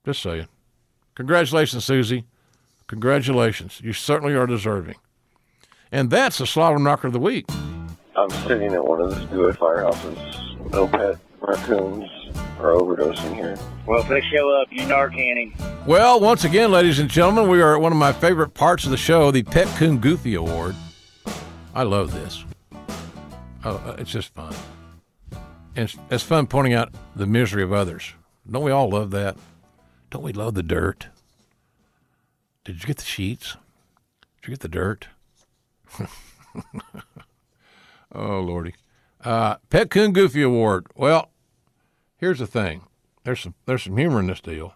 Just 0.05 0.23
saying. 0.23 0.47
Congratulations, 1.15 1.85
Susie. 1.85 2.25
Congratulations. 2.87 3.79
You 3.83 3.93
certainly 3.93 4.33
are 4.33 4.47
deserving. 4.47 4.95
And 5.91 6.09
that's 6.09 6.39
the 6.39 6.47
Slobber 6.47 6.79
Knocker 6.79 7.07
of 7.07 7.13
the 7.13 7.19
Week. 7.19 7.45
I'm 8.15 8.29
sitting 8.47 8.73
at 8.73 8.85
one 8.85 9.01
of 9.01 9.11
the 9.11 9.27
Stewart 9.27 9.57
firehouses. 9.57 10.71
No 10.71 10.87
pet 10.87 11.17
raccoons 11.39 12.09
are 12.59 12.73
overdosing 12.73 13.35
here. 13.35 13.57
Well, 13.85 14.01
if 14.01 14.07
they 14.07 14.21
show 14.21 14.61
up, 14.61 14.67
you 14.71 14.81
Narcanning. 14.83 15.53
Well, 15.85 16.19
once 16.19 16.43
again, 16.43 16.71
ladies 16.71 16.99
and 16.99 17.09
gentlemen, 17.09 17.49
we 17.49 17.61
are 17.61 17.75
at 17.75 17.81
one 17.81 17.91
of 17.91 17.97
my 17.97 18.13
favorite 18.13 18.53
parts 18.53 18.85
of 18.85 18.91
the 18.91 18.97
show, 18.97 19.31
the 19.31 19.43
Pet 19.43 19.67
Coon 19.77 19.97
Goofy 19.97 20.35
Award. 20.35 20.75
I 21.73 21.83
love 21.83 22.13
this. 22.13 22.43
It's 23.63 24.11
just 24.11 24.33
fun. 24.33 24.53
And 25.75 25.85
it's, 25.85 25.97
it's 26.09 26.23
fun 26.23 26.47
pointing 26.47 26.73
out 26.73 26.93
the 27.15 27.25
misery 27.25 27.63
of 27.63 27.71
others. 27.71 28.13
Don't 28.49 28.63
we 28.63 28.71
all 28.71 28.89
love 28.89 29.11
that? 29.11 29.37
Don't 30.09 30.23
we 30.23 30.33
love 30.33 30.55
the 30.55 30.63
dirt? 30.63 31.07
Did 32.65 32.81
you 32.81 32.87
get 32.87 32.97
the 32.97 33.05
sheets? 33.05 33.55
Did 34.41 34.47
you 34.47 34.51
get 34.51 34.59
the 34.59 34.67
dirt? 34.67 35.07
oh, 38.11 38.39
Lordy. 38.39 38.73
Uh, 39.23 39.55
Pet 39.69 39.89
Coon 39.89 40.11
Goofy 40.11 40.41
Award. 40.41 40.87
Well, 40.95 41.29
here's 42.17 42.39
the 42.39 42.47
thing. 42.47 42.83
There's 43.23 43.39
some 43.39 43.53
there's 43.65 43.83
some 43.83 43.97
humor 43.97 44.19
in 44.19 44.27
this 44.27 44.41
deal. 44.41 44.73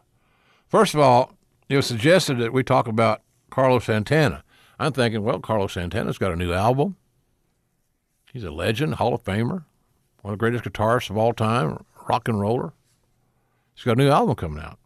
First 0.67 0.93
of 0.93 0.99
all, 0.99 1.33
it 1.67 1.75
was 1.75 1.87
suggested 1.87 2.37
that 2.39 2.53
we 2.53 2.63
talk 2.63 2.87
about 2.87 3.21
Carlos 3.49 3.85
Santana. 3.85 4.43
I'm 4.79 4.91
thinking, 4.91 5.23
well, 5.23 5.39
Carlos 5.39 5.73
Santana's 5.73 6.17
got 6.17 6.31
a 6.31 6.35
new 6.35 6.53
album. 6.53 6.97
He's 8.31 8.43
a 8.43 8.51
legend, 8.51 8.95
Hall 8.95 9.13
of 9.13 9.23
Famer, 9.23 9.63
one 10.21 10.33
of 10.33 10.37
the 10.37 10.37
greatest 10.37 10.65
guitarists 10.65 11.09
of 11.09 11.17
all 11.17 11.33
time, 11.33 11.85
rock 12.09 12.27
and 12.27 12.39
roller. 12.39 12.73
He's 13.73 13.85
got 13.85 13.93
a 13.93 14.03
new 14.03 14.09
album 14.09 14.35
coming 14.35 14.63
out. 14.63 14.77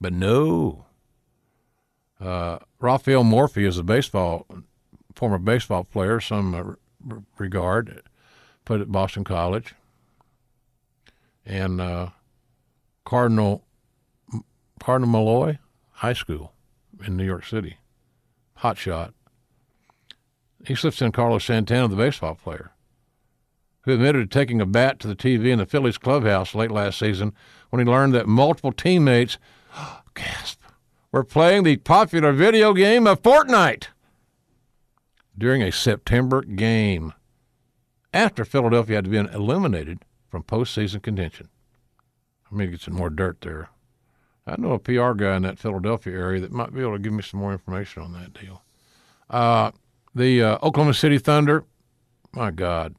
But 0.00 0.12
no. 0.12 0.86
Uh, 2.18 2.58
Rafael 2.78 3.24
Morphy 3.24 3.66
is 3.66 3.76
a 3.78 3.82
baseball, 3.82 4.46
former 5.14 5.38
baseball 5.38 5.84
player, 5.84 6.20
some 6.20 6.54
uh, 6.54 7.16
regard, 7.38 8.02
played 8.64 8.80
at 8.80 8.92
Boston 8.92 9.24
College. 9.24 9.74
And 11.44 11.80
uh, 11.80 12.10
Cardinal 13.04 13.64
Cardinal 14.78 15.10
Malloy 15.10 15.58
High 15.90 16.12
School 16.12 16.52
in 17.04 17.16
New 17.16 17.24
York 17.24 17.44
City. 17.44 17.76
Hot 18.60 18.76
shot. 18.76 19.14
He 20.66 20.74
slips 20.74 21.00
in 21.00 21.12
Carlos 21.12 21.46
Santana, 21.46 21.88
the 21.88 21.96
baseball 21.96 22.34
player, 22.34 22.72
who 23.82 23.94
admitted 23.94 24.30
to 24.30 24.38
taking 24.38 24.60
a 24.60 24.66
bat 24.66 25.00
to 25.00 25.08
the 25.08 25.16
TV 25.16 25.46
in 25.46 25.58
the 25.58 25.64
Phillies 25.64 25.96
clubhouse 25.96 26.54
late 26.54 26.70
last 26.70 26.98
season 26.98 27.32
when 27.70 27.80
he 27.80 27.90
learned 27.90 28.12
that 28.12 28.26
multiple 28.28 28.70
teammates, 28.72 29.38
gasp, 30.14 30.60
were 31.10 31.24
playing 31.24 31.62
the 31.62 31.78
popular 31.78 32.32
video 32.32 32.74
game 32.74 33.06
of 33.06 33.22
Fortnite 33.22 33.86
during 35.38 35.62
a 35.62 35.72
September 35.72 36.42
game 36.42 37.14
after 38.12 38.44
Philadelphia 38.44 38.96
had 38.96 39.10
been 39.10 39.28
eliminated 39.28 40.04
from 40.28 40.42
postseason 40.42 41.00
contention. 41.00 41.48
Let 42.50 42.58
me 42.58 42.66
get 42.66 42.82
some 42.82 42.94
more 42.94 43.08
dirt 43.08 43.40
there. 43.40 43.70
I 44.46 44.56
know 44.58 44.72
a 44.72 44.78
PR 44.78 45.12
guy 45.12 45.36
in 45.36 45.42
that 45.42 45.58
Philadelphia 45.58 46.18
area 46.18 46.40
that 46.40 46.52
might 46.52 46.74
be 46.74 46.80
able 46.80 46.92
to 46.92 46.98
give 46.98 47.12
me 47.12 47.22
some 47.22 47.40
more 47.40 47.52
information 47.52 48.02
on 48.02 48.12
that 48.12 48.32
deal. 48.32 48.62
Uh, 49.28 49.70
the 50.14 50.42
uh, 50.42 50.58
Oklahoma 50.62 50.94
City 50.94 51.18
Thunder, 51.18 51.64
my 52.32 52.50
God. 52.50 52.94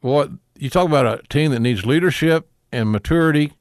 What 0.00 0.30
you 0.56 0.70
talk 0.70 0.86
about 0.86 1.06
a 1.06 1.26
team 1.28 1.50
that 1.52 1.60
needs 1.60 1.86
leadership 1.86 2.48
and 2.72 2.90
maturity 2.90 3.52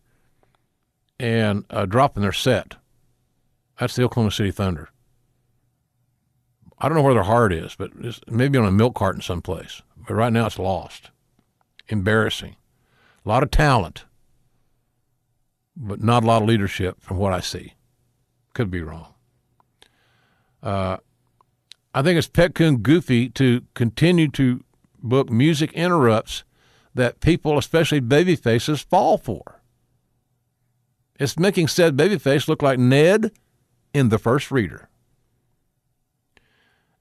and 1.19 1.65
uh, 1.69 1.85
dropping 1.85 2.23
their 2.23 2.33
set. 2.33 2.75
That's 3.79 3.95
the 3.95 4.03
Oklahoma 4.03 4.31
City 4.31 4.51
Thunder. 4.51 4.89
I 6.79 6.87
don't 6.87 6.97
know 6.97 7.03
where 7.03 7.13
their 7.13 7.23
heart 7.23 7.53
is, 7.53 7.75
but 7.75 7.91
it's 8.01 8.19
maybe 8.27 8.57
on 8.57 8.65
a 8.65 8.71
milk 8.71 8.95
carton 8.95 9.21
someplace. 9.21 9.81
But 10.07 10.13
right 10.15 10.33
now 10.33 10.47
it's 10.47 10.59
lost. 10.59 11.09
Embarrassing. 11.87 12.55
A 13.25 13.29
lot 13.29 13.43
of 13.43 13.51
talent, 13.51 14.05
but 15.75 16.01
not 16.01 16.23
a 16.23 16.27
lot 16.27 16.41
of 16.41 16.47
leadership 16.47 17.01
from 17.01 17.17
what 17.17 17.33
I 17.33 17.39
see. 17.39 17.73
Could 18.53 18.71
be 18.71 18.81
wrong. 18.81 19.13
Uh, 20.63 20.97
I 21.93 22.01
think 22.01 22.17
it's 22.17 22.27
Petcoon 22.27 22.81
Goofy 22.81 23.29
to 23.29 23.61
continue 23.73 24.29
to 24.31 24.63
book 25.01 25.29
music 25.29 25.71
interrupts 25.73 26.43
that 26.93 27.19
people, 27.19 27.57
especially 27.57 27.99
baby 27.99 28.35
faces, 28.35 28.81
fall 28.81 29.17
for. 29.17 29.61
It's 31.19 31.37
making 31.37 31.67
said 31.67 31.95
babyface 31.95 32.47
look 32.47 32.61
like 32.61 32.79
Ned 32.79 33.31
in 33.93 34.09
the 34.09 34.17
first 34.17 34.51
reader. 34.51 34.89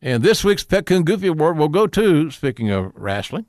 And 0.01 0.23
this 0.23 0.45
week's 0.45 0.65
Petcoon 0.65 1.05
Goofy 1.05 1.29
Award 1.29 1.57
will 1.57 1.69
go 1.69 1.87
to, 1.87 2.31
speaking 2.31 2.71
of 2.71 2.93
wrestling, 2.95 3.47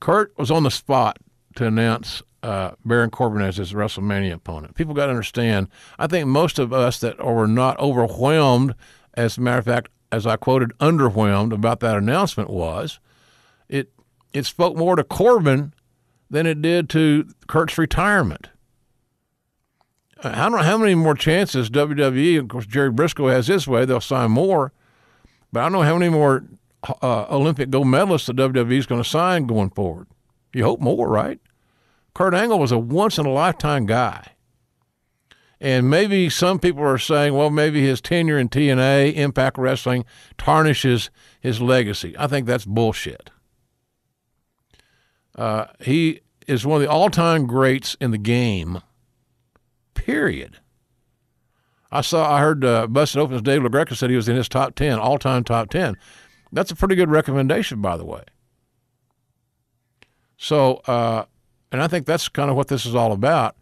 Kurt 0.00 0.32
was 0.38 0.50
on 0.50 0.62
the 0.62 0.70
spot 0.70 1.18
to 1.56 1.66
announce 1.66 2.22
uh, 2.42 2.72
Baron 2.84 3.10
Corbin 3.10 3.42
as 3.42 3.56
his 3.56 3.72
WrestleMania 3.72 4.34
opponent. 4.34 4.74
People 4.74 4.94
got 4.94 5.06
to 5.06 5.10
understand, 5.10 5.68
I 5.98 6.06
think 6.06 6.26
most 6.26 6.58
of 6.58 6.72
us 6.72 7.00
that 7.00 7.24
were 7.24 7.46
not 7.46 7.78
overwhelmed, 7.78 8.74
as 9.14 9.38
a 9.38 9.40
matter 9.40 9.58
of 9.58 9.64
fact, 9.64 9.88
as 10.10 10.26
I 10.26 10.36
quoted, 10.36 10.72
underwhelmed 10.78 11.52
about 11.52 11.80
that 11.80 11.96
announcement 11.96 12.50
was, 12.50 13.00
it 13.68 13.90
it 14.32 14.46
spoke 14.46 14.76
more 14.76 14.96
to 14.96 15.04
Corbin 15.04 15.74
than 16.30 16.46
it 16.46 16.62
did 16.62 16.88
to 16.90 17.28
Kurt's 17.46 17.78
retirement. 17.78 18.48
I 20.22 20.48
don't 20.48 20.52
know 20.52 20.58
how 20.58 20.78
many 20.78 20.94
more 20.94 21.14
chances 21.14 21.70
WWE, 21.70 22.38
of 22.38 22.48
course, 22.48 22.66
Gerry 22.66 22.90
Brisco 22.90 23.30
has 23.30 23.46
his 23.46 23.68
way, 23.68 23.84
they'll 23.84 24.00
sign 24.00 24.32
more. 24.32 24.72
But 25.52 25.60
I 25.60 25.62
don't 25.64 25.72
know 25.72 25.82
how 25.82 25.96
many 25.96 26.10
more 26.10 26.44
uh, 27.02 27.26
Olympic 27.30 27.70
gold 27.70 27.86
medalists 27.86 28.26
the 28.26 28.34
WWE 28.34 28.78
is 28.78 28.86
going 28.86 29.02
to 29.02 29.08
sign 29.08 29.46
going 29.46 29.70
forward. 29.70 30.08
You 30.52 30.64
hope 30.64 30.80
more, 30.80 31.08
right? 31.08 31.40
Kurt 32.18 32.34
Angle 32.34 32.58
was 32.58 32.72
a 32.72 32.78
once 32.78 33.16
in 33.16 33.26
a 33.26 33.30
lifetime 33.30 33.86
guy. 33.86 34.32
And 35.60 35.88
maybe 35.88 36.28
some 36.28 36.58
people 36.58 36.82
are 36.82 36.98
saying, 36.98 37.32
well, 37.32 37.48
maybe 37.48 37.80
his 37.80 38.00
tenure 38.00 38.40
in 38.40 38.48
TNA, 38.48 39.14
Impact 39.14 39.56
Wrestling, 39.56 40.04
tarnishes 40.36 41.10
his 41.40 41.60
legacy. 41.60 42.16
I 42.18 42.26
think 42.26 42.48
that's 42.48 42.64
bullshit. 42.64 43.30
Uh, 45.36 45.66
he 45.78 46.22
is 46.48 46.66
one 46.66 46.82
of 46.82 46.82
the 46.82 46.90
all 46.90 47.08
time 47.08 47.46
greats 47.46 47.96
in 48.00 48.10
the 48.10 48.18
game, 48.18 48.82
period. 49.94 50.58
I 51.92 52.00
saw, 52.00 52.34
I 52.34 52.40
heard 52.40 52.64
uh, 52.64 52.88
Busted 52.88 53.20
Open's 53.20 53.42
Dave 53.42 53.62
LaGreca 53.62 53.96
said 53.96 54.10
he 54.10 54.16
was 54.16 54.28
in 54.28 54.34
his 54.34 54.48
top 54.48 54.74
10, 54.74 54.98
all 54.98 55.18
time 55.18 55.44
top 55.44 55.70
10. 55.70 55.96
That's 56.50 56.72
a 56.72 56.76
pretty 56.76 56.96
good 56.96 57.10
recommendation, 57.12 57.80
by 57.80 57.96
the 57.96 58.04
way. 58.04 58.24
So, 60.36 60.78
uh, 60.88 61.26
and 61.70 61.82
I 61.82 61.88
think 61.88 62.06
that's 62.06 62.28
kind 62.28 62.50
of 62.50 62.56
what 62.56 62.68
this 62.68 62.86
is 62.86 62.94
all 62.94 63.12
about. 63.12 63.56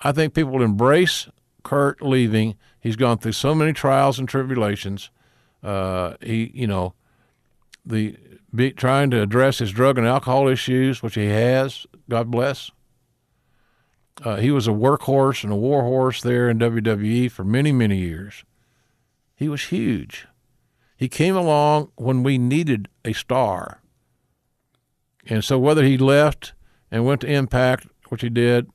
I 0.00 0.12
think 0.12 0.34
people 0.34 0.52
will 0.52 0.62
embrace 0.62 1.28
Kurt 1.62 2.02
leaving. 2.02 2.56
He's 2.80 2.96
gone 2.96 3.18
through 3.18 3.32
so 3.32 3.54
many 3.54 3.72
trials 3.72 4.18
and 4.18 4.28
tribulations. 4.28 5.10
Uh, 5.62 6.14
he, 6.20 6.50
you 6.54 6.66
know, 6.66 6.94
the 7.84 8.16
be, 8.54 8.72
trying 8.72 9.10
to 9.10 9.22
address 9.22 9.58
his 9.58 9.72
drug 9.72 9.98
and 9.98 10.06
alcohol 10.06 10.48
issues, 10.48 11.02
which 11.02 11.14
he 11.14 11.26
has. 11.26 11.86
God 12.08 12.30
bless. 12.30 12.70
Uh, 14.22 14.36
he 14.36 14.50
was 14.50 14.66
a 14.66 14.72
workhorse 14.72 15.44
and 15.44 15.52
a 15.52 15.56
warhorse 15.56 16.22
there 16.22 16.48
in 16.48 16.58
WWE 16.58 17.30
for 17.30 17.44
many, 17.44 17.72
many 17.72 17.98
years. 17.98 18.44
He 19.34 19.48
was 19.48 19.64
huge. 19.64 20.26
He 20.96 21.08
came 21.08 21.36
along 21.36 21.90
when 21.96 22.22
we 22.22 22.38
needed 22.38 22.88
a 23.04 23.12
star. 23.12 23.82
And 25.26 25.44
so 25.44 25.58
whether 25.58 25.84
he 25.84 25.98
left 25.98 26.54
and 26.90 27.04
went 27.04 27.20
to 27.22 27.32
Impact, 27.32 27.86
which 28.08 28.22
he 28.22 28.28
did, 28.28 28.70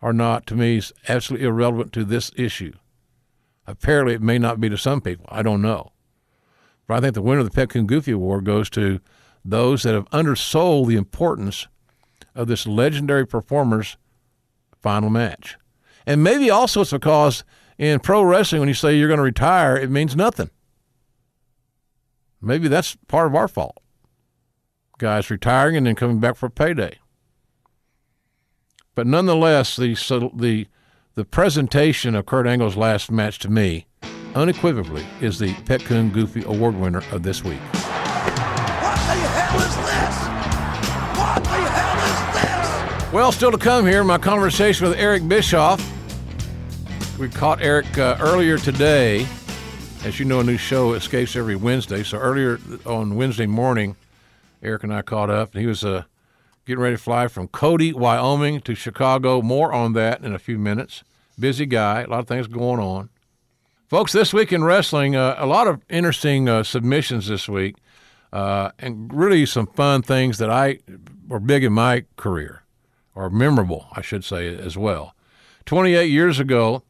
or 0.00 0.12
not, 0.12 0.46
to 0.46 0.54
me 0.54 0.76
is 0.76 0.92
absolutely 1.08 1.46
irrelevant 1.46 1.92
to 1.94 2.04
this 2.04 2.30
issue. 2.36 2.72
Apparently, 3.66 4.14
it 4.14 4.22
may 4.22 4.38
not 4.38 4.60
be 4.60 4.68
to 4.68 4.76
some 4.76 5.00
people. 5.00 5.26
I 5.28 5.42
don't 5.42 5.62
know. 5.62 5.92
But 6.86 6.98
I 6.98 7.00
think 7.00 7.14
the 7.14 7.22
winner 7.22 7.40
of 7.40 7.50
the 7.50 7.66
Coon 7.66 7.86
Goofy 7.86 8.12
Award 8.12 8.44
goes 8.44 8.68
to 8.70 9.00
those 9.44 9.82
that 9.82 9.94
have 9.94 10.08
undersold 10.12 10.88
the 10.88 10.96
importance 10.96 11.66
of 12.34 12.48
this 12.48 12.66
legendary 12.66 13.26
performer's 13.26 13.96
final 14.80 15.08
match. 15.08 15.56
And 16.06 16.22
maybe 16.22 16.50
also 16.50 16.82
it's 16.82 16.92
because 16.92 17.44
in 17.78 18.00
pro 18.00 18.22
wrestling, 18.22 18.60
when 18.60 18.68
you 18.68 18.74
say 18.74 18.96
you're 18.96 19.08
going 19.08 19.18
to 19.18 19.24
retire, 19.24 19.76
it 19.76 19.90
means 19.90 20.14
nothing. 20.14 20.50
Maybe 22.40 22.68
that's 22.68 22.96
part 23.08 23.26
of 23.26 23.34
our 23.34 23.48
fault. 23.48 23.78
Guys 24.98 25.30
retiring 25.30 25.76
and 25.76 25.86
then 25.86 25.94
coming 25.94 26.20
back 26.20 26.36
for 26.36 26.50
payday. 26.50 26.98
But 28.94 29.06
nonetheless, 29.06 29.76
the 29.76 29.94
the 30.34 30.66
the 31.14 31.24
presentation 31.24 32.14
of 32.14 32.26
Kurt 32.26 32.46
Angle's 32.46 32.76
last 32.76 33.10
match 33.10 33.38
to 33.40 33.48
me, 33.48 33.86
unequivocally, 34.34 35.06
is 35.20 35.38
the 35.38 35.54
Pet 35.64 35.84
Coon 35.84 36.10
Goofy 36.10 36.44
Award 36.44 36.76
winner 36.76 37.02
of 37.12 37.22
this 37.22 37.44
week. 37.44 37.60
What 37.60 38.96
the 38.96 39.14
hell 39.14 39.60
is 39.60 39.76
this? 39.76 40.16
What 41.18 41.44
the 41.44 41.50
hell 41.50 41.98
is 42.08 43.02
this? 43.02 43.12
Well, 43.12 43.32
still 43.32 43.52
to 43.52 43.58
come 43.58 43.86
here, 43.86 44.04
my 44.04 44.18
conversation 44.18 44.88
with 44.88 44.98
Eric 44.98 45.28
Bischoff. 45.28 45.80
We 47.18 47.28
caught 47.28 47.62
Eric 47.62 47.96
uh, 47.98 48.16
earlier 48.20 48.58
today. 48.58 49.26
As 50.04 50.18
you 50.18 50.24
know, 50.24 50.40
a 50.40 50.44
new 50.44 50.56
show 50.56 50.92
escapes 50.94 51.34
every 51.34 51.56
Wednesday. 51.56 52.02
So 52.02 52.18
earlier 52.18 52.58
on 52.84 53.14
Wednesday 53.14 53.46
morning, 53.46 53.96
Eric 54.62 54.82
and 54.82 54.92
I 54.92 55.02
caught 55.02 55.30
up, 55.30 55.52
and 55.54 55.60
he 55.60 55.66
was 55.66 55.84
uh, 55.84 56.04
getting 56.64 56.82
ready 56.82 56.96
to 56.96 57.02
fly 57.02 57.28
from 57.28 57.48
Cody, 57.48 57.92
Wyoming 57.92 58.60
to 58.62 58.74
Chicago. 58.74 59.42
More 59.42 59.72
on 59.72 59.92
that 59.94 60.22
in 60.22 60.34
a 60.34 60.38
few 60.38 60.58
minutes. 60.58 61.04
Busy 61.38 61.66
guy, 61.66 62.02
a 62.02 62.08
lot 62.08 62.20
of 62.20 62.28
things 62.28 62.46
going 62.46 62.80
on. 62.80 63.10
Folks, 63.88 64.12
this 64.12 64.32
week 64.32 64.52
in 64.52 64.64
wrestling, 64.64 65.14
uh, 65.14 65.36
a 65.38 65.46
lot 65.46 65.66
of 65.66 65.82
interesting 65.90 66.48
uh, 66.48 66.62
submissions 66.62 67.28
this 67.28 67.48
week, 67.48 67.76
uh, 68.32 68.70
and 68.78 69.12
really 69.12 69.44
some 69.46 69.66
fun 69.66 70.02
things 70.02 70.38
that 70.38 70.50
I 70.50 70.78
were 71.28 71.40
big 71.40 71.64
in 71.64 71.72
my 71.72 72.04
career, 72.16 72.62
or 73.14 73.28
memorable, 73.30 73.88
I 73.92 74.00
should 74.00 74.24
say, 74.24 74.56
as 74.56 74.76
well. 74.76 75.14
28 75.66 76.06
years 76.06 76.40
ago, 76.40 76.82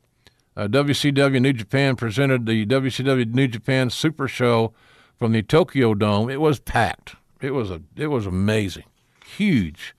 uh, 0.56 0.68
WCW 0.68 1.40
New 1.40 1.52
Japan 1.52 1.96
presented 1.96 2.46
the 2.46 2.64
WCW 2.64 3.34
New 3.34 3.48
Japan 3.48 3.90
Super 3.90 4.28
Show 4.28 4.72
from 5.18 5.32
the 5.32 5.42
Tokyo 5.42 5.94
Dome. 5.94 6.30
It 6.30 6.40
was 6.40 6.60
packed. 6.60 7.16
It 7.40 7.50
was 7.50 7.70
a 7.70 7.82
it 7.96 8.06
was 8.06 8.26
amazing 8.26 8.84
huge 9.24 9.94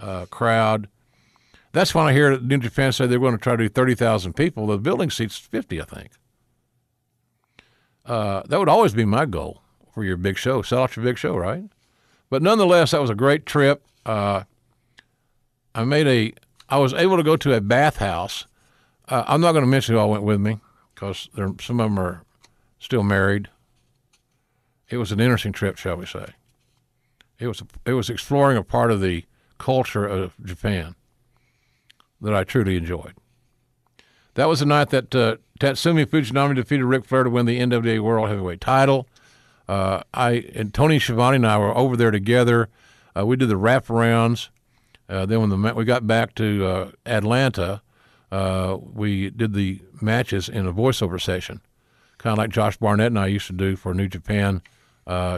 uh, 0.00 0.26
crowd. 0.26 0.88
That's 1.72 1.94
when 1.94 2.06
I 2.06 2.12
hear 2.12 2.38
New 2.40 2.58
Japan 2.58 2.92
say 2.92 3.06
they're 3.06 3.18
going 3.18 3.36
to 3.36 3.42
try 3.42 3.56
to 3.56 3.64
do 3.64 3.68
30,000 3.68 4.32
people. 4.32 4.66
The 4.66 4.78
building 4.78 5.10
seats 5.10 5.36
50, 5.38 5.80
I 5.80 5.84
think. 5.84 6.10
Uh, 8.04 8.42
that 8.46 8.58
would 8.58 8.68
always 8.68 8.92
be 8.92 9.04
my 9.04 9.26
goal 9.26 9.62
for 9.94 10.04
your 10.04 10.16
big 10.16 10.36
show. 10.36 10.62
Sell 10.62 10.82
out 10.82 10.96
your 10.96 11.04
big 11.04 11.18
show, 11.18 11.36
right? 11.36 11.64
But 12.28 12.42
nonetheless, 12.42 12.90
that 12.90 13.00
was 13.00 13.10
a 13.10 13.14
great 13.14 13.46
trip. 13.46 13.84
Uh, 14.04 14.44
I 15.74 15.84
made 15.84 16.06
a. 16.06 16.32
I 16.68 16.78
was 16.78 16.92
able 16.94 17.16
to 17.16 17.22
go 17.22 17.36
to 17.36 17.54
a 17.54 17.60
bathhouse. 17.60 18.46
Uh, 19.08 19.24
I'm 19.26 19.40
not 19.40 19.52
going 19.52 19.64
to 19.64 19.70
mention 19.70 19.94
who 19.94 20.00
all 20.00 20.10
went 20.10 20.22
with 20.22 20.40
me 20.40 20.60
because 20.94 21.28
some 21.34 21.80
of 21.80 21.90
them 21.90 21.98
are 21.98 22.24
still 22.78 23.02
married. 23.02 23.48
It 24.88 24.96
was 24.96 25.12
an 25.12 25.20
interesting 25.20 25.52
trip, 25.52 25.76
shall 25.76 25.96
we 25.96 26.06
say. 26.06 26.34
It 27.40 27.48
was 27.48 27.62
it 27.86 27.94
was 27.94 28.10
exploring 28.10 28.58
a 28.58 28.62
part 28.62 28.92
of 28.92 29.00
the 29.00 29.24
culture 29.58 30.06
of 30.06 30.34
Japan 30.44 30.94
that 32.20 32.34
I 32.34 32.44
truly 32.44 32.76
enjoyed. 32.76 33.14
That 34.34 34.46
was 34.46 34.60
the 34.60 34.66
night 34.66 34.90
that 34.90 35.14
uh, 35.14 35.36
Tatsumi 35.58 36.04
Fujinami 36.04 36.54
defeated 36.54 36.84
Ric 36.84 37.04
Flair 37.04 37.24
to 37.24 37.30
win 37.30 37.46
the 37.46 37.58
NWA 37.58 38.00
World 38.00 38.28
Heavyweight 38.28 38.60
Title. 38.60 39.08
Uh, 39.66 40.02
I 40.12 40.50
and 40.54 40.74
Tony 40.74 40.98
Schiavone 40.98 41.36
and 41.36 41.46
I 41.46 41.56
were 41.56 41.76
over 41.76 41.96
there 41.96 42.10
together. 42.10 42.68
Uh, 43.16 43.24
we 43.24 43.36
did 43.36 43.48
the 43.48 43.54
wraparounds. 43.54 44.50
Uh, 45.08 45.24
then 45.24 45.40
when 45.40 45.48
the 45.48 45.74
we 45.74 45.84
got 45.84 46.06
back 46.06 46.34
to 46.36 46.64
uh, 46.64 46.90
Atlanta, 47.06 47.80
uh, 48.30 48.76
we 48.80 49.30
did 49.30 49.54
the 49.54 49.80
matches 50.00 50.48
in 50.48 50.66
a 50.66 50.72
voiceover 50.72 51.20
session, 51.20 51.62
kind 52.18 52.32
of 52.32 52.38
like 52.38 52.50
Josh 52.50 52.76
Barnett 52.76 53.08
and 53.08 53.18
I 53.18 53.28
used 53.28 53.46
to 53.46 53.54
do 53.54 53.76
for 53.76 53.94
New 53.94 54.08
Japan 54.08 54.60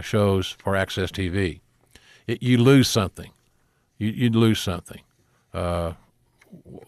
shows 0.03 0.51
for 0.59 0.74
AXS 0.74 1.11
TV 1.12 1.62
it, 2.27 2.43
you 2.43 2.59
lose 2.59 2.89
something. 2.89 3.31
You, 3.99 4.09
you'd 4.09 4.36
lose 4.36 4.61
something 4.61 5.03
uh, 5.55 5.93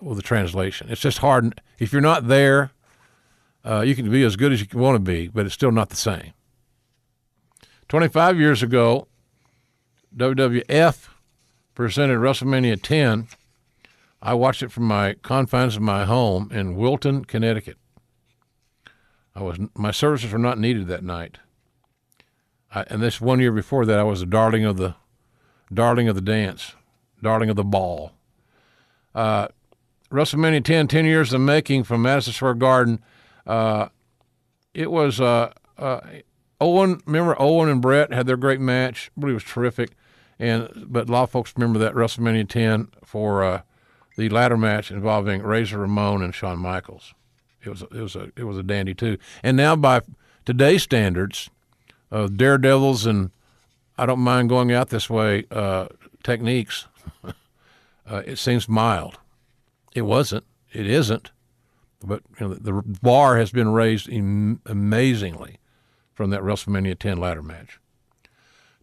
with 0.00 0.16
the 0.16 0.22
translation. 0.22 0.88
It's 0.90 1.00
just 1.00 1.18
hard. 1.18 1.60
If 1.78 1.92
you're 1.92 2.02
not 2.02 2.28
there, 2.28 2.72
uh, 3.64 3.80
you 3.80 3.94
can 3.94 4.10
be 4.10 4.22
as 4.24 4.36
good 4.36 4.52
as 4.52 4.60
you 4.60 4.66
want 4.78 4.96
to 4.96 5.00
be, 5.00 5.28
but 5.28 5.46
it's 5.46 5.54
still 5.54 5.72
not 5.72 5.90
the 5.90 5.96
same. 5.96 6.32
25 7.88 8.38
years 8.38 8.62
ago, 8.62 9.06
WWF 10.16 11.08
presented 11.74 12.18
WrestleMania 12.18 12.80
10. 12.80 13.28
I 14.22 14.34
watched 14.34 14.62
it 14.62 14.72
from 14.72 14.84
my 14.84 15.14
confines 15.14 15.76
of 15.76 15.82
my 15.82 16.04
home 16.04 16.50
in 16.52 16.76
Wilton, 16.76 17.24
Connecticut. 17.24 17.76
I 19.34 19.42
was 19.42 19.58
my 19.74 19.90
services 19.90 20.32
were 20.32 20.38
not 20.38 20.58
needed 20.58 20.86
that 20.86 21.02
night. 21.02 21.38
I, 22.72 22.84
and 22.88 23.02
this 23.02 23.20
one 23.20 23.40
year 23.40 23.52
before 23.52 23.84
that, 23.86 23.98
I 23.98 24.04
was 24.04 24.22
a 24.22 24.26
darling 24.26 24.64
of 24.64 24.76
the 24.76 24.94
darling 25.72 26.08
of 26.08 26.14
the 26.14 26.20
dance, 26.20 26.74
darling 27.22 27.50
of 27.50 27.56
the 27.56 27.64
ball. 27.64 28.12
Uh, 29.14 29.48
WrestleMania 30.10 30.64
10, 30.64 30.88
10 30.88 31.04
years 31.04 31.32
in 31.32 31.44
making 31.44 31.84
from 31.84 32.02
Madison 32.02 32.32
Square 32.32 32.54
Garden. 32.54 33.00
Uh, 33.46 33.88
it 34.72 34.90
was 34.90 35.20
uh, 35.20 35.52
uh, 35.78 36.00
Owen. 36.60 37.00
Remember 37.06 37.40
Owen 37.40 37.68
and 37.68 37.80
Bret 37.80 38.12
had 38.12 38.26
their 38.26 38.36
great 38.36 38.60
match. 38.60 39.10
Really 39.16 39.34
was 39.34 39.44
terrific. 39.44 39.92
And 40.38 40.86
but 40.88 41.08
a 41.08 41.12
lot 41.12 41.24
of 41.24 41.30
folks 41.30 41.52
remember 41.56 41.78
that 41.78 41.94
WrestleMania 41.94 42.48
10 42.48 42.88
for 43.04 43.44
uh, 43.44 43.62
the 44.16 44.28
ladder 44.28 44.56
match 44.56 44.90
involving 44.90 45.42
Razor 45.42 45.78
Ramon 45.78 46.22
and 46.22 46.34
Shawn 46.34 46.58
Michaels. 46.58 47.14
It 47.64 47.70
was 47.70 47.82
it 47.82 48.00
was 48.00 48.16
a 48.16 48.30
it 48.36 48.44
was 48.44 48.58
a 48.58 48.62
dandy 48.62 48.94
too. 48.94 49.18
And 49.42 49.56
now 49.56 49.76
by 49.76 50.02
today's 50.44 50.82
standards, 50.82 51.50
of 52.14 52.36
Daredevils 52.36 53.06
and 53.06 53.32
I 53.96 54.06
don't 54.06 54.20
mind 54.20 54.48
going 54.48 54.72
out 54.72 54.88
this 54.88 55.08
way 55.08 55.44
uh, 55.50 55.86
techniques. 56.22 56.86
uh, 57.24 58.22
it 58.26 58.38
seems 58.38 58.68
mild. 58.68 59.18
It 59.94 60.02
wasn't. 60.02 60.44
It 60.72 60.86
isn't. 60.86 61.30
But 62.02 62.22
you 62.40 62.48
know, 62.48 62.54
the, 62.54 62.72
bar 63.02 63.36
has 63.38 63.50
been 63.52 63.68
raised 63.72 64.08
Im- 64.08 64.60
amazingly 64.66 65.58
from 66.12 66.30
that 66.30 66.42
WrestleMania 66.42 66.98
10 66.98 67.18
ladder 67.18 67.42
match. 67.42 67.78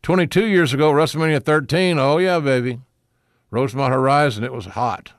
22 0.01 0.45
years 0.47 0.73
ago, 0.73 0.91
WrestleMania 0.91 1.43
13. 1.43 1.99
Oh 1.99 2.17
yeah, 2.17 2.39
baby, 2.39 2.79
Rosemont 3.51 3.93
Horizon. 3.93 4.43
It 4.43 4.53
was 4.53 4.65
hot. 4.67 5.13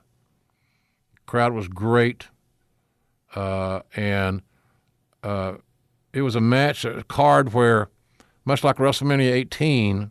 Crowd 1.27 1.53
was 1.53 1.69
great. 1.69 2.27
uh, 3.35 3.81
and 3.97 4.43
uh, 5.23 5.55
it 6.13 6.23
was 6.23 6.35
a 6.35 6.41
match, 6.41 6.85
a 6.85 7.05
card 7.05 7.53
where, 7.55 7.89
much 8.45 8.65
like 8.65 8.77
WrestleMania 8.77 9.31
18, 9.33 10.11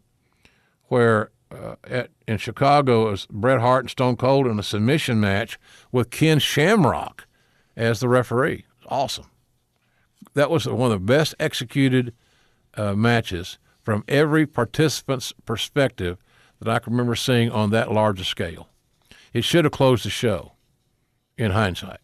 where 0.86 1.32
uh, 1.52 1.76
at 1.84 2.10
in 2.28 2.38
Chicago 2.38 3.08
it 3.08 3.12
was 3.12 3.28
Bret 3.30 3.60
Hart 3.60 3.84
and 3.84 3.92
Stone 3.92 4.18
Cold 4.18 4.48
in 4.48 4.58
a 4.58 4.64
submission 4.64 5.20
match 5.20 5.60
with 5.92 6.10
Ken 6.10 6.40
Shamrock 6.40 7.28
as 7.76 8.00
the 8.00 8.08
referee. 8.08 8.66
Awesome. 8.88 9.30
That 10.34 10.50
was 10.50 10.68
one 10.68 10.92
of 10.92 11.00
the 11.00 11.06
best 11.06 11.36
executed 11.40 12.14
uh, 12.76 12.94
matches 12.94 13.58
from 13.84 14.04
every 14.08 14.46
participant's 14.46 15.34
perspective 15.46 16.18
that 16.60 16.70
I 16.70 16.80
can 16.80 16.94
remember 16.94 17.16
seeing 17.16 17.50
on 17.52 17.72
that 17.72 17.92
large 17.92 18.22
a 18.22 18.24
scale. 18.24 18.70
It 19.34 19.44
should 19.44 19.66
have 19.66 19.72
closed 19.72 20.06
the 20.06 20.10
show 20.10 20.54
in 21.38 21.52
hindsight. 21.52 22.00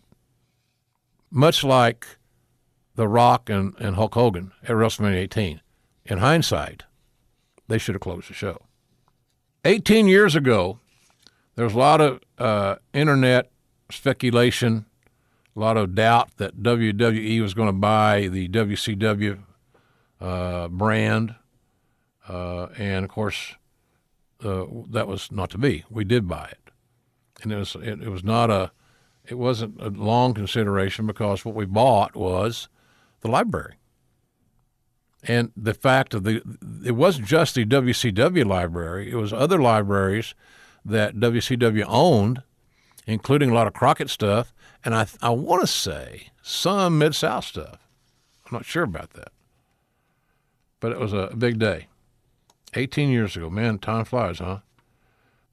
Much 1.30 1.64
like 1.64 2.18
The 2.96 3.08
Rock 3.08 3.50
and, 3.50 3.76
and 3.80 3.96
Hulk 3.96 4.16
Hogan 4.16 4.52
at 4.64 4.70
WrestleMania 4.70 5.18
18. 5.18 5.62
In 6.08 6.20
hindsight, 6.20 6.84
they 7.68 7.78
should 7.78 7.96
have 7.96 8.02
closed 8.02 8.30
the 8.30 8.34
show. 8.34 8.62
18 9.66 10.08
years 10.08 10.36
ago, 10.36 10.80
there 11.56 11.66
was 11.66 11.74
a 11.74 11.78
lot 11.78 12.00
of 12.00 12.22
uh, 12.38 12.76
internet 12.94 13.52
speculation, 13.92 14.86
a 15.56 15.60
lot 15.60 15.76
of 15.76 15.96
doubt 15.96 16.30
that 16.38 16.64
WWE 16.64 17.42
was 17.42 17.54
going 17.54 17.68
to 17.68 17.74
buy 17.74 18.28
the 18.28 18.48
WCW 18.48 19.40
uh, 20.22 20.68
brand. 20.70 21.36
Uh, 22.28 22.68
and 22.78 23.04
of 23.04 23.12
course, 23.12 23.56
uh, 24.44 24.66
that 24.90 25.08
was 25.08 25.32
not 25.32 25.50
to 25.50 25.58
be. 25.58 25.84
We 25.90 26.06
did 26.06 26.28
buy 26.28 26.50
it. 26.52 26.72
And 27.44 27.52
it 27.52 27.58
was, 27.58 27.76
it, 27.76 28.02
it 28.02 28.10
was 28.10 28.24
not 28.24 28.50
a, 28.50 28.72
it 29.26 29.36
wasn't 29.36 29.82
a 29.82 29.90
long 29.90 30.34
consideration 30.34 31.06
because 31.06 31.44
what 31.44 31.56
we 31.56 31.66
bought 31.66 32.16
was 32.16 32.70
the 33.22 33.28
library. 33.28 33.76
And 35.24 35.52
the 35.58 35.74
fact 35.74 36.14
of 36.14 36.24
the, 36.24 36.42
it 36.86 36.92
wasn't 36.92 37.28
just 37.28 37.56
the 37.56 37.66
WCW 37.66 38.46
library, 38.46 39.12
it 39.12 39.16
was 39.16 39.34
other 39.34 39.60
libraries 39.60 40.36
that 40.86 41.16
WCW 41.16 41.86
owned, 41.88 42.44
including 43.06 43.50
a 43.50 43.54
lot 43.54 43.68
of 43.68 43.74
Crockett 43.74 44.10
stuff, 44.10 44.54
and 44.86 44.96
I, 44.96 45.08
I 45.22 45.32
want 45.32 45.62
to 45.62 45.68
say 45.68 46.30
some 46.42 46.98
Mid 46.98 47.16
South 47.16 47.46
stuff. 47.46 47.80
I'm 48.46 48.54
not 48.54 48.66
sure 48.66 48.84
about 48.84 49.12
that. 49.12 49.32
But 50.80 50.92
it 50.92 51.00
was 51.00 51.14
a 51.14 51.34
big 51.38 51.60
day. 51.60 51.88
18 52.76 53.10
years 53.10 53.36
ago. 53.36 53.50
Man, 53.50 53.80
time 53.80 54.06
flies, 54.06 54.40
huh? 54.40 54.60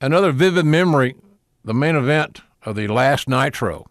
Another 0.01 0.33
vivid 0.33 0.67
memory 0.67 1.17
the 1.65 1.75
main 1.75 1.97
event 1.97 2.43
of 2.63 2.77
the 2.77 2.87
last 2.89 3.27
Nitro 3.27 3.87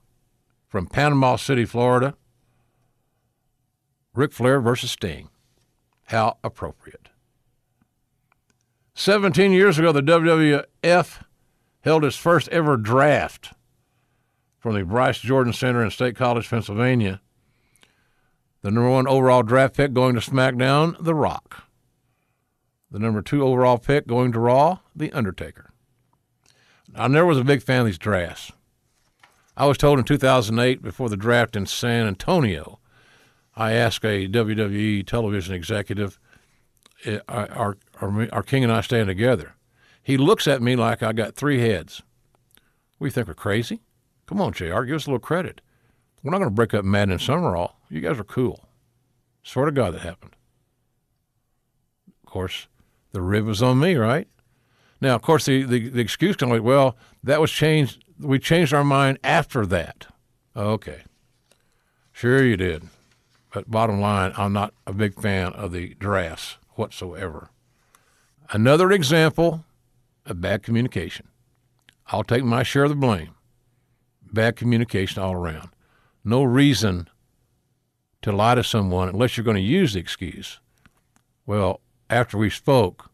from 0.67 0.85
Panama 0.85 1.35
City, 1.35 1.65
Florida 1.65 2.15
Ric 4.13 4.31
Flair 4.31 4.61
versus 4.61 4.91
Sting. 4.91 5.29
How 6.13 6.37
appropriate. 6.43 7.09
17 8.93 9.51
years 9.51 9.79
ago, 9.79 9.91
the 9.91 10.03
WWF 10.03 11.23
held 11.81 12.05
its 12.05 12.15
first 12.15 12.47
ever 12.49 12.77
draft 12.77 13.55
from 14.59 14.75
the 14.75 14.85
Bryce 14.85 15.17
Jordan 15.17 15.53
Center 15.53 15.83
in 15.83 15.89
State 15.89 16.15
College, 16.15 16.47
Pennsylvania. 16.47 17.19
The 18.61 18.69
number 18.69 18.91
one 18.91 19.07
overall 19.07 19.41
draft 19.41 19.75
pick 19.75 19.91
going 19.91 20.13
to 20.13 20.21
SmackDown, 20.21 20.95
The 20.99 21.15
Rock. 21.15 21.63
The 22.91 22.99
number 22.99 23.23
two 23.23 23.41
overall 23.41 23.79
pick 23.79 24.05
going 24.05 24.31
to 24.33 24.39
Raw, 24.39 24.81
The 24.95 25.11
Undertaker. 25.13 25.71
I 26.93 27.07
never 27.07 27.25
was 27.25 27.39
a 27.39 27.43
big 27.43 27.63
fan 27.63 27.79
of 27.79 27.85
these 27.87 27.97
drafts. 27.97 28.51
I 29.57 29.65
was 29.65 29.79
told 29.79 29.97
in 29.97 30.05
2008, 30.05 30.83
before 30.83 31.09
the 31.09 31.17
draft 31.17 31.55
in 31.55 31.65
San 31.65 32.05
Antonio, 32.05 32.77
I 33.55 33.73
asked 33.73 34.03
a 34.03 34.27
WWE 34.27 35.05
television 35.05 35.53
executive, 35.53 36.19
"Are, 37.27 37.77
are, 37.99 38.27
are 38.31 38.43
King 38.43 38.63
and 38.63 38.73
I 38.73 38.81
staying 38.81 39.07
together?" 39.07 39.55
He 40.01 40.17
looks 40.17 40.47
at 40.47 40.61
me 40.61 40.75
like 40.75 41.01
I 41.01 41.13
got 41.13 41.35
three 41.35 41.59
heads. 41.59 42.01
We 42.99 43.09
think 43.09 43.27
we're 43.27 43.33
crazy? 43.33 43.81
Come 44.27 44.41
on, 44.41 44.53
JR, 44.53 44.83
give 44.83 44.95
us 44.95 45.05
a 45.05 45.09
little 45.09 45.19
credit. 45.19 45.61
We're 46.21 46.31
not 46.31 46.37
going 46.37 46.49
to 46.49 46.55
break 46.55 46.73
up 46.73 46.85
Madden 46.85 47.11
and 47.11 47.21
Summerall. 47.21 47.77
You 47.89 48.01
guys 48.01 48.19
are 48.19 48.23
cool. 48.23 48.65
Swear 49.43 49.65
to 49.65 49.71
God 49.71 49.93
that 49.93 50.01
happened. 50.01 50.35
Of 52.23 52.29
course, 52.29 52.67
the 53.11 53.21
rib 53.21 53.45
was 53.45 53.61
on 53.61 53.79
me, 53.79 53.95
right? 53.95 54.27
Now, 55.01 55.15
of 55.15 55.21
course, 55.21 55.45
the, 55.45 55.63
the, 55.63 55.89
the 55.89 55.99
excuse 55.99 56.37
can 56.37 56.49
be, 56.49 56.59
well, 56.59 56.95
that 57.23 57.41
was 57.41 57.51
changed. 57.51 58.03
We 58.19 58.39
changed 58.39 58.73
our 58.73 58.85
mind 58.85 59.19
after 59.23 59.65
that. 59.65 60.07
Okay. 60.55 61.03
Sure, 62.13 62.43
you 62.43 62.55
did. 62.55 62.83
But 63.53 63.69
bottom 63.69 64.01
line, 64.01 64.33
I'm 64.35 64.51
not 64.51 64.73
a 64.87 64.93
big 64.93 65.21
fan 65.21 65.53
of 65.53 65.71
the 65.71 65.93
drafts 65.93 66.57
whatsoever. 66.71 67.51
Another 68.49 68.91
example 68.91 69.63
of 70.25 70.41
bad 70.41 70.63
communication. 70.63 71.27
I'll 72.07 72.23
take 72.23 72.43
my 72.43 72.63
share 72.63 72.85
of 72.85 72.89
the 72.89 72.95
blame. 72.95 73.35
Bad 74.23 74.55
communication 74.55 75.21
all 75.21 75.35
around. 75.35 75.69
No 76.25 76.43
reason 76.43 77.07
to 78.23 78.31
lie 78.31 78.55
to 78.55 78.63
someone 78.63 79.09
unless 79.09 79.37
you're 79.37 79.43
going 79.43 79.55
to 79.55 79.61
use 79.61 79.93
the 79.93 79.99
excuse. 79.99 80.59
Well, 81.45 81.79
after 82.09 82.37
we 82.37 82.49
spoke, 82.49 83.11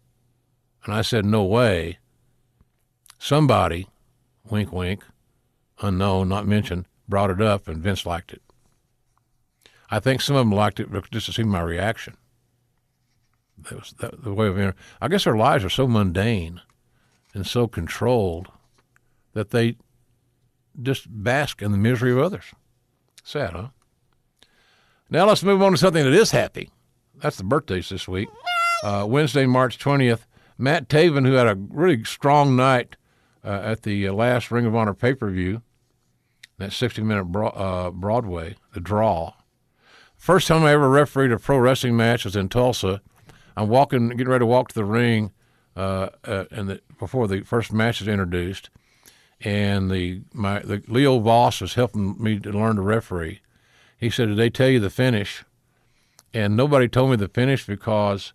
and 0.85 0.93
I 0.93 1.01
said, 1.01 1.25
no 1.25 1.43
way, 1.43 1.97
somebody, 3.17 3.87
wink, 4.49 4.71
wink, 4.71 5.03
unknown, 5.81 6.29
not 6.29 6.47
mentioned, 6.47 6.85
brought 7.09 7.29
it 7.29 7.41
up, 7.41 7.67
and 7.67 7.83
Vince 7.83 8.05
liked 8.05 8.31
it. 8.31 8.41
I 9.91 9.99
think 9.99 10.21
some 10.21 10.35
of 10.35 10.41
them 10.41 10.51
liked 10.51 10.79
it 10.79 10.89
just 11.11 11.25
to 11.27 11.33
see 11.33 11.43
my 11.43 11.61
reaction. 11.61 12.17
That 13.57 13.79
was 13.79 13.93
the 13.97 14.33
way 14.33 14.47
of. 14.47 14.75
I 15.01 15.07
guess 15.07 15.23
their 15.23 15.35
lives 15.35 15.65
are 15.65 15.69
so 15.69 15.87
mundane 15.87 16.61
and 17.33 17.45
so 17.45 17.67
controlled 17.67 18.47
that 19.33 19.49
they 19.49 19.77
just 20.81 21.07
bask 21.09 21.61
in 21.61 21.71
the 21.71 21.77
misery 21.77 22.11
of 22.11 22.19
others. 22.19 22.45
Sad, 23.23 23.51
huh? 23.51 23.67
Now 25.09 25.25
let's 25.25 25.43
move 25.43 25.61
on 25.61 25.71
to 25.71 25.77
something 25.77 26.03
that 26.03 26.13
is 26.13 26.31
happy. 26.31 26.69
That's 27.15 27.37
the 27.37 27.43
birthdays 27.43 27.89
this 27.89 28.07
week. 28.07 28.29
Uh, 28.83 29.05
Wednesday, 29.07 29.45
March 29.45 29.77
20th, 29.77 30.21
Matt 30.57 30.87
Taven, 30.87 31.25
who 31.25 31.33
had 31.33 31.47
a 31.47 31.55
really 31.55 32.03
strong 32.03 32.55
night 32.55 32.95
uh, 33.43 33.61
at 33.63 33.83
the 33.83 34.07
uh, 34.07 34.13
last 34.13 34.51
Ring 34.51 34.65
of 34.65 34.75
Honor 34.75 34.93
pay 34.93 35.13
per 35.13 35.29
view, 35.29 35.61
that 36.57 36.71
60 36.71 37.01
minute 37.01 37.25
bro- 37.25 37.49
uh, 37.49 37.91
Broadway, 37.91 38.55
the 38.73 38.79
draw. 38.79 39.33
First 40.19 40.49
time 40.49 40.65
I 40.65 40.73
ever 40.73 40.89
refereed 40.89 41.31
a 41.31 41.39
pro 41.39 41.57
wrestling 41.57 41.95
match 41.95 42.25
was 42.25 42.35
in 42.35 42.49
Tulsa. 42.49 43.01
I'm 43.55 43.69
walking, 43.69 44.09
getting 44.09 44.27
ready 44.27 44.41
to 44.41 44.45
walk 44.45 44.67
to 44.67 44.75
the 44.75 44.83
ring, 44.83 45.31
uh, 45.77 46.09
uh, 46.25 46.43
and 46.51 46.67
the, 46.67 46.81
before 46.99 47.25
the 47.25 47.41
first 47.41 47.71
match 47.71 48.01
is 48.01 48.07
introduced, 48.09 48.69
and 49.39 49.89
the 49.89 50.21
my 50.33 50.59
the 50.59 50.83
Leo 50.89 51.19
Voss 51.19 51.61
was 51.61 51.75
helping 51.75 52.21
me 52.21 52.37
to 52.37 52.51
learn 52.51 52.75
to 52.75 52.81
referee. 52.81 53.39
He 53.97 54.09
said, 54.09 54.27
"Did 54.27 54.37
they 54.37 54.49
tell 54.49 54.67
you 54.67 54.81
the 54.81 54.89
finish?" 54.89 55.45
And 56.33 56.57
nobody 56.57 56.89
told 56.89 57.11
me 57.11 57.15
the 57.15 57.29
finish 57.29 57.65
because 57.65 58.33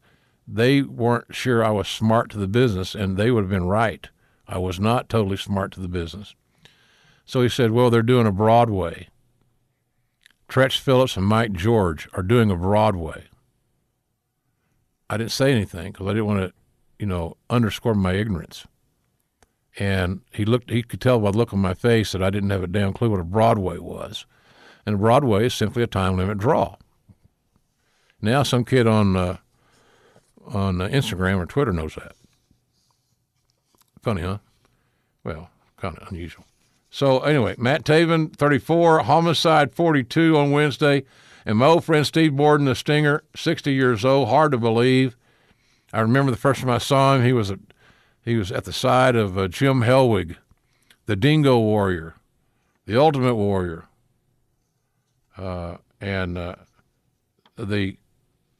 they 0.48 0.80
weren't 0.80 1.34
sure 1.34 1.62
I 1.62 1.70
was 1.70 1.86
smart 1.86 2.30
to 2.30 2.38
the 2.38 2.48
business, 2.48 2.94
and 2.94 3.18
they 3.18 3.30
would 3.30 3.44
have 3.44 3.50
been 3.50 3.66
right. 3.66 4.08
I 4.48 4.56
was 4.56 4.80
not 4.80 5.10
totally 5.10 5.36
smart 5.36 5.70
to 5.72 5.80
the 5.80 5.88
business. 5.88 6.34
So 7.26 7.42
he 7.42 7.48
said, 7.50 7.72
Well, 7.72 7.90
they're 7.90 8.02
doing 8.02 8.26
a 8.26 8.32
Broadway. 8.32 9.08
Treach 10.48 10.78
Phillips 10.78 11.16
and 11.16 11.26
Mike 11.26 11.52
George 11.52 12.08
are 12.12 12.22
doing 12.22 12.50
a 12.50 12.56
Broadway. 12.56 13.24
I 15.08 15.16
didn't 15.16 15.32
say 15.32 15.52
anything 15.52 15.92
because 15.92 16.06
I 16.06 16.10
didn't 16.10 16.26
want 16.26 16.40
to, 16.40 16.52
you 16.98 17.06
know, 17.06 17.36
underscore 17.50 17.94
my 17.94 18.12
ignorance. 18.12 18.66
And 19.78 20.20
he 20.32 20.44
looked, 20.44 20.70
he 20.70 20.82
could 20.82 21.00
tell 21.00 21.18
by 21.18 21.30
the 21.30 21.38
look 21.38 21.52
on 21.52 21.58
my 21.58 21.74
face 21.74 22.12
that 22.12 22.22
I 22.22 22.30
didn't 22.30 22.50
have 22.50 22.62
a 22.62 22.68
damn 22.68 22.92
clue 22.92 23.10
what 23.10 23.20
a 23.20 23.24
Broadway 23.24 23.78
was. 23.78 24.26
And 24.86 24.96
a 24.96 24.98
Broadway 24.98 25.46
is 25.46 25.54
simply 25.54 25.82
a 25.82 25.86
time 25.86 26.16
limit 26.16 26.38
draw. 26.38 26.76
Now, 28.20 28.42
some 28.42 28.64
kid 28.64 28.86
on 28.86 29.16
uh, 29.16 29.36
on 30.46 30.80
uh, 30.80 30.88
Instagram 30.88 31.38
or 31.38 31.46
Twitter 31.46 31.72
knows 31.72 31.94
that. 31.94 32.12
Funny, 34.02 34.22
huh? 34.22 34.38
Well, 35.24 35.50
kind 35.76 35.98
of 35.98 36.08
unusual. 36.08 36.44
So 36.94 37.18
anyway, 37.22 37.56
Matt 37.58 37.82
Taven, 37.84 38.36
34, 38.36 39.00
homicide 39.00 39.74
42 39.74 40.36
on 40.36 40.52
Wednesday, 40.52 41.02
and 41.44 41.58
my 41.58 41.66
old 41.66 41.84
friend 41.84 42.06
Steve 42.06 42.36
Borden, 42.36 42.66
the 42.66 42.76
Stinger, 42.76 43.24
60 43.34 43.72
years 43.72 44.04
old. 44.04 44.28
Hard 44.28 44.52
to 44.52 44.58
believe. 44.58 45.16
I 45.92 46.02
remember 46.02 46.30
the 46.30 46.36
first 46.36 46.60
time 46.60 46.70
I 46.70 46.78
saw 46.78 47.16
him, 47.16 47.24
he 47.24 47.32
was 47.32 47.50
a, 47.50 47.58
he 48.24 48.36
was 48.36 48.52
at 48.52 48.62
the 48.62 48.72
side 48.72 49.16
of 49.16 49.36
uh, 49.36 49.48
Jim 49.48 49.80
Hellwig, 49.80 50.36
the 51.06 51.16
Dingo 51.16 51.58
Warrior, 51.58 52.14
the 52.86 52.96
Ultimate 52.96 53.34
Warrior, 53.34 53.86
uh, 55.36 55.78
and 56.00 56.38
uh, 56.38 56.54
the 57.56 57.96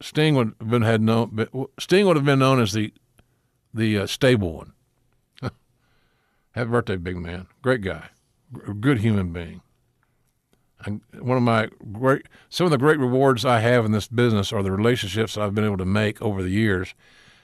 Sting 0.03 0.35
would 0.35 0.57
have 0.59 0.71
been 0.71 0.83
had 0.83 1.01
known. 1.01 1.71
Sting 1.79 2.05
would 2.07 2.17
have 2.17 2.25
been 2.25 2.41
known 2.41 2.61
as 2.61 2.73
the 2.73 2.93
the 3.73 3.97
uh, 3.97 4.07
stable 4.09 4.55
one. 4.55 4.73
Happy 6.51 6.69
birthday, 6.69 6.97
big 6.97 7.17
man! 7.17 7.47
Great 7.63 7.81
guy, 7.81 8.09
good 8.81 8.99
human 8.99 9.33
being. 9.33 9.61
And 10.85 11.01
one 11.19 11.37
of 11.37 11.43
my 11.43 11.69
great, 11.93 12.27
some 12.49 12.67
of 12.67 12.71
the 12.71 12.79
great 12.79 12.99
rewards 12.99 13.45
I 13.45 13.61
have 13.61 13.85
in 13.85 13.93
this 13.93 14.09
business 14.09 14.53
are 14.53 14.63
the 14.63 14.73
relationships 14.73 15.39
I've 15.39 15.55
been 15.55 15.65
able 15.65 15.79
to 15.79 15.85
make 15.85 16.21
over 16.21 16.43
the 16.43 16.51
years. 16.51 16.95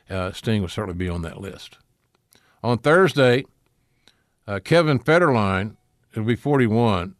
Uh, 0.08 0.32
Sting 0.32 0.60
would 0.62 0.70
certainly 0.70 0.96
be 0.96 1.08
on 1.08 1.22
that 1.22 1.40
list. 1.40 1.78
On 2.62 2.76
Thursday, 2.76 3.44
uh, 4.46 4.60
Kevin 4.62 4.98
Federline, 4.98 5.76
it'll 6.12 6.24
be 6.24 6.36
41. 6.36 7.14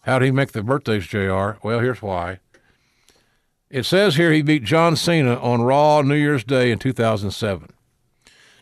How 0.00 0.18
did 0.18 0.26
he 0.26 0.30
make 0.30 0.52
the 0.52 0.62
birthdays, 0.62 1.06
JR? 1.06 1.58
Well, 1.62 1.80
here's 1.80 2.02
why. 2.02 2.40
It 3.70 3.84
says 3.84 4.16
here 4.16 4.32
he 4.32 4.42
beat 4.42 4.64
John 4.64 4.96
Cena 4.96 5.36
on 5.36 5.62
Raw 5.62 6.02
New 6.02 6.14
Year's 6.14 6.44
Day 6.44 6.70
in 6.70 6.78
2007. 6.78 7.68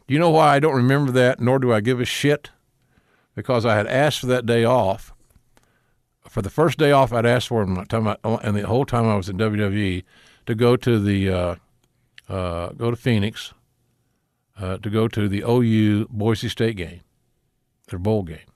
Do 0.06 0.14
you 0.14 0.18
know 0.18 0.30
why 0.30 0.54
I 0.54 0.58
don't 0.58 0.74
remember 0.74 1.12
that, 1.12 1.40
nor 1.40 1.58
do 1.58 1.72
I 1.72 1.80
give 1.80 2.00
a 2.00 2.04
shit? 2.04 2.50
Because 3.38 3.64
I 3.64 3.76
had 3.76 3.86
asked 3.86 4.18
for 4.18 4.26
that 4.26 4.46
day 4.46 4.64
off. 4.64 5.14
For 6.28 6.42
the 6.42 6.50
first 6.50 6.76
day 6.76 6.90
off, 6.90 7.12
I'd 7.12 7.24
asked 7.24 7.46
for 7.46 7.62
him, 7.62 7.78
and 7.78 8.56
the 8.56 8.66
whole 8.66 8.84
time 8.84 9.06
I 9.06 9.14
was 9.14 9.28
in 9.28 9.38
WWE, 9.38 10.02
to 10.46 10.54
go 10.56 10.74
to 10.74 10.98
the 10.98 11.30
uh, 11.30 11.54
uh, 12.28 12.70
go 12.70 12.90
to 12.90 12.96
Phoenix, 12.96 13.54
uh, 14.60 14.78
to 14.78 14.90
go 14.90 15.06
to 15.06 15.28
the 15.28 15.44
OU 15.48 16.08
Boise 16.10 16.48
State 16.48 16.76
game, 16.76 17.02
their 17.90 18.00
bowl 18.00 18.24
game, 18.24 18.50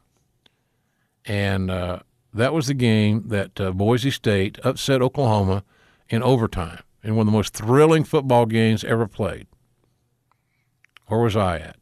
and 1.27 1.71
uh, 1.71 2.01
that 2.35 2.53
was 2.53 2.67
the 2.67 2.75
game 2.75 3.29
that 3.29 3.61
uh, 3.61 3.71
Boise 3.71 4.11
State 4.11 4.59
upset 4.65 5.01
Oklahoma 5.01 5.63
in 6.09 6.25
overtime 6.25 6.81
in 7.05 7.15
one 7.15 7.29
of 7.29 7.33
the 7.33 7.37
most 7.37 7.55
thrilling 7.55 8.03
football 8.03 8.47
games 8.47 8.83
ever 8.83 9.07
played. 9.07 9.47
Where 11.07 11.21
was 11.21 11.37
I 11.37 11.59
at? 11.59 11.82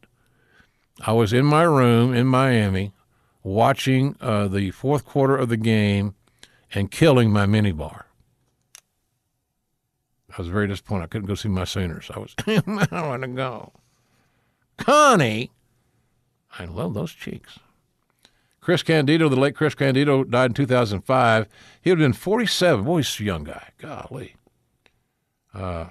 I 1.05 1.13
was 1.13 1.33
in 1.33 1.45
my 1.45 1.63
room 1.63 2.13
in 2.13 2.27
Miami 2.27 2.93
watching 3.43 4.15
uh, 4.21 4.47
the 4.47 4.71
fourth 4.71 5.05
quarter 5.05 5.35
of 5.35 5.49
the 5.49 5.57
game 5.57 6.15
and 6.73 6.91
killing 6.91 7.31
my 7.31 7.45
minibar. 7.45 8.03
I 10.31 10.37
was 10.37 10.47
very 10.47 10.67
disappointed. 10.67 11.03
I 11.03 11.07
couldn't 11.07 11.27
go 11.27 11.35
see 11.35 11.49
my 11.49 11.63
Sooners. 11.63 12.09
I 12.13 12.19
was, 12.19 12.35
I 12.47 13.07
want 13.07 13.23
to 13.23 13.27
go. 13.29 13.73
Connie, 14.77 15.51
I 16.57 16.65
love 16.65 16.93
those 16.93 17.11
cheeks. 17.11 17.59
Chris 18.61 18.83
Candido, 18.83 19.27
the 19.27 19.35
late 19.35 19.55
Chris 19.55 19.73
Candido, 19.73 20.23
died 20.23 20.51
in 20.51 20.53
2005. 20.53 21.47
He 21.81 21.89
would 21.89 21.99
have 21.99 22.05
been 22.05 22.13
47. 22.13 22.85
Boy, 22.85 22.97
he's 22.97 23.19
a 23.19 23.23
young 23.23 23.43
guy. 23.43 23.69
Golly. 23.79 24.35
Uh, 25.53 25.87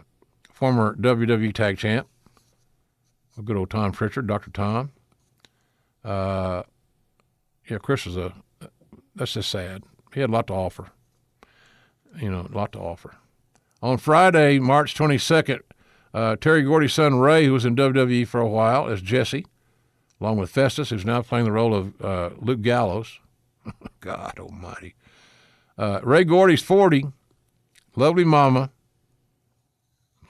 former 0.52 0.94
WWE 0.94 1.52
Tag 1.52 1.78
Champ. 1.78 2.06
A 3.36 3.42
good 3.42 3.56
old 3.56 3.70
Tom 3.70 3.90
Prichard, 3.92 4.28
Dr. 4.28 4.50
Tom. 4.50 4.92
Uh, 6.04 6.62
yeah, 7.68 7.78
Chris 7.78 8.06
was 8.06 8.16
a. 8.16 8.32
That's 9.14 9.34
just 9.34 9.50
sad. 9.50 9.84
He 10.14 10.20
had 10.20 10.30
a 10.30 10.32
lot 10.32 10.46
to 10.48 10.54
offer. 10.54 10.88
You 12.20 12.30
know, 12.30 12.46
a 12.52 12.56
lot 12.56 12.72
to 12.72 12.78
offer. 12.78 13.16
On 13.82 13.96
Friday, 13.96 14.58
March 14.58 14.94
22nd, 14.94 15.60
uh, 16.12 16.36
Terry 16.36 16.62
Gordy's 16.62 16.92
son 16.92 17.18
Ray, 17.18 17.46
who 17.46 17.52
was 17.52 17.64
in 17.64 17.76
WWE 17.76 18.26
for 18.26 18.40
a 18.40 18.48
while 18.48 18.88
as 18.88 19.00
Jesse, 19.00 19.46
along 20.20 20.38
with 20.38 20.50
Festus, 20.50 20.90
who's 20.90 21.04
now 21.04 21.22
playing 21.22 21.44
the 21.44 21.52
role 21.52 21.74
of 21.74 22.00
uh, 22.02 22.30
Luke 22.38 22.62
Gallows. 22.62 23.20
God 24.00 24.38
Almighty. 24.38 24.94
Uh, 25.78 26.00
Ray 26.02 26.24
Gordy's 26.24 26.62
40, 26.62 27.06
lovely 27.96 28.24
mama. 28.24 28.70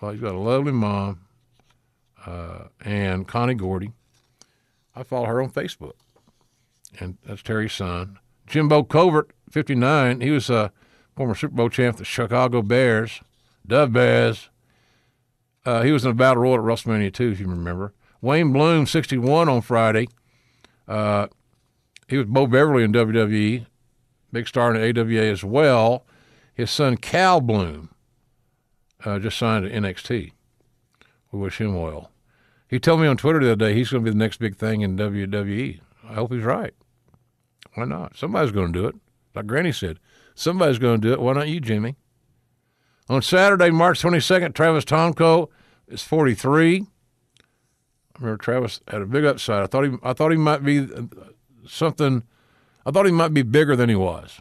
Well, 0.01 0.13
he's 0.13 0.21
got 0.21 0.35
a 0.35 0.39
lovely 0.39 0.73
mom, 0.73 1.21
uh, 2.25 2.65
and 2.85 3.27
Connie 3.27 3.55
Gordy. 3.55 3.93
I 4.95 5.03
follow 5.03 5.27
her 5.27 5.43
on 5.43 5.51
Facebook, 5.51 5.95
and 6.99 7.19
that's 7.25 7.43
Terry's 7.43 7.73
son. 7.73 8.19
Jimbo 8.47 8.83
Covert, 8.83 9.31
59. 9.51 10.21
He 10.21 10.31
was 10.31 10.51
a 10.51 10.73
former 11.17 11.35
Super 11.35 11.55
Bowl 11.55 11.69
champ, 11.69 11.97
the 11.97 12.05
Chicago 12.05 12.63
Bears, 12.63 13.21
Dove 13.67 13.93
Bears. 13.93 14.51
Uh, 15.65 15.83
he 15.83 15.93
was 15.93 16.05
in 16.05 16.11
a 16.11 16.15
battle 16.15 16.43
royal 16.43 16.55
at 16.55 16.61
WrestleMania 16.61 17.13
2, 17.13 17.31
if 17.31 17.41
you 17.41 17.47
remember. 17.47 17.93
Wayne 18.21 18.53
Bloom, 18.53 18.87
61 18.87 19.49
on 19.49 19.61
Friday. 19.61 20.09
Uh, 20.89 21.29
he 22.09 22.17
was 22.17 22.27
Beau 22.27 22.47
Beverly 22.47 22.83
in 22.83 22.93
WWE, 22.93 23.67
big 24.33 24.49
star 24.49 24.75
in 24.75 24.81
the 24.81 25.01
AWA 25.01 25.31
as 25.31 25.45
well. 25.45 26.05
His 26.53 26.71
son 26.71 26.97
Cal 26.97 27.41
Bloom 27.41 27.91
uh, 29.05 29.19
just 29.19 29.39
signed 29.39 29.65
at 29.65 29.73
NXT. 29.73 30.33
We 31.31 31.39
wish 31.39 31.61
him 31.61 31.81
well. 31.81 32.11
He 32.71 32.79
told 32.79 33.01
me 33.01 33.09
on 33.09 33.17
Twitter 33.17 33.41
the 33.41 33.51
other 33.53 33.67
day 33.67 33.75
he's 33.75 33.91
going 33.91 34.05
to 34.05 34.09
be 34.09 34.13
the 34.13 34.25
next 34.25 34.37
big 34.37 34.57
thing 34.57 34.83
in 34.83 34.97
WWE. 34.97 35.81
I 36.09 36.15
hope 36.15 36.33
he's 36.33 36.45
right. 36.45 36.73
Why 37.75 37.85
not? 37.85 38.17
Somebody's 38.17 38.53
going 38.53 38.73
to 38.73 38.79
do 38.81 38.87
it. 38.87 38.95
Like 39.35 39.49
Granny 39.49 39.73
said, 39.73 39.99
somebody's 40.37 40.79
going 40.79 41.01
to 41.01 41.09
do 41.09 41.13
it. 41.13 41.21
Why 41.21 41.33
not 41.33 41.49
you, 41.49 41.59
Jimmy? 41.59 41.97
On 43.09 43.23
Saturday, 43.23 43.71
March 43.71 44.01
22nd, 44.01 44.55
Travis 44.55 44.85
Tomko 44.85 45.49
is 45.89 46.05
43. 46.05 46.83
I 46.83 48.19
remember 48.21 48.41
Travis 48.41 48.81
had 48.87 49.03
a 49.03 49.07
big 49.07 49.25
upside. 49.25 49.65
I 49.65 49.67
thought 49.67 49.85
he, 49.85 49.97
I 50.05 50.13
thought 50.13 50.31
he 50.31 50.37
might 50.37 50.65
be 50.65 50.79
uh, 50.79 51.03
something. 51.67 52.23
I 52.87 52.93
thought 52.93 53.07
he 53.07 53.13
might 53.13 53.35
be 53.35 53.43
bigger 53.43 53.75
than 53.75 53.89
he 53.89 53.97
was. 53.97 54.41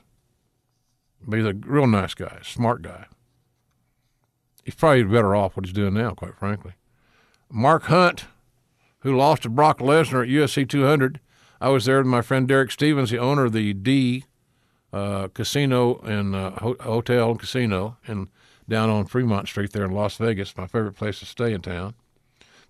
But 1.28 1.38
he's 1.38 1.48
a 1.48 1.54
real 1.54 1.88
nice 1.88 2.14
guy, 2.14 2.40
smart 2.44 2.84
guy. 2.84 3.08
He's 4.64 4.76
probably 4.76 5.04
better 5.04 5.36
off 5.36 5.58
what 5.58 5.66
he's 5.66 5.74
doing 5.74 5.96
now, 5.96 6.12
quite 6.12 6.36
frankly. 6.38 6.74
Mark 7.52 7.84
Hunt, 7.84 8.26
who 9.00 9.16
lost 9.16 9.44
to 9.44 9.50
Brock 9.50 9.80
Lesnar 9.80 10.24
at 10.24 10.30
UFC 10.30 10.68
200. 10.68 11.20
I 11.60 11.70
was 11.70 11.86
there 11.86 11.98
with 11.98 12.08
my 12.08 12.22
friend 12.22 12.48
Derek 12.48 12.72
Stevens, 12.72 13.10
the 13.10 13.18
owner 13.18 13.46
of 13.46 13.54
the 13.54 13.74
D 13.74 14.26
uh, 14.94 15.28
Casino 15.30 16.00
and 16.00 16.36
uh, 16.36 16.52
Hotel 16.82 17.32
and 17.32 17.40
Casino, 17.40 17.98
and 18.08 18.28
down 18.68 18.90
on 18.90 19.06
Fremont 19.06 19.48
Street 19.48 19.74
there 19.74 19.86
in 19.86 19.92
Las 19.92 20.18
Vegas, 20.18 20.56
my 20.56 20.68
favorite 20.68 20.96
place 20.96 21.20
to 21.20 21.26
stay 21.26 21.54
in 21.54 21.62
town. 21.62 21.96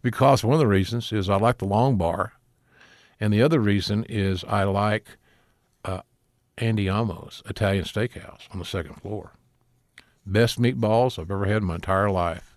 Because 0.01 0.43
one 0.43 0.53
of 0.53 0.59
the 0.59 0.67
reasons 0.67 1.11
is 1.11 1.29
I 1.29 1.35
like 1.35 1.57
the 1.57 1.65
long 1.65 1.97
bar, 1.97 2.33
and 3.19 3.33
the 3.33 3.41
other 3.41 3.59
reason 3.59 4.05
is 4.07 4.45
I 4.45 4.63
like 4.63 5.17
uh, 5.83 6.01
Andiamo's 6.57 7.43
Italian 7.45 7.83
Steakhouse 7.83 8.47
on 8.51 8.59
the 8.59 8.65
second 8.65 8.95
floor. 8.95 9.33
Best 10.25 10.59
meatballs 10.59 11.19
I've 11.19 11.31
ever 11.31 11.45
had 11.45 11.57
in 11.57 11.65
my 11.65 11.75
entire 11.75 12.09
life. 12.09 12.48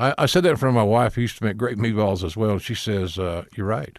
I, 0.00 0.14
I 0.16 0.26
said 0.26 0.42
that 0.44 0.50
in 0.50 0.56
front 0.56 0.74
of 0.76 0.80
my 0.80 0.88
wife, 0.88 1.14
who 1.14 1.20
used 1.20 1.38
to 1.38 1.44
make 1.44 1.58
great 1.58 1.76
meatballs 1.76 2.24
as 2.24 2.36
well, 2.36 2.52
and 2.52 2.62
she 2.62 2.74
says, 2.74 3.18
uh, 3.18 3.44
You're 3.54 3.66
right. 3.66 3.98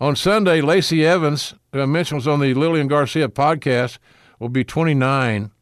On 0.00 0.16
Sunday, 0.16 0.60
Lacey 0.60 1.06
Evans, 1.06 1.54
who 1.72 1.80
I 1.80 1.86
mentioned 1.86 2.16
was 2.16 2.26
on 2.26 2.40
the 2.40 2.54
Lillian 2.54 2.88
Garcia 2.88 3.28
podcast, 3.28 3.98
will 4.40 4.48
be 4.48 4.64
29. 4.64 5.52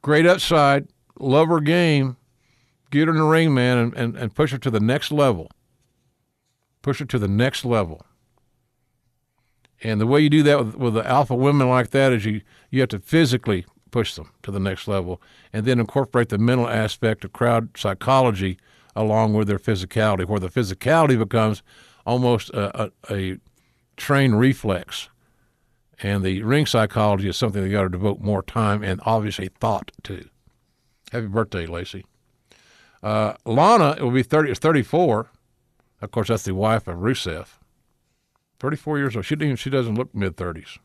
Great 0.00 0.26
upside, 0.26 0.88
love 1.18 1.48
her 1.48 1.60
game. 1.60 2.16
Get 2.90 3.08
her 3.08 3.14
in 3.14 3.20
the 3.20 3.24
ring, 3.24 3.52
man, 3.52 3.78
and, 3.78 3.94
and, 3.94 4.16
and 4.16 4.34
push 4.34 4.52
her 4.52 4.58
to 4.58 4.70
the 4.70 4.80
next 4.80 5.10
level. 5.10 5.50
Push 6.82 7.00
her 7.00 7.04
to 7.06 7.18
the 7.18 7.28
next 7.28 7.64
level. 7.64 8.04
And 9.82 10.00
the 10.00 10.06
way 10.06 10.20
you 10.20 10.30
do 10.30 10.42
that 10.44 10.58
with, 10.58 10.76
with 10.76 10.94
the 10.94 11.06
alpha 11.06 11.34
women 11.34 11.68
like 11.68 11.90
that 11.90 12.12
is 12.12 12.24
you, 12.24 12.42
you 12.70 12.80
have 12.80 12.90
to 12.90 13.00
physically 13.00 13.66
push 13.92 14.14
them 14.16 14.30
to 14.42 14.50
the 14.50 14.58
next 14.58 14.88
level 14.88 15.22
and 15.52 15.64
then 15.64 15.78
incorporate 15.78 16.30
the 16.30 16.38
mental 16.38 16.68
aspect 16.68 17.24
of 17.24 17.32
crowd 17.32 17.68
psychology 17.76 18.58
along 18.96 19.34
with 19.34 19.46
their 19.46 19.58
physicality, 19.58 20.26
where 20.26 20.40
the 20.40 20.48
physicality 20.48 21.16
becomes 21.16 21.62
almost 22.04 22.50
a, 22.50 22.84
a, 22.84 22.90
a 23.10 23.38
trained 23.96 24.38
reflex. 24.40 25.08
And 26.02 26.24
the 26.24 26.42
ring 26.42 26.66
psychology 26.66 27.28
is 27.28 27.36
something 27.36 27.62
they 27.62 27.70
got 27.70 27.82
to 27.82 27.88
devote 27.88 28.20
more 28.20 28.42
time 28.42 28.82
and 28.82 29.00
obviously 29.04 29.48
thought 29.60 29.92
to. 30.02 30.28
Happy 31.12 31.26
birthday, 31.26 31.66
Lacey. 31.66 32.04
Uh, 33.02 33.34
Lana 33.44 33.96
will 34.00 34.10
be 34.10 34.22
30, 34.22 34.54
34. 34.54 35.30
Of 36.00 36.10
course, 36.10 36.28
that's 36.28 36.44
the 36.44 36.54
wife 36.54 36.88
of 36.88 36.98
Rusev. 36.98 37.46
34 38.58 38.98
years 38.98 39.16
old. 39.16 39.24
She, 39.24 39.34
even, 39.34 39.56
she 39.56 39.70
doesn't 39.70 39.94
look 39.94 40.14
mid 40.14 40.36
30s. 40.36 40.78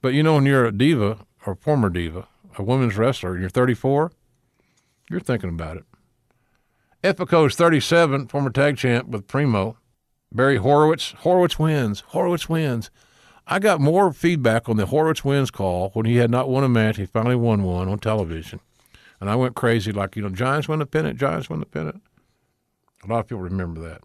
But 0.00 0.14
you 0.14 0.22
know, 0.22 0.34
when 0.34 0.46
you're 0.46 0.66
a 0.66 0.72
diva 0.72 1.24
or 1.46 1.54
former 1.54 1.88
diva, 1.88 2.26
a 2.58 2.62
women's 2.62 2.96
wrestler, 2.96 3.32
and 3.32 3.40
you're 3.40 3.50
34, 3.50 4.12
you're 5.08 5.20
thinking 5.20 5.50
about 5.50 5.76
it. 5.76 5.84
Epico 7.02 7.46
is 7.46 7.54
37, 7.54 8.26
former 8.28 8.50
tag 8.50 8.76
champ 8.76 9.08
with 9.08 9.26
Primo. 9.28 9.76
Barry 10.32 10.56
Horowitz. 10.56 11.12
Horowitz 11.18 11.58
wins. 11.58 12.00
Horowitz 12.08 12.48
wins. 12.48 12.90
I 13.46 13.60
got 13.60 13.80
more 13.80 14.12
feedback 14.12 14.68
on 14.68 14.76
the 14.76 14.86
Horowitz 14.86 15.24
wins 15.24 15.52
call 15.52 15.90
when 15.90 16.04
he 16.04 16.16
had 16.16 16.30
not 16.30 16.48
won 16.48 16.64
a 16.64 16.68
match. 16.68 16.96
He 16.96 17.06
finally 17.06 17.36
won 17.36 17.62
one 17.62 17.88
on 17.88 17.98
television. 18.00 18.60
And 19.20 19.30
I 19.30 19.36
went 19.36 19.54
crazy, 19.54 19.92
like, 19.92 20.16
you 20.16 20.22
know, 20.22 20.28
Giants 20.28 20.68
won 20.68 20.80
the 20.80 20.86
pennant, 20.86 21.18
Giants 21.18 21.48
won 21.48 21.60
the 21.60 21.66
pennant. 21.66 22.02
A 23.04 23.06
lot 23.06 23.20
of 23.20 23.28
people 23.28 23.42
remember 23.42 23.80
that. 23.82 24.02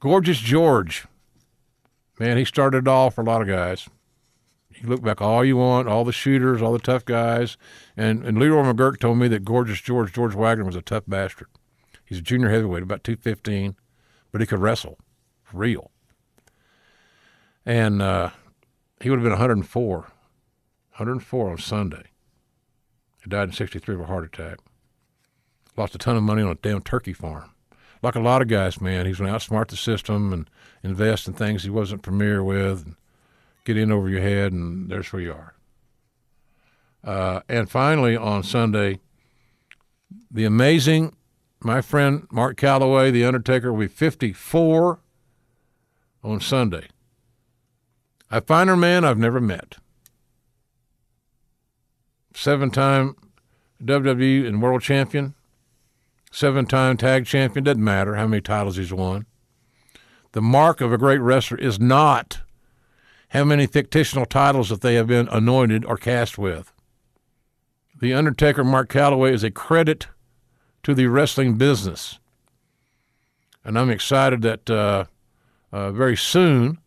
Gorgeous 0.00 0.38
George. 0.38 1.06
Man, 2.18 2.38
he 2.38 2.44
started 2.44 2.86
it 2.86 2.88
all 2.88 3.10
for 3.10 3.20
a 3.20 3.24
lot 3.24 3.42
of 3.42 3.48
guys. 3.48 3.88
You 4.80 4.88
look 4.88 5.02
back 5.02 5.20
all 5.20 5.44
you 5.44 5.56
want, 5.58 5.88
all 5.88 6.04
the 6.04 6.12
shooters, 6.12 6.62
all 6.62 6.72
the 6.72 6.78
tough 6.78 7.04
guys. 7.04 7.58
And, 7.96 8.24
and 8.24 8.38
Leroy 8.38 8.62
McGuirk 8.62 8.98
told 8.98 9.18
me 9.18 9.28
that 9.28 9.44
Gorgeous 9.44 9.80
George, 9.80 10.12
George 10.12 10.34
Wagner, 10.34 10.64
was 10.64 10.76
a 10.76 10.82
tough 10.82 11.04
bastard. 11.06 11.48
He's 12.04 12.18
a 12.18 12.22
junior 12.22 12.48
heavyweight, 12.48 12.82
about 12.82 13.04
215, 13.04 13.76
but 14.32 14.40
he 14.40 14.46
could 14.46 14.58
wrestle, 14.58 14.98
real. 15.52 15.90
And 17.66 18.00
uh, 18.00 18.30
he 19.00 19.10
would 19.10 19.18
have 19.18 19.24
been 19.24 19.32
104. 19.32 19.98
104 19.98 21.50
on 21.50 21.58
Sunday. 21.58 22.04
He 23.22 23.28
died 23.28 23.48
in 23.48 23.52
63 23.52 23.94
of 23.94 24.00
a 24.00 24.06
heart 24.06 24.24
attack. 24.24 24.58
Lost 25.76 25.94
a 25.94 25.98
ton 25.98 26.16
of 26.16 26.22
money 26.22 26.42
on 26.42 26.50
a 26.50 26.54
damn 26.54 26.80
turkey 26.80 27.12
farm. 27.12 27.50
Like 28.02 28.14
a 28.14 28.20
lot 28.20 28.40
of 28.40 28.48
guys, 28.48 28.80
man, 28.80 29.04
he's 29.04 29.18
going 29.18 29.30
to 29.30 29.36
outsmart 29.38 29.68
the 29.68 29.76
system 29.76 30.32
and 30.32 30.48
invest 30.82 31.28
in 31.28 31.34
things 31.34 31.64
he 31.64 31.70
wasn't 31.70 32.02
familiar 32.02 32.42
with 32.42 32.84
and 32.86 32.96
get 33.64 33.76
in 33.76 33.92
over 33.92 34.08
your 34.08 34.20
head, 34.20 34.52
and 34.52 34.90
there's 34.90 35.12
where 35.12 35.22
you 35.22 35.32
are. 35.32 35.54
Uh, 37.02 37.40
and 37.48 37.70
finally, 37.70 38.16
on 38.16 38.42
Sunday, 38.42 39.00
the 40.30 40.44
amazing, 40.44 41.16
my 41.60 41.80
friend 41.80 42.26
Mark 42.30 42.56
Calaway, 42.56 43.12
The 43.12 43.24
Undertaker, 43.24 43.72
will 43.72 43.80
be 43.80 43.88
54 43.88 45.00
on 46.22 46.40
Sunday. 46.40 46.88
A 48.30 48.40
finer 48.40 48.76
man 48.76 49.04
I've 49.04 49.18
never 49.18 49.40
met. 49.40 49.76
Seven 52.34 52.70
time 52.70 53.16
WWE 53.82 54.46
and 54.46 54.62
world 54.62 54.82
champion, 54.82 55.34
seven 56.30 56.66
time 56.66 56.96
tag 56.96 57.26
champion, 57.26 57.64
doesn't 57.64 57.82
matter 57.82 58.14
how 58.14 58.26
many 58.26 58.40
titles 58.40 58.76
he's 58.76 58.92
won. 58.92 59.26
The 60.32 60.42
mark 60.42 60.80
of 60.80 60.92
a 60.92 60.98
great 60.98 61.18
wrestler 61.18 61.58
is 61.58 61.80
not 61.80 62.40
how 63.30 63.44
many 63.44 63.66
fictional 63.66 64.26
titles 64.26 64.68
that 64.68 64.80
they 64.80 64.94
have 64.94 65.06
been 65.06 65.28
anointed 65.28 65.84
or 65.84 65.96
cast 65.96 66.36
with. 66.36 66.72
The 68.00 68.12
Undertaker 68.12 68.64
Mark 68.64 68.90
Calaway 68.90 69.32
is 69.32 69.44
a 69.44 69.50
credit 69.50 70.08
to 70.82 70.94
the 70.94 71.06
wrestling 71.06 71.56
business. 71.56 72.18
And 73.64 73.78
I'm 73.78 73.90
excited 73.90 74.42
that 74.42 74.68
uh, 74.68 75.04
uh, 75.70 75.92
very 75.92 76.16
soon 76.16 76.78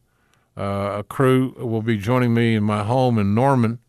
uh, 0.58 0.98
a 0.98 1.04
crew 1.04 1.54
will 1.58 1.82
be 1.82 1.98
joining 1.98 2.34
me 2.34 2.56
in 2.56 2.64
my 2.64 2.84
home 2.84 3.18
in 3.18 3.34
Norman 3.34 3.80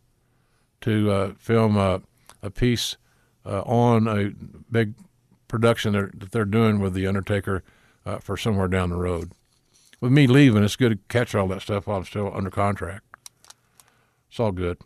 to 0.83 1.11
uh, 1.11 1.33
film 1.39 1.77
a, 1.77 2.03
a 2.43 2.51
piece 2.51 2.97
uh, 3.45 3.63
on 3.63 4.07
a 4.07 4.31
big 4.71 4.95
production 5.49 5.93
that 5.93 6.31
they're 6.31 6.45
doing 6.45 6.79
with 6.79 6.95
The 6.95 7.07
Undertaker 7.07 7.65
uh, 8.07 8.19
for 8.19 8.37
somewhere 8.37 8.69
down 8.69 8.91
the 8.91 8.97
road. 8.97 9.33
With 10.05 10.13
me 10.13 10.27
leaving, 10.27 10.63
it's 10.63 10.77
good 10.77 10.91
to 10.91 10.99
catch 11.09 11.35
all 11.35 11.49
that 11.49 11.63
stuff 11.63 11.87
while 11.87 11.97
I'm 11.97 12.05
still 12.05 12.31
under 12.37 12.51
contract. 12.51 13.05
It's 14.29 14.39
all 14.39 14.53
good. 14.53 14.77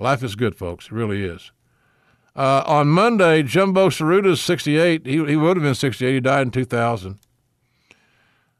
Life 0.00 0.24
is 0.24 0.34
good, 0.34 0.56
folks. 0.56 0.86
It 0.86 0.92
really 0.92 1.24
is. 1.24 1.52
Uh, 2.34 2.64
on 2.66 2.88
Monday, 2.88 3.44
Jumbo 3.44 3.86
is 3.86 4.40
68. 4.40 5.06
He, 5.06 5.24
he 5.24 5.36
would 5.36 5.56
have 5.56 5.62
been 5.62 5.76
68. 5.76 6.14
He 6.14 6.18
died 6.18 6.42
in 6.42 6.50
2000. 6.50 7.20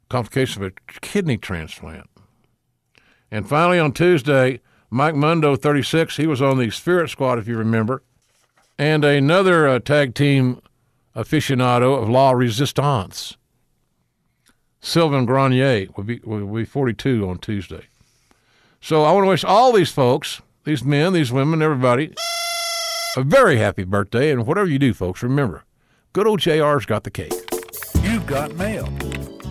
Complication 0.08 0.62
of 0.62 0.70
a 0.70 0.92
kidney 1.00 1.36
transplant. 1.36 2.08
And 3.28 3.48
finally, 3.48 3.80
on 3.80 3.90
Tuesday, 3.90 4.60
Mike 4.90 5.16
Mondo, 5.16 5.56
36. 5.56 6.18
He 6.18 6.28
was 6.28 6.40
on 6.40 6.58
the 6.58 6.70
Spirit 6.70 7.10
Squad, 7.10 7.40
if 7.40 7.48
you 7.48 7.56
remember. 7.56 8.04
And 8.78 9.04
another 9.04 9.66
uh, 9.66 9.80
tag 9.80 10.14
team 10.14 10.60
aficionado 11.16 12.00
of 12.00 12.08
La 12.08 12.30
Resistance, 12.30 13.37
Sylvain 14.80 15.26
Grenier, 15.26 15.88
will 15.96 16.04
be, 16.04 16.20
will 16.24 16.46
be 16.46 16.64
42 16.64 17.28
on 17.28 17.38
Tuesday. 17.38 17.86
So 18.80 19.04
I 19.04 19.12
want 19.12 19.24
to 19.24 19.28
wish 19.28 19.44
all 19.44 19.72
these 19.72 19.90
folks 19.90 20.40
these 20.68 20.84
men, 20.84 21.14
these 21.14 21.32
women, 21.32 21.62
everybody, 21.62 22.12
a 23.16 23.22
very 23.22 23.56
happy 23.56 23.84
birthday. 23.84 24.30
And 24.30 24.46
whatever 24.46 24.68
you 24.68 24.78
do, 24.78 24.92
folks, 24.92 25.22
remember, 25.22 25.64
good 26.12 26.26
old 26.26 26.40
JR's 26.40 26.84
got 26.84 27.04
the 27.04 27.10
cake. 27.10 27.32
You've 28.02 28.26
got 28.26 28.54
mail. 28.56 28.86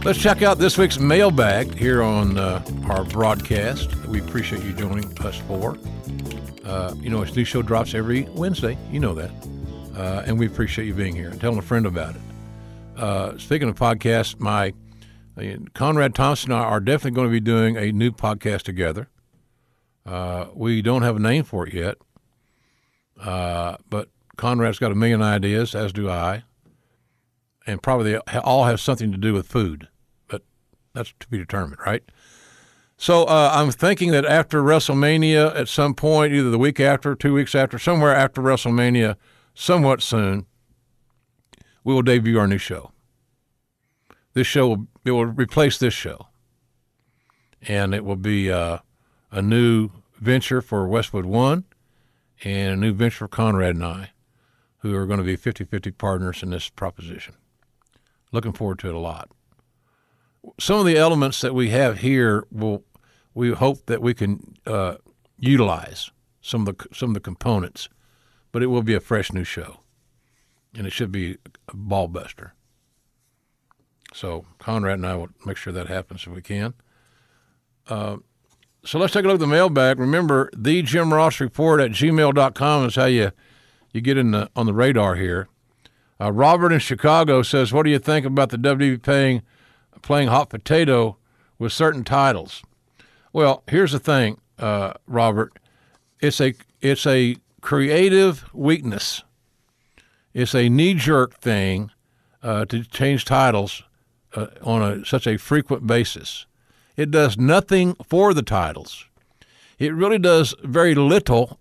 Let's 0.06 0.20
check 0.20 0.44
out 0.44 0.60
this 0.60 0.78
week's 0.78 1.00
mailbag 1.00 1.74
here 1.74 2.04
on 2.04 2.38
uh, 2.38 2.64
our 2.88 3.04
broadcast. 3.04 3.96
We 4.06 4.20
appreciate 4.20 4.64
you 4.64 4.74
joining 4.74 5.18
us 5.20 5.38
for. 5.48 5.76
Uh, 6.64 6.94
you 7.00 7.10
know, 7.10 7.24
this 7.26 7.36
new 7.36 7.44
show 7.44 7.64
drops 7.64 7.96
every 7.96 8.24
Wednesday. 8.36 8.78
You 8.92 9.00
know 9.00 9.16
that. 9.16 9.32
Uh, 9.96 10.24
and 10.28 10.38
we 10.38 10.46
appreciate 10.46 10.86
you 10.86 10.94
being 10.94 11.16
here 11.16 11.30
and 11.30 11.42
telling 11.42 11.58
a 11.58 11.64
friend 11.64 11.88
about 11.88 12.16
it. 12.16 12.22
Uh, 12.96 13.38
speaking 13.40 13.70
of 13.70 13.76
podcasts, 13.76 14.40
my 14.40 14.72
Conrad 15.74 16.16
Thompson 16.16 16.52
and 16.52 16.60
I 16.60 16.64
are 16.64 16.80
definitely 16.80 17.12
going 17.12 17.28
to 17.28 17.32
be 17.32 17.40
doing 17.40 17.78
a 17.78 17.92
new 17.92 18.12
podcast 18.12 18.64
together. 18.64 19.08
Uh, 20.06 20.48
we 20.54 20.82
don't 20.82 21.04
have 21.04 21.18
a 21.18 21.20
name 21.20 21.44
for 21.44 21.68
it 21.68 21.74
yet, 21.74 21.98
uh, 23.22 23.76
but 23.90 24.10
Conrad's 24.38 24.80
got 24.80 24.92
a 24.92 24.96
million 24.96 25.22
ideas, 25.22 25.76
as 25.76 25.92
do 25.92 26.10
I, 26.10 26.44
and 27.66 27.84
probably 27.84 28.14
they 28.14 28.38
all 28.40 28.66
have 28.66 28.80
something 28.80 29.12
to 29.12 29.18
do 29.18 29.34
with 29.34 29.48
food, 29.48 29.90
but 30.28 30.44
that's 30.94 31.14
to 31.20 31.28
be 31.28 31.38
determined, 31.38 31.82
right? 31.86 32.04
So 32.96 33.26
uh, 33.26 33.52
I'm 33.54 33.70
thinking 33.72 34.12
that 34.12 34.26
after 34.26 34.64
WrestleMania, 34.64 35.56
at 35.56 35.68
some 35.68 35.94
point, 35.94 36.34
either 36.34 36.50
the 36.50 36.58
week 36.58 36.80
after, 36.80 37.14
two 37.14 37.34
weeks 37.34 37.54
after, 37.54 37.78
somewhere 37.78 38.16
after 38.16 38.42
WrestleMania, 38.42 39.18
somewhat 39.54 40.02
soon, 40.02 40.48
we 41.84 41.94
will 41.94 42.02
debut 42.02 42.40
our 42.40 42.48
new 42.48 42.58
show. 42.58 42.92
This 44.38 44.46
show 44.46 44.68
will 44.68 44.88
it 45.04 45.10
will 45.10 45.26
replace 45.26 45.80
this 45.80 45.96
show, 45.96 46.28
and 47.64 47.96
it 47.96 48.06
will 48.06 48.16
be 48.16 48.52
uh, 48.52 48.78
a 49.32 49.42
new 49.42 49.90
venture 50.20 50.62
for 50.62 50.88
Westwood 50.88 51.26
One 51.26 51.64
and 52.44 52.74
a 52.74 52.76
new 52.76 52.94
venture 52.94 53.18
for 53.18 53.28
Conrad 53.30 53.74
and 53.74 53.84
I, 53.84 54.12
who 54.82 54.94
are 54.94 55.08
going 55.08 55.18
to 55.18 55.24
be 55.24 55.38
50 55.38 55.64
50 55.64 55.90
partners 55.90 56.44
in 56.44 56.52
this 56.52 56.70
proposition. 56.70 57.34
Looking 58.32 58.54
forward 58.54 58.78
to 58.80 58.90
it 58.90 58.94
a 58.94 59.00
lot. 59.00 59.32
Some 60.60 60.80
of 60.80 60.86
the 60.86 60.98
elements 60.98 61.42
that 61.42 61.56
we 61.56 61.72
have 61.72 62.02
here 62.02 62.46
will 62.52 62.84
we 63.34 63.54
hope 63.54 63.88
that 63.88 64.04
we 64.04 64.14
can 64.14 64.54
uh, 64.68 64.98
utilize 65.40 66.12
some 66.42 66.68
of 66.68 66.78
the 66.78 66.86
some 66.94 67.10
of 67.10 67.14
the 67.16 67.22
components, 67.22 67.90
but 68.52 68.62
it 68.62 68.68
will 68.68 68.84
be 68.84 68.94
a 68.94 69.00
fresh 69.00 69.34
new 69.34 69.44
show, 69.44 69.80
and 70.76 70.86
it 70.86 70.94
should 70.94 71.12
be 71.12 71.40
a 71.68 71.76
ball 71.76 72.08
buster. 72.08 72.54
So 74.14 74.46
Conrad 74.60 75.00
and 75.00 75.06
I 75.06 75.16
will 75.16 75.30
make 75.46 75.58
sure 75.58 75.74
that 75.74 75.88
happens 75.88 76.26
if 76.26 76.34
we 76.34 76.42
can. 76.42 76.74
Uh, 77.88 78.18
so 78.84 79.00
let's 79.00 79.14
take 79.14 79.26
a 79.26 79.28
look 79.28 79.36
at 79.36 79.40
the 79.42 79.48
mailbag. 79.48 80.00
Remember, 80.00 80.50
the 80.56 80.82
Jim 80.82 81.14
Ross 81.14 81.40
Report 81.40 81.82
at 81.82 81.92
gmail.com 81.92 82.86
is 82.86 82.96
how 82.96 83.06
you, 83.06 83.32
you 83.92 84.02
get 84.02 84.18
in 84.18 84.32
the, 84.32 84.50
on 84.56 84.66
the 84.66 84.74
radar 84.74 85.16
here. 85.16 85.50
Uh, 86.20 86.32
Robert 86.32 86.72
in 86.72 86.80
Chicago 86.80 87.42
says, 87.42 87.74
What 87.74 87.84
do 87.84 87.90
you 87.90 88.00
think 88.00 88.26
about 88.26 88.50
the 88.50 88.58
WWE 88.58 89.02
paying, 89.02 89.44
playing 90.02 90.30
hot 90.30 90.50
potato 90.50 91.18
with 91.60 91.74
certain 91.74 92.04
titles? 92.04 92.64
Well, 93.34 93.64
here's 93.68 93.92
the 93.92 94.00
thing, 94.00 94.40
uh, 94.58 94.94
Robert. 95.06 95.60
It's 96.22 96.42
a, 96.42 96.54
it's 96.82 97.06
a 97.06 97.36
creative 97.62 98.46
weakness, 98.54 99.24
it's 100.34 100.56
a 100.56 100.70
knee 100.70 100.94
jerk 100.94 101.40
thing 101.40 101.92
uh, 102.42 102.66
to 102.66 102.84
change 102.84 103.26
titles 103.26 103.84
uh, 104.38 104.48
on 104.62 104.82
a, 104.82 105.06
such 105.06 105.26
a 105.26 105.38
frequent 105.38 105.88
basis. 105.88 106.46
It 106.96 107.12
does 107.12 107.38
nothing 107.38 107.96
for 108.08 108.34
the 108.34 108.44
titles. 108.44 109.06
It 109.80 109.94
really 109.94 110.20
does 110.20 110.54
very 110.64 110.96
little 110.96 111.60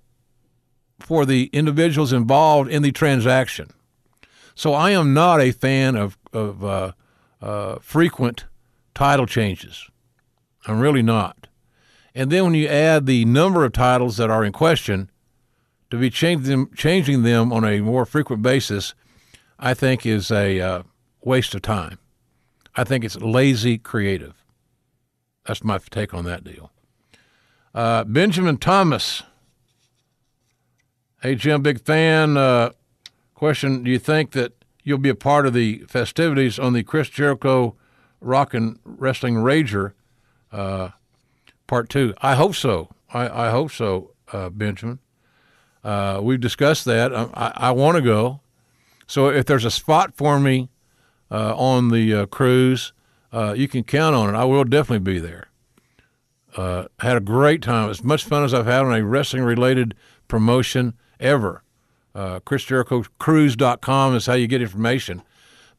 for 1.00 1.24
the 1.24 1.50
individuals 1.52 2.12
involved 2.12 2.70
in 2.70 2.82
the 2.82 2.92
transaction. 2.92 3.70
So 4.54 4.72
I 4.72 4.90
am 4.90 5.14
not 5.14 5.40
a 5.40 5.52
fan 5.52 5.96
of, 5.96 6.18
of 6.32 6.64
uh, 6.64 6.92
uh, 7.40 7.76
frequent 7.80 8.44
title 8.94 9.26
changes. 9.26 9.88
I'm 10.66 10.80
really 10.80 11.02
not. 11.02 11.46
And 12.14 12.30
then 12.30 12.44
when 12.44 12.54
you 12.54 12.66
add 12.66 13.06
the 13.06 13.24
number 13.26 13.64
of 13.64 13.72
titles 13.72 14.16
that 14.16 14.30
are 14.30 14.44
in 14.44 14.52
question, 14.52 15.10
to 15.90 15.98
be 15.98 16.10
changing 16.10 16.50
them, 16.50 16.70
changing 16.74 17.22
them 17.22 17.52
on 17.52 17.64
a 17.64 17.80
more 17.80 18.04
frequent 18.04 18.42
basis, 18.42 18.94
I 19.58 19.74
think 19.74 20.04
is 20.04 20.30
a 20.30 20.60
uh, 20.60 20.82
waste 21.22 21.54
of 21.54 21.62
time. 21.62 21.98
I 22.76 22.84
think 22.84 23.04
it's 23.04 23.16
lazy 23.16 23.78
creative. 23.78 24.44
That's 25.46 25.64
my 25.64 25.78
take 25.78 26.12
on 26.12 26.24
that 26.26 26.44
deal. 26.44 26.70
Uh, 27.74 28.04
Benjamin 28.04 28.58
Thomas. 28.58 29.22
Hey, 31.22 31.34
Jim, 31.34 31.62
big 31.62 31.80
fan. 31.80 32.36
Uh, 32.36 32.70
question 33.34 33.82
Do 33.82 33.90
you 33.90 33.98
think 33.98 34.32
that 34.32 34.52
you'll 34.82 34.98
be 34.98 35.08
a 35.08 35.14
part 35.14 35.46
of 35.46 35.54
the 35.54 35.78
festivities 35.88 36.58
on 36.58 36.74
the 36.74 36.82
Chris 36.82 37.08
Jericho 37.08 37.74
Rock 38.20 38.54
and 38.54 38.78
Wrestling 38.84 39.36
Rager 39.36 39.92
uh, 40.52 40.90
part 41.66 41.88
two? 41.88 42.14
I 42.20 42.34
hope 42.34 42.54
so. 42.54 42.94
I, 43.12 43.46
I 43.46 43.50
hope 43.50 43.70
so, 43.70 44.12
uh, 44.32 44.50
Benjamin. 44.50 44.98
Uh, 45.82 46.20
we've 46.22 46.40
discussed 46.40 46.84
that. 46.86 47.14
I, 47.14 47.28
I, 47.34 47.52
I 47.68 47.70
want 47.70 47.96
to 47.96 48.02
go. 48.02 48.40
So 49.06 49.28
if 49.28 49.46
there's 49.46 49.64
a 49.64 49.70
spot 49.70 50.16
for 50.16 50.40
me 50.40 50.68
on 51.30 51.88
the 51.88 52.26
cruise, 52.26 52.92
uh, 53.32 53.54
you 53.56 53.68
can 53.68 53.84
count 53.84 54.14
on 54.14 54.34
it. 54.34 54.38
I 54.38 54.44
will 54.44 54.64
definitely 54.64 55.12
be 55.12 55.18
there. 55.18 55.48
Uh, 56.56 56.86
had 57.00 57.16
a 57.16 57.20
great 57.20 57.62
time. 57.62 57.90
As 57.90 58.02
much 58.02 58.24
fun 58.24 58.44
as 58.44 58.54
I've 58.54 58.66
had 58.66 58.84
on 58.84 58.94
a 58.94 59.04
wrestling 59.04 59.42
related 59.42 59.94
promotion 60.28 60.94
ever. 61.20 61.62
Uh, 62.14 62.40
ChrisJerichoCruise.com 62.40 64.14
is 64.14 64.26
how 64.26 64.32
you 64.32 64.46
get 64.46 64.62
information. 64.62 65.22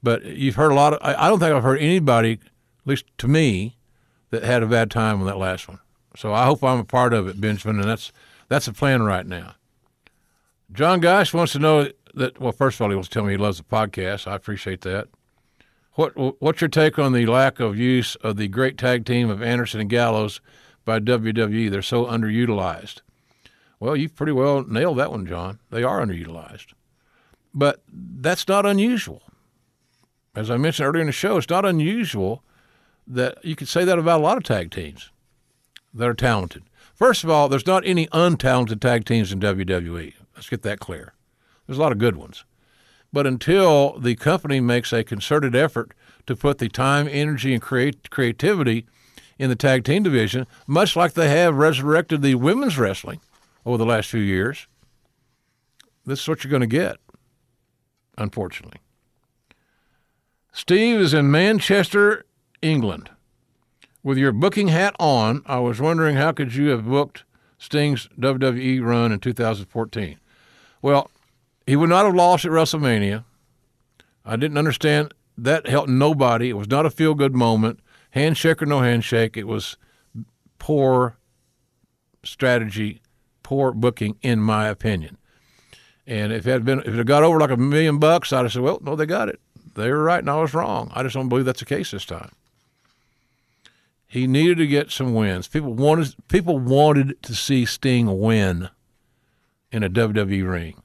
But 0.04 0.24
you've 0.24 0.56
heard 0.56 0.72
a 0.72 0.76
lot 0.76 0.94
of, 0.94 1.00
I, 1.02 1.26
I 1.26 1.30
don't 1.30 1.40
think 1.40 1.56
I've 1.56 1.64
heard 1.64 1.80
anybody, 1.80 2.34
at 2.34 2.40
least 2.86 3.06
to 3.18 3.28
me, 3.28 3.78
that 4.30 4.44
had 4.44 4.62
a 4.62 4.68
bad 4.68 4.92
time 4.92 5.20
on 5.20 5.26
that 5.26 5.38
last 5.38 5.68
one. 5.68 5.80
So 6.16 6.34
I 6.34 6.46
hope 6.46 6.64
I'm 6.64 6.80
a 6.80 6.86
part 6.86 7.14
of 7.14 7.28
it, 7.28 7.42
Benjamin, 7.42 7.80
and 7.80 7.90
that's 7.90 8.12
that's 8.50 8.66
the 8.66 8.74
plan 8.74 9.04
right 9.04 9.26
now. 9.26 9.56
John 10.72 11.00
Gosh 11.00 11.34
wants 11.34 11.54
to 11.54 11.60
know 11.60 11.90
that. 12.16 12.40
Well, 12.40 12.52
first 12.52 12.78
of 12.78 12.82
all, 12.82 12.90
he 12.90 12.96
wants 12.96 13.10
to 13.10 13.14
tell 13.14 13.24
me 13.24 13.34
he 13.34 13.38
loves 13.38 13.58
the 13.58 13.64
podcast. 13.64 14.28
I 14.28 14.36
appreciate 14.36 14.82
that. 14.82 15.08
What 15.98 16.14
what's 16.40 16.62
your 16.62 16.68
take 16.68 17.00
on 17.00 17.14
the 17.14 17.26
lack 17.26 17.60
of 17.60 17.76
use 17.76 18.14
of 18.18 18.38
the 18.38 18.48
great 18.48 18.78
tag 18.78 19.04
team 19.04 19.32
of 19.32 19.42
Anderson 19.42 19.82
and 19.82 19.90
Gallows 19.90 20.42
by 20.86 21.00
WWE? 21.00 21.72
They're 21.72 21.82
so 21.82 22.06
underutilized. 22.06 23.02
Well, 23.80 23.96
you've 23.96 24.16
pretty 24.16 24.32
well 24.32 24.64
nailed 24.64 25.00
that 25.00 25.10
one, 25.10 25.26
John. 25.26 25.58
They 25.72 25.82
are 25.82 26.00
underutilized, 26.06 26.74
but 27.52 27.82
that's 27.92 28.48
not 28.48 28.64
unusual. 28.64 29.24
As 30.36 30.52
I 30.52 30.58
mentioned 30.58 30.88
earlier 30.88 31.02
in 31.02 31.08
the 31.08 31.14
show, 31.14 31.38
it's 31.38 31.50
not 31.50 31.66
unusual 31.66 32.44
that 33.08 33.44
you 33.44 33.56
could 33.56 33.68
say 33.68 33.84
that 33.84 33.98
about 33.98 34.20
a 34.20 34.24
lot 34.24 34.38
of 34.38 34.44
tag 34.44 34.70
teams 34.70 35.10
that 35.96 36.08
are 36.08 36.14
talented. 36.14 36.62
First 36.94 37.24
of 37.24 37.32
all, 37.32 37.50
there's 37.50 37.66
not 37.66 37.84
any 37.88 38.06
untalented 38.10 38.82
tag 38.82 39.06
teams 39.06 39.32
in 39.32 39.40
WWE. 39.40 40.14
Let's 40.36 40.50
get 40.50 40.62
that 40.62 40.80
clear. 40.80 41.14
There's 41.66 41.80
a 41.80 41.82
lot 41.82 41.92
of 41.92 41.98
good 41.98 42.18
ones. 42.18 42.46
But 43.18 43.26
until 43.26 43.98
the 43.98 44.14
company 44.14 44.60
makes 44.60 44.94
a 44.94 45.04
concerted 45.04 45.56
effort 45.56 45.96
to 46.28 46.36
put 46.36 46.60
the 46.60 46.70
time, 46.70 47.08
energy, 47.10 47.52
and 47.52 47.60
create, 47.60 48.12
creativity 48.12 48.86
in 49.40 49.50
the 49.50 49.56
tag 49.56 49.86
team 49.86 50.04
division, 50.04 50.46
much 50.68 50.96
like 50.96 51.14
they 51.14 51.30
have 51.30 51.56
resurrected 51.56 52.22
the 52.22 52.36
women's 52.36 52.78
wrestling 52.78 53.20
over 53.66 53.76
the 53.76 53.88
last 53.88 54.12
few 54.12 54.22
years, 54.22 54.68
this 56.06 56.22
is 56.22 56.28
what 56.28 56.44
you're 56.44 56.52
going 56.52 56.62
to 56.62 56.68
get, 56.68 56.98
unfortunately. 58.20 58.82
Steve 60.54 61.00
is 61.00 61.16
in 61.16 61.32
Manchester, 61.32 62.24
England. 62.62 63.10
With 64.04 64.20
your 64.20 64.32
booking 64.32 64.68
hat 64.68 64.96
on, 65.00 65.42
I 65.48 65.58
was 65.58 65.82
wondering 65.82 66.18
how 66.18 66.34
could 66.34 66.54
you 66.54 66.68
have 66.68 66.86
booked 66.86 67.24
Sting's 67.58 68.10
WWE 68.20 68.84
run 68.84 69.12
in 69.12 69.18
2014? 69.18 70.20
Well, 70.84 71.10
he 71.68 71.76
would 71.76 71.90
not 71.90 72.06
have 72.06 72.16
lost 72.16 72.46
at 72.46 72.52
WrestleMania. 72.52 73.26
I 74.26 74.38
didn't 74.38 74.58
understand 74.58 75.14
that 75.38 75.68
helped 75.68 75.90
nobody. 75.90 76.50
It 76.50 76.58
was 76.58 76.70
not 76.70 76.86
a 76.86 76.90
feel 76.90 77.14
good 77.14 77.36
moment. 77.36 77.82
Handshake 78.12 78.62
or 78.62 78.66
no 78.66 78.80
handshake, 78.80 79.38
it 79.38 79.46
was 79.48 79.78
poor 80.58 81.18
strategy, 82.24 83.02
poor 83.44 83.74
booking, 83.74 84.18
in 84.22 84.40
my 84.40 84.68
opinion. 84.68 85.18
And 86.08 86.32
if 86.32 86.48
it 86.48 86.52
had 86.52 86.66
been, 86.66 86.80
if 86.80 86.88
it 86.88 86.96
had 86.96 87.08
got 87.08 87.24
over 87.24 87.38
like 87.38 87.52
a 87.52 87.58
million 87.58 88.00
bucks, 88.00 88.32
I'd 88.32 88.44
have 88.44 88.54
said, 88.54 88.62
well, 88.62 88.80
no, 88.82 88.96
they 88.96 89.06
got 89.06 89.28
it. 89.28 89.42
They 89.76 89.92
were 89.92 90.04
right 90.04 90.20
and 90.20 90.30
I 90.30 90.40
was 90.40 90.54
wrong. 90.54 90.90
I 90.96 91.04
just 91.04 91.16
don't 91.16 91.30
believe 91.30 91.46
that's 91.46 91.60
the 91.60 91.66
case 91.66 91.92
this 91.92 92.06
time. 92.06 92.32
He 94.08 94.26
needed 94.26 94.58
to 94.60 94.68
get 94.68 94.90
some 94.90 95.14
wins. 95.14 95.50
People 95.50 95.74
wanted 95.74 96.16
people 96.30 96.58
wanted 96.58 97.22
to 97.24 97.36
see 97.36 97.66
Sting 97.66 98.20
win 98.20 98.70
in 99.70 99.84
a 99.84 99.90
WWE 99.90 100.50
ring. 100.50 100.82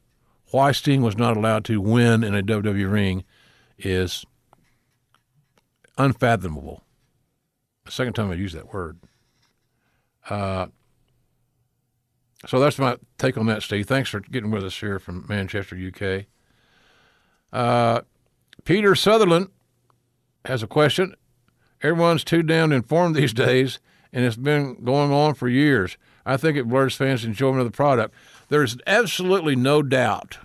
Why 0.53 0.73
Sting 0.73 1.01
was 1.03 1.16
not 1.16 1.37
allowed 1.37 1.65
to 1.65 1.81
win 1.81 2.23
in 2.23 2.35
a 2.35 2.43
WWE 2.43 2.91
ring 2.91 3.24
is 3.79 4.24
unfathomable. 5.97 6.85
The 7.87 7.91
second 7.91 8.12
time 8.12 8.31
I 8.31 8.35
used 8.35 8.55
that 8.55 8.73
word. 8.73 8.99
Uh, 10.29 10.66
so 12.47 12.61
that's 12.61 12.79
my 12.79 12.99
take 13.16 13.39
on 13.39 13.47
that, 13.47 13.62
Steve. 13.62 13.87
Thanks 13.87 14.11
for 14.11 14.20
getting 14.20 14.51
with 14.51 14.62
us 14.62 14.79
here 14.79 14.99
from 14.99 15.24
Manchester, 15.27 15.74
UK. 15.74 16.27
Uh, 17.51 18.03
Peter 18.65 18.95
Sutherland 18.95 19.49
has 20.45 20.62
a 20.62 20.66
question. 20.66 21.15
Everyone's 21.83 22.24
too 22.24 22.43
damn 22.43 22.73
informed 22.73 23.16
these 23.16 23.33
days, 23.33 23.81
and 24.12 24.24
it's 24.24 24.37
been 24.37 24.85
going 24.85 25.12
on 25.12 25.33
for 25.33 25.49
years. 25.49 25.97
I 26.27 26.37
think 26.37 26.59
it 26.59 26.69
blurs 26.69 26.95
fans' 26.95 27.24
enjoyment 27.24 27.61
of 27.61 27.66
the 27.66 27.77
product. 27.77 28.15
There's 28.53 28.77
absolutely 28.87 29.57
no 29.57 29.81
doubt 29.83 30.37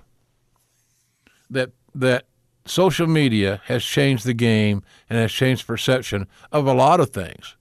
that 1.49 1.71
that 1.93 2.25
social 2.63 3.05
media 3.05 3.61
has 3.65 3.83
changed 3.83 4.25
the 4.25 4.33
game 4.33 4.81
and 5.09 5.19
has 5.19 5.33
changed 5.33 5.67
perception 5.67 6.25
of 6.49 6.65
a 6.67 6.73
lot 6.73 7.01
of 7.01 7.09
things, 7.09 7.57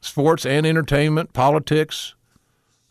sports 0.00 0.44
and 0.44 0.66
entertainment, 0.66 1.34
politics. 1.34 2.16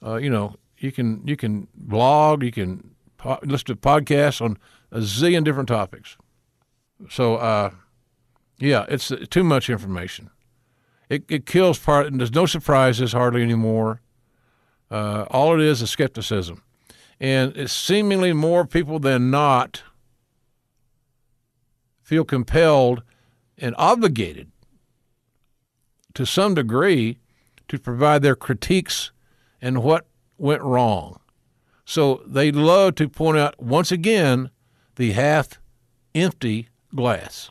Uh, 0.01 0.15
you 0.15 0.29
know, 0.29 0.55
you 0.77 0.93
can 0.93 1.21
you 1.27 1.35
can 1.35 1.67
blog, 1.75 2.43
you 2.43 2.51
can 2.53 2.95
po- 3.17 3.39
listen 3.43 3.65
to 3.65 3.75
podcasts 3.75 4.39
on 4.39 4.57
a 4.89 4.99
zillion 4.99 5.43
different 5.43 5.67
topics. 5.67 6.15
So, 7.09 7.35
uh, 7.35 7.71
yeah, 8.57 8.85
it's 8.87 9.11
too 9.29 9.43
much 9.43 9.69
information. 9.69 10.29
It, 11.09 11.25
it 11.27 11.45
kills 11.45 11.77
part, 11.77 12.07
and 12.07 12.21
there's 12.21 12.31
no 12.31 12.45
surprises 12.45 13.11
hardly 13.11 13.41
anymore. 13.43 13.99
Uh, 14.93 15.25
all 15.31 15.59
it 15.59 15.65
is 15.65 15.81
is 15.81 15.89
skepticism. 15.89 16.61
And 17.19 17.57
it's 17.57 17.73
seemingly 17.73 18.31
more 18.31 18.63
people 18.63 18.99
than 18.99 19.31
not 19.31 19.81
feel 22.03 22.23
compelled 22.23 23.01
and 23.57 23.73
obligated 23.79 24.51
to 26.13 26.27
some 26.27 26.53
degree 26.53 27.17
to 27.69 27.79
provide 27.79 28.21
their 28.21 28.35
critiques 28.35 29.11
and 29.59 29.81
what 29.81 30.05
went 30.37 30.61
wrong. 30.61 31.19
So 31.85 32.21
they 32.27 32.51
love 32.51 32.93
to 32.95 33.09
point 33.09 33.39
out 33.39 33.59
once 33.59 33.91
again 33.91 34.51
the 34.97 35.13
half 35.13 35.59
empty 36.13 36.69
glass. 36.95 37.49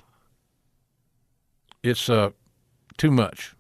It's 1.83 2.09
uh, 2.09 2.31
too 2.97 3.11
much. 3.11 3.57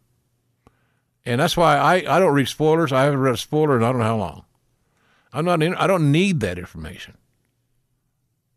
And 1.24 1.40
that's 1.40 1.57
why 1.57 1.77
I, 1.77 2.16
I 2.16 2.19
don't 2.19 2.35
read 2.35 2.49
spoilers. 2.49 2.93
I 2.93 3.05
haven't 3.05 3.20
read 3.20 3.35
a 3.35 3.39
spoiler 3.39 3.77
in 3.77 3.85
I 3.85 3.93
don't 3.93 3.99
know 3.99 4.05
how 4.05 4.16
long. 4.16 4.44
I'm 5.32 5.44
not 5.44 5.62
in, 5.62 5.74
I 5.74 5.86
don't 5.86 6.12
need 6.12 6.40
that 6.40 6.59
information. 6.59 7.16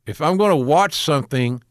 If 0.05 0.21
I'm 0.21 0.37
going 0.37 0.51
to 0.51 0.55
watch 0.55 0.93
something, 0.93 1.63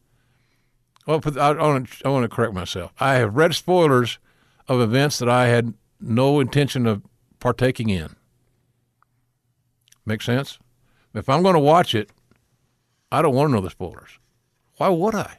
well, 1.05 1.21
I 1.39 1.53
want, 1.53 1.89
to, 1.89 2.07
I 2.07 2.09
want 2.09 2.23
to 2.23 2.35
correct 2.35 2.53
myself. 2.53 2.91
I 2.99 3.15
have 3.15 3.35
read 3.35 3.53
spoilers 3.53 4.19
of 4.67 4.81
events 4.81 5.19
that 5.19 5.29
I 5.29 5.47
had 5.47 5.73
no 5.99 6.39
intention 6.39 6.87
of 6.87 7.03
partaking 7.39 7.89
in. 7.89 8.15
Make 10.05 10.21
sense? 10.21 10.59
If 11.13 11.29
I'm 11.29 11.43
going 11.43 11.53
to 11.53 11.59
watch 11.59 11.95
it, 11.95 12.09
I 13.11 13.21
don't 13.21 13.35
want 13.35 13.49
to 13.49 13.53
know 13.53 13.61
the 13.61 13.69
spoilers. 13.69 14.19
Why 14.77 14.89
would 14.89 15.15
I? 15.15 15.37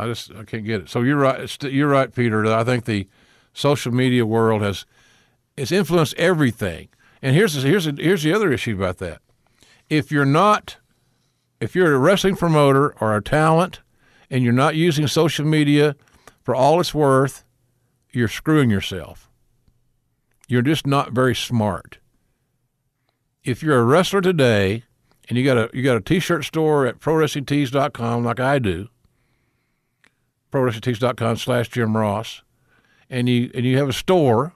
I 0.00 0.06
just 0.06 0.32
I 0.34 0.44
can't 0.44 0.64
get 0.64 0.82
it. 0.82 0.88
So 0.88 1.02
you're 1.02 1.16
right. 1.16 1.62
You're 1.62 1.88
right, 1.88 2.14
Peter. 2.14 2.46
I 2.46 2.64
think 2.64 2.84
the 2.84 3.06
social 3.52 3.92
media 3.92 4.24
world 4.24 4.62
has 4.62 4.86
it's 5.56 5.72
influenced 5.72 6.14
everything. 6.14 6.88
And 7.22 7.36
here's 7.36 7.54
the, 7.54 7.60
here's 7.60 7.84
the, 7.84 7.96
here's 7.98 8.22
the 8.22 8.32
other 8.32 8.50
issue 8.52 8.74
about 8.74 8.98
that. 8.98 9.20
If 9.90 10.10
you're 10.10 10.24
not, 10.24 10.78
if 11.60 11.74
you're 11.74 11.94
a 11.94 11.98
wrestling 11.98 12.36
promoter 12.36 12.94
or 13.00 13.14
a 13.14 13.22
talent, 13.22 13.80
and 14.30 14.44
you're 14.44 14.52
not 14.52 14.76
using 14.76 15.06
social 15.06 15.44
media 15.44 15.96
for 16.42 16.54
all 16.54 16.80
it's 16.80 16.94
worth, 16.94 17.44
you're 18.12 18.28
screwing 18.28 18.70
yourself. 18.70 19.28
You're 20.48 20.62
just 20.62 20.86
not 20.86 21.12
very 21.12 21.34
smart. 21.34 21.98
If 23.44 23.62
you're 23.62 23.78
a 23.78 23.84
wrestler 23.84 24.20
today 24.20 24.84
and 25.28 25.36
you 25.36 25.44
got 25.44 25.56
a 25.56 25.70
you 25.72 25.82
got 25.82 25.96
a 25.96 26.00
t-shirt 26.00 26.44
store 26.44 26.86
at 26.86 27.00
prowrestlingtees.com 27.00 28.24
like 28.24 28.40
I 28.40 28.58
do, 28.58 28.88
prowrestlingtees.com 30.50 31.36
slash 31.36 31.68
Jim 31.68 31.96
Ross, 31.96 32.42
and 33.08 33.28
you 33.28 33.50
and 33.54 33.64
you 33.64 33.78
have 33.78 33.88
a 33.88 33.92
store, 33.92 34.54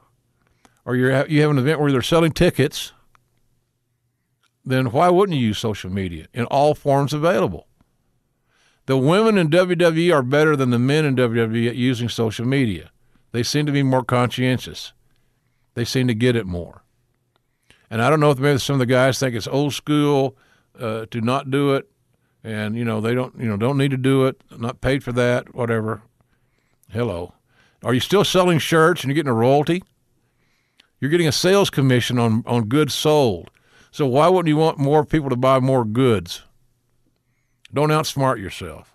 or 0.85 0.97
you 0.97 1.07
you 1.29 1.43
have 1.43 1.51
an 1.51 1.59
event 1.59 1.81
where 1.81 1.93
they're 1.93 2.03
selling 2.03 2.33
tickets, 2.33 2.93
then 4.65 4.87
why 4.91 5.09
wouldn't 5.09 5.39
you 5.39 5.49
use 5.49 5.59
social 5.59 5.91
media 5.91 6.27
in 6.33 6.45
all 6.47 6.75
forms 6.75 7.13
available? 7.13 7.67
The 8.87 8.99
women 8.99 9.39
in 9.39 9.49
WWE 9.49 10.15
are 10.15 10.23
better 10.23 10.57
than 10.57 10.71
the 10.71 10.79
men 10.79 11.05
in 11.05 11.17
WWE 11.17 11.69
at 11.69 11.77
using 11.77 12.09
social 12.09 12.47
media. 12.47 12.91
They 13.33 13.43
seem 13.43 13.67
to 13.67 13.73
be 13.73 13.83
more 13.83 14.05
conscientious. 14.05 14.93
They 15.75 15.85
seem 15.85 16.07
to 16.09 16.15
get 16.15 16.37
it 16.37 16.47
more. 16.47 16.85
And 17.91 18.03
I 18.03 18.11
don't 18.11 18.21
know 18.21 18.31
if 18.31 18.39
maybe 18.39 18.59
some 18.59 18.75
of 18.75 18.81
the 18.81 18.87
guys 18.87 19.19
think 19.19 19.35
it's 19.35 19.47
old 19.47 19.73
school 19.73 20.37
uh, 20.79 21.07
to 21.11 21.21
not 21.21 21.51
do 21.51 21.75
it 21.75 21.91
and 22.45 22.77
you 22.77 22.85
know 22.85 23.01
they 23.01 23.15
don't 23.15 23.35
you 23.39 23.47
know 23.47 23.57
don't 23.57 23.79
need 23.79 23.91
to 23.91 23.97
do 23.97 24.27
it 24.27 24.41
not 24.57 24.81
paid 24.81 25.03
for 25.03 25.13
that 25.13 25.55
whatever. 25.55 26.03
Hello. 26.91 27.33
Are 27.83 27.95
you 27.95 28.01
still 28.01 28.25
selling 28.25 28.59
shirts 28.59 29.03
and 29.03 29.09
you're 29.09 29.17
getting 29.17 29.31
a 29.31 29.35
royalty? 29.35 29.83
You're 31.01 31.11
getting 31.11 31.27
a 31.27 31.33
sales 31.33 31.71
commission 31.71 32.19
on 32.19 32.45
on 32.47 32.69
goods 32.69 32.95
sold. 32.95 33.51
So 33.91 34.07
why 34.07 34.29
wouldn't 34.29 34.49
you 34.49 34.57
want 34.57 34.79
more 34.79 35.05
people 35.05 35.31
to 35.31 35.37
buy 35.37 35.59
more 35.61 35.85
goods? 35.85 36.43
Don't 37.73 37.91
outsmart 37.91 38.41
yourself. 38.41 38.91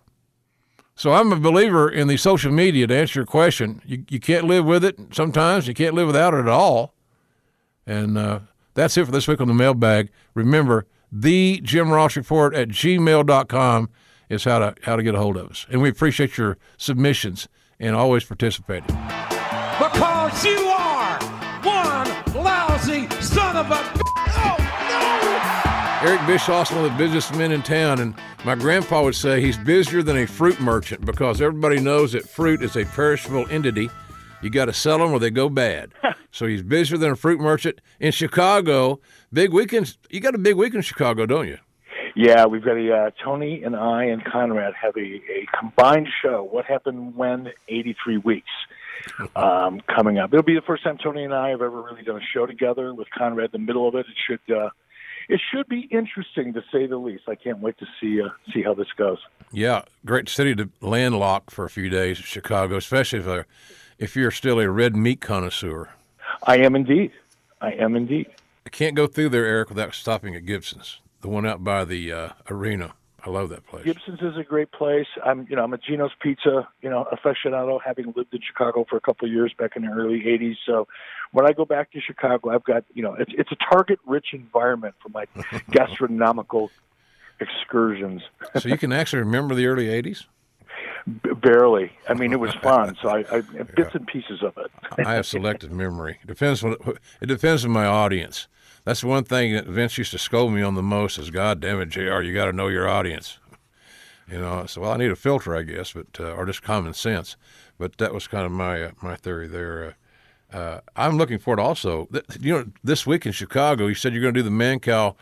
So 0.95 1.13
i'm 1.13 1.31
a 1.31 1.37
believer 1.37 1.89
in 1.89 2.09
the 2.09 2.17
social 2.17 2.51
media 2.51 2.85
to 2.85 2.95
answer 2.95 3.19
your 3.19 3.25
question. 3.25 3.81
You, 3.85 4.03
you 4.09 4.19
can't 4.19 4.45
live 4.45 4.65
with 4.65 4.83
it 4.83 4.97
sometimes. 5.11 5.67
You 5.67 5.73
can't 5.73 5.95
live 5.95 6.07
without 6.07 6.33
it 6.33 6.41
at 6.41 6.49
all. 6.49 6.93
And 7.87 8.17
uh, 8.17 8.39
that's 8.73 8.97
it 8.97 9.05
for 9.05 9.11
this 9.11 9.27
week 9.27 9.39
on 9.39 9.47
the 9.47 9.53
mailbag. 9.53 10.09
Remember 10.33 10.85
the 11.11 11.59
Jim 11.63 11.91
Ross 11.91 12.15
Report 12.15 12.53
at 12.55 12.69
gmail.com 12.69 13.89
is 14.29 14.43
how 14.43 14.59
to 14.59 14.75
how 14.83 14.95
to 14.95 15.03
get 15.03 15.15
a 15.15 15.19
hold 15.19 15.37
of 15.37 15.49
us. 15.49 15.65
And 15.69 15.81
we 15.81 15.89
appreciate 15.89 16.37
your 16.37 16.57
submissions 16.77 17.47
and 17.79 17.95
always 17.95 18.23
participating. 18.23 18.87
Because 18.87 20.45
you 20.45 20.57
are 20.67 21.19
one 21.63 22.43
lousy 22.43 23.09
son 23.21 23.55
of 23.55 23.71
a. 23.71 23.79
Oh, 24.41 26.01
no! 26.03 26.09
Eric 26.09 26.21
Bischoff's 26.27 26.71
one 26.71 26.85
of 26.85 26.91
the 26.91 26.97
busiest 26.97 27.33
men 27.35 27.51
in 27.51 27.61
town, 27.61 27.99
and 27.99 28.13
my 28.45 28.55
grandpa 28.55 29.03
would 29.03 29.15
say 29.15 29.41
he's 29.41 29.57
busier 29.57 30.03
than 30.03 30.17
a 30.17 30.27
fruit 30.27 30.59
merchant 30.59 31.05
because 31.05 31.41
everybody 31.41 31.79
knows 31.79 32.11
that 32.11 32.27
fruit 32.27 32.61
is 32.61 32.75
a 32.75 32.85
perishable 32.85 33.47
entity. 33.49 33.89
You 34.41 34.49
got 34.49 34.65
to 34.65 34.73
sell 34.73 34.99
them 34.99 35.11
or 35.11 35.19
they 35.19 35.31
go 35.31 35.49
bad. 35.49 35.91
so 36.31 36.45
he's 36.45 36.61
busier 36.61 36.97
than 36.97 37.11
a 37.11 37.15
fruit 37.15 37.39
merchant. 37.39 37.81
In 37.99 38.11
Chicago, 38.11 39.01
big 39.31 39.53
weekends. 39.53 39.97
You 40.09 40.19
got 40.19 40.35
a 40.35 40.39
big 40.39 40.55
week 40.55 40.73
in 40.73 40.81
Chicago, 40.81 41.25
don't 41.25 41.47
you? 41.47 41.57
Yeah, 42.15 42.45
we've 42.45 42.63
got 42.63 42.77
a 42.77 42.93
uh, 42.93 43.11
Tony 43.23 43.63
and 43.63 43.75
I 43.75 44.05
and 44.05 44.23
Conrad 44.25 44.73
have 44.81 44.95
a, 44.97 44.99
a 44.99 45.45
combined 45.57 46.07
show. 46.21 46.47
What 46.49 46.65
happened 46.65 47.15
when 47.15 47.51
83 47.67 48.17
weeks 48.17 48.49
um, 49.35 49.81
coming 49.93 50.17
up. 50.17 50.33
It'll 50.33 50.43
be 50.43 50.55
the 50.55 50.61
first 50.61 50.83
time 50.83 50.97
Tony 50.97 51.23
and 51.23 51.33
I 51.33 51.49
have 51.49 51.61
ever 51.61 51.81
really 51.81 52.03
done 52.03 52.17
a 52.17 52.25
show 52.33 52.45
together 52.45 52.93
with 52.93 53.07
Conrad 53.17 53.51
in 53.53 53.61
the 53.61 53.65
middle 53.65 53.87
of 53.87 53.95
it. 53.95 54.05
It 54.07 54.15
should 54.27 54.55
uh, 54.55 54.69
it 55.27 55.39
should 55.51 55.67
be 55.67 55.87
interesting 55.91 56.53
to 56.53 56.63
say 56.71 56.87
the 56.87 56.97
least. 56.97 57.23
I 57.27 57.35
can't 57.35 57.59
wait 57.59 57.77
to 57.79 57.85
see 57.99 58.21
uh, 58.21 58.29
see 58.53 58.61
how 58.61 58.73
this 58.73 58.87
goes. 58.97 59.19
Yeah, 59.51 59.83
great 60.05 60.29
city 60.29 60.55
to 60.55 60.69
landlock 60.81 61.51
for 61.51 61.65
a 61.65 61.69
few 61.69 61.89
days, 61.89 62.17
Chicago, 62.17 62.77
especially 62.77 63.19
if 63.19 63.27
uh, 63.27 63.43
if 63.97 64.15
you're 64.15 64.31
still 64.31 64.59
a 64.59 64.69
red 64.69 64.95
meat 64.95 65.21
connoisseur. 65.21 65.89
I 66.43 66.57
am 66.57 66.75
indeed. 66.75 67.11
I 67.61 67.73
am 67.73 67.95
indeed. 67.95 68.27
I 68.69 68.71
can't 68.71 68.95
go 68.95 69.07
through 69.07 69.29
there, 69.29 69.45
Eric, 69.45 69.69
without 69.69 69.95
stopping 69.95 70.35
at 70.35 70.45
Gibson's, 70.45 71.01
the 71.21 71.27
one 71.27 71.43
out 71.43 71.63
by 71.63 71.85
the 71.85 72.13
uh, 72.13 72.29
arena. 72.51 72.93
I 73.25 73.31
love 73.31 73.49
that 73.49 73.65
place. 73.65 73.83
Gibson's 73.83 74.21
is 74.21 74.37
a 74.37 74.43
great 74.43 74.71
place. 74.71 75.07
I'm, 75.25 75.47
you 75.49 75.55
know, 75.55 75.63
I'm 75.63 75.73
a 75.73 75.79
Gino's 75.79 76.11
Pizza, 76.21 76.69
you 76.83 76.89
know, 76.91 77.07
aficionado, 77.11 77.79
having 77.83 78.13
lived 78.15 78.31
in 78.31 78.41
Chicago 78.45 78.85
for 78.87 78.95
a 78.95 79.01
couple 79.01 79.27
of 79.27 79.33
years 79.33 79.51
back 79.57 79.71
in 79.75 79.87
the 79.87 79.91
early 79.91 80.21
'80s. 80.21 80.57
So, 80.67 80.87
when 81.31 81.47
I 81.47 81.51
go 81.51 81.65
back 81.65 81.91
to 81.93 81.99
Chicago, 81.99 82.51
I've 82.51 82.63
got, 82.63 82.85
you 82.93 83.01
know, 83.01 83.15
it's 83.15 83.31
it's 83.35 83.51
a 83.51 83.57
target-rich 83.71 84.27
environment 84.33 84.93
for 85.01 85.09
my 85.09 85.25
gastronomical 85.71 86.69
excursions. 87.39 88.21
so 88.55 88.69
you 88.69 88.77
can 88.77 88.93
actually 88.93 89.23
remember 89.23 89.55
the 89.55 89.65
early 89.65 89.87
'80s. 89.87 90.25
B- 91.23 91.31
barely. 91.41 91.91
I 92.07 92.13
mean, 92.13 92.33
it 92.33 92.39
was 92.39 92.53
fun. 92.61 92.95
So 93.01 93.09
I, 93.09 93.25
I 93.31 93.41
bits 93.41 93.65
yeah. 93.77 93.89
and 93.93 94.05
pieces 94.05 94.43
of 94.43 94.55
it. 94.57 94.71
I 95.03 95.15
have 95.15 95.25
selective 95.25 95.71
memory. 95.71 96.19
It 96.21 96.27
depends. 96.27 96.63
On, 96.63 96.77
it 97.19 97.25
depends 97.25 97.65
on 97.65 97.71
my 97.71 97.87
audience. 97.87 98.47
That's 98.85 99.03
one 99.03 99.23
thing 99.23 99.53
that 99.53 99.65
Vince 99.65 99.97
used 99.97 100.11
to 100.11 100.17
scold 100.17 100.53
me 100.53 100.61
on 100.61 100.75
the 100.75 100.83
most 100.83 101.17
is, 101.17 101.29
God 101.29 101.59
damn 101.59 101.81
it, 101.81 101.89
JR, 101.89 102.21
you 102.21 102.33
got 102.33 102.45
to 102.45 102.53
know 102.53 102.67
your 102.67 102.87
audience. 102.87 103.39
You 104.31 104.39
know, 104.39 104.65
so 104.67 104.81
well, 104.81 104.91
I 104.91 104.97
need 104.97 105.11
a 105.11 105.15
filter, 105.15 105.55
I 105.55 105.63
guess, 105.63 105.93
but 105.93 106.19
uh, 106.19 106.33
or 106.33 106.45
just 106.45 106.61
common 106.61 106.93
sense. 106.93 107.35
But 107.77 107.97
that 107.97 108.13
was 108.13 108.27
kind 108.27 108.45
of 108.45 108.51
my 108.51 108.83
uh, 108.83 108.91
my 109.01 109.15
theory 109.15 109.47
there. 109.47 109.95
Uh, 110.53 110.57
uh 110.57 110.81
I'm 110.95 111.17
looking 111.17 111.39
forward 111.39 111.59
also. 111.59 112.07
Th- 112.11 112.25
you 112.39 112.53
know, 112.53 112.65
this 112.83 113.07
week 113.07 113.25
in 113.25 113.31
Chicago, 113.31 113.87
you 113.87 113.95
said 113.95 114.13
you're 114.13 114.21
going 114.21 114.33
to 114.35 114.43
do 114.43 114.47
the 114.47 114.55
Mancow 114.55 115.15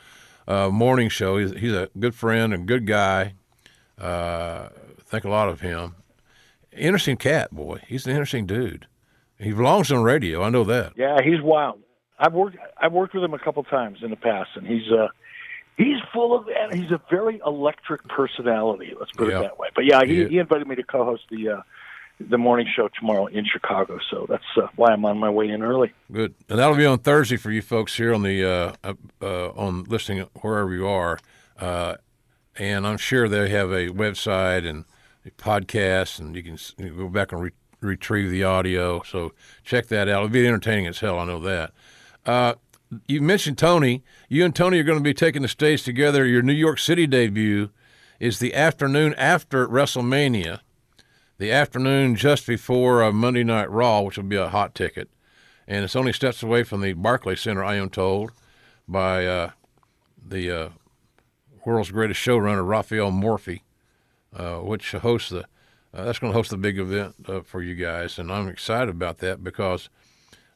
uh, 0.47 0.69
morning 0.69 1.09
show. 1.09 1.37
He's, 1.37 1.51
he's, 1.51 1.73
a 1.73 1.89
good 1.97 2.15
friend 2.15 2.53
and 2.53 2.67
good 2.67 2.85
guy. 2.85 3.33
Uh, 3.97 4.69
think 5.07 5.23
a 5.23 5.29
lot 5.29 5.49
of 5.49 5.61
him. 5.61 5.95
Interesting 6.71 7.17
cat, 7.17 7.51
boy. 7.51 7.81
He's 7.87 8.05
an 8.05 8.11
interesting 8.11 8.45
dude. 8.45 8.87
He 9.39 9.51
belongs 9.51 9.91
on 9.91 10.03
radio. 10.03 10.43
I 10.43 10.49
know 10.49 10.63
that. 10.65 10.93
Yeah, 10.95 11.17
he's 11.23 11.41
wild. 11.41 11.81
I've 12.19 12.33
worked 12.33 12.57
I've 12.77 12.93
worked 12.93 13.13
with 13.13 13.23
him 13.23 13.33
a 13.33 13.39
couple 13.39 13.63
times 13.63 13.99
in 14.01 14.09
the 14.09 14.15
past, 14.15 14.51
and 14.55 14.65
he's 14.65 14.91
uh 14.91 15.07
he's 15.77 15.97
full 16.13 16.35
of 16.35 16.47
he's 16.71 16.91
a 16.91 17.01
very 17.09 17.39
electric 17.45 18.07
personality. 18.07 18.93
Let's 18.99 19.11
put 19.11 19.29
it 19.29 19.39
that 19.39 19.57
way. 19.59 19.69
But 19.75 19.85
yeah, 19.85 20.03
he, 20.03 20.27
he 20.27 20.37
invited 20.39 20.67
me 20.67 20.75
to 20.75 20.83
co-host 20.83 21.23
the 21.29 21.49
uh, 21.49 21.61
the 22.19 22.37
morning 22.37 22.67
show 22.75 22.89
tomorrow 22.99 23.27
in 23.27 23.45
Chicago, 23.45 23.99
so 24.09 24.25
that's 24.27 24.43
uh, 24.57 24.67
why 24.75 24.91
I'm 24.91 25.05
on 25.05 25.19
my 25.19 25.29
way 25.29 25.49
in 25.49 25.61
early. 25.61 25.93
Good, 26.11 26.33
and 26.49 26.57
that'll 26.57 26.75
be 26.75 26.85
on 26.85 26.99
Thursday 26.99 27.37
for 27.37 27.51
you 27.51 27.61
folks 27.61 27.95
here 27.95 28.13
on 28.13 28.23
the 28.23 28.43
uh, 28.83 28.93
uh, 29.21 29.49
on 29.49 29.83
listening 29.83 30.27
wherever 30.41 30.73
you 30.73 30.87
are, 30.87 31.19
uh, 31.59 31.95
and 32.55 32.87
I'm 32.87 32.97
sure 32.97 33.29
they 33.29 33.49
have 33.49 33.71
a 33.71 33.89
website 33.89 34.67
and 34.67 34.85
a 35.25 35.31
podcast, 35.31 36.19
and 36.19 36.35
you 36.35 36.41
can, 36.41 36.57
you 36.77 36.95
go 36.95 37.07
back 37.07 37.31
and 37.31 37.41
re- 37.41 37.51
retrieve 37.81 38.31
the 38.31 38.43
audio. 38.43 39.03
So 39.03 39.33
check 39.63 39.87
that 39.87 40.07
out. 40.07 40.23
It'll 40.23 40.29
be 40.29 40.47
entertaining 40.47 40.87
as 40.87 40.99
hell. 40.99 41.19
I 41.19 41.25
know 41.25 41.39
that. 41.41 41.71
Uh, 42.27 42.55
you 43.07 43.21
mentioned 43.21 43.57
Tony. 43.57 44.03
You 44.27 44.43
and 44.45 44.53
Tony 44.53 44.79
are 44.79 44.83
going 44.83 44.99
to 44.99 45.03
be 45.03 45.13
taking 45.13 45.41
the 45.41 45.47
stage 45.47 45.83
together. 45.83 46.25
Your 46.25 46.41
New 46.41 46.53
York 46.53 46.77
City 46.77 47.07
debut 47.07 47.69
is 48.19 48.39
the 48.39 48.53
afternoon 48.53 49.13
after 49.15 49.67
WrestleMania, 49.67 50.59
the 51.37 51.51
afternoon 51.51 52.15
just 52.15 52.45
before 52.45 53.03
uh, 53.03 53.11
Monday 53.11 53.43
Night 53.43 53.71
Raw, 53.71 54.01
which 54.01 54.17
will 54.17 54.25
be 54.25 54.35
a 54.35 54.49
hot 54.49 54.75
ticket. 54.75 55.09
And 55.67 55.83
it's 55.83 55.95
only 55.95 56.13
steps 56.13 56.43
away 56.43 56.63
from 56.63 56.81
the 56.81 56.93
Barclays 56.93 57.41
Center, 57.41 57.63
I 57.63 57.75
am 57.75 57.89
told, 57.89 58.31
by 58.87 59.25
uh, 59.25 59.51
the 60.25 60.51
uh, 60.51 60.69
world's 61.65 61.91
greatest 61.91 62.25
showrunner, 62.25 62.67
Rafael 62.67 63.11
Morffi, 63.11 63.61
uh, 64.35 64.57
which 64.57 64.91
hosts 64.91 65.29
the. 65.29 65.45
Uh, 65.93 66.03
that's 66.03 66.19
going 66.19 66.31
to 66.31 66.37
host 66.37 66.51
the 66.51 66.57
big 66.57 66.77
event 66.77 67.15
for 67.45 67.63
you 67.63 67.73
guys, 67.73 68.19
and 68.19 68.31
I'm 68.31 68.49
excited 68.49 68.89
about 68.89 69.19
that 69.19 69.43
because 69.43 69.89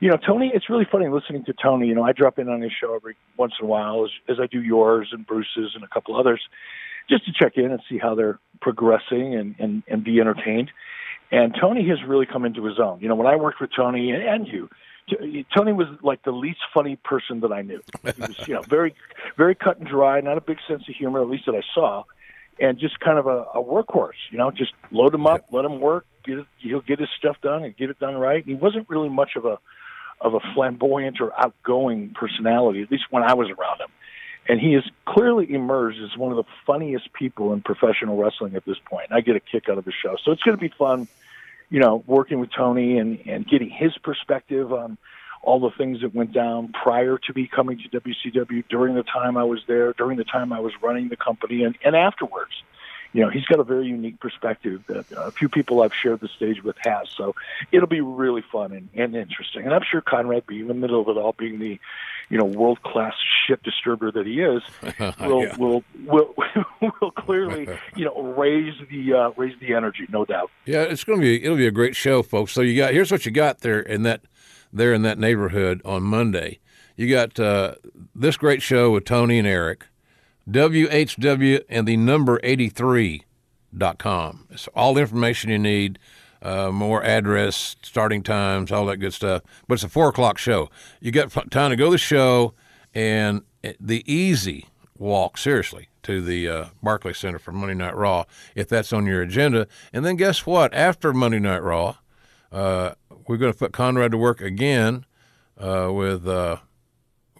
you 0.00 0.10
know, 0.10 0.18
Tony, 0.24 0.52
it's 0.54 0.68
really 0.68 0.86
funny 0.90 1.08
listening 1.08 1.44
to 1.46 1.54
Tony. 1.54 1.88
You 1.88 1.94
know, 1.94 2.02
I 2.02 2.12
drop 2.12 2.38
in 2.38 2.48
on 2.48 2.60
his 2.60 2.72
show 2.78 2.94
every 2.94 3.16
once 3.38 3.54
in 3.58 3.66
a 3.66 3.68
while 3.68 4.04
as, 4.04 4.10
as 4.28 4.36
I 4.40 4.46
do 4.46 4.62
yours 4.62 5.08
and 5.12 5.26
Bruce's 5.26 5.72
and 5.74 5.82
a 5.82 5.88
couple 5.88 6.18
others 6.18 6.42
just 7.08 7.24
to 7.26 7.32
check 7.32 7.56
in 7.56 7.70
and 7.70 7.80
see 7.88 7.98
how 7.98 8.14
they're 8.14 8.38
progressing 8.60 9.34
and, 9.34 9.54
and, 9.58 9.82
and 9.88 10.04
be 10.04 10.20
entertained. 10.20 10.70
And 11.30 11.54
Tony 11.58 11.88
has 11.88 11.98
really 12.06 12.26
come 12.26 12.44
into 12.44 12.64
his 12.64 12.78
own. 12.78 13.00
You 13.00 13.08
know, 13.08 13.14
when 13.14 13.26
I 13.26 13.36
worked 13.36 13.60
with 13.60 13.70
Tony 13.74 14.10
and, 14.10 14.22
and 14.22 14.46
you, 14.46 14.68
Tony 15.54 15.72
was 15.72 15.88
like 16.02 16.22
the 16.22 16.32
least 16.32 16.60
funny 16.72 16.96
person 16.96 17.40
that 17.40 17.52
I 17.52 17.62
knew. 17.62 17.80
He 18.02 18.20
was, 18.20 18.48
you 18.48 18.54
know, 18.54 18.62
very, 18.62 18.94
very 19.36 19.54
cut 19.54 19.78
and 19.78 19.86
dry, 19.86 20.20
not 20.20 20.38
a 20.38 20.40
big 20.40 20.58
sense 20.66 20.88
of 20.88 20.94
humor, 20.94 21.20
at 21.20 21.28
least 21.28 21.46
that 21.46 21.54
I 21.54 21.62
saw, 21.74 22.04
and 22.58 22.78
just 22.78 22.98
kind 23.00 23.18
of 23.18 23.26
a, 23.26 23.44
a 23.54 23.62
workhorse. 23.62 24.12
You 24.30 24.38
know, 24.38 24.50
just 24.50 24.72
load 24.90 25.14
him 25.14 25.26
up, 25.26 25.46
let 25.50 25.64
him 25.64 25.80
work. 25.80 26.06
Get 26.24 26.38
he'll 26.58 26.80
get 26.80 27.00
his 27.00 27.10
stuff 27.18 27.36
done 27.42 27.64
and 27.64 27.76
get 27.76 27.90
it 27.90 27.98
done 27.98 28.16
right. 28.16 28.44
He 28.44 28.54
wasn't 28.54 28.88
really 28.88 29.10
much 29.10 29.36
of 29.36 29.44
a, 29.44 29.58
of 30.20 30.34
a 30.34 30.40
flamboyant 30.54 31.20
or 31.20 31.38
outgoing 31.38 32.14
personality, 32.14 32.82
at 32.82 32.90
least 32.90 33.04
when 33.10 33.22
I 33.22 33.34
was 33.34 33.50
around 33.50 33.80
him. 33.80 33.88
And 34.46 34.60
he 34.60 34.72
has 34.72 34.84
clearly 35.06 35.52
emerged 35.52 36.00
as 36.02 36.16
one 36.18 36.30
of 36.30 36.36
the 36.36 36.44
funniest 36.66 37.12
people 37.12 37.52
in 37.52 37.62
professional 37.62 38.16
wrestling 38.16 38.56
at 38.56 38.64
this 38.64 38.76
point. 38.84 39.08
I 39.10 39.20
get 39.20 39.36
a 39.36 39.40
kick 39.40 39.68
out 39.68 39.78
of 39.78 39.84
the 39.84 39.92
show, 39.92 40.16
so 40.22 40.32
it's 40.32 40.42
going 40.42 40.56
to 40.56 40.60
be 40.60 40.68
fun 40.68 41.08
you 41.70 41.80
know, 41.80 42.02
working 42.06 42.40
with 42.40 42.50
Tony 42.56 42.98
and, 42.98 43.18
and 43.26 43.46
getting 43.46 43.70
his 43.70 43.92
perspective 44.02 44.72
on 44.72 44.98
all 45.42 45.60
the 45.60 45.70
things 45.76 46.00
that 46.00 46.14
went 46.14 46.32
down 46.32 46.72
prior 46.82 47.18
to 47.18 47.32
me 47.34 47.48
coming 47.54 47.78
to 47.78 48.00
WCW, 48.00 48.64
during 48.68 48.94
the 48.94 49.02
time 49.02 49.36
I 49.36 49.44
was 49.44 49.60
there, 49.68 49.92
during 49.92 50.16
the 50.16 50.24
time 50.24 50.52
I 50.52 50.60
was 50.60 50.72
running 50.82 51.08
the 51.08 51.16
company, 51.16 51.64
and, 51.64 51.76
and 51.84 51.94
afterwards. 51.94 52.52
You 53.14 53.22
know, 53.22 53.30
he's 53.30 53.44
got 53.44 53.60
a 53.60 53.64
very 53.64 53.86
unique 53.86 54.20
perspective 54.20 54.82
that 54.88 55.06
a 55.16 55.30
few 55.30 55.48
people 55.48 55.82
I've 55.82 55.94
shared 55.94 56.20
the 56.20 56.28
stage 56.28 56.62
with 56.62 56.76
has. 56.84 57.08
So 57.16 57.34
it'll 57.72 57.88
be 57.88 58.00
really 58.00 58.42
fun 58.42 58.72
and, 58.72 58.88
and 58.92 59.14
interesting. 59.14 59.64
And 59.64 59.72
I'm 59.72 59.84
sure 59.88 60.00
Conrad, 60.00 60.46
being 60.46 60.62
in 60.62 60.68
the 60.68 60.74
middle 60.74 61.00
of 61.00 61.08
it 61.08 61.16
all, 61.16 61.32
being 61.32 61.60
the 61.60 61.78
you 62.28 62.38
know 62.38 62.44
world 62.44 62.82
class 62.82 63.14
shit 63.46 63.62
disturber 63.62 64.10
that 64.10 64.26
he 64.26 64.40
is, 64.40 64.62
will 65.20 65.42
yeah. 65.44 65.56
will 65.56 65.84
will 66.04 66.34
will 66.80 67.10
clearly 67.16 67.68
you 67.96 68.04
know 68.04 68.20
raise 68.36 68.74
the 68.90 69.14
uh, 69.14 69.30
raise 69.36 69.58
the 69.60 69.74
energy, 69.74 70.06
no 70.10 70.24
doubt. 70.24 70.50
Yeah, 70.64 70.82
it's 70.82 71.04
going 71.04 71.20
to 71.20 71.22
be 71.22 71.42
it'll 71.42 71.56
be 71.56 71.66
a 71.66 71.72
great 71.72 71.96
show, 71.96 72.22
folks. 72.22 72.52
So 72.52 72.60
you 72.60 72.76
got 72.76 72.92
here's 72.92 73.12
what 73.12 73.24
you 73.24 73.32
got 73.32 73.60
there 73.60 73.80
in 73.80 74.02
that 74.02 74.22
there 74.72 74.92
in 74.92 75.02
that 75.02 75.18
neighborhood 75.18 75.80
on 75.84 76.02
Monday. 76.02 76.58
You 76.96 77.08
got 77.08 77.38
uh, 77.40 77.74
this 78.14 78.36
great 78.36 78.62
show 78.62 78.90
with 78.90 79.04
Tony 79.04 79.38
and 79.38 79.48
Eric, 79.48 79.86
WHW 80.48 81.64
and 81.68 81.88
the 81.88 81.96
number 81.96 82.38
83.com. 82.40 84.46
It's 84.50 84.68
all 84.68 84.94
the 84.94 85.00
information 85.00 85.50
you 85.50 85.58
need 85.58 85.98
uh, 86.44 86.70
more 86.70 87.02
address, 87.02 87.76
starting 87.82 88.22
times, 88.22 88.70
all 88.70 88.86
that 88.86 88.98
good 88.98 89.14
stuff. 89.14 89.42
But 89.66 89.74
it's 89.74 89.84
a 89.84 89.88
four 89.88 90.08
o'clock 90.08 90.38
show. 90.38 90.70
You 91.00 91.10
got 91.10 91.32
time 91.50 91.70
to 91.70 91.76
go 91.76 91.86
to 91.86 91.92
the 91.92 91.98
show, 91.98 92.52
and 92.94 93.42
the 93.80 94.04
easy 94.12 94.66
walk, 94.98 95.38
seriously, 95.38 95.88
to 96.02 96.20
the 96.20 96.48
uh, 96.48 96.64
Barclay 96.82 97.14
Center 97.14 97.38
for 97.38 97.52
Monday 97.52 97.74
Night 97.74 97.96
Raw, 97.96 98.24
if 98.54 98.68
that's 98.68 98.92
on 98.92 99.06
your 99.06 99.22
agenda. 99.22 99.66
And 99.92 100.04
then 100.04 100.16
guess 100.16 100.46
what? 100.46 100.72
After 100.74 101.14
Monday 101.14 101.40
Night 101.40 101.62
Raw, 101.62 101.96
uh, 102.52 102.92
we're 103.26 103.38
going 103.38 103.52
to 103.52 103.58
put 103.58 103.72
Conrad 103.72 104.12
to 104.12 104.18
work 104.18 104.42
again 104.42 105.06
uh, 105.58 105.90
with 105.92 106.28
uh, 106.28 106.58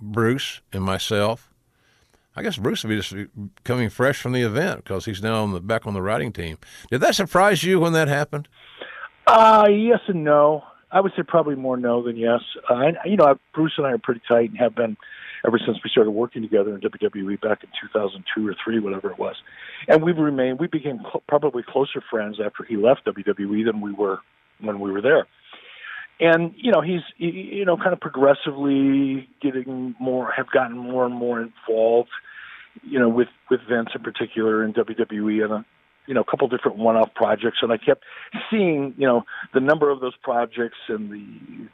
Bruce 0.01 0.63
and 0.73 0.83
myself. 0.83 1.51
I 2.37 2.43
guess 2.43 2.57
Bruce 2.57 2.83
will 2.83 2.91
be 2.91 3.01
just 3.01 3.15
coming 3.63 3.91
fresh 3.91 4.21
from 4.21 4.33
the 4.33 4.43
event 4.43 4.85
because 4.85 5.05
he's 5.05 5.23
now 5.23 5.43
on 5.43 5.53
the 5.53 5.61
back 5.61 5.87
on 5.87 5.95
the 5.95 6.03
writing 6.03 6.33
team. 6.33 6.59
Did 6.91 7.01
that 7.01 7.15
surprise 7.15 7.63
you 7.63 7.79
when 7.81 7.93
that 7.93 8.09
happened? 8.09 8.49
Uh, 9.27 9.67
yes 9.71 10.01
and 10.09 10.25
no. 10.25 10.65
I 10.91 11.01
would 11.01 11.13
say 11.17 11.23
probably 11.27 11.57
more 11.57 11.77
no 11.77 12.03
than 12.03 12.17
yes. 12.17 12.41
Uh, 12.69 12.93
you 13.05 13.17
know, 13.17 13.39
Bruce 13.53 13.73
and 13.79 13.87
I 13.87 13.93
are 13.93 13.99
pretty 13.99 14.21
tight 14.29 14.51
and 14.51 14.59
have 14.59 14.75
been 14.75 14.97
ever 15.47 15.59
since 15.59 15.79
we 15.83 15.91
started 15.91 16.11
working 16.13 16.43
together 16.43 16.75
in 16.75 16.81
WWE 16.81 17.41
back 17.41 17.63
in 17.63 17.71
2002 17.81 18.49
or 18.49 18.55
three, 18.65 18.79
whatever 18.79 19.11
it 19.11 19.19
was. 19.19 19.37
And 19.89 20.03
we've 20.03 20.17
remained. 20.17 20.59
We 20.59 20.69
became 20.69 21.01
cl- 21.01 21.23
probably 21.29 21.63
closer 21.63 22.03
friends 22.11 22.39
after 22.45 22.65
he 22.65 22.77
left 22.77 23.07
WWE 23.07 23.65
than 23.65 23.81
we 23.81 23.93
were 23.93 24.21
when 24.61 24.81
we 24.81 24.93
were 24.93 25.03
there. 25.03 25.27
And 26.21 26.55
you 26.57 26.71
know, 26.71 26.81
he's 26.81 27.01
you 27.17 27.65
know 27.65 27.77
kind 27.77 27.93
of 27.93 28.01
progressively 28.01 29.29
getting 29.43 29.95
more, 29.99 30.31
have 30.37 30.51
gotten 30.51 30.77
more 30.77 31.05
and 31.05 31.15
more 31.15 31.41
involved. 31.41 32.11
You 32.83 32.99
know, 32.99 33.09
with 33.09 33.29
with 33.51 33.61
Vince 33.69 33.91
in 33.95 34.03
particular 34.03 34.65
in 34.65 34.73
WWE 34.73 35.45
and 35.45 35.53
a 35.53 35.65
you 36.07 36.15
know 36.15 36.21
a 36.21 36.25
couple 36.25 36.47
different 36.49 36.79
one-off 36.79 37.15
projects, 37.15 37.59
and 37.63 37.73
I 37.73 37.79
kept 37.79 38.05
seeing 38.51 38.95
you 38.97 39.07
know 39.07 39.23
the 39.53 39.61
number 39.61 39.91
of 39.91 40.01
those 40.01 40.17
projects 40.23 40.79
and 40.89 41.11
the, 41.11 41.69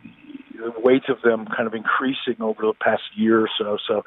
the 0.56 0.72
weight 0.80 1.08
of 1.08 1.20
them 1.22 1.46
kind 1.46 1.66
of 1.66 1.74
increasing 1.74 2.40
over 2.40 2.62
the 2.62 2.74
past 2.80 3.02
year 3.16 3.40
or 3.40 3.48
so. 3.58 3.76
So 3.86 4.04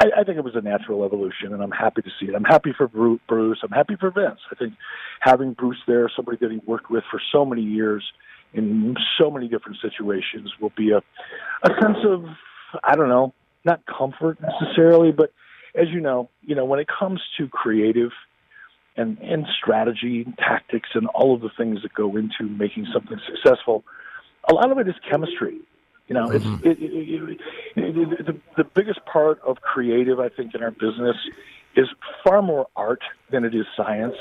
I, 0.00 0.20
I 0.20 0.24
think 0.24 0.38
it 0.38 0.44
was 0.44 0.56
a 0.56 0.60
natural 0.60 1.04
evolution, 1.04 1.52
and 1.52 1.62
I'm 1.62 1.70
happy 1.70 2.02
to 2.02 2.10
see 2.20 2.26
it. 2.26 2.34
I'm 2.34 2.44
happy 2.44 2.72
for 2.76 2.88
Bruce. 2.88 3.58
I'm 3.62 3.70
happy 3.70 3.96
for 3.98 4.10
Vince. 4.10 4.40
I 4.50 4.54
think 4.54 4.74
having 5.20 5.52
Bruce 5.52 5.82
there, 5.86 6.10
somebody 6.14 6.38
that 6.40 6.50
he 6.50 6.60
worked 6.66 6.90
with 6.90 7.04
for 7.10 7.20
so 7.32 7.44
many 7.44 7.62
years 7.62 8.04
in 8.54 8.94
so 9.18 9.30
many 9.30 9.48
different 9.48 9.78
situations, 9.80 10.52
will 10.60 10.72
be 10.76 10.90
a 10.90 10.98
a 10.98 11.70
sense 11.80 11.98
of 12.04 12.24
I 12.82 12.94
don't 12.96 13.08
know, 13.08 13.34
not 13.64 13.80
comfort 13.86 14.38
necessarily, 14.40 15.12
but 15.12 15.32
as 15.74 15.88
you 15.90 16.00
know, 16.00 16.28
you 16.42 16.54
know 16.54 16.64
when 16.64 16.80
it 16.80 16.88
comes 16.88 17.20
to 17.38 17.48
creative 17.48 18.10
and 18.96 19.18
and 19.18 19.46
strategy 19.60 20.22
and 20.24 20.36
tactics 20.38 20.90
and 20.94 21.06
all 21.08 21.34
of 21.34 21.40
the 21.40 21.50
things 21.56 21.82
that 21.82 21.94
go 21.94 22.16
into 22.16 22.44
making 22.44 22.86
something 22.92 23.18
successful. 23.26 23.84
A 24.50 24.54
lot 24.54 24.70
of 24.70 24.78
it 24.78 24.88
is 24.88 24.94
chemistry. 25.08 25.58
You 26.08 26.14
know, 26.14 26.26
mm-hmm. 26.28 26.68
it's 26.68 26.80
it, 26.80 26.84
it, 26.84 27.38
it, 27.76 28.26
the 28.26 28.40
the 28.56 28.64
biggest 28.64 29.00
part 29.06 29.40
of 29.46 29.60
creative, 29.60 30.20
I 30.20 30.28
think, 30.28 30.54
in 30.54 30.62
our 30.62 30.70
business 30.72 31.16
is 31.76 31.86
far 32.24 32.42
more 32.42 32.66
art 32.76 33.02
than 33.30 33.44
it 33.44 33.54
is 33.54 33.64
science. 33.76 34.16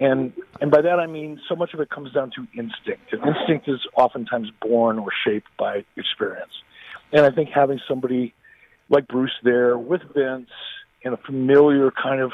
And 0.00 0.32
and 0.60 0.70
by 0.70 0.80
that 0.80 0.98
I 0.98 1.06
mean 1.06 1.40
so 1.48 1.54
much 1.54 1.74
of 1.74 1.80
it 1.80 1.90
comes 1.90 2.12
down 2.12 2.30
to 2.36 2.46
instinct. 2.58 3.12
And 3.12 3.22
instinct 3.26 3.68
is 3.68 3.80
oftentimes 3.96 4.50
born 4.60 4.98
or 4.98 5.10
shaped 5.24 5.48
by 5.58 5.84
experience. 5.96 6.52
And 7.12 7.26
I 7.26 7.30
think 7.30 7.50
having 7.50 7.80
somebody 7.86 8.34
like 8.88 9.06
Bruce 9.06 9.34
there 9.44 9.76
with 9.76 10.00
Vince 10.14 10.48
and 11.04 11.14
a 11.14 11.18
familiar 11.18 11.90
kind 11.90 12.20
of 12.20 12.32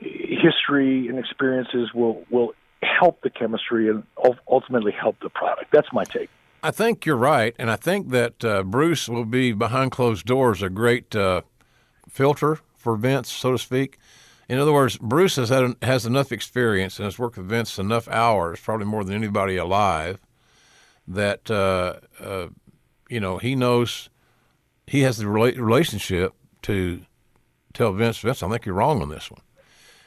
history 0.00 1.08
and 1.08 1.18
experiences 1.18 1.92
will 1.94 2.24
will 2.30 2.52
help 2.82 3.22
the 3.22 3.30
chemistry 3.30 3.88
and 3.88 4.02
ultimately 4.48 4.92
help 4.92 5.16
the 5.20 5.30
product. 5.30 5.72
That's 5.72 5.88
my 5.92 6.04
take. 6.04 6.28
I 6.62 6.70
think 6.70 7.06
you're 7.06 7.16
right, 7.16 7.54
and 7.58 7.70
I 7.70 7.76
think 7.76 8.10
that 8.10 8.44
uh, 8.44 8.62
Bruce 8.62 9.08
will 9.08 9.24
be 9.24 9.52
behind 9.52 9.92
closed 9.92 10.26
doors 10.26 10.62
a 10.62 10.70
great 10.70 11.14
uh, 11.14 11.42
filter 12.08 12.58
for 12.76 12.96
Vince, 12.96 13.30
so 13.30 13.52
to 13.52 13.58
speak. 13.58 13.98
In 14.48 14.58
other 14.58 14.72
words, 14.72 14.96
Bruce 14.98 15.36
has 15.36 15.48
had, 15.48 15.74
has 15.82 16.06
enough 16.06 16.30
experience 16.30 16.98
and 16.98 17.04
has 17.04 17.18
worked 17.18 17.36
with 17.36 17.48
Vince 17.48 17.78
enough 17.78 18.06
hours, 18.08 18.60
probably 18.60 18.86
more 18.86 19.02
than 19.02 19.14
anybody 19.14 19.56
alive, 19.56 20.20
that 21.08 21.50
uh, 21.50 21.94
uh 22.20 22.48
you 23.08 23.20
know 23.20 23.38
he 23.38 23.54
knows 23.54 24.10
he 24.86 25.02
has 25.02 25.18
the 25.18 25.28
relationship 25.28 26.32
to 26.62 27.02
tell 27.72 27.92
Vince, 27.92 28.18
Vince, 28.18 28.42
I 28.42 28.48
think 28.48 28.66
you're 28.66 28.74
wrong 28.74 29.02
on 29.02 29.08
this 29.08 29.30
one 29.30 29.40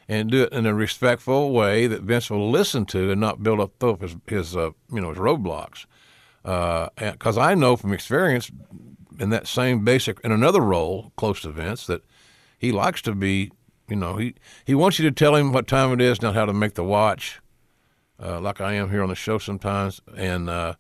and 0.09 0.31
do 0.31 0.41
it 0.41 0.51
in 0.51 0.65
a 0.65 0.73
respectful 0.73 1.51
way 1.51 1.85
that 1.85 2.01
Vince 2.01 2.31
will 2.31 2.49
listen 2.49 2.83
to 2.87 3.11
and 3.11 3.21
not 3.21 3.43
build 3.43 3.59
up 3.59 4.01
his, 4.01 4.15
his 4.25 4.57
uh, 4.57 4.71
you 4.91 4.99
know 4.99 5.09
his 5.09 5.19
roadblocks. 5.19 5.85
Because 6.41 7.37
uh, 7.37 7.41
I 7.41 7.53
know 7.53 7.75
from 7.75 7.93
experience 7.93 8.51
in 9.19 9.29
that 9.29 9.47
same 9.47 9.85
basic 9.85 10.19
in 10.21 10.31
another 10.31 10.61
role 10.61 11.13
close 11.15 11.41
to 11.41 11.51
Vince 11.51 11.85
that 11.85 12.03
he 12.57 12.71
likes 12.71 13.01
to 13.03 13.13
be, 13.13 13.51
you 13.89 13.95
know, 13.95 14.17
he 14.17 14.35
he 14.65 14.75
wants 14.75 14.99
you 14.99 15.09
to 15.09 15.13
tell 15.13 15.35
him 15.35 15.51
what 15.51 15.67
time 15.67 15.91
it 15.93 16.01
is, 16.01 16.21
not 16.21 16.35
how 16.35 16.45
to 16.45 16.53
make 16.53 16.75
the 16.75 16.83
watch, 16.83 17.39
uh, 18.21 18.39
like 18.39 18.61
I 18.61 18.73
am 18.73 18.89
here 18.89 19.03
on 19.03 19.09
the 19.09 19.15
show 19.15 19.37
sometimes, 19.37 20.01
and, 20.15 20.49
uh, 20.49 20.75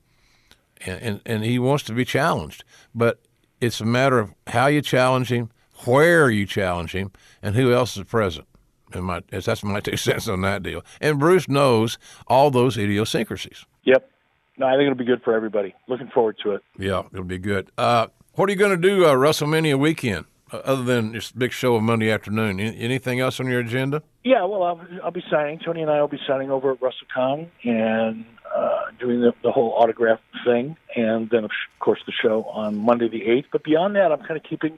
and 0.85 1.01
and 1.01 1.21
and 1.25 1.43
he 1.43 1.59
wants 1.59 1.83
to 1.85 1.93
be 1.93 2.05
challenged, 2.05 2.63
but 2.93 3.19
it's 3.61 3.81
a 3.81 3.85
matter 3.85 4.19
of 4.19 4.33
how 4.47 4.67
you 4.67 4.81
challenge 4.81 5.31
him, 5.31 5.49
where 5.85 6.29
you 6.29 6.45
challenge 6.45 6.93
him, 6.93 7.11
and 7.41 7.55
who 7.55 7.73
else 7.73 7.97
is 7.97 8.03
present 8.05 8.45
and 8.93 9.05
my 9.05 9.21
that's 9.29 9.63
my 9.63 9.79
two 9.81 9.97
cents 9.97 10.27
on 10.27 10.41
that 10.41 10.63
deal. 10.63 10.83
And 11.01 11.19
Bruce 11.19 11.47
knows 11.47 11.97
all 12.27 12.51
those 12.51 12.77
idiosyncrasies. 12.77 13.65
Yep. 13.83 14.09
No, 14.57 14.67
I 14.67 14.71
think 14.71 14.83
it'll 14.83 14.95
be 14.95 15.05
good 15.05 15.23
for 15.23 15.33
everybody. 15.33 15.73
Looking 15.87 16.09
forward 16.09 16.37
to 16.43 16.51
it. 16.51 16.61
Yeah, 16.77 17.03
it'll 17.13 17.23
be 17.23 17.37
good. 17.37 17.71
Uh, 17.77 18.07
what 18.33 18.49
are 18.49 18.51
you 18.51 18.57
going 18.57 18.79
to 18.79 18.87
do 18.87 19.05
uh, 19.05 19.13
WrestleMania 19.13 19.79
weekend, 19.79 20.25
other 20.51 20.83
than 20.83 21.11
this 21.13 21.31
big 21.31 21.51
show 21.51 21.75
of 21.75 21.83
Monday 21.83 22.11
afternoon? 22.11 22.59
anything 22.59 23.19
else 23.19 23.39
on 23.39 23.47
your 23.47 23.59
agenda? 23.59 24.01
Yeah, 24.23 24.43
well, 24.45 24.63
I'll, 24.63 24.81
I'll 25.03 25.11
be 25.11 25.23
signing. 25.29 25.59
Tony 25.59 25.81
and 25.81 25.91
I 25.91 26.01
will 26.01 26.07
be 26.07 26.19
signing 26.27 26.51
over 26.51 26.71
at 26.71 26.79
WrestleCon 26.79 27.47
and 27.63 28.25
uh, 28.55 28.91
doing 28.99 29.21
the, 29.21 29.33
the 29.43 29.51
whole 29.51 29.73
autograph 29.77 30.19
thing, 30.45 30.75
and 30.95 31.29
then 31.29 31.43
of 31.43 31.51
course 31.79 31.99
the 32.05 32.11
show 32.11 32.43
on 32.45 32.77
Monday 32.77 33.07
the 33.07 33.23
eighth. 33.25 33.47
But 33.51 33.63
beyond 33.63 33.95
that, 33.95 34.11
I'm 34.11 34.19
kind 34.19 34.37
of 34.37 34.43
keeping 34.43 34.77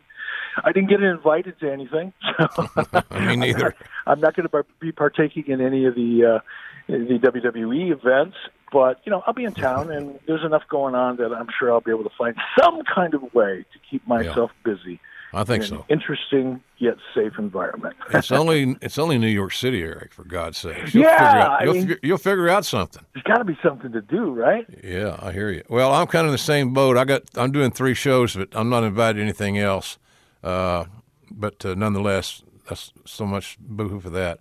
I 0.63 0.71
didn't 0.71 0.89
get 0.89 1.01
invited 1.01 1.59
to 1.59 1.71
anything. 1.71 2.13
So 2.55 2.67
Me 3.19 3.35
neither. 3.35 3.75
I'm 4.07 4.19
not, 4.19 4.35
not 4.37 4.51
going 4.51 4.65
to 4.65 4.69
be 4.79 4.91
partaking 4.91 5.45
in 5.47 5.61
any 5.61 5.85
of 5.85 5.95
the 5.95 6.37
uh, 6.37 6.39
the 6.87 7.19
WWE 7.21 7.91
events, 7.91 8.35
but 8.71 8.99
you 9.05 9.11
know 9.11 9.23
I'll 9.25 9.33
be 9.33 9.45
in 9.45 9.53
town, 9.53 9.91
and 9.91 10.19
there's 10.27 10.43
enough 10.43 10.63
going 10.69 10.95
on 10.95 11.17
that 11.17 11.31
I'm 11.33 11.47
sure 11.57 11.71
I'll 11.71 11.81
be 11.81 11.91
able 11.91 12.03
to 12.03 12.15
find 12.17 12.35
some 12.59 12.81
kind 12.83 13.13
of 13.13 13.33
way 13.33 13.65
to 13.71 13.79
keep 13.89 14.05
myself 14.07 14.51
yeah. 14.65 14.73
busy. 14.73 14.99
I 15.33 15.43
think 15.45 15.63
so. 15.63 15.85
Interesting 15.89 16.61
yet 16.77 16.95
safe 17.15 17.33
environment. 17.37 17.95
it's 18.13 18.31
only 18.31 18.75
it's 18.81 18.97
only 18.97 19.17
New 19.17 19.27
York 19.27 19.53
City, 19.53 19.81
Eric. 19.81 20.13
For 20.13 20.23
God's 20.25 20.57
sake, 20.57 20.93
you'll 20.93 21.03
yeah, 21.03 21.47
out, 21.47 21.63
you'll, 21.63 21.75
I 21.75 21.85
mean, 21.85 21.97
you'll 22.03 22.17
figure 22.17 22.49
out 22.49 22.65
something. 22.65 23.05
There's 23.13 23.23
got 23.23 23.37
to 23.37 23.45
be 23.45 23.57
something 23.63 23.91
to 23.93 24.01
do, 24.01 24.31
right? 24.31 24.65
Yeah, 24.83 25.17
I 25.21 25.31
hear 25.31 25.49
you. 25.49 25.63
Well, 25.69 25.93
I'm 25.93 26.07
kind 26.07 26.25
of 26.25 26.29
in 26.29 26.33
the 26.33 26.37
same 26.37 26.73
boat. 26.73 26.97
I 26.97 27.05
got 27.05 27.23
I'm 27.35 27.51
doing 27.51 27.71
three 27.71 27.93
shows, 27.93 28.35
but 28.35 28.49
I'm 28.53 28.69
not 28.69 28.83
invited 28.83 29.19
to 29.19 29.21
anything 29.23 29.57
else. 29.57 29.97
Uh, 30.43 30.85
but 31.29 31.65
uh, 31.65 31.75
nonetheless, 31.75 32.43
that's 32.67 32.91
so 33.05 33.25
much 33.25 33.57
boohoo 33.59 34.01
for 34.01 34.09
that. 34.09 34.39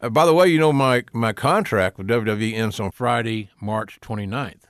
Uh, 0.00 0.08
by 0.08 0.24
the 0.24 0.32
way, 0.32 0.46
you 0.46 0.58
know 0.58 0.72
my 0.72 1.04
my 1.12 1.32
contract 1.32 1.98
with 1.98 2.08
WWE 2.08 2.54
ends 2.54 2.80
on 2.80 2.90
Friday, 2.90 3.50
March 3.60 4.00
29th, 4.00 4.62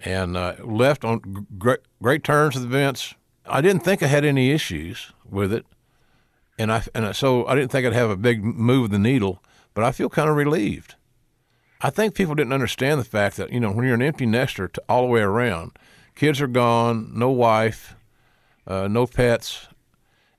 and 0.00 0.36
uh, 0.36 0.54
left 0.62 1.04
on 1.04 1.46
great 1.56 1.80
great 2.02 2.24
terms 2.24 2.54
with 2.54 2.68
Vince. 2.68 3.14
I 3.48 3.60
didn't 3.60 3.82
think 3.82 4.02
I 4.02 4.06
had 4.06 4.24
any 4.24 4.50
issues 4.50 5.12
with 5.28 5.52
it, 5.52 5.64
and 6.58 6.72
I 6.72 6.82
and 6.94 7.14
so 7.14 7.46
I 7.46 7.54
didn't 7.54 7.70
think 7.70 7.86
I'd 7.86 7.92
have 7.92 8.10
a 8.10 8.16
big 8.16 8.42
move 8.42 8.86
of 8.86 8.90
the 8.90 8.98
needle. 8.98 9.42
But 9.74 9.84
I 9.84 9.92
feel 9.92 10.08
kind 10.08 10.28
of 10.28 10.34
relieved. 10.34 10.96
I 11.80 11.90
think 11.90 12.14
people 12.14 12.34
didn't 12.34 12.52
understand 12.52 13.00
the 13.00 13.04
fact 13.04 13.36
that 13.36 13.52
you 13.52 13.60
know 13.60 13.70
when 13.70 13.84
you're 13.84 13.94
an 13.94 14.02
empty 14.02 14.26
nester 14.26 14.66
to, 14.68 14.82
all 14.88 15.02
the 15.02 15.08
way 15.08 15.20
around, 15.20 15.72
kids 16.14 16.40
are 16.40 16.48
gone, 16.48 17.12
no 17.14 17.30
wife, 17.30 17.94
uh, 18.66 18.88
no 18.88 19.06
pets, 19.06 19.68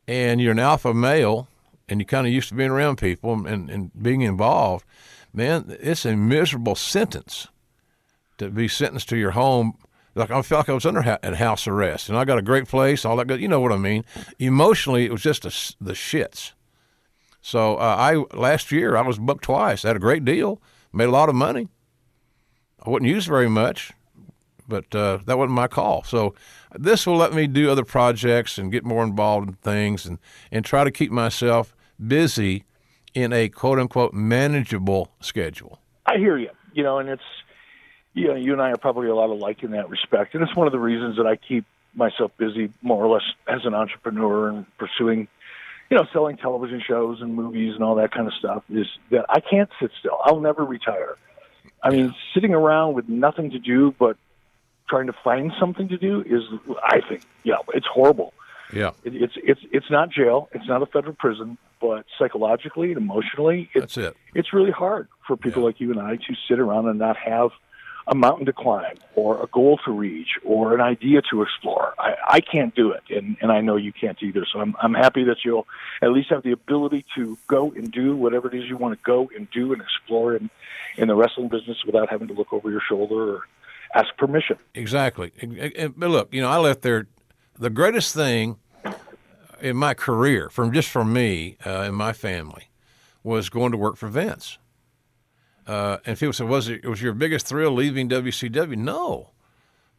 and 0.07 0.41
you're 0.41 0.51
an 0.51 0.59
alpha 0.59 0.93
male 0.93 1.47
and 1.89 1.99
you're 1.99 2.05
kind 2.05 2.27
of 2.27 2.33
used 2.33 2.49
to 2.49 2.55
being 2.55 2.69
around 2.69 2.97
people 2.97 3.45
and, 3.45 3.69
and 3.69 3.91
being 4.01 4.21
involved, 4.21 4.85
man, 5.33 5.75
it's 5.81 6.05
a 6.05 6.15
miserable 6.15 6.75
sentence 6.75 7.47
to 8.37 8.49
be 8.49 8.67
sentenced 8.67 9.09
to 9.09 9.17
your 9.17 9.31
home. 9.31 9.73
Like 10.15 10.31
I 10.31 10.41
felt 10.41 10.61
like 10.61 10.69
I 10.69 10.73
was 10.73 10.85
under 10.85 11.01
ha- 11.01 11.19
house 11.35 11.67
arrest, 11.67 12.09
and 12.09 12.17
I 12.17 12.25
got 12.25 12.37
a 12.37 12.41
great 12.41 12.67
place, 12.67 13.05
all 13.05 13.15
that 13.17 13.27
good. 13.27 13.39
You 13.39 13.47
know 13.47 13.61
what 13.61 13.71
I 13.71 13.77
mean? 13.77 14.03
Emotionally, 14.39 15.05
it 15.05 15.11
was 15.11 15.21
just 15.21 15.45
a, 15.45 15.49
the 15.79 15.93
shits. 15.93 16.53
So 17.41 17.75
uh, 17.75 17.95
I 17.97 18.37
last 18.37 18.71
year 18.71 18.97
I 18.97 19.01
was 19.01 19.17
booked 19.17 19.43
twice. 19.43 19.83
Had 19.83 19.95
a 19.95 19.99
great 19.99 20.25
deal, 20.25 20.61
made 20.91 21.05
a 21.05 21.11
lot 21.11 21.29
of 21.29 21.35
money. 21.35 21.69
I 22.85 22.89
wouldn't 22.89 23.09
use 23.09 23.25
very 23.25 23.49
much, 23.49 23.91
but 24.67 24.93
uh, 24.95 25.19
that 25.25 25.37
wasn't 25.37 25.55
my 25.55 25.67
call. 25.67 26.03
So 26.03 26.33
this 26.77 27.05
will 27.05 27.17
let 27.17 27.33
me 27.33 27.47
do 27.47 27.69
other 27.69 27.83
projects 27.83 28.57
and 28.57 28.71
get 28.71 28.85
more 28.85 29.03
involved 29.03 29.49
in 29.49 29.55
things 29.55 30.05
and, 30.05 30.17
and 30.51 30.63
try 30.65 30.83
to 30.83 30.91
keep 30.91 31.11
myself 31.11 31.75
busy 32.05 32.63
in 33.13 33.33
a 33.33 33.49
quote 33.49 33.79
unquote 33.79 34.13
manageable 34.13 35.11
schedule. 35.19 35.79
I 36.05 36.17
hear 36.17 36.37
you. 36.37 36.49
You 36.73 36.83
know, 36.83 36.99
and 36.99 37.09
it's, 37.09 37.23
you 38.13 38.27
know, 38.27 38.35
you 38.35 38.53
and 38.53 38.61
I 38.61 38.71
are 38.71 38.77
probably 38.77 39.07
a 39.07 39.15
lot 39.15 39.29
alike 39.29 39.63
in 39.63 39.71
that 39.71 39.89
respect. 39.89 40.33
And 40.33 40.43
it's 40.43 40.55
one 40.55 40.67
of 40.67 40.73
the 40.73 40.79
reasons 40.79 41.17
that 41.17 41.25
I 41.25 41.35
keep 41.35 41.65
myself 41.93 42.31
busy 42.37 42.71
more 42.81 43.03
or 43.03 43.13
less 43.13 43.23
as 43.47 43.65
an 43.65 43.73
entrepreneur 43.73 44.49
and 44.49 44.65
pursuing, 44.77 45.27
you 45.89 45.97
know, 45.97 46.05
selling 46.13 46.37
television 46.37 46.81
shows 46.85 47.21
and 47.21 47.35
movies 47.35 47.75
and 47.75 47.83
all 47.83 47.95
that 47.95 48.11
kind 48.11 48.27
of 48.27 48.33
stuff 48.33 48.63
is 48.69 48.87
that 49.11 49.25
I 49.29 49.39
can't 49.39 49.69
sit 49.79 49.91
still. 49.99 50.19
I'll 50.23 50.39
never 50.39 50.63
retire. 50.63 51.17
I 51.81 51.91
mean, 51.91 52.13
sitting 52.33 52.53
around 52.53 52.93
with 52.93 53.07
nothing 53.07 53.51
to 53.51 53.59
do 53.59 53.95
but 53.97 54.17
trying 54.89 55.07
to 55.07 55.13
find 55.23 55.51
something 55.59 55.87
to 55.89 55.97
do 55.97 56.21
is, 56.21 56.43
I 56.83 57.01
think, 57.07 57.23
yeah, 57.43 57.57
it's 57.73 57.87
horrible. 57.87 58.33
Yeah, 58.71 58.91
it, 59.03 59.15
it's 59.15 59.33
it's 59.35 59.61
it's 59.71 59.89
not 59.89 60.11
jail. 60.11 60.47
It's 60.51 60.67
not 60.67 60.83
a 60.83 60.85
federal 60.85 61.15
prison, 61.15 61.57
but 61.81 62.05
psychologically 62.19 62.89
and 62.89 62.97
emotionally, 62.97 63.69
it, 63.73 63.79
that's 63.79 63.97
it. 63.97 64.15
It's 64.35 64.53
really 64.53 64.69
hard 64.69 65.07
for 65.25 65.37
people 65.37 65.63
yeah. 65.63 65.67
like 65.67 65.79
you 65.79 65.91
and 65.91 65.99
I 65.99 66.17
to 66.17 66.35
sit 66.47 66.59
around 66.59 66.87
and 66.87 66.99
not 66.99 67.17
have 67.17 67.49
a 68.09 68.15
mountain 68.15 68.45
to 68.47 68.53
climb 68.53 68.97
or 69.15 69.41
a 69.41 69.47
goal 69.47 69.79
to 69.85 69.91
reach 69.91 70.29
or 70.43 70.73
an 70.73 70.81
idea 70.81 71.21
to 71.29 71.43
explore. 71.43 71.93
I, 71.99 72.15
I 72.27 72.41
can't 72.41 72.73
do 72.73 72.91
it, 72.91 73.03
and, 73.09 73.37
and 73.39 73.51
I 73.51 73.61
know 73.61 73.75
you 73.75 73.93
can't 73.93 74.21
either. 74.21 74.45
So 74.51 74.59
I'm, 74.59 74.75
I'm 74.81 74.95
happy 74.95 75.23
that 75.25 75.37
you'll 75.45 75.67
at 76.01 76.11
least 76.11 76.29
have 76.31 76.41
the 76.41 76.51
ability 76.51 77.05
to 77.15 77.37
go 77.47 77.71
and 77.71 77.91
do 77.91 78.15
whatever 78.15 78.47
it 78.47 78.55
is 78.55 78.67
you 78.67 78.77
want 78.77 78.97
to 78.97 79.03
go 79.03 79.29
and 79.35 79.49
do 79.51 79.73
and 79.73 79.81
explore 79.81 80.35
in, 80.35 80.49
in 80.97 81.07
the 81.07 81.15
wrestling 81.15 81.49
business 81.49 81.77
without 81.85 82.09
having 82.09 82.27
to 82.29 82.33
look 82.33 82.51
over 82.51 82.71
your 82.71 82.81
shoulder 82.81 83.35
or 83.35 83.41
ask 83.93 84.07
permission. 84.17 84.57
Exactly. 84.73 85.31
But 85.95 86.09
look, 86.09 86.33
you 86.33 86.41
know, 86.41 86.49
I 86.49 86.57
left 86.57 86.81
there. 86.81 87.07
The 87.59 87.69
greatest 87.69 88.15
thing 88.15 88.57
in 89.61 89.77
my 89.77 89.93
career, 89.93 90.49
from 90.49 90.71
just 90.73 90.89
for 90.89 91.05
me 91.05 91.57
uh, 91.65 91.81
and 91.81 91.95
my 91.95 92.13
family, 92.13 92.69
was 93.23 93.49
going 93.49 93.71
to 93.71 93.77
work 93.77 93.97
for 93.97 94.07
Vince. 94.07 94.57
Uh, 95.69 95.99
and 96.03 96.17
people 96.17 96.33
said, 96.33 96.47
was 96.47 96.67
it 96.67 96.83
was 96.83 96.99
your 96.99 97.13
biggest 97.13 97.45
thrill 97.45 97.71
leaving 97.71 98.09
WCW? 98.09 98.75
No, 98.75 99.29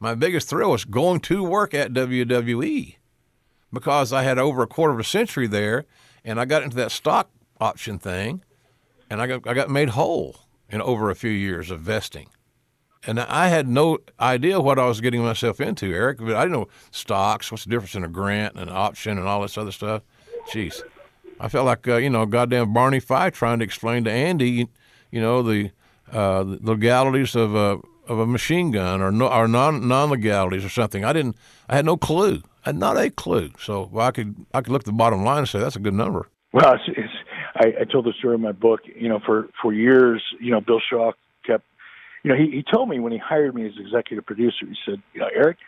my 0.01 0.17
biggest 0.17 0.49
thrill 0.49 0.73
was 0.73 0.85
going 0.85 1.21
to 1.21 1.45
work 1.45 1.75
at 1.75 1.93
WWE 1.93 2.97
because 3.73 4.13
I 4.13 4.25
had 4.25 4.37
over 4.37 4.63
a 4.63 4.67
quarter 4.67 4.93
of 4.93 4.99
a 4.99 5.05
century 5.05 5.47
there, 5.47 5.85
and 6.25 6.41
I 6.41 6.45
got 6.45 6.65
into 6.65 6.75
that 6.79 6.91
stock 6.91 7.31
option 7.61 8.01
thing, 8.01 8.43
and 9.09 9.23
I 9.23 9.29
got 9.29 9.47
I 9.47 9.55
got 9.55 9.71
made 9.71 9.91
whole 9.91 10.41
in 10.69 10.83
over 10.83 11.09
a 11.09 11.15
few 11.15 11.31
years 11.31 11.71
of 11.71 11.83
vesting. 11.83 12.31
And 13.07 13.21
I 13.21 13.47
had 13.47 13.69
no 13.69 13.99
idea 14.19 14.61
what 14.61 14.81
I 14.81 14.87
was 14.87 15.01
getting 15.01 15.23
myself 15.23 15.61
into, 15.61 15.87
Eric. 15.87 16.19
But 16.19 16.35
I 16.35 16.43
didn't 16.43 16.53
know 16.53 16.69
stocks. 16.91 17.53
What's 17.53 17.63
the 17.63 17.71
difference 17.71 17.95
in 17.95 18.03
a 18.03 18.09
grant 18.09 18.57
and 18.57 18.69
an 18.69 18.77
option 18.77 19.19
and 19.19 19.29
all 19.29 19.43
this 19.43 19.57
other 19.57 19.71
stuff? 19.71 20.03
Jeez, 20.51 20.83
I 21.39 21.49
felt 21.49 21.67
like 21.67 21.87
uh, 21.87 21.99
you 21.99 22.11
know, 22.11 22.27
goddamn 22.27 22.73
Barney 22.73 22.99
Fife 22.99 23.35
trying 23.35 23.61
to 23.61 23.65
explain 23.65 24.03
to 24.03 24.11
Andy 24.11 24.67
you 25.11 25.21
know, 25.21 25.43
the, 25.43 25.71
uh, 26.13 26.45
the 26.45 26.59
legalities 26.63 27.35
of 27.35 27.55
a 27.55 27.81
of 28.09 28.19
a 28.19 28.27
machine 28.27 28.73
gun 28.73 29.01
or 29.01 29.13
no, 29.13 29.29
or 29.29 29.47
non 29.47 29.87
non 29.87 30.11
legalities 30.11 30.65
or 30.65 30.69
something. 30.69 31.05
I 31.05 31.13
didn't. 31.13 31.37
I 31.69 31.77
had 31.77 31.85
no 31.85 31.97
clue. 31.97 32.43
I 32.65 32.71
had 32.71 32.77
not 32.77 32.97
a 32.97 33.11
clue. 33.11 33.51
So 33.61 33.89
well, 33.93 34.07
I 34.07 34.11
could 34.11 34.35
I 34.53 34.61
could 34.61 34.73
look 34.73 34.83
at 34.83 34.87
the 34.87 34.93
bottom 34.93 35.25
line 35.25 35.39
and 35.39 35.49
say 35.49 35.61
that's 35.61 35.77
a 35.77 35.81
good 35.81 35.95
number. 35.95 36.29
Well, 36.53 36.75
it's, 36.75 36.83
it's, 36.89 37.13
I, 37.55 37.83
I 37.83 37.85
told 37.85 38.07
the 38.07 38.13
story 38.19 38.35
in 38.35 38.41
my 38.41 38.53
book. 38.53 38.81
You 38.85 39.09
know, 39.09 39.21
for 39.25 39.49
for 39.63 39.73
years, 39.73 40.23
you 40.41 40.51
know, 40.51 40.61
Bill 40.61 40.81
Shaw 40.81 41.13
kept. 41.47 41.65
You 42.25 42.33
know, 42.33 42.37
he 42.37 42.51
he 42.51 42.63
told 42.63 42.89
me 42.89 42.99
when 42.99 43.13
he 43.13 43.19
hired 43.19 43.55
me 43.55 43.67
as 43.67 43.73
executive 43.79 44.27
producer. 44.27 44.67
He 44.67 44.77
said, 44.85 45.01
you 45.15 45.21
know, 45.21 45.29
Eric, 45.35 45.59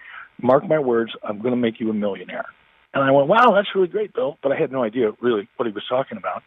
mark 0.43 0.67
my 0.67 0.79
words, 0.79 1.13
I'm 1.23 1.39
going 1.39 1.53
to 1.53 1.61
make 1.61 1.81
you 1.81 1.91
a 1.91 1.95
millionaire. 1.95 2.47
And 2.95 3.03
I 3.03 3.11
went, 3.11 3.29
wow, 3.29 3.53
that's 3.55 3.69
really 3.75 3.89
great, 3.89 4.13
Bill. 4.13 4.37
But 4.43 4.53
I 4.53 4.57
had 4.57 4.71
no 4.71 4.83
idea 4.83 5.13
really 5.21 5.49
what 5.57 5.67
he 5.67 5.73
was 5.73 5.85
talking 5.89 6.19
about. 6.19 6.43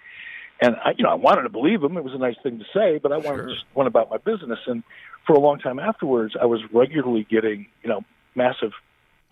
And 0.62 0.76
I, 0.78 0.92
you 0.98 1.04
know, 1.04 1.10
I 1.10 1.16
wanted 1.16 1.44
to 1.44 1.50
believe 1.50 1.84
him. 1.84 1.98
It 1.98 2.04
was 2.04 2.14
a 2.14 2.18
nice 2.18 2.36
thing 2.42 2.60
to 2.60 2.66
say, 2.74 2.98
but 2.98 3.12
I 3.12 3.18
wanted 3.18 3.38
sure. 3.38 3.48
to 3.48 3.54
just 3.54 3.66
went 3.74 3.88
about 3.88 4.10
my 4.10 4.18
business. 4.18 4.60
And 4.68 4.84
for 5.28 5.34
a 5.34 5.40
long 5.40 5.60
time 5.60 5.80
afterwards, 5.80 6.36
I 6.40 6.46
was 6.46 6.62
regularly 6.72 7.28
getting, 7.30 7.68
you 7.84 7.90
know, 7.90 8.04
massive 8.36 8.72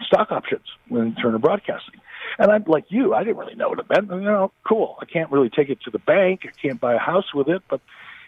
stock 0.05 0.31
options 0.31 0.65
when 0.89 1.15
Turner 1.15 1.39
Broadcasting. 1.39 2.01
And 2.39 2.51
I'm 2.51 2.63
like 2.67 2.85
you, 2.89 3.13
I 3.13 3.23
didn't 3.23 3.37
really 3.37 3.55
know 3.55 3.69
what 3.69 3.79
it 3.79 3.85
meant. 3.89 4.09
You 4.09 4.27
know, 4.27 4.51
cool. 4.67 4.97
I 5.01 5.05
can't 5.05 5.31
really 5.31 5.49
take 5.49 5.69
it 5.69 5.81
to 5.81 5.91
the 5.91 5.99
bank. 5.99 6.41
I 6.45 6.51
can't 6.61 6.79
buy 6.79 6.95
a 6.95 6.99
house 6.99 7.33
with 7.33 7.47
it, 7.47 7.61
but 7.69 7.79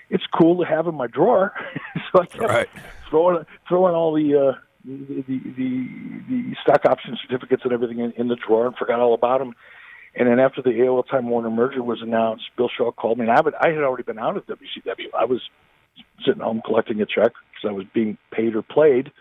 it's 0.10 0.26
cool 0.34 0.64
to 0.64 0.70
have 0.70 0.88
in 0.88 0.96
my 0.96 1.08
drawer. 1.08 1.54
so 2.12 2.22
I 2.22 2.26
kept 2.26 2.44
right. 2.44 2.70
throwing 3.10 3.46
throwing 3.68 3.96
all 3.96 4.14
the, 4.14 4.36
uh, 4.36 4.60
the, 4.84 5.24
the 5.28 5.40
the 5.58 5.88
the 6.30 6.56
stock 6.62 6.86
option 6.86 7.18
certificates 7.22 7.64
and 7.64 7.74
everything 7.74 8.00
in, 8.00 8.12
in 8.12 8.28
the 8.28 8.36
drawer 8.36 8.68
and 8.68 8.76
forgot 8.76 9.00
all 9.00 9.14
about 9.14 9.40
them. 9.40 9.56
And 10.16 10.30
then 10.30 10.40
after 10.40 10.62
the 10.62 10.70
AOL 10.70 11.08
Time 11.08 11.30
Warner 11.30 11.50
merger 11.50 11.84
was 11.84 12.02
announced, 12.02 12.46
Bill 12.56 12.70
Shaw 12.76 12.92
called 12.92 13.18
me, 13.18 13.26
and 13.26 13.32
I, 13.32 13.42
would, 13.42 13.54
I 13.56 13.70
had 13.70 13.80
already 13.80 14.04
been 14.04 14.18
out 14.18 14.38
of 14.38 14.46
WCW. 14.46 15.14
I 15.18 15.26
was 15.26 15.42
sitting 16.26 16.42
home 16.42 16.62
collecting 16.66 17.02
a 17.02 17.06
check 17.06 17.34
because 17.34 17.70
I 17.70 17.72
was 17.72 17.86
being 17.94 18.18
paid 18.32 18.56
or 18.56 18.62
played, 18.62 19.12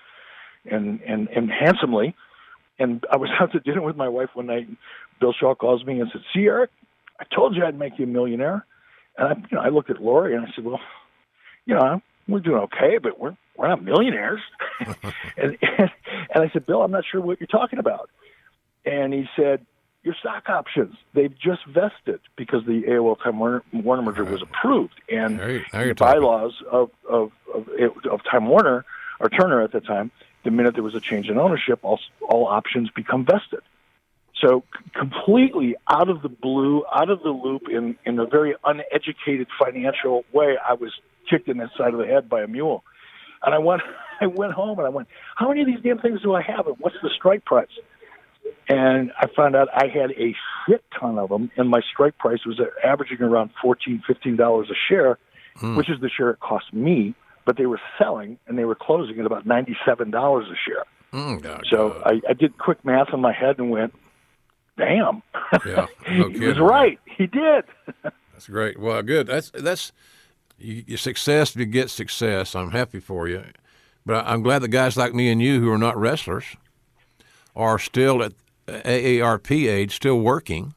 and 0.65 1.01
and 1.03 1.29
and 1.29 1.51
handsomely. 1.51 2.15
And 2.79 3.05
I 3.13 3.17
was 3.17 3.29
out 3.41 3.53
to 3.53 3.61
dinner 3.61 3.83
with 3.83 3.97
my 3.97 4.09
wife 4.09 4.31
one 4.35 4.47
night. 4.47 4.69
And 4.69 4.77
Bill 5.21 5.35
Shaw 5.39 5.55
calls 5.55 5.85
me 5.85 6.01
and 6.01 6.09
said, 6.13 6.23
"See, 6.33 6.45
Eric, 6.45 6.71
I 7.19 7.25
told 7.35 7.57
you 7.57 7.65
I'd 7.65 7.79
make 7.79 7.99
you 7.99 8.05
a 8.05 8.09
millionaire." 8.09 8.65
And 9.19 9.29
I, 9.29 9.33
you 9.51 9.57
know, 9.57 9.63
I 9.63 9.69
looked 9.69 9.91
at 9.91 9.97
Loree 9.97 10.37
and 10.37 10.47
I 10.47 10.51
said, 10.55 10.65
"Well, 10.65 10.81
you 11.67 11.75
know, 11.75 12.01
we're 12.29 12.41
doing 12.41 12.63
okay, 12.63 12.99
but 13.03 13.19
we're 13.19 13.37
we're 13.57 13.69
not 13.69 13.83
millionaires." 13.83 14.41
and, 15.37 15.59
and 15.61 15.61
and 16.35 16.45
I 16.45 16.51
said, 16.53 16.67
"Bill, 16.67 16.83
I'm 16.83 16.93
not 16.93 17.05
sure 17.11 17.21
what 17.21 17.41
you're 17.41 17.49
talking 17.49 17.81
about." 17.81 18.11
And 18.87 19.15
he 19.15 19.25
said, 19.35 19.65
your 20.05 20.15
stock 20.21 20.49
options. 20.49 20.95
They've 21.15 21.35
just 21.37 21.65
vested 21.67 22.21
because 22.37 22.65
the 22.67 22.83
AOL 22.83 23.21
Time 23.23 23.39
Warner, 23.39 23.63
Warner 23.73 24.03
merger 24.03 24.23
right. 24.23 24.33
was 24.33 24.43
approved, 24.43 25.01
and 25.09 25.39
now 25.39 25.47
you, 25.47 25.65
now 25.73 25.85
the 25.85 25.95
bylaws 25.95 26.53
of, 26.71 26.91
of, 27.09 27.33
of 27.53 27.69
of 28.11 28.21
Time 28.31 28.47
Warner 28.47 28.85
or 29.19 29.29
Turner 29.31 29.63
at 29.63 29.73
the 29.73 29.81
time, 29.81 30.11
the 30.45 30.51
minute 30.51 30.75
there 30.75 30.83
was 30.83 30.95
a 30.95 31.01
change 31.01 31.29
in 31.29 31.39
ownership, 31.39 31.81
all 31.83 31.99
all 32.21 32.47
options 32.47 32.91
become 32.91 33.25
vested. 33.25 33.61
So 34.41 34.63
completely 34.93 35.77
out 35.89 36.11
of 36.11 36.21
the 36.21 36.29
blue, 36.29 36.85
out 36.95 37.09
of 37.09 37.23
the 37.23 37.31
loop, 37.31 37.63
in 37.71 37.97
in 38.05 38.19
a 38.19 38.27
very 38.27 38.55
uneducated 38.63 39.49
financial 39.59 40.25
way, 40.33 40.57
I 40.63 40.75
was 40.75 40.93
kicked 41.31 41.49
in 41.49 41.57
the 41.57 41.71
side 41.79 41.95
of 41.95 41.99
the 41.99 42.07
head 42.07 42.29
by 42.29 42.43
a 42.43 42.47
mule, 42.47 42.85
and 43.43 43.55
I 43.55 43.59
went 43.59 43.81
I 44.21 44.27
went 44.27 44.53
home 44.53 44.79
and 44.79 44.87
I 44.87 44.91
went, 44.91 45.09
how 45.35 45.49
many 45.49 45.63
of 45.63 45.67
these 45.67 45.81
damn 45.83 45.99
things 45.99 46.23
do 46.23 46.35
I 46.35 46.43
have, 46.43 46.67
and 46.67 46.77
what's 46.79 46.97
the 47.03 47.11
strike 47.17 47.45
price? 47.45 47.69
And 48.69 49.13
I 49.19 49.27
found 49.27 49.57
out 49.57 49.69
I 49.73 49.87
had 49.87 50.11
a 50.13 50.35
shit 50.67 50.85
ton 50.99 51.19
of 51.19 51.29
them, 51.29 51.51
and 51.57 51.69
my 51.69 51.81
strike 51.93 52.17
price 52.19 52.47
was 52.47 52.61
averaging 52.83 53.21
around 53.21 53.51
fourteen, 53.61 54.03
fifteen 54.07 54.37
dollars 54.37 54.69
a 54.71 54.75
share, 54.89 55.19
hmm. 55.57 55.77
which 55.77 55.91
is 55.91 56.01
the 56.01 56.09
share 56.09 56.31
it 56.31 56.41
cost 56.41 56.73
me. 56.73 57.15
But 57.45 57.59
they 57.59 57.67
were 57.67 57.81
selling, 57.99 58.39
and 58.47 58.59
they 58.59 58.65
were 58.65 58.75
closing 58.75 59.19
at 59.21 59.27
about 59.27 59.47
ninety-seven 59.47 60.11
dollars 60.11 60.47
a 60.51 60.57
share. 60.57 60.85
Mm, 61.13 61.61
so 61.71 62.03
I, 62.05 62.21
I 62.29 62.33
did 62.33 62.59
quick 62.59 62.85
math 62.85 63.09
in 63.13 63.21
my 63.21 63.33
head 63.33 63.59
and 63.59 63.71
went, 63.71 63.95
"Damn, 64.79 65.23
yeah, 65.65 65.87
no 66.11 66.29
he 66.31 66.47
was 66.47 66.59
right. 66.59 66.99
He 67.05 67.27
did." 67.27 67.65
that's 68.33 68.49
great. 68.49 68.79
Well, 68.81 69.03
good. 69.03 69.27
That's 69.27 69.51
that's 69.51 69.93
you, 70.59 70.97
success 70.97 71.53
begets 71.53 71.93
success. 71.93 72.55
I'm 72.55 72.71
happy 72.71 72.99
for 72.99 73.29
you, 73.29 73.45
but 74.07 74.27
I'm 74.27 74.43
glad 74.43 74.61
that 74.61 74.69
guys 74.69 74.97
like 74.97 75.13
me 75.13 75.31
and 75.31 75.43
you 75.43 75.61
who 75.61 75.71
are 75.71 75.79
not 75.79 75.99
wrestlers 75.99 76.57
are 77.55 77.79
still 77.79 78.23
at 78.23 78.33
AARP 78.67 79.69
age 79.69 79.95
still 79.95 80.21
working, 80.21 80.75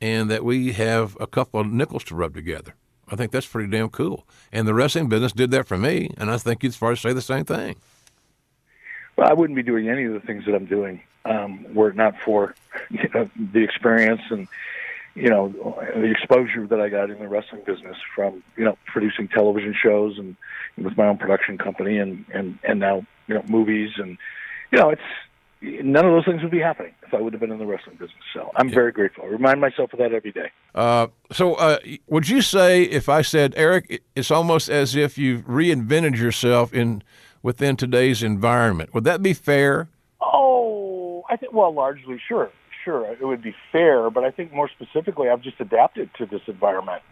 and 0.00 0.30
that 0.30 0.44
we 0.44 0.72
have 0.72 1.16
a 1.20 1.26
couple 1.26 1.60
of 1.60 1.66
nickels 1.66 2.04
to 2.04 2.14
rub 2.14 2.34
together. 2.34 2.74
I 3.08 3.16
think 3.16 3.32
that's 3.32 3.46
pretty 3.46 3.70
damn 3.70 3.90
cool. 3.90 4.26
And 4.52 4.66
the 4.66 4.74
wrestling 4.74 5.08
business 5.08 5.32
did 5.32 5.50
that 5.50 5.66
for 5.66 5.76
me, 5.76 6.10
and 6.16 6.30
I 6.30 6.38
think 6.38 6.62
you'd 6.62 6.74
far 6.74 6.96
say 6.96 7.12
the 7.12 7.22
same 7.22 7.44
thing. 7.44 7.76
Well, 9.16 9.28
I 9.28 9.32
wouldn't 9.32 9.56
be 9.56 9.62
doing 9.62 9.88
any 9.88 10.04
of 10.04 10.12
the 10.12 10.20
things 10.20 10.44
that 10.46 10.54
I'm 10.54 10.66
doing 10.66 11.02
um, 11.24 11.66
were 11.74 11.90
it 11.90 11.96
not 11.96 12.14
for 12.24 12.54
you 12.90 13.08
know, 13.14 13.30
the 13.52 13.62
experience 13.62 14.22
and 14.30 14.48
you 15.14 15.30
know 15.30 15.48
the 15.94 16.10
exposure 16.10 16.66
that 16.66 16.80
I 16.80 16.88
got 16.88 17.08
in 17.08 17.20
the 17.20 17.28
wrestling 17.28 17.62
business 17.64 17.96
from 18.14 18.42
you 18.56 18.64
know 18.64 18.76
producing 18.86 19.28
television 19.28 19.74
shows 19.80 20.18
and 20.18 20.36
with 20.76 20.96
my 20.96 21.06
own 21.06 21.18
production 21.18 21.56
company 21.56 21.98
and 21.98 22.24
and 22.34 22.58
and 22.64 22.80
now 22.80 23.06
you 23.28 23.34
know 23.34 23.44
movies 23.46 23.92
and 23.96 24.18
you 24.72 24.78
know 24.78 24.90
it's 24.90 25.02
none 25.64 26.04
of 26.04 26.12
those 26.12 26.24
things 26.24 26.42
would 26.42 26.50
be 26.50 26.60
happening 26.60 26.94
if 27.06 27.14
I 27.14 27.20
would 27.20 27.32
have 27.32 27.40
been 27.40 27.50
in 27.50 27.58
the 27.58 27.66
wrestling 27.66 27.96
business. 27.96 28.18
So 28.32 28.50
I'm 28.56 28.70
very 28.70 28.92
grateful. 28.92 29.24
I 29.24 29.28
remind 29.28 29.60
myself 29.60 29.92
of 29.92 29.98
that 29.98 30.12
every 30.12 30.32
day. 30.32 30.50
Uh, 30.74 31.08
so, 31.32 31.54
uh, 31.54 31.78
would 32.06 32.28
you 32.28 32.42
say 32.42 32.82
if 32.82 33.08
I 33.08 33.22
said, 33.22 33.54
Eric, 33.56 34.02
it's 34.14 34.30
almost 34.30 34.68
as 34.68 34.94
if 34.94 35.16
you've 35.16 35.42
reinvented 35.42 36.16
yourself 36.16 36.72
in 36.72 37.02
within 37.42 37.76
today's 37.76 38.22
environment? 38.22 38.94
Would 38.94 39.04
that 39.04 39.22
be 39.22 39.32
fair? 39.32 39.88
Oh, 40.20 41.24
I 41.30 41.36
think 41.36 41.52
well, 41.52 41.72
largely, 41.72 42.20
sure, 42.26 42.50
sure, 42.84 43.06
it 43.06 43.24
would 43.24 43.42
be 43.42 43.54
fair. 43.72 44.10
But 44.10 44.24
I 44.24 44.30
think 44.30 44.52
more 44.52 44.68
specifically, 44.68 45.28
I've 45.28 45.42
just 45.42 45.60
adapted 45.60 46.10
to 46.18 46.26
this 46.26 46.42
environment. 46.46 47.02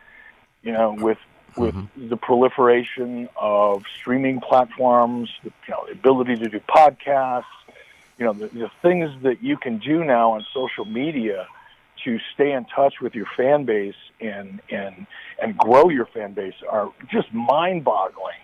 You 0.62 0.72
know, 0.72 0.94
with 0.96 1.18
with 1.56 1.74
mm-hmm. 1.74 2.08
the 2.08 2.16
proliferation 2.16 3.28
of 3.36 3.82
streaming 3.98 4.40
platforms, 4.40 5.28
the 5.42 5.52
you 5.66 5.74
know, 5.74 5.84
the 5.86 5.92
ability 5.92 6.36
to 6.36 6.48
do 6.48 6.60
podcasts 6.60 7.44
you 8.18 8.24
know, 8.24 8.32
the, 8.32 8.48
the 8.48 8.70
things 8.82 9.10
that 9.22 9.43
you 9.43 9.56
can 9.56 9.78
do 9.78 10.05
now 10.05 10.32
on 10.32 10.44
social 10.52 10.84
media 10.84 11.47
to 12.05 12.18
stay 12.34 12.52
in 12.52 12.64
touch 12.64 12.94
with 13.01 13.14
your 13.14 13.26
fan 13.36 13.64
base 13.64 13.94
and 14.20 14.60
and 14.70 15.06
and 15.40 15.56
grow 15.56 15.89
your 15.89 16.06
fan 16.06 16.32
base 16.32 16.55
are 16.68 16.90
just 17.10 17.32
mind-boggling, 17.32 18.43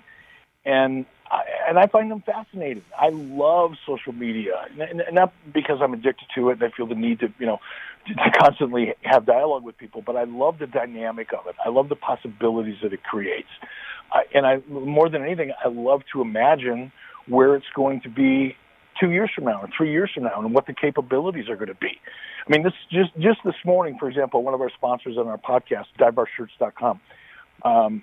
and 0.64 1.06
I, 1.30 1.42
and 1.68 1.78
I 1.78 1.86
find 1.86 2.10
them 2.10 2.22
fascinating. 2.22 2.84
I 2.98 3.10
love 3.10 3.74
social 3.86 4.12
media, 4.12 4.66
and, 4.80 5.00
and 5.00 5.14
not 5.14 5.32
because 5.52 5.80
I'm 5.80 5.92
addicted 5.92 6.26
to 6.34 6.50
it 6.50 6.54
and 6.54 6.64
I 6.64 6.70
feel 6.76 6.86
the 6.86 6.94
need 6.94 7.20
to 7.20 7.32
you 7.38 7.46
know 7.46 7.60
to, 8.06 8.14
to 8.14 8.30
constantly 8.38 8.94
have 9.02 9.26
dialogue 9.26 9.64
with 9.64 9.76
people, 9.76 10.02
but 10.02 10.16
I 10.16 10.24
love 10.24 10.58
the 10.58 10.66
dynamic 10.66 11.32
of 11.32 11.46
it. 11.46 11.56
I 11.64 11.68
love 11.68 11.88
the 11.88 11.96
possibilities 11.96 12.78
that 12.82 12.92
it 12.92 13.02
creates, 13.02 13.50
I, 14.12 14.24
and 14.34 14.46
I 14.46 14.62
more 14.68 15.08
than 15.08 15.22
anything, 15.22 15.52
I 15.64 15.68
love 15.68 16.02
to 16.12 16.22
imagine 16.22 16.92
where 17.26 17.56
it's 17.56 17.66
going 17.74 18.00
to 18.02 18.08
be 18.08 18.56
two 19.00 19.10
years 19.10 19.30
from 19.34 19.44
now 19.44 19.62
and 19.62 19.72
three 19.76 19.90
years 19.90 20.10
from 20.12 20.24
now 20.24 20.40
and 20.40 20.54
what 20.54 20.66
the 20.66 20.74
capabilities 20.74 21.48
are 21.48 21.56
going 21.56 21.68
to 21.68 21.74
be. 21.74 22.00
I 22.46 22.50
mean, 22.50 22.62
this 22.62 22.72
just 22.90 23.10
just 23.18 23.40
this 23.44 23.54
morning, 23.64 23.96
for 23.98 24.08
example, 24.08 24.42
one 24.42 24.54
of 24.54 24.60
our 24.60 24.70
sponsors 24.70 25.16
on 25.18 25.28
our 25.28 25.38
podcast, 25.38 25.86
DiveBarShirts.com, 25.98 27.00
um, 27.62 28.02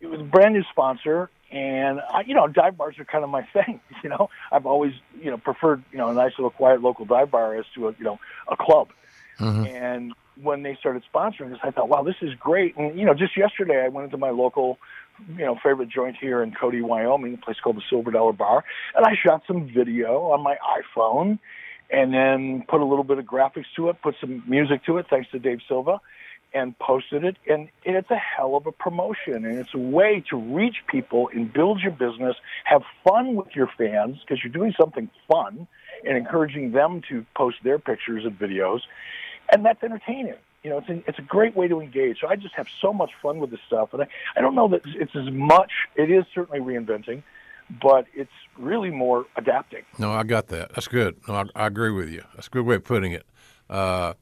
it 0.00 0.06
was 0.06 0.20
a 0.20 0.24
brand 0.24 0.54
new 0.54 0.64
sponsor, 0.70 1.30
And 1.50 2.00
I, 2.00 2.22
you 2.26 2.34
know, 2.34 2.48
dive 2.48 2.76
bars 2.76 2.98
are 2.98 3.04
kind 3.04 3.24
of 3.24 3.30
my 3.30 3.42
thing. 3.52 3.80
You 4.02 4.10
know, 4.10 4.30
I've 4.50 4.66
always 4.66 4.92
you 5.20 5.30
know 5.30 5.38
preferred 5.38 5.82
you 5.92 5.98
know 5.98 6.08
a 6.08 6.14
nice 6.14 6.32
little 6.38 6.50
quiet 6.50 6.82
local 6.82 7.04
dive 7.04 7.30
bar 7.30 7.56
as 7.56 7.64
to 7.74 7.88
a 7.88 7.94
you 7.98 8.04
know 8.04 8.18
a 8.48 8.56
club. 8.56 8.88
Mm-hmm. 9.38 9.66
And 9.66 10.14
when 10.40 10.62
they 10.62 10.76
started 10.80 11.02
sponsoring 11.12 11.50
this, 11.50 11.58
I 11.62 11.70
thought, 11.70 11.88
wow, 11.88 12.02
this 12.02 12.14
is 12.22 12.30
great. 12.38 12.76
And 12.76 12.98
you 12.98 13.04
know, 13.04 13.14
just 13.14 13.36
yesterday 13.36 13.82
I 13.84 13.88
went 13.88 14.06
into 14.06 14.18
my 14.18 14.30
local 14.30 14.78
you 15.28 15.44
know 15.44 15.56
favorite 15.62 15.88
joint 15.88 16.16
here 16.20 16.42
in 16.42 16.52
Cody, 16.52 16.80
Wyoming, 16.80 17.34
a 17.34 17.36
place 17.36 17.56
called 17.62 17.76
the 17.76 17.82
Silver 17.88 18.10
Dollar 18.10 18.32
Bar, 18.32 18.64
and 18.94 19.04
I 19.04 19.12
shot 19.24 19.42
some 19.46 19.70
video 19.72 20.30
on 20.32 20.42
my 20.42 20.56
iPhone, 20.56 21.38
and 21.90 22.12
then 22.14 22.64
put 22.68 22.80
a 22.80 22.84
little 22.84 23.04
bit 23.04 23.18
of 23.18 23.24
graphics 23.24 23.66
to 23.76 23.88
it, 23.88 24.00
put 24.02 24.14
some 24.20 24.42
music 24.46 24.84
to 24.86 24.98
it, 24.98 25.06
thanks 25.10 25.30
to 25.32 25.38
Dave 25.38 25.58
Silva, 25.68 26.00
and 26.54 26.78
posted 26.78 27.24
it. 27.24 27.36
And 27.46 27.68
it's 27.84 28.10
a 28.10 28.16
hell 28.16 28.56
of 28.56 28.66
a 28.66 28.72
promotion, 28.72 29.44
and 29.44 29.58
it's 29.58 29.74
a 29.74 29.78
way 29.78 30.24
to 30.30 30.36
reach 30.36 30.76
people 30.88 31.28
and 31.32 31.52
build 31.52 31.80
your 31.80 31.92
business, 31.92 32.36
have 32.64 32.82
fun 33.06 33.34
with 33.34 33.54
your 33.54 33.68
fans 33.78 34.18
because 34.20 34.42
you're 34.42 34.52
doing 34.52 34.72
something 34.80 35.10
fun, 35.30 35.66
and 36.04 36.16
encouraging 36.16 36.72
them 36.72 37.02
to 37.08 37.24
post 37.36 37.56
their 37.62 37.78
pictures 37.78 38.24
and 38.24 38.38
videos, 38.38 38.80
and 39.50 39.64
that's 39.64 39.82
entertaining 39.82 40.36
you 40.62 40.70
know, 40.70 40.78
it's 40.78 40.88
a, 40.88 41.02
it's 41.08 41.18
a 41.18 41.22
great 41.22 41.56
way 41.56 41.68
to 41.68 41.80
engage. 41.80 42.20
So 42.20 42.28
I 42.28 42.36
just 42.36 42.54
have 42.54 42.68
so 42.80 42.92
much 42.92 43.10
fun 43.20 43.38
with 43.38 43.50
this 43.50 43.60
stuff, 43.66 43.92
and 43.92 44.02
I, 44.02 44.06
I 44.36 44.40
don't 44.40 44.54
know 44.54 44.68
that 44.68 44.82
it's 44.84 45.14
as 45.16 45.30
much. 45.32 45.72
It 45.96 46.10
is 46.10 46.24
certainly 46.34 46.60
reinventing, 46.60 47.22
but 47.82 48.06
it's 48.14 48.30
really 48.56 48.90
more 48.90 49.26
adapting. 49.36 49.82
No, 49.98 50.12
I 50.12 50.22
got 50.22 50.48
that. 50.48 50.72
That's 50.74 50.88
good. 50.88 51.16
No, 51.26 51.34
I, 51.34 51.44
I 51.56 51.66
agree 51.66 51.90
with 51.90 52.10
you. 52.10 52.22
That's 52.34 52.46
a 52.46 52.50
good 52.50 52.64
way 52.64 52.76
of 52.76 52.84
putting 52.84 53.12
it. 53.12 53.26
Uh, 53.68 54.14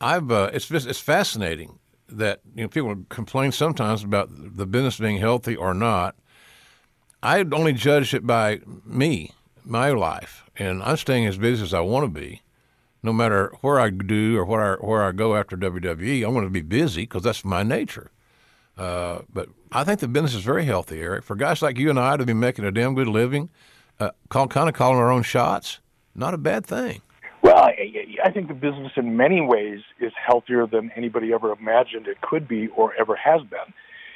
I've 0.00 0.30
uh, 0.30 0.50
it's 0.52 0.70
it's 0.70 1.00
fascinating 1.00 1.78
that 2.08 2.40
you 2.54 2.62
know 2.62 2.68
people 2.68 2.96
complain 3.08 3.52
sometimes 3.52 4.02
about 4.02 4.28
the 4.32 4.66
business 4.66 4.98
being 4.98 5.18
healthy 5.18 5.54
or 5.54 5.72
not. 5.72 6.16
I 7.22 7.44
only 7.52 7.72
judge 7.72 8.12
it 8.12 8.26
by 8.26 8.60
me, 8.84 9.32
my 9.64 9.90
life, 9.90 10.44
and 10.56 10.82
I'm 10.82 10.96
staying 10.96 11.26
as 11.26 11.38
busy 11.38 11.62
as 11.62 11.72
I 11.72 11.80
want 11.80 12.04
to 12.04 12.20
be 12.20 12.42
no 13.04 13.12
matter 13.12 13.52
where 13.60 13.78
I 13.78 13.90
do 13.90 14.38
or 14.38 14.46
where 14.46 14.72
I, 14.72 14.76
where 14.76 15.04
I 15.04 15.12
go 15.12 15.36
after 15.36 15.58
WWE, 15.58 16.26
I'm 16.26 16.32
going 16.32 16.44
to 16.44 16.50
be 16.50 16.62
busy 16.62 17.02
because 17.02 17.22
that's 17.22 17.44
my 17.44 17.62
nature. 17.62 18.10
Uh, 18.78 19.20
but 19.30 19.50
I 19.70 19.84
think 19.84 20.00
the 20.00 20.08
business 20.08 20.34
is 20.34 20.42
very 20.42 20.64
healthy, 20.64 21.00
Eric. 21.00 21.22
For 21.22 21.36
guys 21.36 21.60
like 21.60 21.78
you 21.78 21.90
and 21.90 22.00
I 22.00 22.16
to 22.16 22.24
be 22.24 22.32
making 22.32 22.64
a 22.64 22.72
damn 22.72 22.94
good 22.94 23.06
living, 23.06 23.50
uh, 24.00 24.10
call, 24.30 24.48
kind 24.48 24.70
of 24.70 24.74
calling 24.74 24.98
our 24.98 25.12
own 25.12 25.22
shots, 25.22 25.80
not 26.14 26.32
a 26.32 26.38
bad 26.38 26.64
thing. 26.64 27.02
Well, 27.42 27.58
I, 27.58 28.06
I 28.24 28.30
think 28.30 28.48
the 28.48 28.54
business 28.54 28.92
in 28.96 29.18
many 29.18 29.42
ways 29.42 29.80
is 30.00 30.12
healthier 30.26 30.66
than 30.66 30.90
anybody 30.96 31.34
ever 31.34 31.52
imagined 31.52 32.08
it 32.08 32.22
could 32.22 32.48
be 32.48 32.68
or 32.68 32.94
ever 32.98 33.14
has 33.16 33.42
been. 33.42 33.74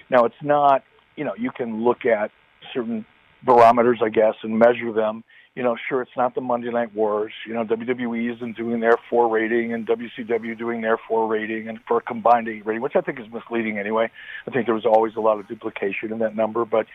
Now, 0.09 0.25
it's 0.25 0.43
not, 0.43 0.83
you 1.15 1.25
know, 1.25 1.35
you 1.37 1.51
can 1.51 1.85
look 1.85 2.07
at 2.07 2.31
certain 2.73 3.05
barometers, 3.43 3.99
I 4.03 4.09
guess, 4.09 4.35
and 4.43 4.59
measure 4.59 4.95
them 4.95 5.25
you 5.59 5.65
know, 5.65 5.75
sure, 5.89 6.03
it's 6.03 6.17
not 6.17 6.37
the 6.37 6.41
Monday 6.41 6.71
Night 6.71 6.95
Wars. 6.95 7.33
You 7.45 7.53
know, 7.53 7.65
WWE 7.65 8.33
isn't 8.37 8.57
doing 8.57 8.79
their 8.79 8.95
four 9.11 9.29
rating 9.29 9.73
and 9.73 9.85
WCW 9.89 10.57
doing 10.57 10.83
their 10.83 10.97
four 10.97 11.27
rating 11.27 11.69
and 11.69 11.81
for 11.89 11.97
a 11.97 12.01
combined 12.01 12.47
eight 12.47 12.65
rating, 12.65 12.81
which 12.81 12.95
I 12.95 13.01
think 13.01 13.19
is 13.19 13.27
misleading 13.33 13.77
anyway. 13.77 14.09
I 14.47 14.53
think 14.53 14.67
there 14.67 14.75
was 14.77 14.87
always 14.87 15.17
a 15.17 15.21
lot 15.21 15.41
of 15.41 15.49
duplication 15.49 16.13
in 16.13 16.21
that 16.21 16.37
number. 16.37 16.65
But, 16.65 16.87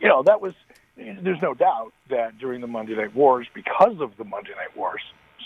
you 0.00 0.08
know, 0.08 0.22
that 0.22 0.42
was, 0.42 0.52
there's 0.98 1.40
no 1.40 1.54
doubt 1.54 1.94
that 2.10 2.36
during 2.36 2.60
the 2.60 2.66
Monday 2.66 2.94
Night 2.94 3.14
Wars, 3.14 3.46
because 3.54 3.98
of 3.98 4.14
the 4.18 4.24
Monday 4.24 4.52
Night 4.54 4.76
Wars, 4.76 5.00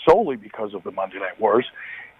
solely 0.05 0.35
because 0.35 0.73
of 0.73 0.83
the 0.83 0.91
Monday 0.91 1.19
Night 1.19 1.39
Wars, 1.39 1.65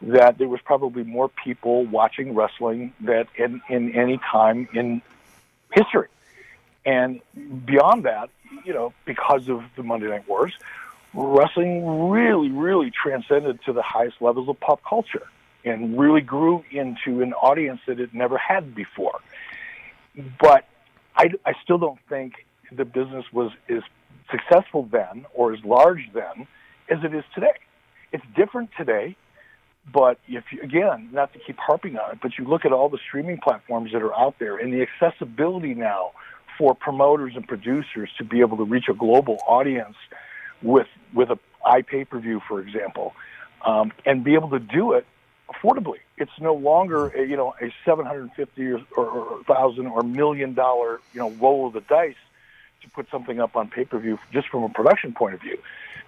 that 0.03 0.37
there 0.37 0.47
was 0.47 0.61
probably 0.63 1.03
more 1.03 1.27
people 1.27 1.85
watching 1.85 2.33
wrestling 2.33 2.93
that 3.01 3.27
in, 3.35 3.61
in 3.67 3.93
any 3.93 4.21
time 4.31 4.69
in 4.73 5.01
history. 5.73 6.07
And 6.85 7.19
beyond 7.65 8.05
that, 8.05 8.29
you 8.63 8.73
know, 8.73 8.93
because 9.05 9.49
of 9.49 9.63
the 9.75 9.83
Monday 9.83 10.07
Night 10.07 10.27
Wars, 10.27 10.53
wrestling 11.13 12.09
really, 12.09 12.49
really 12.49 12.91
transcended 12.91 13.59
to 13.65 13.73
the 13.73 13.81
highest 13.81 14.21
levels 14.21 14.47
of 14.49 14.59
pop 14.59 14.81
culture 14.87 15.27
and 15.65 15.99
really 15.99 16.21
grew 16.21 16.63
into 16.71 17.21
an 17.21 17.33
audience 17.33 17.81
that 17.87 17.99
it 17.99 18.13
never 18.13 18.37
had 18.37 18.73
before. 18.75 19.19
But 20.39 20.65
I, 21.15 21.31
I 21.45 21.53
still 21.63 21.77
don't 21.77 21.99
think 22.07 22.45
the 22.71 22.85
business 22.85 23.25
was 23.31 23.51
as 23.67 23.83
successful 24.31 24.87
then 24.91 25.25
or 25.33 25.53
as 25.53 25.63
large 25.63 26.09
then 26.13 26.47
as 26.89 27.03
it 27.03 27.13
is 27.13 27.23
today. 27.33 27.53
It's 28.11 28.23
different 28.35 28.69
today, 28.77 29.15
but 29.91 30.19
if 30.27 30.45
you, 30.51 30.61
again, 30.61 31.09
not 31.11 31.33
to 31.33 31.39
keep 31.39 31.57
harping 31.57 31.97
on 31.97 32.11
it, 32.11 32.19
but 32.21 32.37
you 32.37 32.45
look 32.45 32.65
at 32.65 32.71
all 32.71 32.89
the 32.89 32.99
streaming 33.07 33.37
platforms 33.37 33.91
that 33.91 34.01
are 34.01 34.17
out 34.17 34.35
there 34.39 34.57
and 34.57 34.73
the 34.73 34.81
accessibility 34.81 35.73
now 35.73 36.11
for 36.59 36.75
promoters 36.75 37.33
and 37.35 37.47
producers 37.47 38.09
to 38.17 38.23
be 38.25 38.41
able 38.41 38.57
to 38.57 38.65
reach 38.65 38.89
a 38.89 38.93
global 38.93 39.39
audience 39.47 39.95
with 40.61 40.87
with 41.13 41.29
a 41.31 41.39
pay 41.83 42.03
per 42.03 42.19
view, 42.19 42.41
for 42.47 42.59
example, 42.59 43.13
um, 43.65 43.91
and 44.05 44.23
be 44.23 44.35
able 44.35 44.49
to 44.49 44.59
do 44.59 44.91
it 44.91 45.07
affordably. 45.49 45.99
It's 46.17 46.37
no 46.39 46.53
longer 46.53 47.07
a, 47.07 47.25
you 47.25 47.37
know 47.37 47.55
a 47.61 47.73
seven 47.85 48.05
hundred 48.05 48.31
fifty 48.35 48.67
or, 48.67 48.81
or, 48.95 49.05
or 49.05 49.43
thousand 49.45 49.87
or 49.87 50.03
million 50.03 50.53
dollar 50.53 50.99
you 51.13 51.19
know 51.21 51.31
roll 51.31 51.67
of 51.67 51.73
the 51.73 51.81
dice 51.81 52.15
to 52.83 52.89
put 52.89 53.09
something 53.09 53.39
up 53.39 53.55
on 53.55 53.69
pay 53.69 53.85
per 53.85 53.97
view 53.97 54.19
just 54.33 54.49
from 54.49 54.63
a 54.63 54.69
production 54.69 55.13
point 55.13 55.35
of 55.35 55.41
view. 55.41 55.57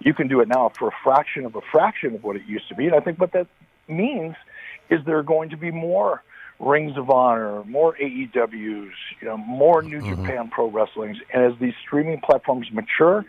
You 0.00 0.12
can 0.12 0.28
do 0.28 0.40
it 0.40 0.48
now 0.48 0.70
for 0.78 0.88
a 0.88 0.92
fraction 1.02 1.46
of 1.46 1.56
a 1.56 1.62
fraction 1.62 2.14
of 2.14 2.24
what 2.24 2.36
it 2.36 2.42
used 2.46 2.68
to 2.68 2.74
be, 2.74 2.86
and 2.86 2.94
I 2.94 3.00
think 3.00 3.18
what 3.18 3.32
that 3.32 3.46
means 3.88 4.36
is 4.90 5.00
there 5.06 5.16
are 5.16 5.22
going 5.22 5.48
to 5.50 5.56
be 5.56 5.70
more 5.70 6.22
Rings 6.62 6.96
of 6.96 7.10
Honor, 7.10 7.64
more 7.64 7.96
AEWs, 8.00 8.92
you 9.20 9.26
know, 9.28 9.36
more 9.36 9.82
New 9.82 10.00
mm-hmm. 10.00 10.22
Japan 10.22 10.48
Pro 10.48 10.70
Wrestlings. 10.70 11.18
And 11.34 11.42
as 11.52 11.58
these 11.58 11.74
streaming 11.84 12.20
platforms 12.20 12.68
mature 12.72 13.26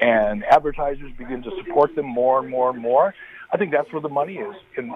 and 0.00 0.44
advertisers 0.44 1.10
begin 1.16 1.42
to 1.42 1.50
support 1.56 1.94
them 1.96 2.04
more 2.04 2.38
and 2.38 2.50
more 2.50 2.68
and 2.68 2.78
more, 2.78 3.14
I 3.50 3.56
think 3.56 3.72
that's 3.72 3.90
where 3.92 4.02
the 4.02 4.10
money 4.10 4.36
is. 4.36 4.54
And 4.76 4.92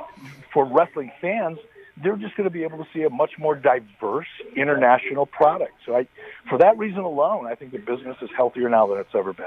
for 0.53 0.67
wrestling 0.67 1.11
fans, 1.23 1.59
they're 2.03 2.17
just 2.17 2.37
going 2.37 2.45
to 2.45 2.53
be 2.53 2.65
able 2.65 2.79
to 2.79 2.87
see 2.93 3.03
a 3.03 3.11
much 3.11 3.33
more 3.39 3.55
diverse 3.55 4.29
international 4.55 5.25
product. 5.25 5.73
So 5.87 5.97
I, 5.97 6.07
for 6.51 6.59
that 6.59 6.77
reason 6.77 7.01
alone, 7.01 7.47
I 7.47 7.55
think 7.55 7.73
the 7.73 7.79
business 7.79 8.19
is 8.21 8.29
healthier 8.37 8.69
now 8.69 8.89
than 8.89 8.99
it's 8.99 9.15
ever 9.15 9.33
been. 9.33 9.47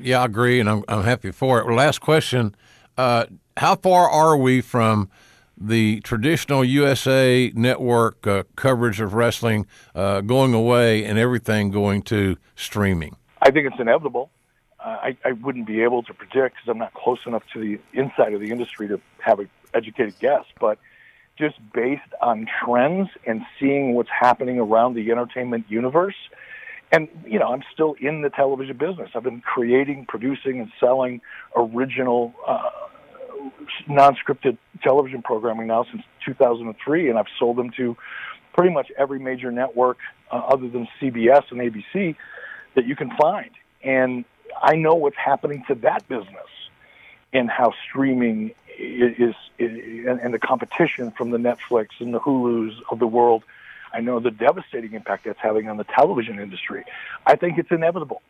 Yeah, 0.00 0.22
I 0.22 0.24
agree, 0.24 0.60
and 0.60 0.68
I'm, 0.68 0.84
I'm 0.88 1.04
happy 1.04 1.30
for 1.30 1.58
it. 1.58 1.66
Well, 1.66 1.76
last 1.76 2.00
question. 2.00 2.54
Uh, 2.96 3.26
how 3.58 3.76
far 3.76 4.08
are 4.08 4.34
we 4.34 4.62
from– 4.62 5.10
the 5.58 6.00
traditional 6.00 6.64
USA 6.64 7.50
network 7.54 8.26
uh, 8.26 8.44
coverage 8.56 9.00
of 9.00 9.14
wrestling 9.14 9.66
uh, 9.94 10.20
going 10.20 10.54
away 10.54 11.04
and 11.04 11.18
everything 11.18 11.70
going 11.70 12.02
to 12.02 12.36
streaming? 12.54 13.16
I 13.42 13.50
think 13.50 13.66
it's 13.66 13.80
inevitable. 13.80 14.30
Uh, 14.80 14.98
I, 15.02 15.16
I 15.24 15.32
wouldn't 15.32 15.66
be 15.66 15.82
able 15.82 16.02
to 16.04 16.14
predict 16.14 16.56
because 16.56 16.68
I'm 16.68 16.78
not 16.78 16.94
close 16.94 17.20
enough 17.26 17.42
to 17.54 17.60
the 17.60 17.78
inside 17.92 18.34
of 18.34 18.40
the 18.40 18.50
industry 18.50 18.88
to 18.88 19.00
have 19.18 19.40
an 19.40 19.48
educated 19.74 20.14
guess, 20.20 20.44
but 20.60 20.78
just 21.38 21.56
based 21.72 22.02
on 22.22 22.46
trends 22.64 23.10
and 23.26 23.44
seeing 23.58 23.94
what's 23.94 24.08
happening 24.08 24.58
around 24.58 24.94
the 24.94 25.10
entertainment 25.10 25.66
universe. 25.68 26.14
And, 26.92 27.08
you 27.26 27.38
know, 27.38 27.48
I'm 27.48 27.62
still 27.72 27.96
in 28.00 28.22
the 28.22 28.30
television 28.30 28.76
business. 28.76 29.10
I've 29.14 29.24
been 29.24 29.40
creating, 29.40 30.06
producing, 30.06 30.60
and 30.60 30.70
selling 30.78 31.20
original 31.56 32.32
uh, 32.46 32.70
non-scripted 33.88 34.58
television 34.82 35.22
programming 35.22 35.66
now 35.66 35.84
since 35.90 36.02
2003, 36.24 37.08
and 37.08 37.18
I've 37.18 37.26
sold 37.38 37.56
them 37.56 37.70
to 37.76 37.96
pretty 38.54 38.72
much 38.72 38.90
every 38.96 39.18
major 39.18 39.52
network 39.52 39.98
uh, 40.30 40.36
other 40.36 40.68
than 40.68 40.88
CBS 41.00 41.44
and 41.50 41.60
ABC 41.60 42.16
that 42.74 42.86
you 42.86 42.96
can 42.96 43.10
find. 43.16 43.50
And 43.82 44.24
I 44.60 44.76
know 44.76 44.94
what's 44.94 45.16
happening 45.16 45.64
to 45.68 45.74
that 45.76 46.08
business 46.08 46.48
and 47.32 47.50
how 47.50 47.72
streaming 47.88 48.52
is, 48.78 49.14
is 49.18 49.34
and, 49.58 50.20
and 50.20 50.34
the 50.34 50.38
competition 50.38 51.10
from 51.10 51.30
the 51.30 51.38
Netflix 51.38 51.88
and 52.00 52.12
the 52.12 52.20
Hulus 52.20 52.74
of 52.90 52.98
the 52.98 53.06
world. 53.06 53.42
I 53.92 54.00
know 54.00 54.20
the 54.20 54.30
devastating 54.30 54.92
impact 54.92 55.24
that's 55.24 55.38
having 55.40 55.68
on 55.68 55.76
the 55.76 55.84
television 55.84 56.38
industry. 56.38 56.84
I 57.26 57.36
think 57.36 57.58
it's 57.58 57.70
inevitable 57.70 58.22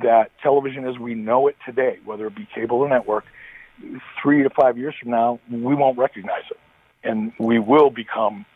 that 0.00 0.30
television 0.42 0.86
as 0.86 0.98
we 0.98 1.14
know 1.14 1.48
it 1.48 1.56
today, 1.66 1.98
whether 2.04 2.26
it 2.26 2.34
be 2.34 2.46
cable 2.54 2.78
or 2.78 2.88
network, 2.88 3.24
three 4.22 4.42
to 4.42 4.50
five 4.50 4.78
years 4.78 4.94
from 5.00 5.10
now, 5.10 5.40
we 5.50 5.74
won't 5.74 5.98
recognize 5.98 6.44
it. 6.50 6.58
And 7.04 7.32
we 7.38 7.58
will 7.58 7.90
become 7.90 8.46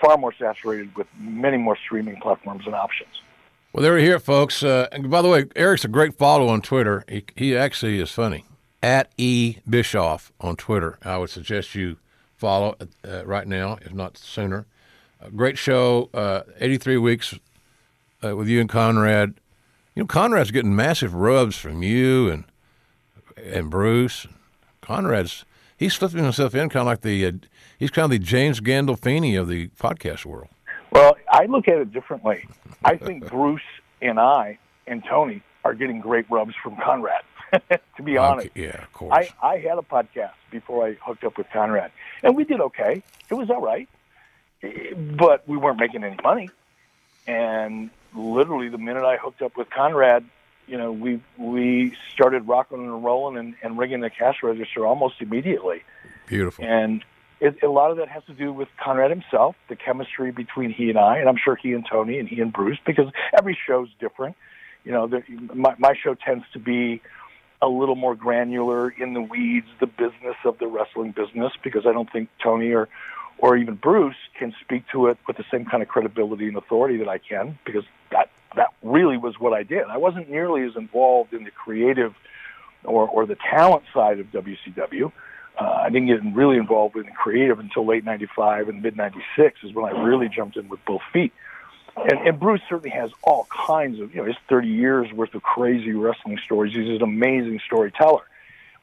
far 0.00 0.16
more 0.16 0.34
saturated 0.36 0.94
with 0.96 1.06
many 1.18 1.56
more 1.56 1.76
streaming 1.76 2.16
platforms 2.20 2.66
and 2.66 2.74
options. 2.74 3.22
Well, 3.72 3.82
there 3.82 3.94
we 3.94 4.02
hear 4.02 4.18
folks. 4.18 4.62
Uh, 4.62 4.88
and 4.92 5.10
by 5.10 5.22
the 5.22 5.28
way, 5.28 5.46
Eric's 5.56 5.84
a 5.84 5.88
great 5.88 6.14
follow 6.14 6.48
on 6.48 6.60
Twitter. 6.60 7.04
He, 7.08 7.24
he 7.36 7.56
actually 7.56 8.00
is 8.00 8.10
funny. 8.10 8.44
At 8.82 9.12
E 9.16 9.58
Bischoff 9.68 10.32
on 10.40 10.56
Twitter. 10.56 10.98
I 11.02 11.16
would 11.18 11.30
suggest 11.30 11.74
you 11.74 11.98
follow 12.36 12.76
uh, 13.06 13.24
right 13.24 13.46
now, 13.46 13.78
if 13.82 13.94
not 13.94 14.18
sooner. 14.18 14.66
A 15.20 15.30
great 15.30 15.56
show, 15.56 16.10
uh, 16.12 16.42
83 16.58 16.96
weeks 16.96 17.34
uh, 18.24 18.36
with 18.36 18.48
you 18.48 18.60
and 18.60 18.68
Conrad. 18.68 19.34
You 19.94 20.02
know, 20.02 20.06
Conrad's 20.06 20.50
getting 20.50 20.74
massive 20.74 21.14
rubs 21.14 21.56
from 21.56 21.82
you 21.82 22.28
and 22.28 22.44
and 23.36 23.70
Bruce. 23.70 24.26
Conrad's 24.92 25.46
he's 25.78 25.94
slipping 25.94 26.22
himself 26.22 26.54
in 26.54 26.68
kind 26.68 26.82
of 26.82 26.86
like 26.86 27.00
the 27.00 27.26
uh, 27.26 27.32
he's 27.78 27.90
kind 27.90 28.04
of 28.04 28.10
the 28.10 28.18
James 28.18 28.60
Gandolfini 28.60 29.40
of 29.40 29.48
the 29.48 29.68
podcast 29.68 30.26
world. 30.26 30.48
Well, 30.90 31.16
I 31.30 31.46
look 31.46 31.66
at 31.66 31.78
it 31.78 31.92
differently. 31.92 32.46
I 32.84 32.96
think 32.96 33.26
Bruce 33.30 33.62
and 34.02 34.20
I 34.20 34.58
and 34.86 35.02
Tony 35.08 35.42
are 35.64 35.72
getting 35.72 36.00
great 36.00 36.26
rubs 36.30 36.54
from 36.62 36.76
Conrad. 36.76 37.22
to 37.96 38.02
be 38.02 38.18
honest, 38.18 38.48
Okay, 38.48 38.64
yeah, 38.64 38.82
of 38.82 38.92
course. 38.92 39.28
I, 39.42 39.46
I 39.46 39.58
had 39.58 39.78
a 39.78 39.82
podcast 39.82 40.32
before 40.50 40.86
I 40.86 40.94
hooked 40.94 41.24
up 41.24 41.38
with 41.38 41.46
Conrad, 41.50 41.90
and 42.22 42.36
we 42.36 42.44
did 42.44 42.60
okay. 42.60 43.02
It 43.30 43.34
was 43.34 43.48
all 43.48 43.60
right, 43.60 43.88
but 44.62 45.48
we 45.48 45.56
weren't 45.56 45.80
making 45.80 46.04
any 46.04 46.16
money. 46.22 46.50
And 47.26 47.90
literally, 48.14 48.68
the 48.68 48.78
minute 48.78 49.04
I 49.04 49.16
hooked 49.16 49.40
up 49.42 49.56
with 49.56 49.70
Conrad, 49.70 50.24
you 50.66 50.78
know, 50.78 50.92
we 50.92 51.20
we 51.38 51.94
started 52.12 52.46
rocking 52.46 52.78
and 52.78 53.04
rolling 53.04 53.36
and, 53.36 53.54
and 53.62 53.78
ringing 53.78 54.00
the 54.00 54.10
cash 54.10 54.36
register 54.42 54.86
almost 54.86 55.16
immediately. 55.20 55.82
Beautiful. 56.26 56.64
And 56.64 57.04
it, 57.40 57.62
a 57.62 57.68
lot 57.68 57.90
of 57.90 57.96
that 57.96 58.08
has 58.08 58.24
to 58.24 58.32
do 58.32 58.52
with 58.52 58.68
Conrad 58.82 59.10
himself, 59.10 59.56
the 59.68 59.76
chemistry 59.76 60.30
between 60.30 60.70
he 60.70 60.88
and 60.90 60.98
I, 60.98 61.18
and 61.18 61.28
I'm 61.28 61.36
sure 61.36 61.56
he 61.56 61.72
and 61.72 61.84
Tony 61.84 62.18
and 62.18 62.28
he 62.28 62.40
and 62.40 62.52
Bruce, 62.52 62.78
because 62.86 63.10
every 63.36 63.58
show's 63.66 63.88
different. 63.98 64.36
You 64.84 64.92
know, 64.92 65.06
the, 65.06 65.22
my, 65.54 65.74
my 65.78 65.94
show 65.94 66.14
tends 66.14 66.44
to 66.52 66.58
be 66.58 67.02
a 67.60 67.68
little 67.68 67.94
more 67.94 68.14
granular 68.16 68.90
in 68.90 69.14
the 69.14 69.20
weeds, 69.20 69.68
the 69.78 69.86
business 69.86 70.36
of 70.44 70.58
the 70.58 70.66
wrestling 70.66 71.12
business, 71.12 71.52
because 71.62 71.86
I 71.86 71.92
don't 71.92 72.10
think 72.10 72.28
Tony 72.42 72.72
or 72.72 72.88
or 73.38 73.56
even 73.56 73.74
Bruce 73.74 74.16
can 74.38 74.54
speak 74.60 74.84
to 74.92 75.08
it 75.08 75.18
with 75.26 75.36
the 75.36 75.44
same 75.50 75.64
kind 75.64 75.82
of 75.82 75.88
credibility 75.88 76.46
and 76.46 76.56
authority 76.56 76.98
that 76.98 77.08
I 77.08 77.18
can, 77.18 77.58
because 77.64 77.84
that 78.10 78.30
that 78.56 78.68
really 78.82 79.16
was 79.16 79.38
what 79.38 79.52
I 79.52 79.62
did. 79.62 79.84
I 79.84 79.96
wasn't 79.96 80.30
nearly 80.30 80.62
as 80.64 80.76
involved 80.76 81.32
in 81.32 81.44
the 81.44 81.50
creative 81.50 82.14
or 82.84 83.08
or 83.08 83.26
the 83.26 83.36
talent 83.36 83.84
side 83.92 84.20
of 84.20 84.26
WCW. 84.32 85.12
Uh, 85.58 85.64
I 85.64 85.90
didn't 85.90 86.08
get 86.08 86.20
really 86.34 86.56
involved 86.56 86.96
in 86.96 87.04
the 87.04 87.12
creative 87.12 87.58
until 87.58 87.86
late 87.86 88.04
'95 88.04 88.68
and 88.68 88.82
mid 88.82 88.96
'96 88.96 89.64
is 89.64 89.72
when 89.72 89.84
I 89.84 90.02
really 90.02 90.28
jumped 90.28 90.56
in 90.56 90.68
with 90.68 90.84
both 90.84 91.02
feet. 91.12 91.32
And, 91.96 92.26
and 92.26 92.40
Bruce 92.40 92.62
certainly 92.68 92.90
has 92.90 93.10
all 93.22 93.46
kinds 93.50 94.00
of, 94.00 94.14
you 94.14 94.22
know, 94.22 94.26
his 94.26 94.36
30 94.48 94.68
years 94.68 95.12
worth 95.12 95.34
of 95.34 95.42
crazy 95.42 95.92
wrestling 95.92 96.38
stories. 96.42 96.74
He's 96.74 96.88
an 96.88 97.02
amazing 97.02 97.60
storyteller. 97.66 98.22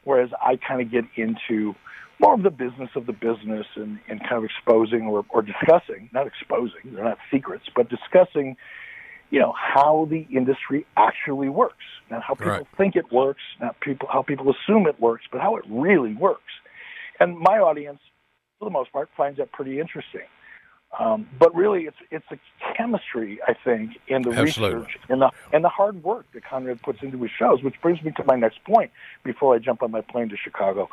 Whereas 0.03 0.29
I 0.39 0.57
kind 0.57 0.81
of 0.81 0.91
get 0.91 1.05
into 1.15 1.75
more 2.19 2.33
of 2.33 2.43
the 2.43 2.51
business 2.51 2.89
of 2.95 3.05
the 3.05 3.13
business 3.13 3.65
and, 3.75 3.99
and 4.07 4.19
kind 4.19 4.33
of 4.33 4.43
exposing 4.43 5.07
or, 5.07 5.25
or 5.29 5.41
discussing, 5.41 6.09
not 6.13 6.27
exposing, 6.27 6.81
they're 6.85 7.03
not 7.03 7.17
secrets, 7.31 7.65
but 7.75 7.89
discussing, 7.89 8.57
you 9.29 9.39
know, 9.39 9.53
how 9.57 10.07
the 10.09 10.25
industry 10.35 10.85
actually 10.97 11.49
works. 11.49 11.75
Not 12.09 12.23
how 12.23 12.33
people 12.33 12.51
Right. 12.53 12.67
think 12.77 12.95
it 12.95 13.11
works, 13.11 13.41
not 13.61 13.79
people 13.79 14.07
how 14.11 14.21
people 14.23 14.51
assume 14.51 14.87
it 14.87 14.99
works, 14.99 15.25
but 15.31 15.41
how 15.41 15.55
it 15.57 15.65
really 15.69 16.13
works. 16.15 16.51
And 17.19 17.37
my 17.37 17.59
audience, 17.59 17.99
for 18.57 18.65
the 18.65 18.71
most 18.71 18.91
part, 18.91 19.09
finds 19.15 19.37
that 19.37 19.51
pretty 19.51 19.79
interesting. 19.79 20.21
Um, 20.99 21.29
but 21.37 21.53
really, 21.53 21.83
it's 21.83 21.97
it's 22.09 22.25
the 22.31 22.39
chemistry, 22.75 23.39
I 23.47 23.53
think, 23.53 23.91
in 24.07 24.23
the 24.23 24.31
Absolutely. 24.31 24.79
research 24.79 24.97
and 25.09 25.21
the 25.21 25.29
and 25.53 25.63
the 25.63 25.69
hard 25.69 26.03
work 26.03 26.25
that 26.33 26.43
Conrad 26.43 26.81
puts 26.81 27.03
into 27.03 27.19
his 27.21 27.29
shows. 27.37 27.61
Which 27.61 27.79
brings 27.81 28.01
me 28.01 28.11
to 28.17 28.23
my 28.23 28.35
next 28.35 28.63
point 28.63 28.89
before 29.23 29.53
I 29.53 29.59
jump 29.59 29.83
on 29.83 29.91
my 29.91 30.01
plane 30.01 30.29
to 30.29 30.37
Chicago. 30.37 30.89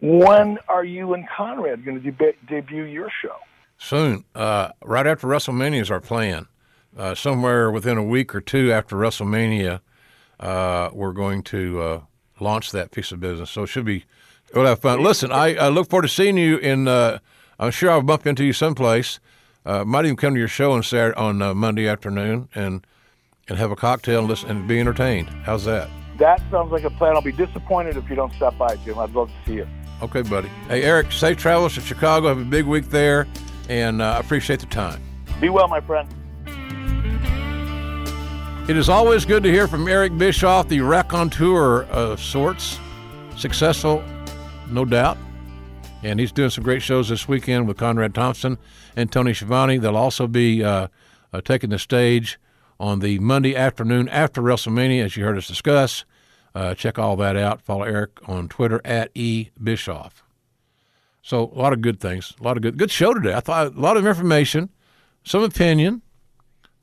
When 0.00 0.58
are 0.68 0.84
you 0.84 1.12
and 1.12 1.28
Conrad 1.28 1.84
going 1.84 2.00
to 2.02 2.10
deb- 2.10 2.36
debut 2.48 2.84
your 2.84 3.10
show? 3.20 3.36
Soon, 3.76 4.24
uh, 4.34 4.70
right 4.82 5.06
after 5.06 5.26
WrestleMania 5.26 5.80
is 5.82 5.90
our 5.90 6.00
plan. 6.00 6.46
Uh, 6.98 7.14
somewhere 7.14 7.70
within 7.70 7.96
a 7.96 8.02
week 8.02 8.34
or 8.34 8.40
two 8.40 8.72
after 8.72 8.96
WrestleMania, 8.96 9.80
uh, 10.40 10.90
we're 10.92 11.12
going 11.12 11.44
to 11.44 11.80
uh, 11.80 12.00
launch 12.40 12.72
that 12.72 12.90
piece 12.90 13.12
of 13.12 13.20
business. 13.20 13.50
So 13.50 13.62
it 13.62 13.68
should 13.68 13.84
be, 13.84 14.04
we'll 14.52 14.66
have 14.66 14.80
fun. 14.80 15.00
Listen, 15.00 15.30
I, 15.30 15.54
I 15.54 15.68
look 15.68 15.88
forward 15.88 16.02
to 16.02 16.08
seeing 16.08 16.36
you 16.36 16.56
in. 16.56 16.88
Uh, 16.88 17.20
I'm 17.60 17.70
sure 17.70 17.92
I'll 17.92 18.02
bump 18.02 18.26
into 18.26 18.44
you 18.44 18.52
someplace. 18.52 19.20
Uh, 19.64 19.84
might 19.84 20.06
even 20.06 20.16
come 20.16 20.34
to 20.34 20.40
your 20.40 20.48
show 20.48 20.72
on 20.72 20.82
Saturday, 20.82 21.16
on 21.16 21.40
uh, 21.40 21.54
Monday 21.54 21.86
afternoon 21.86 22.48
and 22.54 22.84
and 23.48 23.58
have 23.58 23.70
a 23.70 23.76
cocktail 23.76 24.18
and 24.18 24.28
listen 24.28 24.50
and 24.50 24.68
be 24.68 24.78
entertained. 24.78 25.28
How's 25.44 25.64
that? 25.64 25.88
That 26.18 26.42
sounds 26.50 26.72
like 26.72 26.84
a 26.84 26.90
plan. 26.90 27.14
I'll 27.14 27.22
be 27.22 27.32
disappointed 27.32 27.96
if 27.96 28.10
you 28.10 28.16
don't 28.16 28.32
stop 28.34 28.58
by, 28.58 28.76
Jim. 28.84 28.98
I'd 28.98 29.12
love 29.12 29.28
to 29.28 29.34
see 29.46 29.54
you. 29.54 29.68
Okay, 30.02 30.22
buddy. 30.22 30.48
Hey, 30.68 30.82
Eric, 30.82 31.12
safe 31.12 31.38
travels 31.38 31.74
to 31.74 31.80
Chicago. 31.80 32.28
Have 32.28 32.40
a 32.40 32.44
big 32.44 32.66
week 32.66 32.90
there, 32.90 33.26
and 33.68 34.02
uh, 34.02 34.16
I 34.16 34.18
appreciate 34.18 34.60
the 34.60 34.66
time. 34.66 35.00
Be 35.40 35.48
well, 35.48 35.68
my 35.68 35.80
friend. 35.80 36.08
It 38.68 38.76
is 38.76 38.90
always 38.90 39.24
good 39.24 39.42
to 39.44 39.50
hear 39.50 39.66
from 39.66 39.88
Eric 39.88 40.18
Bischoff, 40.18 40.68
the 40.68 40.82
raconteur 40.82 41.84
of 41.84 42.20
sorts. 42.20 42.78
Successful, 43.34 44.04
no 44.68 44.84
doubt. 44.84 45.16
And 46.02 46.20
he's 46.20 46.32
doing 46.32 46.50
some 46.50 46.64
great 46.64 46.82
shows 46.82 47.08
this 47.08 47.26
weekend 47.26 47.66
with 47.66 47.78
Conrad 47.78 48.14
Thompson 48.14 48.58
and 48.94 49.10
Tony 49.10 49.32
Schiavone. 49.32 49.78
They'll 49.78 49.96
also 49.96 50.26
be 50.26 50.62
uh, 50.62 50.88
uh, 51.32 51.40
taking 51.40 51.70
the 51.70 51.78
stage 51.78 52.38
on 52.78 52.98
the 52.98 53.18
Monday 53.20 53.56
afternoon 53.56 54.06
after 54.10 54.42
WrestleMania, 54.42 55.02
as 55.02 55.16
you 55.16 55.24
heard 55.24 55.38
us 55.38 55.48
discuss. 55.48 56.04
Uh, 56.54 56.74
check 56.74 56.98
all 56.98 57.16
that 57.16 57.36
out. 57.38 57.62
Follow 57.62 57.84
Eric 57.84 58.20
on 58.28 58.50
Twitter 58.50 58.82
at 58.84 59.10
E 59.14 59.48
Bischoff. 59.58 60.22
So 61.22 61.50
a 61.54 61.58
lot 61.58 61.72
of 61.72 61.80
good 61.80 62.00
things, 62.00 62.34
a 62.38 62.42
lot 62.42 62.58
of 62.58 62.62
good 62.62 62.76
good 62.76 62.90
show 62.90 63.14
today. 63.14 63.32
I 63.32 63.40
thought 63.40 63.74
a 63.74 63.80
lot 63.80 63.96
of 63.96 64.06
information, 64.06 64.68
some 65.24 65.42
opinion. 65.42 66.02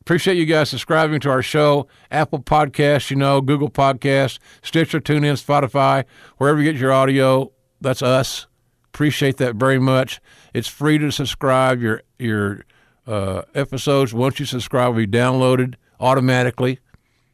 Appreciate 0.06 0.38
you 0.38 0.46
guys 0.46 0.70
subscribing 0.70 1.20
to 1.22 1.32
our 1.32 1.42
show. 1.42 1.88
Apple 2.12 2.38
Podcasts, 2.38 3.10
you 3.10 3.16
know, 3.16 3.42
Google 3.42 3.72
Podcasts, 3.72 4.38
Stitcher, 4.62 5.00
TuneIn, 5.00 5.44
Spotify, 5.44 6.06
wherever 6.38 6.62
you 6.62 6.72
get 6.72 6.80
your 6.80 6.92
audio. 6.92 7.52
That's 7.82 8.04
us. 8.04 8.46
Appreciate 8.86 9.38
that 9.38 9.56
very 9.56 9.80
much. 9.80 10.22
It's 10.54 10.68
free 10.68 11.00
to 11.00 11.10
subscribe. 11.10 11.82
Your 11.82 12.04
your 12.20 12.66
uh, 13.08 13.42
episodes, 13.56 14.14
once 14.14 14.40
you 14.40 14.46
subscribe, 14.46 14.90
will 14.90 14.98
be 14.98 15.08
downloaded 15.08 15.74
automatically 16.00 16.78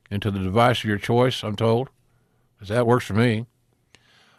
into 0.10 0.32
the 0.32 0.40
device 0.40 0.80
of 0.80 0.86
your 0.86 0.98
choice. 0.98 1.44
I'm 1.44 1.58
told, 1.58 1.90
'Cause 2.58 2.70
that 2.70 2.88
works 2.88 3.04
for 3.04 3.16
me. 3.16 3.48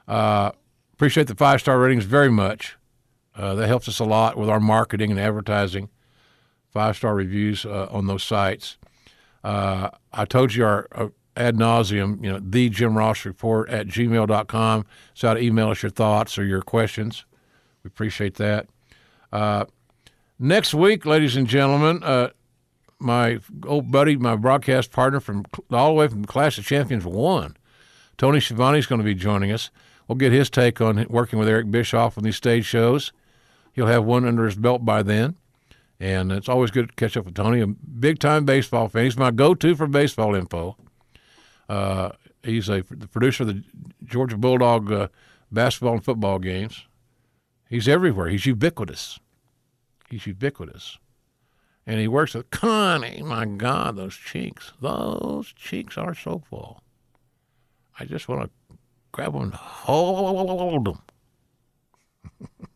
Uh, 0.08 0.52
appreciate 0.94 1.26
the 1.26 1.34
five 1.34 1.60
star 1.60 1.78
ratings 1.78 2.06
very 2.06 2.30
much. 2.30 2.78
Uh, 3.36 3.54
that 3.56 3.66
helps 3.68 3.88
us 3.88 3.98
a 3.98 4.04
lot 4.04 4.38
with 4.38 4.48
our 4.48 4.60
marketing 4.60 5.10
and 5.10 5.20
advertising 5.20 5.90
five 6.72 6.96
star 6.96 7.14
reviews 7.14 7.64
uh, 7.64 7.88
on 7.90 8.06
those 8.06 8.24
sites. 8.24 8.78
Uh, 9.44 9.90
I 10.12 10.24
told 10.24 10.54
you 10.54 10.64
our 10.64 10.88
uh, 10.92 11.08
ad 11.36 11.56
nauseum, 11.56 12.22
you 12.22 12.32
know, 12.32 12.40
the 12.42 12.68
Jim 12.68 12.96
Ross 12.96 13.24
report 13.24 13.68
at 13.68 13.86
gmail.com. 13.86 14.86
So 15.14 15.28
how 15.28 15.34
to 15.34 15.40
email 15.40 15.70
us 15.70 15.82
your 15.82 15.90
thoughts 15.90 16.38
or 16.38 16.44
your 16.44 16.62
questions. 16.62 17.24
We 17.82 17.88
appreciate 17.88 18.34
that. 18.36 18.66
Uh, 19.32 19.64
next 20.38 20.74
week, 20.74 21.04
ladies 21.06 21.36
and 21.36 21.46
gentlemen, 21.46 22.02
uh, 22.02 22.30
my 22.98 23.40
old 23.66 23.90
buddy, 23.90 24.16
my 24.16 24.36
broadcast 24.36 24.92
partner 24.92 25.20
from 25.20 25.44
all 25.70 25.88
the 25.88 25.94
way 25.94 26.08
from 26.08 26.24
Clash 26.24 26.58
of 26.58 26.64
Champions 26.64 27.04
1, 27.04 27.56
Tony 28.16 28.40
Schiavone 28.40 28.78
is 28.78 28.86
going 28.86 29.00
to 29.00 29.04
be 29.04 29.14
joining 29.14 29.50
us. 29.50 29.70
We'll 30.06 30.16
get 30.16 30.32
his 30.32 30.50
take 30.50 30.80
on 30.80 31.04
working 31.08 31.38
with 31.38 31.48
Eric 31.48 31.70
Bischoff 31.70 32.16
on 32.16 32.24
these 32.24 32.36
stage 32.36 32.64
shows. 32.64 33.12
He'll 33.72 33.86
have 33.86 34.04
one 34.04 34.24
under 34.24 34.44
his 34.44 34.56
belt 34.56 34.84
by 34.84 35.02
then. 35.02 35.36
And 36.02 36.32
it's 36.32 36.48
always 36.48 36.72
good 36.72 36.88
to 36.88 36.94
catch 36.96 37.16
up 37.16 37.26
with 37.26 37.36
Tony, 37.36 37.60
a 37.60 37.68
big 37.68 38.18
time 38.18 38.44
baseball 38.44 38.88
fan. 38.88 39.04
He's 39.04 39.16
my 39.16 39.30
go 39.30 39.54
to 39.54 39.76
for 39.76 39.86
baseball 39.86 40.34
info. 40.34 40.76
Uh, 41.68 42.10
he's 42.42 42.68
a 42.68 42.82
the 42.90 43.06
producer 43.06 43.44
of 43.44 43.50
the 43.50 43.62
Georgia 44.04 44.36
Bulldog 44.36 44.90
uh, 44.90 45.06
basketball 45.52 45.92
and 45.92 46.04
football 46.04 46.40
games. 46.40 46.86
He's 47.70 47.86
everywhere. 47.86 48.28
He's 48.30 48.46
ubiquitous. 48.46 49.20
He's 50.10 50.26
ubiquitous. 50.26 50.98
And 51.86 52.00
he 52.00 52.08
works 52.08 52.34
with 52.34 52.50
Connie. 52.50 53.22
My 53.22 53.44
God, 53.44 53.94
those 53.94 54.16
cheeks. 54.16 54.72
Those 54.80 55.52
cheeks 55.52 55.96
are 55.96 56.16
so 56.16 56.42
full. 56.50 56.82
I 58.00 58.06
just 58.06 58.28
want 58.28 58.42
to 58.42 58.76
grab 59.12 59.34
them 59.34 59.42
and 59.42 59.54
hold 59.54 60.84
them. 60.84 62.48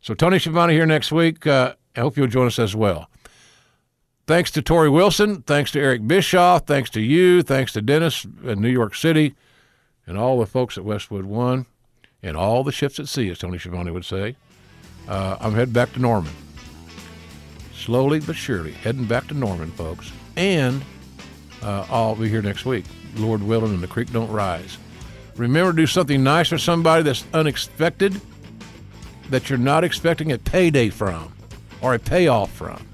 so 0.00 0.14
Tony 0.14 0.40
Schiavone 0.40 0.72
here 0.72 0.86
next 0.86 1.12
week. 1.12 1.46
Uh, 1.46 1.74
I 2.00 2.02
hope 2.02 2.16
you'll 2.16 2.28
join 2.28 2.46
us 2.46 2.58
as 2.58 2.74
well. 2.74 3.10
Thanks 4.26 4.50
to 4.52 4.62
Torrie 4.62 4.90
Wilson. 4.90 5.42
Thanks 5.42 5.70
to 5.72 5.80
Eric 5.80 6.08
Bischoff. 6.08 6.64
Thanks 6.64 6.88
to 6.90 7.00
you. 7.02 7.42
Thanks 7.42 7.74
to 7.74 7.82
Dennis 7.82 8.24
in 8.42 8.62
New 8.62 8.70
York 8.70 8.94
City 8.94 9.34
and 10.06 10.16
all 10.16 10.40
the 10.40 10.46
folks 10.46 10.78
at 10.78 10.84
Westwood 10.84 11.26
One 11.26 11.66
and 12.22 12.38
all 12.38 12.64
the 12.64 12.72
ships 12.72 12.98
at 12.98 13.06
sea, 13.06 13.28
as 13.28 13.36
Tony 13.36 13.58
Schiavone 13.58 13.90
would 13.90 14.06
say. 14.06 14.34
Uh, 15.08 15.36
I'm 15.40 15.52
heading 15.52 15.74
back 15.74 15.92
to 15.92 15.98
Norman. 15.98 16.32
Slowly 17.74 18.20
but 18.20 18.36
surely, 18.36 18.72
heading 18.72 19.04
back 19.04 19.26
to 19.26 19.34
Norman, 19.34 19.70
folks. 19.72 20.10
And 20.38 20.82
uh, 21.62 21.86
I'll 21.90 22.14
be 22.14 22.30
here 22.30 22.40
next 22.40 22.64
week. 22.64 22.86
Lord 23.16 23.42
willing, 23.42 23.74
and 23.74 23.82
the 23.82 23.88
creek 23.88 24.10
don't 24.10 24.30
rise. 24.30 24.78
Remember 25.36 25.72
to 25.72 25.76
do 25.76 25.86
something 25.86 26.22
nice 26.22 26.48
for 26.48 26.56
somebody 26.56 27.02
that's 27.02 27.26
unexpected, 27.34 28.18
that 29.28 29.50
you're 29.50 29.58
not 29.58 29.84
expecting 29.84 30.32
a 30.32 30.38
payday 30.38 30.88
from 30.88 31.34
or 31.82 31.94
a 31.94 31.98
payoff 31.98 32.52
from. 32.52 32.84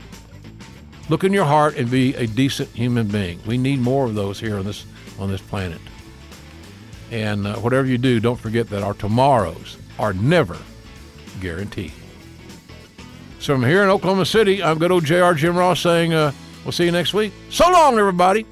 Look 1.09 1.25
in 1.25 1.33
your 1.33 1.45
heart 1.45 1.77
and 1.77 1.91
be 1.91 2.15
a 2.15 2.27
decent 2.27 2.69
human 2.71 3.07
being. 3.07 3.41
We 3.47 3.59
need 3.59 3.81
more 3.81 4.05
of 4.07 4.15
those 4.15 4.41
here 4.41 4.57
on 4.57 4.65
this 4.65 4.85
on 5.19 5.31
this 5.31 5.41
planet. 5.41 5.81
And 7.11 7.47
uh, 7.47 7.57
whatever 7.57 7.87
you 7.87 7.99
do, 7.99 8.19
don't 8.21 8.39
forget 8.39 8.69
that 8.71 8.83
our 8.83 8.95
tomorrows 8.95 9.79
are 9.99 10.13
never 10.13 10.59
guaranteed. 11.41 11.93
So 13.39 13.55
from 13.55 13.63
here 13.63 13.83
in 13.83 13.89
Oklahoma 13.89 14.27
City, 14.27 14.63
I'm 14.63 14.79
good 14.79 14.91
old 14.91 15.05
JR 15.05 15.33
Jim 15.33 15.57
Ross 15.57 15.81
saying, 15.81 16.13
uh, 16.13 16.33
We'll 16.65 16.73
see 16.73 16.85
you 16.85 16.91
next 16.91 17.15
week. 17.15 17.33
So 17.49 17.71
long, 17.71 17.97
everybody. 17.97 18.45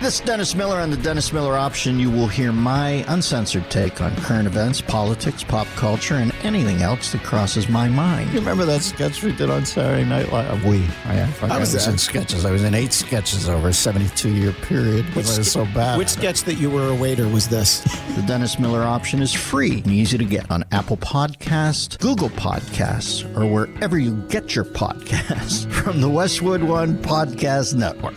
This 0.00 0.18
is 0.18 0.20
Dennis 0.24 0.54
Miller 0.54 0.78
on 0.78 0.88
the 0.88 0.96
Dennis 0.96 1.30
Miller 1.30 1.58
Option. 1.58 2.00
You 2.00 2.10
will 2.10 2.26
hear 2.26 2.52
my 2.52 3.04
uncensored 3.08 3.70
take 3.70 4.00
on 4.00 4.16
current 4.16 4.46
events, 4.46 4.80
politics, 4.80 5.44
pop 5.44 5.66
culture, 5.76 6.14
and 6.14 6.34
anything 6.42 6.80
else 6.80 7.12
that 7.12 7.22
crosses 7.22 7.68
my 7.68 7.86
mind. 7.86 8.32
You 8.32 8.38
remember 8.38 8.64
that 8.64 8.80
sketch 8.80 9.22
we 9.22 9.32
did 9.32 9.50
on 9.50 9.66
Saturday 9.66 10.08
Night 10.08 10.32
Live? 10.32 10.64
Uh, 10.64 10.68
we. 10.70 10.86
I, 11.04 11.20
I, 11.42 11.56
I 11.56 11.58
was 11.58 11.86
in 11.86 11.98
sketches. 11.98 12.46
I 12.46 12.50
was 12.50 12.64
in 12.64 12.74
eight 12.74 12.94
sketches 12.94 13.46
over 13.46 13.68
a 13.68 13.72
72 13.74 14.30
year 14.30 14.52
period 14.52 15.04
I 15.12 15.16
was 15.16 15.52
so 15.52 15.66
bad. 15.66 15.98
Which 15.98 16.08
sketch 16.08 16.44
that 16.44 16.54
you 16.54 16.70
were 16.70 16.88
a 16.88 16.94
waiter 16.94 17.28
was 17.28 17.48
this? 17.48 17.84
The 18.10 18.22
Dennis 18.26 18.58
Miller 18.58 18.82
Option 18.82 19.22
is 19.22 19.32
free 19.32 19.82
and 19.82 19.92
easy 19.92 20.18
to 20.18 20.24
get 20.24 20.50
on 20.50 20.64
Apple 20.72 20.96
Podcasts, 20.96 21.96
Google 22.00 22.28
Podcasts, 22.30 23.24
or 23.36 23.46
wherever 23.46 23.98
you 23.98 24.16
get 24.28 24.56
your 24.56 24.64
podcasts 24.64 25.70
from 25.84 26.00
the 26.00 26.08
Westwood 26.08 26.62
One 26.62 26.98
Podcast 26.98 27.74
Network. 27.74 28.16